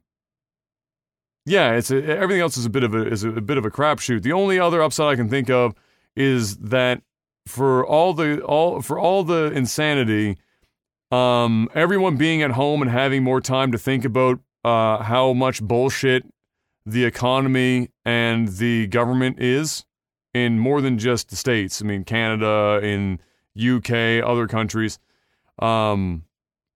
[1.45, 3.71] yeah, it's a, everything else is a bit of a is a, bit of a
[3.71, 4.21] crapshoot.
[4.21, 5.73] The only other upside I can think of
[6.15, 7.01] is that
[7.47, 10.37] for all the all for all the insanity,
[11.11, 15.61] um, everyone being at home and having more time to think about uh, how much
[15.61, 16.25] bullshit
[16.85, 19.85] the economy and the government is
[20.33, 21.81] in more than just the states.
[21.81, 23.19] I mean, Canada, in
[23.59, 24.99] UK, other countries.
[25.57, 26.23] Um,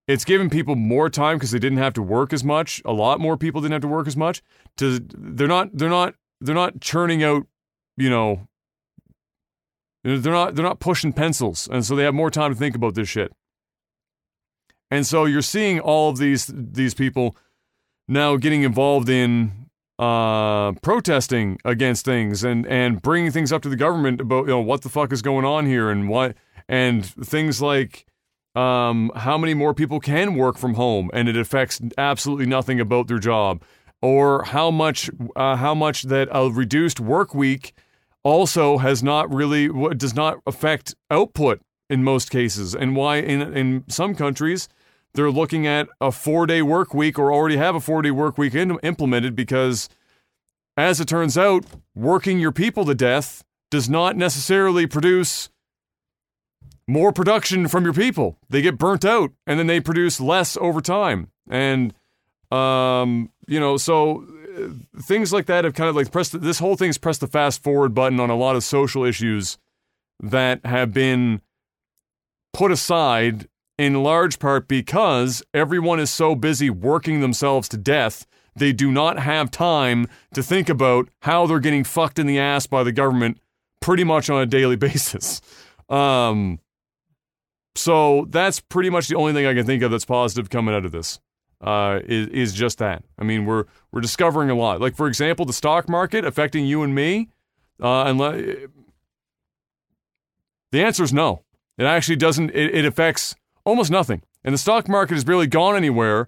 [0.07, 2.81] it's given people more time because they didn't have to work as much.
[2.85, 4.41] A lot more people didn't have to work as much.
[4.77, 7.47] To they're not they're not they're not churning out,
[7.97, 8.47] you know.
[10.03, 12.95] They're not they're not pushing pencils, and so they have more time to think about
[12.95, 13.31] this shit.
[14.91, 17.37] And so you're seeing all of these these people
[18.07, 23.77] now getting involved in uh, protesting against things and and bringing things up to the
[23.77, 26.35] government about you know what the fuck is going on here and what
[26.67, 28.05] and things like
[28.55, 33.07] um, how many more people can work from home and it affects absolutely nothing about
[33.07, 33.63] their job?
[34.01, 37.73] Or how much uh, how much that a reduced work week
[38.23, 43.83] also has not really does not affect output in most cases and why in in
[43.87, 44.67] some countries
[45.13, 48.79] they're looking at a 4-day work week or already have a 4-day work week in,
[48.79, 49.87] implemented because
[50.75, 55.49] as it turns out working your people to death does not necessarily produce
[56.87, 58.37] more production from your people.
[58.49, 61.29] They get burnt out and then they produce less over time.
[61.49, 61.93] And
[62.51, 64.25] um, you know, so
[64.57, 67.63] uh, things like that have kind of like pressed this whole thing's pressed the fast
[67.63, 69.57] forward button on a lot of social issues
[70.19, 71.41] that have been
[72.53, 73.47] put aside
[73.77, 79.19] in large part because everyone is so busy working themselves to death they do not
[79.19, 83.39] have time to think about how they're getting fucked in the ass by the government
[83.81, 85.41] pretty much on a daily basis.
[85.89, 86.59] Um,
[87.75, 90.85] so that's pretty much the only thing I can think of that's positive coming out
[90.85, 91.19] of this.
[91.61, 93.03] Uh, is is just that.
[93.17, 94.81] I mean, we're we're discovering a lot.
[94.81, 97.29] Like for example, the stock market affecting you and me.
[97.81, 98.11] Uh,
[100.71, 101.43] the answer is no.
[101.77, 102.49] It actually doesn't.
[102.49, 106.27] It, it affects almost nothing, and the stock market has barely gone anywhere.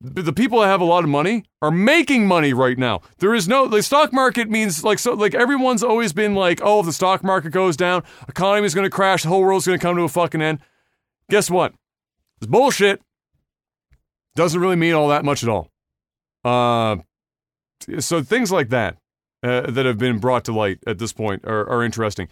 [0.00, 3.02] The the people that have a lot of money are making money right now.
[3.18, 6.80] There is no the stock market means like so like everyone's always been like, oh,
[6.80, 9.78] if the stock market goes down, economy is going to crash, the whole world's going
[9.78, 10.60] to come to a fucking end.
[11.30, 11.72] Guess what?
[12.38, 13.00] It's bullshit.
[14.34, 15.68] Doesn't really mean all that much at all.
[16.44, 16.98] Uh,
[17.98, 18.96] so things like that
[19.42, 22.28] uh, that have been brought to light at this point are, are interesting.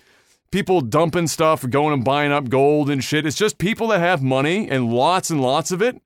[0.50, 3.26] People dumping stuff, going and buying up gold and shit.
[3.26, 6.00] It's just people that have money and lots and lots of it.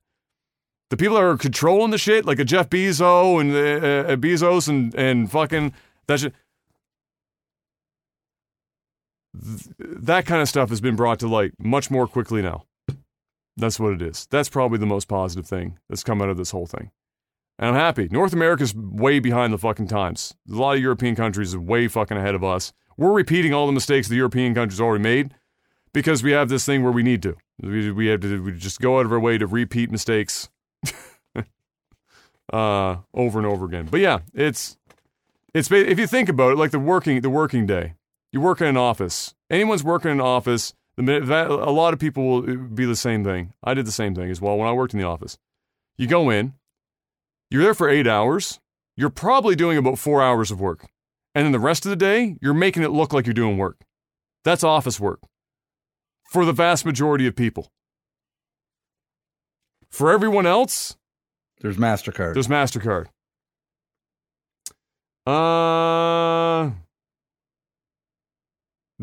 [0.89, 4.67] The people that are controlling the shit, like a Jeff Bezos and uh, uh, Bezos
[4.67, 5.73] and and fucking
[6.07, 6.33] that shit.
[9.41, 12.65] th- that kind of stuff has been brought to light much more quickly now.
[13.55, 14.27] That's what it is.
[14.31, 16.91] That's probably the most positive thing that's come out of this whole thing.
[17.59, 18.07] And I'm happy.
[18.09, 20.33] North America's way behind the fucking times.
[20.51, 22.73] A lot of European countries are way fucking ahead of us.
[22.97, 25.35] We're repeating all the mistakes the European countries already made
[25.93, 27.35] because we have this thing where we need to.
[27.61, 30.49] We, we have to we just go out of our way to repeat mistakes
[32.53, 33.87] uh, over and over again.
[33.89, 34.77] But yeah, it's
[35.53, 37.93] it's if you think about it, like the working the working day.
[38.31, 39.35] You work in an office.
[39.51, 40.73] Anyone's working in an office.
[40.95, 43.53] The minute that, a lot of people will uh, be the same thing.
[43.63, 45.37] I did the same thing as well when I worked in the office.
[45.97, 46.53] You go in,
[47.49, 48.59] you're there for eight hours.
[48.95, 50.87] You're probably doing about four hours of work,
[51.33, 53.81] and then the rest of the day you're making it look like you're doing work.
[54.43, 55.19] That's office work
[56.31, 57.71] for the vast majority of people.
[59.89, 60.95] For everyone else,
[61.61, 62.33] There's Mastercard.
[62.33, 63.07] there's MasterCard.
[65.25, 66.71] Uh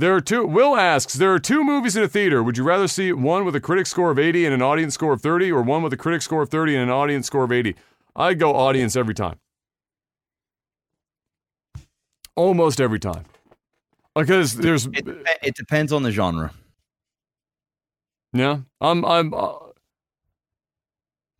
[0.00, 2.42] there are two Will asks, there are two movies in a theater.
[2.42, 5.12] Would you rather see one with a critic score of 80 and an audience score
[5.12, 7.52] of 30 or one with a critic score of 30 and an audience score of
[7.52, 7.76] 80?
[8.16, 9.38] I go audience every time.
[12.34, 13.24] Almost every time.
[14.14, 15.06] Because there's it,
[15.42, 16.52] it depends on the genre.
[18.32, 19.52] yeah, I'm I'm uh,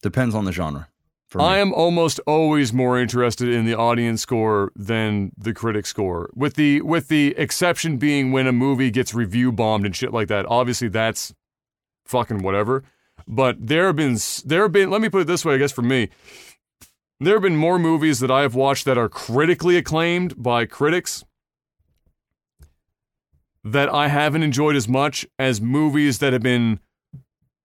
[0.02, 0.89] Depends on the genre.
[1.38, 6.30] I am almost always more interested in the audience score than the critic score.
[6.34, 10.28] With the with the exception being when a movie gets review bombed and shit like
[10.28, 10.46] that.
[10.46, 11.32] Obviously that's
[12.04, 12.82] fucking whatever.
[13.28, 15.72] But there have been there have been let me put it this way, I guess
[15.72, 16.08] for me.
[17.20, 21.22] There have been more movies that I have watched that are critically acclaimed by critics
[23.62, 26.80] that I haven't enjoyed as much as movies that have been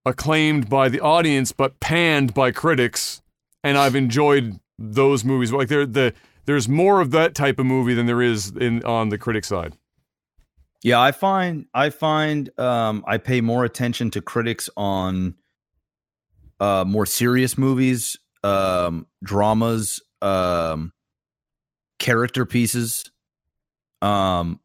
[0.06, 3.22] acclaimed by the audience but panned by critics
[3.66, 5.52] and I've enjoyed those movies.
[5.52, 6.14] Like there, the
[6.46, 9.76] there's more of that type of movie than there is in on the critic side.
[10.84, 15.34] Yeah, I find I find um, I pay more attention to critics on
[16.60, 20.94] uh, more serious movies, um, dramas, um,
[21.98, 23.04] character pieces.
[24.04, 24.60] Um,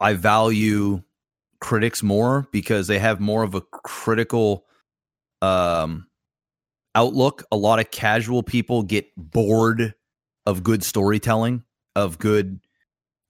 [0.00, 1.04] I value
[1.60, 4.66] critics more because they have more of a critical
[5.40, 6.08] um,
[6.94, 7.44] outlook.
[7.50, 9.94] A lot of casual people get bored
[10.46, 11.64] of good storytelling,
[11.94, 12.60] of good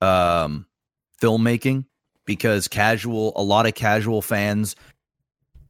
[0.01, 0.67] um,
[1.21, 1.87] filmmaking
[2.25, 4.77] because casual a lot of casual fans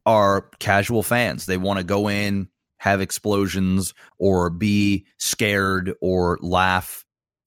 [0.05, 1.45] are casual fans.
[1.45, 7.05] They want to go in have explosions or be scared or laugh.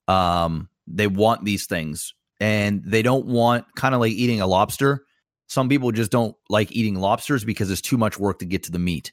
[0.08, 5.04] Um they want these things and they don't want kind of like eating a lobster.
[5.48, 8.72] Some people just don't like eating lobsters because it's too much work to get to
[8.72, 9.12] the meat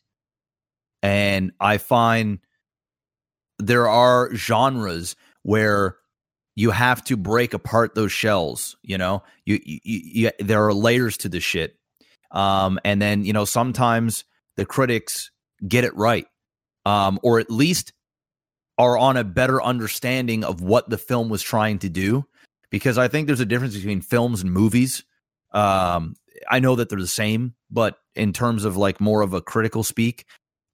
[1.03, 2.39] and i find
[3.59, 5.97] there are genres where
[6.55, 9.23] you have to break apart those shells you know?
[9.45, 11.75] You, you, you there are layers to the shit.
[12.31, 14.23] Um and then you know sometimes
[14.57, 15.29] the critics
[15.67, 16.25] get it right
[16.85, 17.93] um or at least
[18.77, 22.25] are on a better understanding of what the film was trying to do
[22.71, 25.03] because i think there's a difference between films and movies.
[25.51, 26.15] Um
[26.49, 29.83] i know that they're the same but in terms of like more of a critical
[29.83, 30.25] speak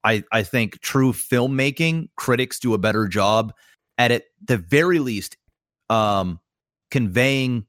[0.04, 3.54] i i think true filmmaking critics do a better job
[3.98, 5.38] at it the very least
[5.90, 6.40] um
[6.92, 7.66] conveying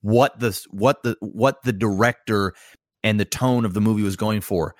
[0.00, 2.54] what the what the what the director
[3.02, 4.74] and the tone of the movie was going for.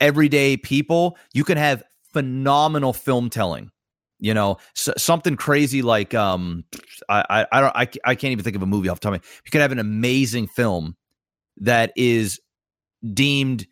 [0.00, 3.70] Everyday people you can have phenomenal film telling
[4.18, 4.58] you know?
[4.76, 6.64] S- something crazy like um
[7.08, 9.14] I, I i don't I, I can't even think of a movie off the top
[9.14, 10.96] of you could have an amazing film
[11.58, 12.40] that is
[13.14, 13.66] deemed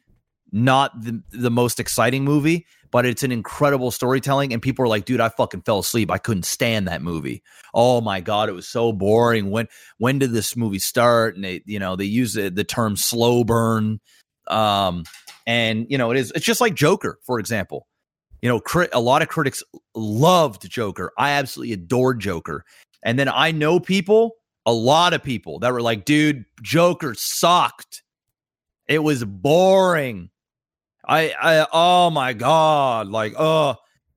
[0.52, 4.52] not the, the most exciting movie, but it's an incredible storytelling.
[4.52, 6.10] And people are like, dude, I fucking fell asleep.
[6.10, 7.42] I couldn't stand that movie.
[7.74, 9.50] Oh my God, it was so boring.
[9.50, 11.36] When when did this movie start?
[11.36, 14.00] And they, you know, they use the, the term slow burn.
[14.48, 15.04] Um,
[15.46, 17.86] and you know, it is it's just like Joker, for example.
[18.42, 19.62] You know, a lot of critics
[19.94, 21.12] loved Joker.
[21.18, 22.64] I absolutely adored Joker.
[23.02, 28.02] And then I know people, a lot of people that were like, dude, Joker sucked.
[28.88, 30.30] It was boring.
[31.06, 33.76] I, I, oh my god, like, oh,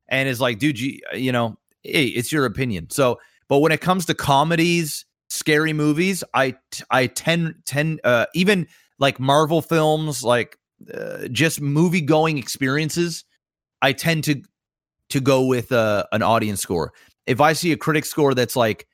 [0.09, 2.89] and it's like, dude, you, you know, hey, it's your opinion.
[2.89, 6.55] So, but when it comes to comedies, scary movies, I,
[6.89, 8.67] I tend, tend, uh, even
[8.99, 10.57] like Marvel films, like
[10.93, 13.25] uh, just movie going experiences,
[13.81, 14.41] I tend to,
[15.09, 16.93] to go with uh, an audience score.
[17.25, 18.87] If I see a critic score that's like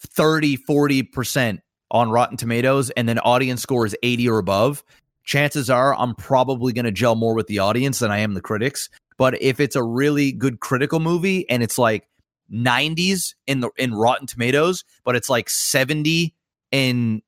[0.00, 1.58] 30, 40%
[1.90, 4.82] on Rotten Tomatoes and then audience score is 80 or above,
[5.24, 8.40] chances are I'm probably going to gel more with the audience than I am the
[8.40, 8.88] critics.
[9.16, 12.08] But if it's a really good critical movie and it's like
[12.52, 16.34] 90s in the in Rotten Tomatoes, but it's like 70
[16.72, 17.22] in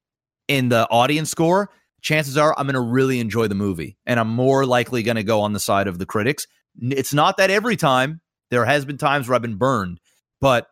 [0.48, 1.70] in the audience score,
[2.02, 5.24] chances are I'm going to really enjoy the movie, and I'm more likely going to
[5.24, 6.46] go on the side of the critics.
[6.80, 8.20] It's not that every time.
[8.48, 9.98] There has been times where I've been burned,
[10.40, 10.68] but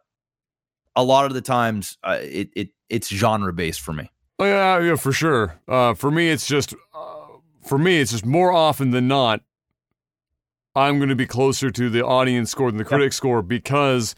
[0.95, 4.11] a lot of the times uh, it it it's genre based for me.
[4.39, 5.61] Yeah, yeah, for sure.
[5.69, 7.14] Uh, for me, it's just, uh,
[7.65, 9.41] for me, it's just more often than not,
[10.77, 14.15] I'm going to be closer to the audience score than the critic score because,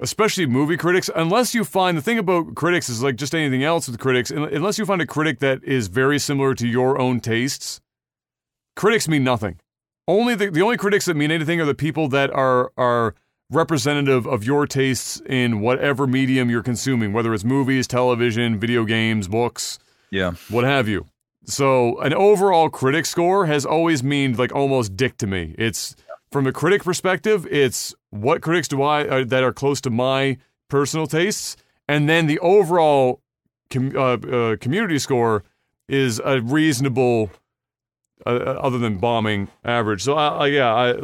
[0.00, 3.86] especially movie critics, unless you find the thing about critics is like just anything else
[3.88, 7.80] with critics, unless you find a critic that is very similar to your own tastes,
[8.76, 9.60] critics mean nothing.
[10.06, 13.14] Only the, the only critics that mean anything are the people that are are
[13.50, 19.26] representative of your tastes in whatever medium you're consuming, whether it's movies, television, video games,
[19.28, 19.78] books,
[20.10, 20.32] Yeah.
[20.50, 21.06] what have you.
[21.48, 25.54] So an overall critic score has always meaned like almost dick to me.
[25.56, 25.96] It's
[26.30, 30.36] from a critic perspective, it's what critics do I uh, that are close to my
[30.68, 31.56] personal tastes,
[31.88, 33.22] and then the overall
[33.70, 35.42] com- uh, uh, community score
[35.88, 37.30] is a reasonable,
[38.26, 40.02] uh, uh, other than bombing average.
[40.02, 40.94] So I, I yeah, I,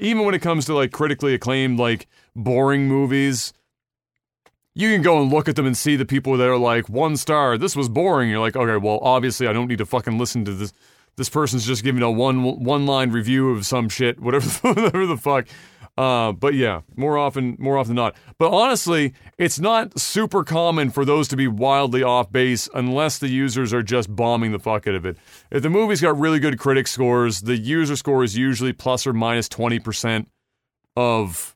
[0.00, 3.52] even when it comes to like critically acclaimed like boring movies,
[4.74, 7.16] you can go and look at them and see the people that are like one
[7.16, 7.58] star.
[7.58, 8.30] This was boring.
[8.30, 10.72] You're like, okay, well, obviously I don't need to fucking listen to this.
[11.16, 15.16] This person's just giving a one one line review of some shit, whatever whatever the
[15.16, 15.46] fuck.
[15.98, 18.16] Uh, but yeah, more often more often than not.
[18.38, 23.28] But honestly, it's not super common for those to be wildly off base unless the
[23.28, 25.18] users are just bombing the fuck out of it.
[25.50, 29.12] If the movie's got really good critic scores, the user score is usually plus or
[29.12, 30.28] minus twenty percent
[30.96, 31.54] of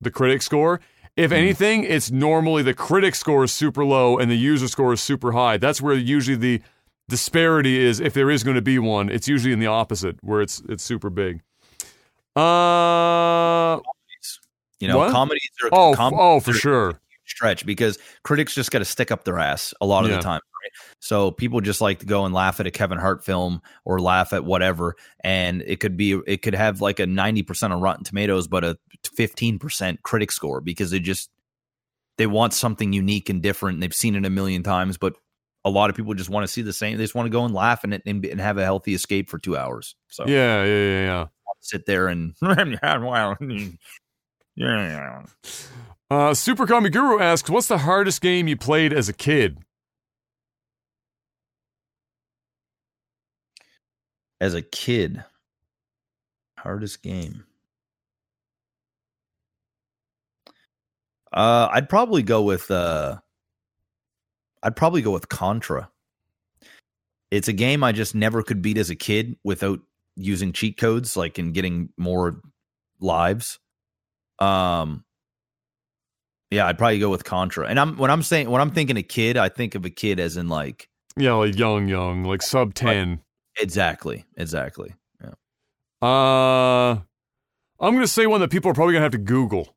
[0.00, 0.80] the critic score.
[1.16, 5.00] If anything, it's normally the critic score is super low and the user score is
[5.02, 5.58] super high.
[5.58, 6.62] That's where usually the
[7.08, 8.00] disparity is.
[8.00, 10.82] If there is going to be one, it's usually in the opposite, where it's it's
[10.82, 11.42] super big.
[12.34, 13.78] Uh,
[14.80, 15.12] You know, What?
[15.12, 16.98] comedies are oh, com- oh, for sure.
[17.26, 20.16] stretch because critics just got to stick up their ass a lot of Yeah.
[20.16, 20.40] the time.
[21.00, 24.32] So people just like to go and laugh at a Kevin Hart film or laugh
[24.32, 28.04] at whatever, and it could be it could have like a ninety percent on Rotten
[28.04, 28.78] Tomatoes, but a
[29.14, 31.30] fifteen percent critic score because they just
[32.18, 33.76] they want something unique and different.
[33.76, 35.14] And they've seen it a million times, but
[35.64, 36.96] a lot of people just want to see the same.
[36.96, 39.38] They just want to go and laugh and and, and have a healthy escape for
[39.38, 39.94] two hours.
[40.08, 41.26] So Yeah, yeah, yeah, yeah.
[41.60, 42.34] sit there and
[44.56, 45.22] yeah.
[46.10, 49.58] Uh, Super Kami Guru asks, "What's the hardest game you played as a kid?"
[54.42, 55.22] As a kid,
[56.58, 57.44] hardest game.
[61.32, 63.18] Uh, I'd probably go with uh,
[64.64, 65.90] I'd probably go with Contra.
[67.30, 69.78] It's a game I just never could beat as a kid without
[70.16, 72.40] using cheat codes, like and getting more
[72.98, 73.60] lives.
[74.40, 75.04] Um,
[76.50, 77.68] yeah, I'd probably go with Contra.
[77.68, 80.18] And I'm when I'm saying when I'm thinking a kid, I think of a kid
[80.18, 83.20] as in like Yeah, like young, young, like sub ten.
[83.58, 84.94] Exactly, exactly.
[85.22, 85.32] Yeah.
[86.00, 87.00] Uh,
[87.80, 89.74] I'm gonna say one that people are probably gonna have to Google.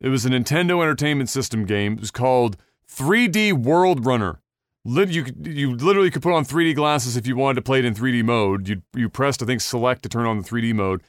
[0.00, 1.94] It was a Nintendo Entertainment System game.
[1.94, 2.56] It was called
[2.90, 4.40] 3D World Runner.
[4.84, 7.94] You you literally could put on 3D glasses if you wanted to play it in
[7.94, 8.68] 3D mode.
[8.68, 11.02] You you pressed I think select to turn on the 3D mode.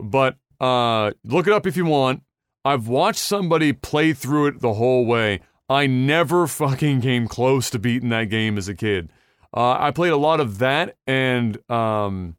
[0.00, 2.22] But uh, look it up if you want.
[2.64, 5.40] I've watched somebody play through it the whole way.
[5.68, 9.10] I never fucking came close to beating that game as a kid.
[9.56, 12.36] Uh, I played a lot of that and um,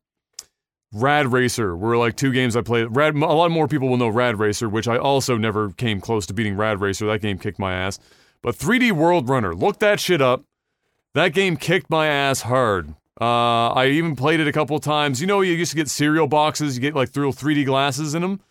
[0.94, 2.96] Rad Racer were like two games I played.
[2.96, 6.28] Rad, a lot more people will know Rad Racer, which I also never came close
[6.28, 7.08] to beating Rad Racer.
[7.08, 8.00] That game kicked my ass.
[8.44, 10.44] But 3D World Runner, look that shit up.
[11.16, 12.94] That game kicked my ass hard.
[13.20, 15.20] Uh, I even played it a couple times.
[15.20, 16.76] You know, you used to get cereal boxes.
[16.76, 18.42] You get like little 3D glasses in them.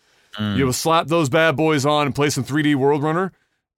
[0.57, 3.31] You would slap those bad boys on and play some 3D World Runner.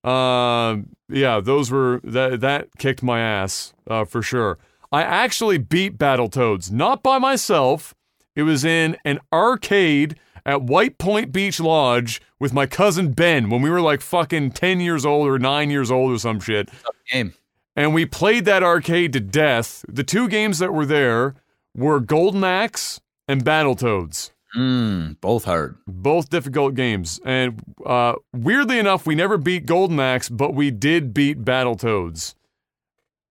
[0.03, 0.77] Uh,
[1.08, 4.58] yeah, those were that that kicked my ass uh, for sure.
[4.92, 7.93] I actually beat Battletoads, not by myself.
[8.35, 13.61] It was in an arcade at White Point Beach Lodge with my cousin Ben when
[13.61, 16.69] we were like fucking 10 years old or 9 years old or some shit.
[17.11, 17.34] Game.
[17.76, 19.85] And we played that arcade to death.
[19.88, 21.35] The two games that were there
[21.76, 24.32] were Golden Axe and Battletoads.
[24.58, 25.77] Mm, both hard.
[25.85, 27.19] Both difficult games.
[27.24, 32.34] And uh, weirdly enough, we never beat Golden Axe, but we did beat Battletoads.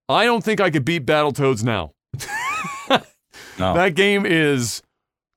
[0.09, 1.93] I don't think I could beat Battletoads now.
[3.59, 3.75] No.
[3.75, 4.83] That game is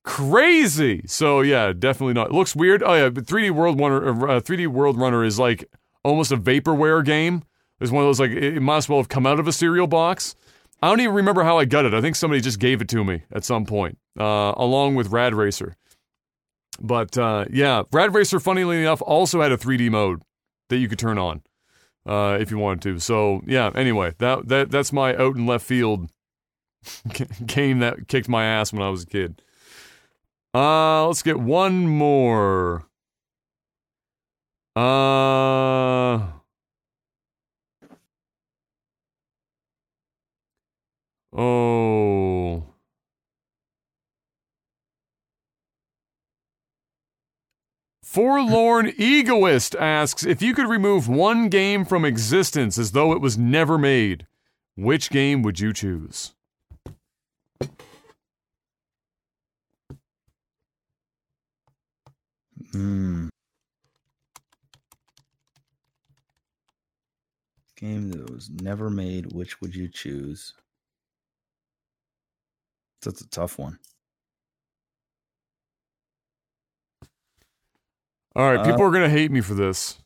[0.03, 1.03] crazy.
[1.07, 2.27] So yeah, definitely not.
[2.27, 2.83] It looks weird.
[2.83, 5.65] Oh yeah, but 3D World Runner, uh, 3D World Runner is like
[6.03, 7.43] almost a vaporware game.
[7.79, 9.51] It's one of those like it, it might as well have come out of a
[9.51, 10.35] cereal box.
[10.83, 11.93] I don't even remember how I got it.
[11.93, 15.33] I think somebody just gave it to me at some point, uh, along with Rad
[15.35, 15.75] Racer.
[16.79, 20.21] But uh, yeah, Rad Racer, funnily enough, also had a 3D mode
[20.69, 21.41] that you could turn on.
[22.05, 22.99] Uh, if you wanted to.
[22.99, 23.71] So yeah.
[23.75, 26.09] Anyway, that that that's my out in left field
[27.45, 29.41] game that kicked my ass when I was a kid.
[30.53, 32.85] Uh, let's get one more.
[34.75, 36.27] Uh.
[41.33, 42.70] Oh.
[48.11, 53.37] Forlorn Egoist asks if you could remove one game from existence as though it was
[53.37, 54.27] never made,
[54.75, 56.33] which game would you choose?
[62.73, 63.29] Hmm.
[67.77, 69.31] Game that was never made.
[69.31, 70.53] Which would you choose?
[73.03, 73.79] That's a tough one.
[78.35, 79.97] All right, people Uh, are gonna hate me for this.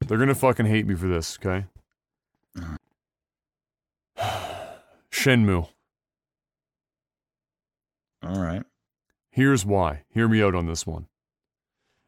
[0.00, 1.66] They're gonna fucking hate me for this, okay?
[5.10, 5.68] Shenmue.
[8.22, 8.62] All right.
[9.30, 10.02] Here's why.
[10.08, 11.06] Hear me out on this one.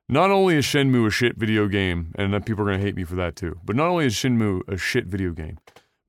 [0.09, 3.05] Not only is Shenmue a shit video game, and people are going to hate me
[3.05, 5.59] for that too, but not only is Shenmue a shit video game,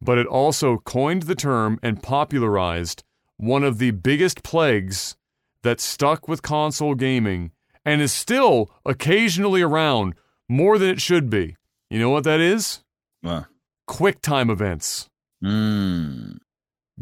[0.02, 3.04] but it also coined the term and popularized
[3.36, 5.18] one of the biggest plagues
[5.64, 7.52] that stuck with console gaming
[7.86, 10.14] and is still occasionally around
[10.48, 11.56] more than it should be.
[11.90, 12.84] You know what that is?
[13.88, 15.08] Quick time events.
[15.44, 16.38] mm,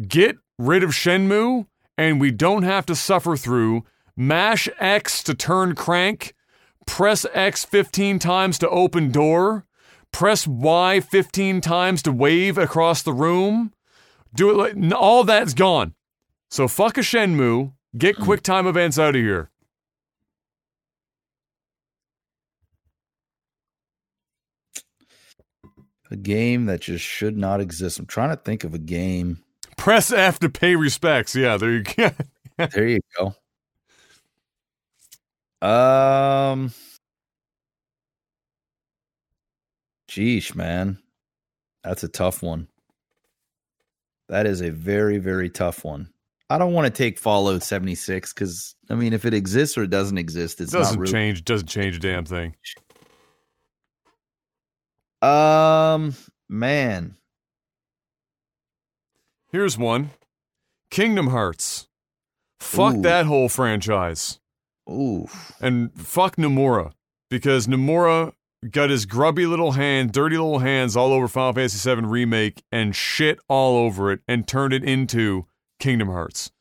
[0.08, 1.66] Get rid of Shenmue,
[1.98, 3.84] and we don't have to suffer through
[4.16, 6.34] mash X to turn crank,
[6.86, 9.66] press X 15 times to open door,
[10.12, 13.74] press Y 15 times to wave across the room.
[14.34, 15.94] Do it like all that's gone.
[16.50, 19.50] So fuck a Shenmue, get quick time events out of here.
[26.12, 28.00] A game that just should not exist.
[28.00, 29.44] I'm trying to think of a game.
[29.78, 31.36] Press F to pay respects.
[31.36, 32.10] Yeah, there you go.
[32.74, 33.36] There you go.
[35.62, 36.72] Um,
[40.10, 40.98] Geesh, man.
[41.84, 42.68] That's a tough one.
[44.30, 46.10] That is a very, very tough one.
[46.50, 49.90] I don't want to take Fallout 76 because, I mean, if it exists or it
[49.90, 51.12] doesn't exist, it's doesn't not really.
[51.12, 52.56] change, doesn't change a damn thing.
[55.22, 56.16] Um,
[56.48, 57.16] man.
[59.52, 60.12] Here's one
[60.92, 61.88] Kingdom Hearts.
[62.60, 63.02] Fuck Ooh.
[63.02, 64.40] that whole franchise.
[64.90, 65.28] Ooh.
[65.60, 66.92] And fuck Nomura.
[67.30, 68.34] Because Nomura
[68.72, 72.96] got his grubby little hand, dirty little hands all over Final Fantasy VII Remake and
[72.96, 75.46] shit all over it and turned it into
[75.80, 76.52] Kingdom Hearts.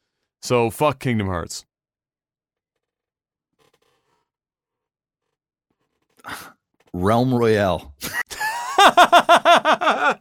[0.43, 1.65] So fuck Kingdom Hearts.
[6.93, 7.95] Realm Royale.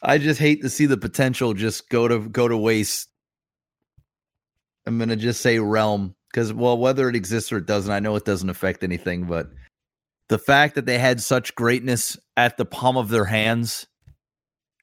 [0.00, 3.08] I just hate to see the potential just go to go to waste.
[4.86, 8.16] I'm gonna just say realm because well, whether it exists or it doesn't, I know
[8.16, 9.48] it doesn't affect anything, but
[10.28, 13.86] the fact that they had such greatness at the palm of their hands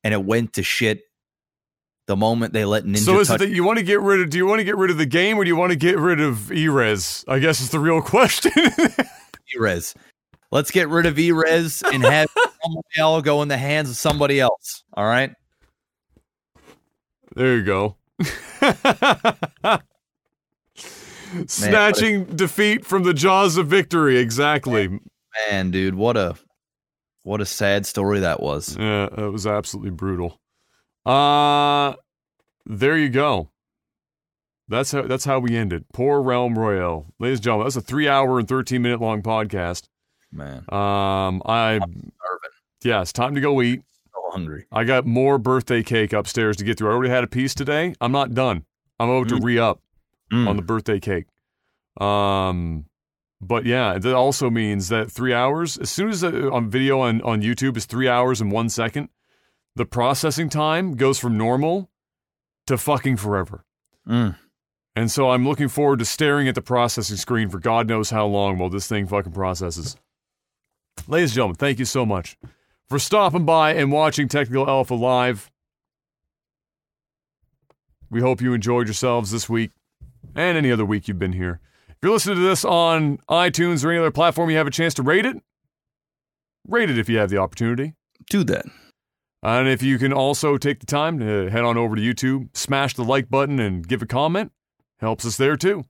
[0.04, 1.02] and it went to shit
[2.08, 4.22] the moment they let Ninja so is touch it that you want to get rid
[4.22, 5.76] of do you want to get rid of the game or do you want to
[5.76, 7.26] get rid of Hi-Rez?
[7.28, 8.52] I guess is the real question.
[8.56, 9.96] Hi-Rez.
[10.56, 12.30] Let's get rid of Hi-Rez and have
[12.66, 14.86] Realm Royale go in the hands of somebody else.
[14.94, 15.34] All right.
[17.36, 17.98] There you go.
[21.46, 24.18] Snatching defeat from the jaws of victory.
[24.18, 25.02] Exactly.
[25.50, 26.36] Man, dude, what a
[27.24, 28.78] what a sad story that was.
[28.78, 30.40] Yeah, it was absolutely brutal.
[31.06, 31.96] Uh
[32.66, 33.50] there you go.
[34.70, 35.84] That's how that's how we ended.
[35.92, 37.08] Poor Realm Royale.
[37.20, 39.90] Ladies and gentlemen, that's a three hour and thirteen minute long podcast.
[40.36, 41.80] Man, Um I
[42.84, 43.82] yeah, it's time to go eat.
[44.14, 44.66] So hungry.
[44.72, 46.90] I got more birthday cake upstairs to get through.
[46.90, 47.96] I already had a piece today.
[48.02, 48.66] I'm not done.
[49.00, 49.82] I'm about to re up
[50.32, 50.48] Mm.
[50.50, 51.26] on the birthday cake.
[52.04, 52.86] Um,
[53.40, 57.22] but yeah, that also means that three hours, as soon as uh, on video on,
[57.22, 59.10] on YouTube is three hours and one second,
[59.76, 61.92] the processing time goes from normal
[62.66, 63.66] to fucking forever.
[64.08, 64.36] Mm.
[64.96, 68.26] And so I'm looking forward to staring at the processing screen for God knows how
[68.26, 69.96] long while this thing fucking processes.
[71.08, 72.38] Ladies and gentlemen, thank you so much
[72.90, 75.52] for stopping by and watching Technical Alpha Live.
[78.10, 79.72] We hope you enjoyed yourselves this week
[80.36, 81.60] and any other week you've been here.
[81.90, 84.94] If you're listening to this on iTunes or any other platform, you have a chance
[84.96, 85.38] to rate it.
[86.68, 87.94] Rate it if you have the opportunity.
[88.30, 88.66] Do that.
[89.44, 92.96] And if you can also take the time to head on over to YouTube, smash
[92.96, 94.52] the like button, and give a comment,
[95.00, 95.86] helps us there too.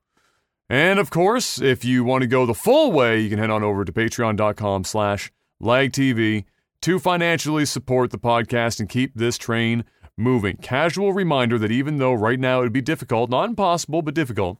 [0.70, 3.64] And of course, if you want to go the full way, you can head on
[3.64, 6.44] over to patreon.com slash lagtv
[6.82, 9.86] to financially support the podcast and keep this train
[10.18, 10.58] moving.
[10.58, 14.58] Casual reminder that even though right now it would be difficult, not impossible, but difficult,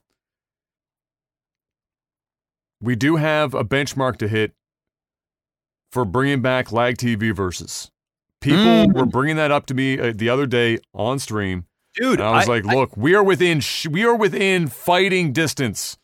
[2.80, 4.52] we do have a benchmark to hit
[5.90, 7.90] for bringing back Lag TV versus.
[8.40, 8.92] People Mm.
[8.92, 11.64] were bringing that up to me uh, the other day on stream.
[11.96, 14.68] Dude, And I was I- like, I- look, we are within sh- we are within
[14.68, 15.96] fighting distance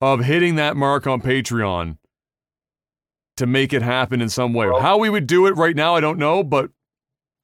[0.00, 1.98] of hitting that mark on Patreon
[3.36, 4.66] to make it happen in some way.
[4.80, 6.70] How we would do it right now, I don't know, but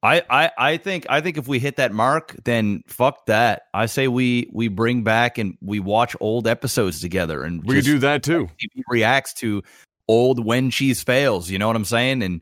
[0.01, 3.63] I, I, I think I think if we hit that mark, then fuck that.
[3.73, 7.99] I say we we bring back and we watch old episodes together and we do
[7.99, 8.49] that too.
[8.89, 9.63] Reacts to
[10.09, 11.49] old when cheese fails.
[11.49, 12.21] You know what I'm saying?
[12.21, 12.41] And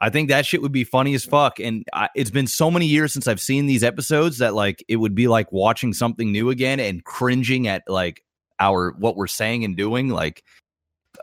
[0.00, 1.60] I think that shit would be funny as fuck.
[1.60, 4.96] And I, it's been so many years since I've seen these episodes that like it
[4.96, 8.22] would be like watching something new again and cringing at like
[8.58, 10.08] our what we're saying and doing.
[10.08, 10.42] Like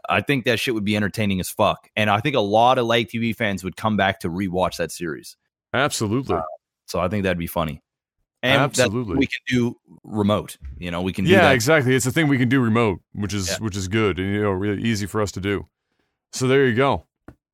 [0.08, 1.90] I think that shit would be entertaining as fuck.
[1.96, 4.92] And I think a lot of Lag TV fans would come back to rewatch that
[4.92, 5.38] series.
[5.74, 6.36] Absolutely.
[6.36, 6.42] Uh,
[6.86, 7.82] so I think that'd be funny.
[8.44, 9.16] And Absolutely.
[9.16, 10.58] we can do remote.
[10.78, 11.96] You know, we can do yeah, exactly.
[11.96, 13.56] It's a thing we can do remote, which is Yeah.
[13.58, 15.68] which is good and you know really easy for us to do.
[16.32, 17.07] So there you go.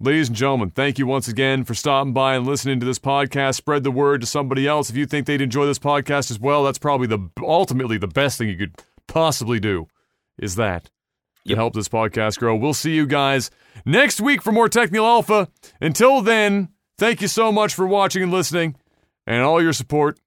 [0.03, 3.55] Ladies and gentlemen, thank you once again for stopping by and listening to this podcast.
[3.55, 6.65] Spread the word to somebody else if you think they'd enjoy this podcast as well.
[6.65, 8.75] That's probably the ultimately the best thing you could
[9.07, 9.87] possibly do
[10.37, 10.89] is that
[11.47, 12.53] to help this podcast grow.
[12.53, 13.49] We'll see you guys
[13.85, 15.47] next week for more Technical Alpha.
[15.79, 16.67] Until then,
[16.97, 18.75] thank you so much for watching and listening
[19.25, 20.19] and all your support.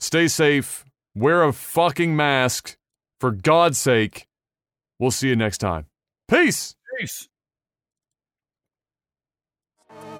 [0.00, 0.86] Stay safe.
[1.14, 2.78] Wear a fucking mask.
[3.20, 4.26] For God's sake.
[4.98, 5.84] We'll see you next time.
[6.28, 6.76] Peace.
[6.98, 7.27] Peace.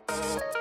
[0.09, 0.58] Thank you.